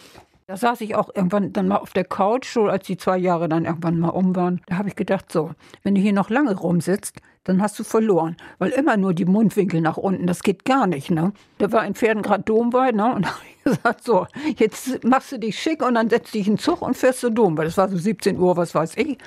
Da 0.49 0.55
saß 0.55 0.79
ich 0.79 0.95
auch 0.95 1.09
irgendwann 1.13 1.51
dann 1.51 1.67
mal 1.67 1.75
auf 1.75 1.91
der 1.91 2.05
Couch, 2.05 2.53
so 2.53 2.67
als 2.67 2.85
die 2.85 2.95
zwei 2.95 3.17
Jahre 3.17 3.49
dann 3.49 3.65
irgendwann 3.65 3.99
mal 3.99 4.11
um 4.11 4.33
waren. 4.33 4.61
Da 4.67 4.77
habe 4.77 4.87
ich 4.87 4.95
gedacht, 4.95 5.29
so, 5.29 5.51
wenn 5.83 5.93
du 5.93 5.99
hier 5.99 6.13
noch 6.13 6.29
lange 6.29 6.55
rumsitzt, 6.55 7.17
dann 7.43 7.61
hast 7.61 7.77
du 7.77 7.83
verloren. 7.83 8.37
Weil 8.57 8.69
immer 8.69 8.95
nur 8.95 9.13
die 9.13 9.25
Mundwinkel 9.25 9.81
nach 9.81 9.97
unten, 9.97 10.25
das 10.25 10.43
geht 10.43 10.63
gar 10.63 10.87
nicht, 10.87 11.11
ne? 11.11 11.33
Da 11.57 11.69
war 11.73 11.85
in 11.85 11.95
Pferden 11.95 12.23
gerade 12.23 12.43
Domweih, 12.43 12.93
ne? 12.93 13.13
Und 13.13 13.25
da 13.25 13.31
habe 13.31 13.41
ich 13.45 13.63
gesagt, 13.65 14.05
so, 14.05 14.25
jetzt 14.55 15.03
machst 15.03 15.33
du 15.33 15.37
dich 15.37 15.59
schick 15.59 15.85
und 15.85 15.95
dann 15.95 16.09
setzt 16.09 16.33
dich 16.33 16.47
in 16.47 16.53
den 16.53 16.59
Zug 16.59 16.81
und 16.81 16.95
fährst 16.95 17.19
zu 17.19 17.29
Domweih. 17.29 17.65
Das 17.65 17.75
war 17.75 17.89
so 17.89 17.97
17 17.97 18.39
Uhr, 18.39 18.55
was 18.55 18.73
weiß 18.73 18.95
ich. 18.95 19.17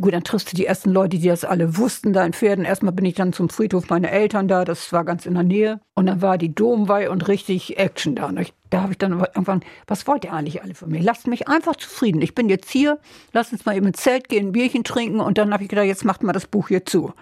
Gut, 0.00 0.12
dann 0.12 0.22
triffst 0.22 0.52
du 0.52 0.56
die 0.56 0.66
ersten 0.66 0.90
Leute, 0.90 1.18
die 1.18 1.28
das 1.28 1.44
alle 1.44 1.76
wussten, 1.76 2.12
da 2.12 2.24
in 2.24 2.32
Pferden. 2.32 2.64
Erstmal 2.64 2.92
bin 2.92 3.04
ich 3.04 3.14
dann 3.14 3.32
zum 3.32 3.48
Friedhof 3.48 3.88
meiner 3.88 4.10
Eltern 4.10 4.46
da, 4.46 4.64
das 4.64 4.92
war 4.92 5.04
ganz 5.04 5.26
in 5.26 5.34
der 5.34 5.42
Nähe. 5.42 5.80
Und 5.94 6.06
dann 6.06 6.22
war 6.22 6.38
die 6.38 6.54
Domweih 6.54 7.10
und 7.10 7.26
richtig 7.26 7.78
Action 7.78 8.14
da. 8.14 8.26
Und 8.26 8.38
ich, 8.38 8.52
da 8.70 8.82
habe 8.82 8.92
ich 8.92 8.98
dann 8.98 9.12
irgendwann, 9.12 9.62
was 9.86 10.06
wollt 10.06 10.24
ihr 10.24 10.32
eigentlich 10.32 10.62
alle 10.62 10.74
von 10.74 10.90
mir? 10.90 11.00
Lasst 11.00 11.26
mich 11.26 11.48
einfach 11.48 11.76
zufrieden. 11.76 12.22
Ich 12.22 12.34
bin 12.34 12.48
jetzt 12.48 12.70
hier, 12.70 12.98
lasst 13.32 13.52
uns 13.52 13.64
mal 13.64 13.76
eben 13.76 13.86
ins 13.86 14.00
Zelt 14.00 14.28
gehen, 14.28 14.48
ein 14.48 14.52
Bierchen 14.52 14.84
trinken. 14.84 15.20
Und 15.20 15.38
dann 15.38 15.52
habe 15.52 15.64
ich 15.64 15.68
gedacht, 15.68 15.86
jetzt 15.86 16.04
macht 16.04 16.22
mal 16.22 16.32
das 16.32 16.46
Buch 16.46 16.68
hier 16.68 16.84
zu. 16.84 17.12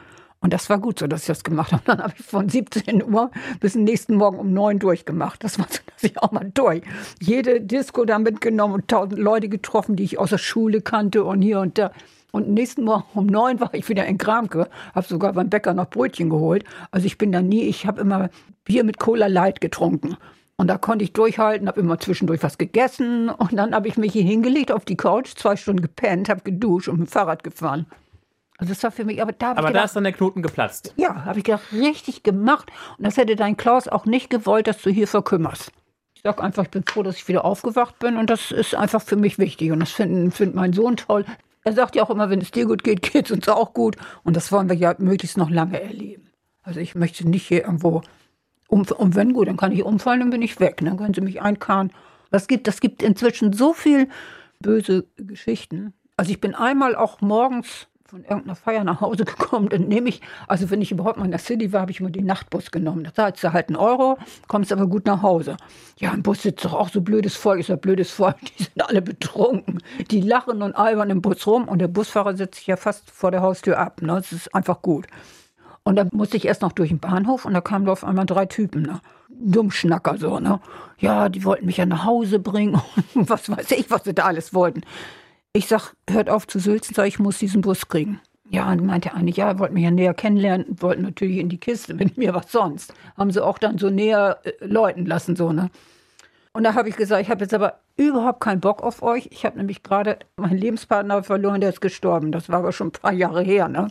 Und 0.41 0.53
das 0.53 0.69
war 0.69 0.79
gut 0.79 0.99
so, 0.99 1.07
dass 1.07 1.23
ich 1.23 1.27
das 1.29 1.45
gemacht 1.45 1.73
habe. 1.73 1.83
Dann 1.87 1.99
habe 1.99 2.13
ich 2.17 2.25
von 2.25 2.49
17 2.49 3.03
Uhr 3.03 3.31
bis 3.59 3.73
den 3.73 3.85
nächsten 3.85 4.15
Morgen 4.17 4.39
um 4.39 4.53
9 4.53 4.79
durchgemacht. 4.79 5.43
Das 5.43 5.59
war 5.59 5.67
so, 5.69 5.81
dass 5.87 6.05
ich 6.05 6.19
auch 6.23 6.31
mal 6.31 6.51
durch. 6.53 6.83
Jede 7.21 7.61
Disco 7.61 8.05
da 8.05 8.19
mitgenommen 8.19 8.75
und 8.75 8.89
tausend 8.89 9.19
Leute 9.19 9.49
getroffen, 9.49 9.97
die 9.97 10.05
ich 10.05 10.19
aus 10.19 10.31
der 10.31 10.39
Schule 10.39 10.83
kannte 10.83 11.25
und 11.25 11.43
hier 11.43 11.61
und 11.61 11.79
da. 11.79 11.91
Und 12.37 12.51
nächsten 12.51 12.85
Morgen 12.85 13.05
um 13.15 13.27
neun 13.27 13.61
war 13.61 13.73
ich 13.73 13.89
wieder 13.89 14.05
in 14.05 14.19
Kramke, 14.19 14.69
habe 14.95 15.07
sogar 15.07 15.33
beim 15.33 15.49
Bäcker 15.49 15.73
noch 15.73 15.89
Brötchen 15.89 16.29
geholt. 16.29 16.65
Also 16.91 17.07
ich 17.07 17.17
bin 17.17 17.33
da 17.33 17.41
nie, 17.41 17.63
ich 17.63 17.87
habe 17.87 18.01
immer 18.01 18.29
Bier 18.65 18.85
mit 18.85 18.99
Cola 18.99 19.27
Light 19.27 19.61
getrunken. 19.63 20.17
Und 20.59 20.69
da 20.69 20.77
konnte 20.79 21.05
ich 21.05 21.13
durchhalten, 21.13 21.67
habe 21.67 21.81
immer 21.81 21.99
zwischendurch 21.99 22.43
was 22.43 22.59
gegessen. 22.59 23.31
Und 23.31 23.55
dann 23.55 23.75
habe 23.75 23.89
ich 23.89 23.97
mich 23.97 24.13
hier 24.13 24.23
hingelegt 24.25 24.71
auf 24.71 24.85
die 24.85 24.97
Couch, 24.97 25.35
zwei 25.35 25.57
Stunden 25.57 25.81
gepennt, 25.83 26.29
habe 26.29 26.43
geduscht 26.43 26.89
und 26.89 26.99
mit 27.01 27.09
dem 27.09 27.11
Fahrrad 27.11 27.43
gefahren. 27.43 27.87
Also 28.59 28.73
das 28.73 28.83
war 28.83 28.91
für 28.91 29.05
mich, 29.05 29.21
aber 29.21 29.33
da 29.33 29.49
habe 29.49 29.55
ich 29.55 29.59
Aber 29.59 29.67
da 29.69 29.73
gedacht, 29.73 29.85
ist 29.87 29.97
dann 29.97 30.05
der 30.05 30.13
Knoten 30.13 30.43
geplatzt. 30.43 30.95
ja, 30.97 31.25
habe 31.25 31.39
ich 31.39 31.45
gedacht, 31.45 31.65
richtig 31.73 32.23
gemacht. 32.23 32.71
Und 32.97 33.07
das 33.07 33.17
hätte 33.17 33.37
dein 33.37 33.57
Klaus 33.57 33.89
auch 33.89 34.07
nicht 34.07 34.31
gewollt, 34.31 34.67
dass 34.67 34.81
du 34.81 34.91
hier 34.91 35.07
verkümmerst. 35.09 35.73
Ich 36.15 36.23
sage 36.23 36.43
einfach, 36.43 36.65
ich 36.65 36.71
bin 36.71 36.83
froh, 36.87 37.03
dass 37.03 37.17
ich 37.17 37.29
wieder 37.29 37.45
aufgewacht 37.45 37.99
bin 37.99 38.17
und 38.17 38.31
das 38.31 38.51
ist 38.51 38.75
einfach 38.75 39.03
für 39.03 39.17
mich 39.17 39.39
wichtig. 39.39 39.73
Und 39.73 39.81
das 39.81 39.93
findet 39.93 40.35
find 40.35 40.55
mein 40.55 40.73
Sohn 40.73 40.97
toll. 40.97 41.25
Er 41.67 41.73
sagt 41.73 41.97
ja 41.97 42.05
auch 42.05 42.11
immer, 42.11 42.31
wenn 42.31 42.41
es 42.41 42.53
dir 42.53 42.65
gut 42.65 42.85
geht, 42.85 43.03
geht 43.03 43.27
es 43.27 43.33
uns 43.33 43.49
auch 43.49 43.75
gut. 43.75 43.97
Und 44.23 44.37
das 44.37 44.53
wollen 44.53 44.69
wir 44.69 44.77
ja 44.77 44.95
möglichst 44.99 45.37
noch 45.37 45.51
lange 45.51 45.83
erleben. 45.83 46.31
Also 46.63 46.79
ich 46.79 46.95
möchte 46.95 47.29
nicht 47.29 47.49
hier 47.49 47.65
irgendwo 47.65 48.03
um, 48.69 48.83
und 48.97 49.17
wenn 49.17 49.33
gut, 49.33 49.49
dann 49.49 49.57
kann 49.57 49.73
ich 49.73 49.83
umfallen, 49.83 50.21
dann 50.21 50.31
bin 50.31 50.43
ich 50.43 50.61
weg. 50.61 50.81
Dann 50.81 50.97
können 50.97 51.13
sie 51.13 51.21
mich 51.23 51.43
einkarren. 51.43 51.93
Das 52.31 52.47
gibt, 52.47 52.69
das 52.69 52.79
gibt 52.79 53.03
inzwischen 53.03 53.53
so 53.53 53.73
viel 53.73 54.09
böse 54.61 55.07
Geschichten. 55.17 55.93
Also 56.17 56.31
ich 56.31 56.41
bin 56.41 56.55
einmal 56.55 56.95
auch 56.95 57.21
morgens 57.21 57.89
von 58.09 58.23
irgendeiner 58.23 58.55
Feier 58.55 58.85
nach 58.85 59.01
Hause 59.01 59.25
gekommen, 59.25 59.69
dann 59.69 59.89
nehme 59.89 60.09
ich, 60.09 60.21
also 60.47 60.71
wenn 60.71 60.81
ich 60.81 60.93
überhaupt 60.93 61.19
mal 61.19 61.25
in 61.25 61.31
der 61.31 61.41
City 61.41 61.73
war, 61.73 61.81
habe 61.83 61.91
ich 61.91 62.01
immer 62.01 62.11
den 62.11 62.27
Nachtbus 62.27 62.71
genommen. 62.71 63.05
Da 63.05 63.13
zahlst 63.13 63.43
du 63.43 63.53
halt 63.53 63.69
einen 63.69 63.77
Euro, 63.77 64.19
kommst 64.49 64.73
aber 64.73 64.87
gut 64.87 65.07
nach 65.07 65.23
Hause. 65.23 65.57
Ja, 65.99 66.13
im 66.13 66.23
Bus 66.23 66.43
sitzt 66.43 66.65
doch 66.65 66.75
auch 66.75 66.89
so 66.89 67.01
blödes 67.01 67.37
Volk, 67.37 67.61
ist 67.61 67.69
ja 67.69 67.77
blödes 67.77 68.11
Volk, 68.11 68.37
die 68.59 68.65
sind 68.65 68.89
alle 68.89 69.03
betrunken. 69.03 69.83
Die 70.11 70.21
lachen 70.21 70.63
und 70.63 70.75
albern 70.75 71.11
im 71.11 71.23
Bus 71.23 71.47
rum 71.47 71.69
und 71.69 71.79
der 71.81 71.89
Busfahrer 71.89 72.37
setzt 72.37 72.57
sich 72.57 72.67
ja 72.67 72.77
fast 72.77 73.11
vor 73.11 73.31
der 73.31 73.43
Haustür 73.43 73.79
ab. 73.79 74.03
Ne? 74.03 74.15
Das 74.15 74.33
ist 74.33 74.55
einfach 74.55 74.83
gut. 74.83 75.07
Und 75.83 75.97
dann 75.97 76.09
musste 76.13 76.37
ich 76.37 76.47
erst 76.47 76.63
noch 76.63 76.73
durch 76.73 76.89
den 76.89 76.99
Bahnhof 76.99 77.45
und 77.45 77.55
da 77.55 77.61
kamen 77.61 77.89
auf 77.89 78.03
einmal 78.03 78.27
drei 78.27 78.47
Typen, 78.47 78.83
ne? 78.83 79.01
Dummschnacker 79.29 80.19
so, 80.19 80.41
ne? 80.41 80.61
Ja, 80.99 81.29
die 81.29 81.45
wollten 81.45 81.67
mich 81.67 81.77
ja 81.77 81.87
nach 81.87 82.05
Hause 82.05 82.39
bringen 82.41 82.81
und 83.15 83.31
was 83.31 83.49
weiß 83.49 83.71
ich, 83.73 83.91
was 83.91 84.05
sie 84.05 84.15
da 84.15 84.25
alles 84.25 84.53
wollten. 84.53 84.83
Ich 85.57 85.69
sag, 85.69 85.95
hört 86.11 86.29
auf 86.29 86.47
zu 86.47 86.59
sülzen, 86.59 86.95
sag 86.95 87.07
ich 87.07 87.19
muss 87.19 87.39
diesen 87.39 87.63
Bus 87.63 87.89
kriegen. 87.89 88.21
Ja, 88.51 88.71
und 88.71 88.85
meinte 88.85 89.15
eine, 89.15 89.31
ja, 89.31 89.59
wollten 89.59 89.73
mich 89.73 89.85
ja 89.85 89.91
näher 89.91 90.13
kennenlernen, 90.13 90.67
wollten 90.69 91.01
natürlich 91.01 91.39
in 91.39 91.49
die 91.49 91.57
Kiste 91.57 91.95
mit 91.95 92.19
mir, 92.19 92.35
was 92.35 92.53
sonst. 92.53 92.93
Haben 93.17 93.31
sie 93.31 93.43
auch 93.43 93.57
dann 93.57 93.79
so 93.79 93.89
näher 93.89 94.39
äh, 94.45 94.53
läuten 94.61 95.07
lassen, 95.07 95.35
so, 95.35 95.53
ne? 95.53 95.71
Und 96.53 96.65
da 96.65 96.75
habe 96.75 96.91
ich 96.91 96.97
gesagt, 96.97 97.23
ich 97.23 97.31
habe 97.31 97.41
jetzt 97.41 97.55
aber 97.55 97.81
überhaupt 97.97 98.41
keinen 98.41 98.61
Bock 98.61 98.83
auf 98.83 99.03
euch. 99.03 99.29
Ich 99.31 99.47
habe 99.47 99.57
nämlich 99.57 99.83
gerade 99.83 100.19
meinen 100.37 100.59
Lebenspartner 100.59 101.23
verloren, 101.23 101.63
der 101.63 101.71
ist 101.71 101.81
gestorben. 101.81 102.33
Das 102.33 102.51
war 102.51 102.59
aber 102.59 102.73
schon 102.73 102.89
ein 102.89 102.93
paar 102.93 103.15
Jahre 103.15 103.43
her, 103.43 103.69
ne? 103.69 103.89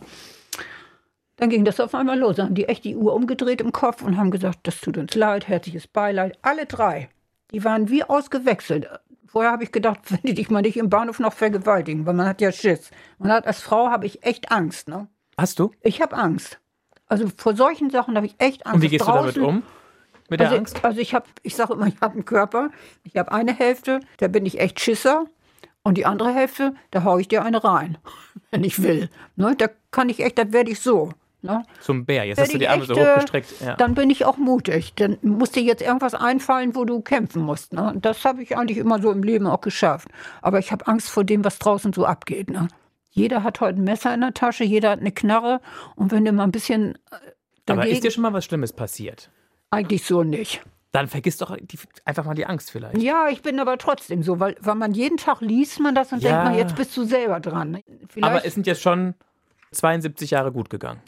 Dann 1.34 1.50
ging 1.50 1.64
das 1.64 1.80
auf 1.80 1.96
einmal 1.96 2.16
los. 2.16 2.36
Dann 2.36 2.46
haben 2.46 2.54
die 2.54 2.68
echt 2.68 2.84
die 2.84 2.94
Uhr 2.94 3.12
umgedreht 3.12 3.60
im 3.60 3.72
Kopf 3.72 4.02
und 4.02 4.16
haben 4.16 4.30
gesagt, 4.30 4.60
das 4.62 4.80
tut 4.80 4.98
uns 4.98 5.16
leid, 5.16 5.48
herzliches 5.48 5.88
Beileid. 5.88 6.38
Alle 6.42 6.66
drei. 6.66 7.08
Die 7.50 7.64
waren 7.64 7.88
wie 7.88 8.04
ausgewechselt. 8.04 8.88
Vorher 9.36 9.52
habe 9.52 9.64
ich 9.64 9.70
gedacht, 9.72 9.98
wenn 10.08 10.20
die 10.24 10.32
dich 10.32 10.48
mal 10.48 10.62
nicht 10.62 10.78
im 10.78 10.88
Bahnhof 10.88 11.18
noch 11.18 11.34
vergewaltigen, 11.34 12.06
weil 12.06 12.14
man 12.14 12.26
hat 12.26 12.40
ja 12.40 12.50
Schiss. 12.50 12.90
Man 13.18 13.30
hat 13.30 13.46
als 13.46 13.60
Frau 13.60 13.90
habe 13.90 14.06
ich 14.06 14.24
echt 14.24 14.50
Angst. 14.50 14.88
Ne? 14.88 15.08
Hast 15.36 15.58
du? 15.58 15.72
Ich 15.82 16.00
habe 16.00 16.16
Angst. 16.16 16.58
Also 17.06 17.26
vor 17.36 17.54
solchen 17.54 17.90
Sachen 17.90 18.16
habe 18.16 18.24
ich 18.24 18.34
echt 18.38 18.64
Angst. 18.64 18.76
Und 18.76 18.80
wie 18.80 18.88
gehst 18.88 19.06
du 19.06 19.12
damit 19.12 19.36
Draußen- 19.36 19.44
um? 19.44 19.62
Mit 20.30 20.40
der 20.40 20.46
also, 20.46 20.58
Angst? 20.58 20.82
Also 20.82 21.00
ich 21.00 21.14
habe, 21.14 21.26
ich 21.42 21.54
sage 21.54 21.74
immer, 21.74 21.86
ich 21.86 22.00
habe 22.00 22.14
einen 22.14 22.24
Körper. 22.24 22.70
Ich 23.04 23.18
habe 23.18 23.30
eine 23.30 23.52
Hälfte, 23.52 24.00
da 24.16 24.28
bin 24.28 24.46
ich 24.46 24.58
echt 24.58 24.80
Schisser. 24.80 25.26
Und 25.82 25.98
die 25.98 26.06
andere 26.06 26.32
Hälfte, 26.32 26.74
da 26.90 27.04
haue 27.04 27.20
ich 27.20 27.28
dir 27.28 27.44
eine 27.44 27.62
rein, 27.62 27.98
wenn 28.50 28.64
ich 28.64 28.82
will. 28.82 29.10
Ne? 29.34 29.54
Da 29.54 29.68
kann 29.90 30.08
ich 30.08 30.20
echt, 30.20 30.38
da 30.38 30.50
werde 30.50 30.70
ich 30.70 30.80
so. 30.80 31.10
Ne? 31.42 31.62
Zum 31.80 32.04
Bär. 32.06 32.24
Jetzt 32.24 32.38
Werd 32.38 32.48
hast 32.48 32.54
du 32.54 32.58
die 32.58 32.68
Arme 32.68 32.84
so 32.84 32.94
echt, 32.94 33.02
äh, 33.02 33.10
hochgestreckt. 33.14 33.60
Ja. 33.60 33.76
Dann 33.76 33.94
bin 33.94 34.10
ich 34.10 34.24
auch 34.24 34.36
mutig. 34.36 34.94
Dann 34.94 35.18
muss 35.22 35.50
dir 35.52 35.62
jetzt 35.62 35.82
irgendwas 35.82 36.14
einfallen, 36.14 36.74
wo 36.74 36.84
du 36.84 37.00
kämpfen 37.00 37.42
musst. 37.42 37.72
Ne? 37.72 37.94
Das 38.00 38.24
habe 38.24 38.42
ich 38.42 38.56
eigentlich 38.56 38.78
immer 38.78 39.00
so 39.00 39.12
im 39.12 39.22
Leben 39.22 39.46
auch 39.46 39.60
geschafft. 39.60 40.08
Aber 40.42 40.58
ich 40.58 40.72
habe 40.72 40.86
Angst 40.86 41.10
vor 41.10 41.24
dem, 41.24 41.44
was 41.44 41.58
draußen 41.58 41.92
so 41.92 42.04
abgeht. 42.04 42.50
Ne? 42.50 42.68
Jeder 43.10 43.42
hat 43.42 43.60
heute 43.60 43.78
ein 43.80 43.84
Messer 43.84 44.12
in 44.12 44.20
der 44.22 44.34
Tasche, 44.34 44.64
jeder 44.64 44.90
hat 44.90 45.00
eine 45.00 45.12
Knarre. 45.12 45.60
Und 45.94 46.10
wenn 46.12 46.24
du 46.24 46.32
mal 46.32 46.44
ein 46.44 46.52
bisschen 46.52 46.94
äh, 46.94 47.16
Aber 47.66 47.76
dagegen... 47.76 47.94
ist 47.94 48.04
dir 48.04 48.10
schon 48.10 48.22
mal 48.22 48.32
was 48.32 48.44
Schlimmes 48.44 48.72
passiert? 48.72 49.30
eigentlich 49.70 50.04
so 50.04 50.22
nicht. 50.22 50.62
Dann 50.92 51.08
vergiss 51.08 51.36
doch 51.36 51.54
die, 51.60 51.78
einfach 52.04 52.24
mal 52.24 52.34
die 52.34 52.46
Angst 52.46 52.70
vielleicht. 52.70 52.96
Ja, 53.02 53.28
ich 53.28 53.42
bin 53.42 53.60
aber 53.60 53.76
trotzdem 53.76 54.22
so, 54.22 54.40
weil, 54.40 54.56
weil 54.60 54.76
man 54.76 54.94
jeden 54.94 55.18
Tag 55.18 55.40
liest 55.40 55.80
man 55.80 55.94
das 55.94 56.12
und 56.12 56.22
Ja. 56.22 56.30
denkt 56.30 56.44
man, 56.44 56.54
jetzt 56.56 56.76
bist 56.76 56.96
du 56.96 57.04
selber 57.04 57.40
dran. 57.40 57.80
Vielleicht 58.08 58.30
Aber 58.32 58.44
es 58.46 58.54
sind 58.54 58.66
jetzt 58.66 58.80
schon 58.80 59.14
72 59.72 60.30
Jahre 60.30 60.52
gut 60.52 60.70
gegangen. 60.70 61.00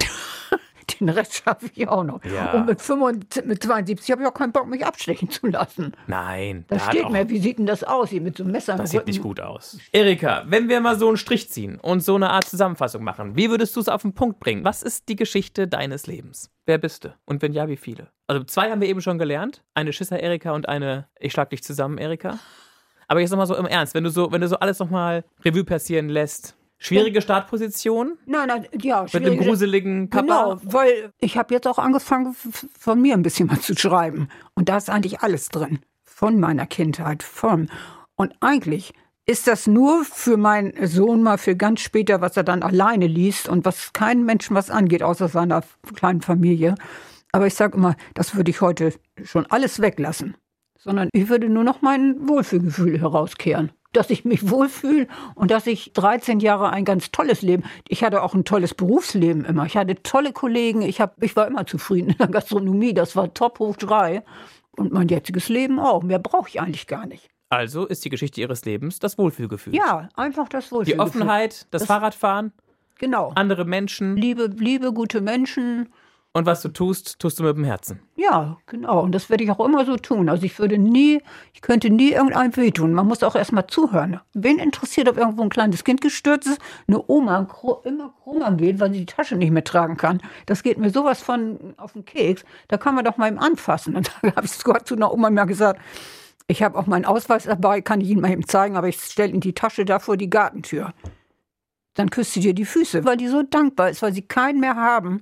Den 1.01 1.09
Rest 1.09 1.43
schaffe 1.45 1.71
ich 1.75 1.89
auch 1.89 2.05
noch. 2.05 2.25
Ja. 2.25 2.53
Und 2.53 2.67
mit, 2.67 2.81
75, 2.81 3.45
mit 3.45 3.63
72 3.63 4.11
habe 4.11 4.23
ich 4.23 4.29
auch 4.29 4.35
keinen 4.35 4.53
Bock, 4.53 4.67
mich 4.69 4.85
abstechen 4.85 5.31
zu 5.31 5.47
lassen. 5.47 5.93
Nein, 6.07 6.65
Da 6.69 6.79
steht 6.79 7.05
auch, 7.05 7.11
mir, 7.11 7.29
wie 7.29 7.39
sieht 7.39 7.59
denn 7.59 7.67
das 7.67 7.85
aus 7.85 8.11
hier 8.11 8.21
mit 8.21 8.37
so 8.37 8.45
einem 8.45 8.53
Messer 8.53 8.77
das 8.77 8.91
sieht 8.91 9.07
nicht 9.07 9.23
gut 9.23 9.41
aus. 9.41 9.79
Erika, 9.93 10.45
wenn 10.47 10.69
wir 10.69 10.81
mal 10.81 10.99
so 10.99 11.09
einen 11.09 11.17
Strich 11.17 11.51
ziehen 11.51 11.79
und 11.81 12.01
so 12.01 12.15
eine 12.15 12.31
Art 12.31 12.45
Zusammenfassung 12.45 13.03
machen, 13.03 13.37
wie 13.37 13.51
würdest 13.51 13.77
du 13.77 13.81
es 13.81 13.89
auf 13.89 14.03
den 14.03 14.15
Punkt 14.15 14.41
bringen? 14.41 14.65
Was 14.65 14.83
ist 14.83 15.09
die 15.09 15.17
Geschichte 15.17 15.69
deines 15.69 16.07
Lebens? 16.07 16.51
Wer 16.67 16.79
bist 16.79 17.05
du? 17.05 17.15
Und 17.25 17.43
wenn 17.43 17.53
ja, 17.53 17.69
wie 17.69 17.77
viele? 17.77 18.09
Also 18.27 18.45
zwei 18.45 18.71
haben 18.71 18.81
wir 18.81 18.89
eben 18.89 19.01
schon 19.01 19.19
gelernt. 19.19 19.65
Eine 19.75 19.93
Schisser 19.93 20.21
Erika 20.21 20.53
und 20.53 20.69
eine 20.69 21.09
Ich 21.19 21.33
schlag 21.33 21.51
dich 21.51 21.63
zusammen 21.63 21.99
Erika. 21.99 22.39
Aber 23.09 23.21
jetzt 23.21 23.31
nochmal 23.31 23.47
so 23.47 23.57
im 23.57 23.65
Ernst, 23.65 23.95
wenn 23.95 24.05
du 24.05 24.11
so, 24.11 24.31
wenn 24.31 24.43
du 24.43 24.49
so 24.49 24.59
alles 24.59 24.79
nochmal 24.79 25.25
Revue 25.43 25.65
passieren 25.65 26.11
lässt. 26.11 26.58
Schwierige 26.81 27.20
Startposition 27.22 28.18
Nein, 28.26 28.49
nein, 28.49 28.66
ja, 28.81 29.03
mit 29.03 29.14
einem 29.14 29.24
schwierige- 29.24 29.45
gruseligen 29.45 30.11
Papa. 30.11 30.22
Genau, 30.22 30.61
weil 30.62 31.12
ich 31.18 31.37
habe 31.37 31.53
jetzt 31.55 31.66
auch 31.66 31.79
angefangen, 31.79 32.35
von 32.79 33.01
mir 33.01 33.14
ein 33.14 33.22
bisschen 33.22 33.49
mal 33.49 33.61
zu 33.61 33.76
schreiben. 33.76 34.29
Und 34.55 34.68
da 34.68 34.76
ist 34.76 34.89
eigentlich 34.89 35.20
alles 35.20 35.49
drin. 35.49 35.81
Von 36.05 36.39
meiner 36.41 36.66
Kindheit, 36.66 37.22
von. 37.22 37.68
Und 38.16 38.35
eigentlich 38.41 38.93
ist 39.26 39.47
das 39.47 39.66
nur 39.66 40.05
für 40.05 40.37
meinen 40.37 40.87
Sohn 40.87 41.22
mal 41.22 41.37
für 41.37 41.55
ganz 41.57 41.81
später, 41.81 42.20
was 42.20 42.37
er 42.37 42.45
dann 42.45 42.62
alleine 42.62 43.07
liest 43.07 43.49
und 43.49 43.64
was 43.64 43.93
keinen 43.93 44.24
Menschen 44.24 44.57
was 44.57 44.70
angeht, 44.70 45.03
außer 45.03 45.29
seiner 45.29 45.62
kleinen 45.95 46.22
Familie. 46.22 46.76
Aber 47.33 47.47
ich 47.47 47.55
sage 47.55 47.76
immer, 47.76 47.95
das 48.14 48.35
würde 48.37 48.51
ich 48.51 48.61
heute 48.61 48.95
schon 49.24 49.47
alles 49.47 49.81
weglassen. 49.81 50.37
Sondern 50.79 51.09
ich 51.12 51.29
würde 51.29 51.49
nur 51.49 51.64
noch 51.64 51.83
mein 51.83 52.29
Wohlfühlgefühl 52.29 53.01
herauskehren. 53.01 53.72
Dass 53.93 54.11
ich 54.11 54.24
mich 54.26 54.51
wohlfühle 54.51 55.07
und 55.34 55.51
dass 55.51 55.66
ich 55.66 55.93
13 55.95 56.41
Jahre 56.41 56.70
ein 56.70 56.84
ganz 56.84 57.11
tolles 57.11 57.41
Leben. 57.41 57.64
Ich 57.89 58.05
hatte 58.05 58.22
auch 58.22 58.34
ein 58.34 58.45
tolles 58.45 58.74
Berufsleben 58.74 59.45
immer. 59.47 59.64
Ich 59.64 59.76
hatte 59.78 60.03
tolle 60.03 60.32
Kollegen. 60.32 60.82
Ich, 60.82 61.01
hab, 61.01 61.22
ich 61.22 61.34
war 61.36 61.47
immer 61.47 61.66
zufrieden 61.66 62.11
in 62.11 62.18
der 62.18 62.28
Gastronomie. 62.28 62.93
Das 62.93 63.16
war 63.16 63.32
top 63.32 63.59
hoch 63.61 63.76
drei. 63.76 64.22
Und 64.76 64.93
mein 64.93 65.09
jetziges 65.09 65.49
Leben 65.49 65.80
auch. 65.80 66.03
Mehr 66.03 66.18
brauche 66.18 66.49
ich 66.49 66.61
eigentlich 66.61 66.86
gar 66.86 67.07
nicht. 67.07 67.28
Also 67.49 67.86
ist 67.86 68.05
die 68.05 68.11
Geschichte 68.11 68.43
ihres 68.43 68.66
Lebens 68.66 68.99
das 68.99 69.16
Wohlfühlgefühl. 69.16 69.74
Ja, 69.74 70.11
einfach 70.14 70.51
das 70.51 70.66
Die 70.66 70.72
Wohlfühlgefühl. 70.72 71.01
Offenheit, 71.09 71.66
das, 71.70 71.80
Das- 71.80 71.86
Fahrradfahren, 71.86 72.53
Genau. 72.99 73.32
andere 73.36 73.64
Menschen 73.64 74.16
Liebe, 74.16 74.51
liebe, 74.55 74.93
gute 74.93 75.20
Menschen. 75.22 75.89
Und 76.39 76.47
was 76.47 76.62
du 76.62 76.68
tust, 76.68 77.18
tust 77.18 77.39
du 77.39 77.45
mit 77.45 77.57
dem 77.57 77.64
Herzen. 77.64 78.01
Ja, 78.16 78.57
genau. 78.66 79.01
Und 79.01 79.12
das 79.12 79.28
werde 79.28 79.45
ich 79.45 79.51
auch 79.51 79.61
immer 79.61 79.84
so 79.84 79.97
tun. 79.97 80.28
Also 80.28 80.45
ich 80.45 80.59
würde 80.59 80.78
nie, 80.78 81.20
ich 81.53 81.61
könnte 81.61 81.91
nie 81.91 82.12
irgendeinem 82.12 82.57
wehtun. 82.57 82.95
Man 82.95 83.07
muss 83.07 83.22
auch 83.22 83.34
erstmal 83.34 83.66
zuhören. 83.66 84.20
Wen 84.34 84.59
interessiert, 84.59 85.09
ob 85.09 85.18
irgendwo 85.18 85.43
ein 85.43 85.49
kleines 85.49 85.84
Kind 85.84 86.01
gestürzt 86.01 86.49
ist, 86.49 86.61
eine 86.86 87.03
Oma 87.09 87.47
immer 87.84 88.14
krummer 88.22 88.53
geht, 88.53 88.80
weil 88.80 88.93
sie 88.93 89.01
die 89.01 89.07
Tasche 89.07 89.36
nicht 89.36 89.51
mehr 89.51 89.64
tragen 89.64 89.97
kann. 89.97 90.20
Das 90.47 90.62
geht 90.62 90.78
mir 90.78 90.91
sowas 90.91 91.20
von 91.20 91.74
auf 91.76 91.93
den 91.93 92.05
Keks. 92.05 92.45
Da 92.68 92.76
kann 92.76 92.95
man 92.95 93.05
doch 93.05 93.16
mal 93.16 93.28
im 93.28 93.39
anfassen. 93.39 93.97
Und 93.97 94.11
da 94.22 94.36
habe 94.36 94.47
ich 94.47 94.53
sogar 94.53 94.84
zu 94.84 94.95
einer 94.95 95.12
Oma 95.12 95.30
mal 95.30 95.45
gesagt, 95.45 95.80
ich 96.47 96.62
habe 96.62 96.78
auch 96.78 96.86
meinen 96.86 97.05
Ausweis 97.05 97.45
dabei, 97.45 97.82
kann 97.82 98.01
ich 98.01 98.09
Ihnen 98.09 98.22
mal 98.22 98.30
eben 98.30 98.47
zeigen, 98.47 98.76
aber 98.76 98.89
ich 98.89 99.01
stelle 99.01 99.32
in 99.32 99.41
die 99.41 99.53
Tasche 99.53 99.84
da 99.84 99.99
vor 99.99 100.16
die 100.16 100.30
Gartentür. 100.30 100.95
Dann 101.95 102.11
küsst 102.11 102.32
sie 102.32 102.41
dir 102.41 102.55
die 102.55 102.64
Füße, 102.64 103.05
weil 103.05 103.16
die 103.16 103.26
so 103.26 103.43
dankbar 103.43 103.91
ist, 103.91 104.03
weil 104.03 104.12
sie 104.12 104.22
keinen 104.22 104.61
mehr 104.61 104.76
haben 104.76 105.20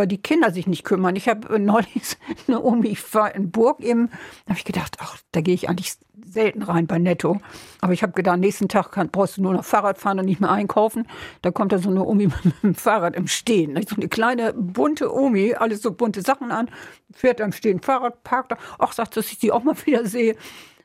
weil 0.00 0.06
die 0.06 0.16
Kinder 0.16 0.50
sich 0.50 0.66
nicht 0.66 0.84
kümmern. 0.84 1.14
Ich 1.14 1.28
habe 1.28 1.60
neulich 1.60 2.16
eine 2.48 2.62
Omi, 2.62 2.88
ich 2.88 3.14
war 3.14 3.34
in 3.34 3.50
Burg 3.50 3.80
eben, 3.80 4.08
da 4.46 4.50
habe 4.50 4.58
ich 4.58 4.64
gedacht, 4.64 4.96
ach, 4.98 5.18
da 5.32 5.42
gehe 5.42 5.52
ich 5.52 5.68
eigentlich 5.68 5.92
selten 6.24 6.62
rein 6.62 6.86
bei 6.86 6.98
Netto. 6.98 7.38
Aber 7.82 7.92
ich 7.92 8.02
habe 8.02 8.14
gedacht, 8.14 8.38
nächsten 8.38 8.68
Tag 8.68 8.92
kann, 8.92 9.10
brauchst 9.10 9.36
du 9.36 9.42
nur 9.42 9.52
noch 9.52 9.62
Fahrrad 9.62 9.98
fahren 9.98 10.18
und 10.18 10.24
nicht 10.24 10.40
mehr 10.40 10.50
einkaufen. 10.50 11.06
Da 11.42 11.50
kommt 11.50 11.72
da 11.72 11.78
so 11.78 11.90
eine 11.90 12.02
Omi 12.02 12.28
mit 12.44 12.62
dem 12.62 12.74
Fahrrad 12.74 13.14
im 13.14 13.26
Stehen. 13.26 13.78
So 13.86 13.96
eine 13.96 14.08
kleine 14.08 14.54
bunte 14.54 15.14
Omi, 15.14 15.52
alles 15.52 15.82
so 15.82 15.92
bunte 15.92 16.22
Sachen 16.22 16.50
an, 16.50 16.70
fährt 17.12 17.42
am 17.42 17.52
Stehen 17.52 17.82
Fahrrad, 17.82 18.24
parkt 18.24 18.52
da. 18.52 18.56
Ach, 18.78 18.92
sagt, 18.92 19.18
dass 19.18 19.30
ich 19.30 19.38
sie 19.38 19.52
auch 19.52 19.64
mal 19.64 19.76
wieder 19.84 20.06
sehe. 20.06 20.34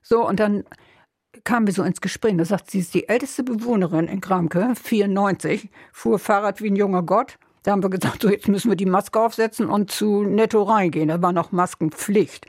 So, 0.02 0.28
und 0.28 0.42
dann 0.42 0.66
kamen 1.46 1.68
wir 1.68 1.74
so 1.74 1.84
ins 1.84 2.02
Gespräch. 2.02 2.36
Da 2.36 2.44
sagt 2.44 2.70
sie, 2.70 2.80
ist 2.80 2.94
die 2.94 3.08
älteste 3.08 3.44
Bewohnerin 3.44 4.10
in 4.10 4.20
Gramke, 4.20 4.74
94, 4.76 5.70
fuhr 5.94 6.20
Fahrrad 6.20 6.62
wie 6.62 6.70
ein 6.70 6.76
junger 6.76 7.04
Gott. 7.04 7.38
Da 7.66 7.72
haben 7.72 7.82
wir 7.82 7.90
gesagt, 7.90 8.22
so 8.22 8.30
jetzt 8.30 8.48
müssen 8.48 8.70
wir 8.70 8.76
die 8.76 8.86
Maske 8.86 9.20
aufsetzen 9.20 9.70
und 9.70 9.90
zu 9.90 10.22
Netto 10.22 10.62
reingehen. 10.62 11.08
Da 11.08 11.20
war 11.24 11.34
noch 11.34 11.52
Maskenpflicht. 11.52 12.46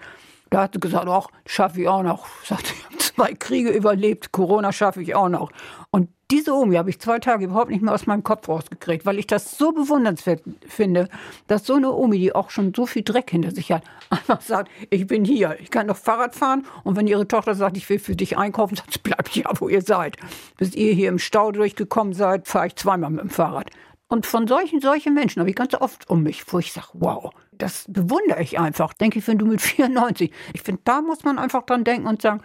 Da 0.50 0.64
hat 0.64 0.74
sie 0.74 0.80
gesagt, 0.80 1.08
ach, 1.08 1.28
schaffe 1.46 1.80
ich 1.80 1.88
auch 1.88 2.02
noch. 2.02 2.26
Sagt, 2.44 2.74
ich 2.76 2.84
habe 2.84 2.98
zwei 2.98 3.32
Kriege 3.32 3.70
überlebt, 3.70 4.30
Corona 4.30 4.72
schaffe 4.72 5.00
ich 5.00 5.14
auch 5.14 5.30
noch. 5.30 5.50
Und 5.90 6.10
diese 6.30 6.52
Omi 6.52 6.74
habe 6.76 6.90
ich 6.90 7.00
zwei 7.00 7.18
Tage 7.18 7.46
überhaupt 7.46 7.70
nicht 7.70 7.80
mehr 7.80 7.94
aus 7.94 8.06
meinem 8.06 8.24
Kopf 8.24 8.46
rausgekriegt, 8.46 9.06
weil 9.06 9.18
ich 9.18 9.26
das 9.26 9.56
so 9.56 9.72
bewundernswert 9.72 10.42
finde, 10.68 11.08
dass 11.46 11.64
so 11.64 11.76
eine 11.76 11.92
Omi, 11.92 12.18
die 12.18 12.34
auch 12.34 12.50
schon 12.50 12.74
so 12.74 12.84
viel 12.84 13.02
Dreck 13.02 13.30
hinter 13.30 13.52
sich 13.52 13.72
hat, 13.72 13.84
einfach 14.10 14.42
sagt, 14.42 14.70
ich 14.90 15.06
bin 15.06 15.24
hier, 15.24 15.56
ich 15.60 15.70
kann 15.70 15.86
noch 15.86 15.96
Fahrrad 15.96 16.34
fahren. 16.34 16.66
Und 16.84 16.96
wenn 16.96 17.06
ihre 17.06 17.26
Tochter 17.26 17.54
sagt, 17.54 17.78
ich 17.78 17.88
will 17.88 18.00
für 18.00 18.16
dich 18.16 18.36
einkaufen, 18.36 18.76
sagt 18.76 18.92
sie, 18.92 18.98
bleibt 18.98 19.34
ja, 19.34 19.50
wo 19.60 19.70
ihr 19.70 19.80
seid. 19.80 20.18
Bis 20.58 20.74
ihr 20.74 20.92
hier 20.92 21.08
im 21.08 21.18
Stau 21.18 21.52
durchgekommen 21.52 22.12
seid, 22.12 22.46
fahre 22.46 22.66
ich 22.66 22.76
zweimal 22.76 23.08
mit 23.08 23.22
dem 23.22 23.30
Fahrrad. 23.30 23.70
Und 24.08 24.26
von 24.26 24.46
solchen, 24.46 24.80
solchen 24.80 25.14
Menschen 25.14 25.40
habe 25.40 25.50
ich 25.50 25.56
ganz 25.56 25.74
oft 25.74 26.08
um 26.08 26.22
mich, 26.22 26.44
wo 26.52 26.58
ich 26.58 26.72
sage, 26.72 26.88
wow, 26.94 27.32
das 27.52 27.86
bewundere 27.88 28.40
ich 28.42 28.58
einfach. 28.58 28.92
Denke 28.92 29.18
ich, 29.18 29.26
wenn 29.26 29.38
du 29.38 29.46
mit 29.46 29.60
94, 29.62 30.30
ich 30.52 30.62
finde, 30.62 30.82
da 30.84 31.00
muss 31.00 31.24
man 31.24 31.38
einfach 31.38 31.62
dran 31.64 31.84
denken 31.84 32.06
und 32.06 32.22
sagen, 32.22 32.40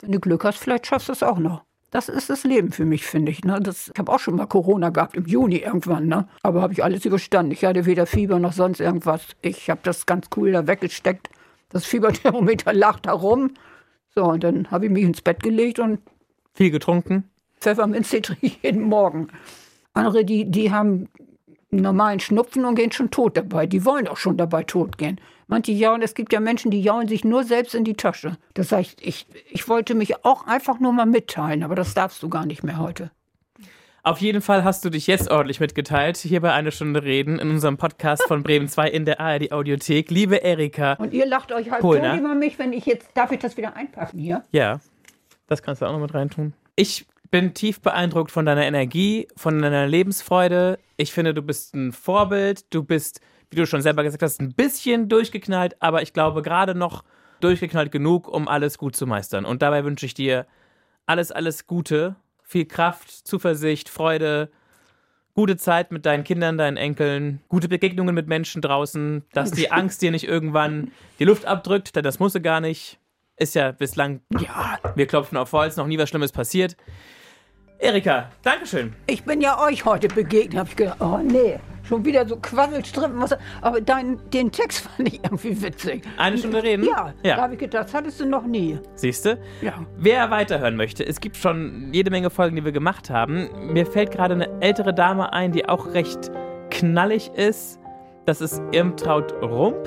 wenn 0.00 0.12
du 0.12 0.20
Glück 0.20 0.44
hast, 0.44 0.58
vielleicht 0.58 0.86
schaffst 0.86 1.08
du 1.08 1.12
es 1.12 1.22
auch 1.22 1.38
noch. 1.38 1.62
Das 1.90 2.08
ist 2.08 2.28
das 2.28 2.44
Leben 2.44 2.72
für 2.72 2.84
mich, 2.84 3.06
finde 3.06 3.30
ich. 3.30 3.44
Ne? 3.44 3.60
Das, 3.60 3.90
ich 3.94 3.98
habe 3.98 4.12
auch 4.12 4.18
schon 4.18 4.36
mal 4.36 4.46
Corona 4.46 4.90
gehabt, 4.90 5.16
im 5.16 5.24
Juni 5.24 5.58
irgendwann. 5.58 6.08
Ne? 6.08 6.28
Aber 6.42 6.60
habe 6.60 6.72
ich 6.72 6.82
alles 6.82 7.04
überstanden. 7.04 7.52
Ich 7.52 7.64
hatte 7.64 7.86
weder 7.86 8.06
Fieber 8.06 8.38
noch 8.38 8.52
sonst 8.52 8.80
irgendwas. 8.80 9.22
Ich 9.40 9.70
habe 9.70 9.80
das 9.84 10.04
ganz 10.04 10.26
cool 10.36 10.52
da 10.52 10.66
weggesteckt. 10.66 11.30
Das 11.70 11.86
Fieberthermometer 11.86 12.72
lag 12.74 13.00
da 13.00 13.12
rum. 13.12 13.54
So, 14.14 14.24
und 14.24 14.42
dann 14.42 14.70
habe 14.70 14.86
ich 14.86 14.90
mich 14.90 15.04
ins 15.04 15.22
Bett 15.22 15.42
gelegt 15.42 15.78
und 15.78 16.00
Viel 16.56 16.70
getrunken. 16.70 17.24
Pfefferminztee 17.60 18.22
trinke 18.22 18.46
ich 18.46 18.62
jeden 18.62 18.82
Morgen. 18.82 19.28
Andere, 19.96 20.24
die, 20.24 20.50
die 20.50 20.70
haben 20.70 21.08
einen 21.72 21.82
normalen 21.82 22.20
Schnupfen 22.20 22.64
und 22.64 22.74
gehen 22.74 22.92
schon 22.92 23.10
tot 23.10 23.36
dabei. 23.36 23.66
Die 23.66 23.84
wollen 23.84 24.08
auch 24.08 24.16
schon 24.16 24.36
dabei 24.36 24.62
tot 24.62 24.98
gehen. 24.98 25.20
Manche 25.48 25.72
jaulen, 25.72 26.02
es 26.02 26.14
gibt 26.14 26.32
ja 26.32 26.40
Menschen, 26.40 26.70
die 26.70 26.82
jaulen 26.82 27.08
sich 27.08 27.24
nur 27.24 27.44
selbst 27.44 27.74
in 27.74 27.84
die 27.84 27.94
Tasche. 27.94 28.36
Das 28.54 28.72
heißt, 28.72 29.00
ich, 29.00 29.26
ich 29.50 29.68
wollte 29.68 29.94
mich 29.94 30.24
auch 30.24 30.46
einfach 30.46 30.80
nur 30.80 30.92
mal 30.92 31.06
mitteilen, 31.06 31.62
aber 31.62 31.74
das 31.74 31.94
darfst 31.94 32.22
du 32.22 32.28
gar 32.28 32.46
nicht 32.46 32.62
mehr 32.64 32.78
heute. 32.78 33.10
Auf 34.02 34.18
jeden 34.18 34.40
Fall 34.40 34.62
hast 34.62 34.84
du 34.84 34.90
dich 34.90 35.08
jetzt 35.08 35.30
ordentlich 35.30 35.58
mitgeteilt, 35.58 36.16
hier 36.18 36.40
bei 36.40 36.52
Eine 36.52 36.70
Stunde 36.70 37.02
Reden 37.02 37.40
in 37.40 37.50
unserem 37.50 37.76
Podcast 37.76 38.22
von 38.28 38.44
Bremen 38.44 38.68
2 38.68 38.88
in 38.88 39.04
der 39.04 39.18
ARD 39.18 39.50
Audiothek. 39.50 40.10
Liebe 40.10 40.36
Erika. 40.36 40.92
Und 40.94 41.12
ihr 41.12 41.26
lacht 41.26 41.50
euch 41.50 41.70
halt 41.70 41.80
Polner. 41.80 42.12
tot 42.12 42.20
über 42.20 42.34
mich, 42.34 42.58
wenn 42.58 42.72
ich 42.72 42.86
jetzt, 42.86 43.08
darf 43.14 43.32
ich 43.32 43.40
das 43.40 43.56
wieder 43.56 43.74
einpacken 43.74 44.18
hier? 44.20 44.44
Ja, 44.52 44.78
das 45.48 45.62
kannst 45.62 45.82
du 45.82 45.86
auch 45.86 45.92
noch 45.92 46.00
mit 46.00 46.14
reintun. 46.14 46.52
Ich 46.76 47.06
bin 47.30 47.54
tief 47.54 47.80
beeindruckt 47.80 48.30
von 48.30 48.46
deiner 48.46 48.64
Energie, 48.64 49.28
von 49.36 49.60
deiner 49.60 49.86
Lebensfreude. 49.86 50.78
Ich 50.96 51.12
finde, 51.12 51.34
du 51.34 51.42
bist 51.42 51.74
ein 51.74 51.92
Vorbild. 51.92 52.72
Du 52.74 52.82
bist, 52.82 53.20
wie 53.50 53.56
du 53.56 53.66
schon 53.66 53.82
selber 53.82 54.02
gesagt 54.02 54.22
hast, 54.22 54.40
ein 54.40 54.54
bisschen 54.54 55.08
durchgeknallt, 55.08 55.76
aber 55.80 56.02
ich 56.02 56.12
glaube 56.12 56.42
gerade 56.42 56.74
noch 56.74 57.04
durchgeknallt 57.40 57.92
genug, 57.92 58.28
um 58.28 58.48
alles 58.48 58.78
gut 58.78 58.96
zu 58.96 59.06
meistern. 59.06 59.44
Und 59.44 59.62
dabei 59.62 59.84
wünsche 59.84 60.06
ich 60.06 60.14
dir 60.14 60.46
alles, 61.06 61.32
alles 61.32 61.66
Gute, 61.66 62.16
viel 62.42 62.66
Kraft, 62.66 63.10
Zuversicht, 63.10 63.88
Freude, 63.88 64.50
gute 65.34 65.56
Zeit 65.56 65.92
mit 65.92 66.06
deinen 66.06 66.24
Kindern, 66.24 66.58
deinen 66.58 66.76
Enkeln, 66.76 67.40
gute 67.48 67.68
Begegnungen 67.68 68.14
mit 68.14 68.26
Menschen 68.26 68.62
draußen, 68.62 69.24
dass 69.32 69.50
die 69.52 69.70
Angst 69.72 70.02
dir 70.02 70.10
nicht 70.10 70.26
irgendwann 70.26 70.90
die 71.18 71.24
Luft 71.24 71.44
abdrückt, 71.44 71.94
denn 71.94 72.02
das 72.02 72.18
muss 72.18 72.32
sie 72.32 72.40
gar 72.40 72.60
nicht. 72.60 72.98
Ist 73.38 73.54
ja 73.54 73.72
bislang, 73.72 74.22
ja, 74.38 74.78
wir 74.94 75.06
klopfen 75.06 75.36
auf 75.36 75.52
Holz, 75.52 75.76
noch 75.76 75.86
nie 75.86 75.98
was 75.98 76.08
Schlimmes 76.08 76.32
passiert. 76.32 76.74
Erika, 77.78 78.30
Dankeschön. 78.42 78.94
Ich 79.06 79.24
bin 79.24 79.40
ja 79.40 79.62
euch 79.62 79.84
heute 79.84 80.08
begegnet, 80.08 80.58
habe 80.58 80.68
ich 80.70 80.76
gedacht, 80.76 80.96
oh 81.00 81.18
nee, 81.22 81.58
schon 81.86 82.04
wieder 82.04 82.26
so 82.26 82.36
Quasselstrippen. 82.36 83.22
Aber 83.60 83.80
dein, 83.82 84.18
den 84.32 84.50
Text 84.50 84.88
fand 84.96 85.08
ich 85.08 85.20
irgendwie 85.22 85.60
witzig. 85.62 86.02
Eine 86.16 86.38
Stunde 86.38 86.62
reden? 86.62 86.84
Ja, 86.84 87.12
da 87.22 87.28
Ja. 87.28 87.36
habe 87.36 87.54
ich 87.54 87.60
gedacht, 87.60 87.84
das 87.84 87.94
hattest 87.94 88.20
du 88.20 88.26
noch 88.26 88.46
nie. 88.46 88.78
Siehste? 88.94 89.38
Ja. 89.60 89.74
Wer 89.98 90.30
weiterhören 90.30 90.76
möchte, 90.76 91.04
es 91.06 91.20
gibt 91.20 91.36
schon 91.36 91.90
jede 91.92 92.10
Menge 92.10 92.30
Folgen, 92.30 92.56
die 92.56 92.64
wir 92.64 92.72
gemacht 92.72 93.10
haben. 93.10 93.48
Mir 93.72 93.84
fällt 93.86 94.10
gerade 94.10 94.34
eine 94.34 94.48
ältere 94.60 94.94
Dame 94.94 95.32
ein, 95.34 95.52
die 95.52 95.68
auch 95.68 95.92
recht 95.92 96.30
knallig 96.70 97.30
ist. 97.34 97.78
Das 98.24 98.40
ist 98.40 98.60
Irmtraut 98.72 99.34
Rump, 99.42 99.86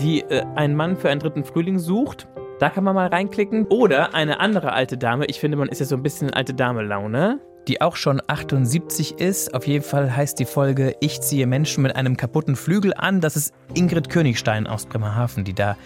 die 0.00 0.20
äh, 0.22 0.44
einen 0.54 0.76
Mann 0.76 0.96
für 0.96 1.10
einen 1.10 1.20
dritten 1.20 1.44
Frühling 1.44 1.78
sucht. 1.78 2.28
Da 2.64 2.70
kann 2.70 2.82
man 2.82 2.94
mal 2.94 3.08
reinklicken. 3.08 3.66
Oder 3.66 4.14
eine 4.14 4.40
andere 4.40 4.72
alte 4.72 4.96
Dame. 4.96 5.26
Ich 5.26 5.38
finde, 5.38 5.58
man 5.58 5.68
ist 5.68 5.80
ja 5.80 5.84
so 5.84 5.96
ein 5.96 6.02
bisschen 6.02 6.32
alte 6.32 6.54
Dame-Laune. 6.54 7.38
die 7.68 7.82
auch 7.82 7.94
schon 7.94 8.22
78 8.26 9.18
ist. 9.20 9.52
Auf 9.52 9.66
jeden 9.66 9.84
Fall 9.84 10.16
heißt 10.16 10.38
die 10.38 10.46
Folge 10.46 10.96
Ich 11.00 11.20
ziehe 11.20 11.46
Menschen 11.46 11.82
mit 11.82 11.94
einem 11.94 12.16
kaputten 12.16 12.56
Flügel 12.56 12.94
an. 12.94 13.20
Das 13.20 13.36
ist 13.36 13.52
Ingrid 13.74 14.08
Königstein 14.08 14.66
aus 14.66 14.86
Bremerhaven, 14.86 15.44
die 15.44 15.52
da 15.52 15.76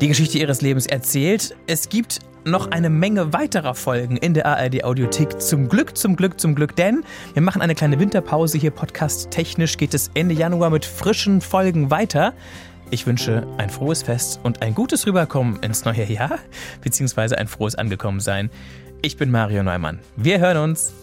die 0.00 0.06
Geschichte 0.06 0.38
ihres 0.38 0.60
Lebens 0.60 0.86
erzählt. 0.86 1.56
Es 1.66 1.88
gibt 1.88 2.20
noch 2.44 2.70
eine 2.70 2.90
Menge 2.90 3.32
weiterer 3.32 3.74
Folgen 3.74 4.16
in 4.16 4.34
der 4.34 4.46
ARD 4.46 4.84
Audiothek. 4.84 5.40
Zum 5.40 5.68
Glück, 5.68 5.96
zum 5.96 6.14
Glück, 6.14 6.38
zum 6.40 6.54
Glück, 6.54 6.76
denn 6.76 7.02
wir 7.32 7.42
machen 7.42 7.60
eine 7.60 7.74
kleine 7.74 7.98
Winterpause 7.98 8.56
hier. 8.56 8.70
Podcast 8.70 9.32
technisch 9.32 9.78
geht 9.78 9.94
es 9.94 10.12
Ende 10.14 10.36
Januar 10.36 10.70
mit 10.70 10.84
frischen 10.84 11.40
Folgen 11.40 11.90
weiter. 11.90 12.34
Ich 12.90 13.06
wünsche 13.06 13.46
ein 13.58 13.70
frohes 13.70 14.02
Fest 14.02 14.40
und 14.42 14.62
ein 14.62 14.74
gutes 14.74 15.06
Rüberkommen 15.06 15.62
ins 15.62 15.84
neue 15.84 16.04
Jahr, 16.04 16.38
beziehungsweise 16.82 17.38
ein 17.38 17.48
frohes 17.48 17.74
Angekommensein. 17.74 18.50
Ich 19.02 19.16
bin 19.16 19.30
Mario 19.30 19.62
Neumann. 19.62 20.00
Wir 20.16 20.38
hören 20.38 20.58
uns. 20.58 20.94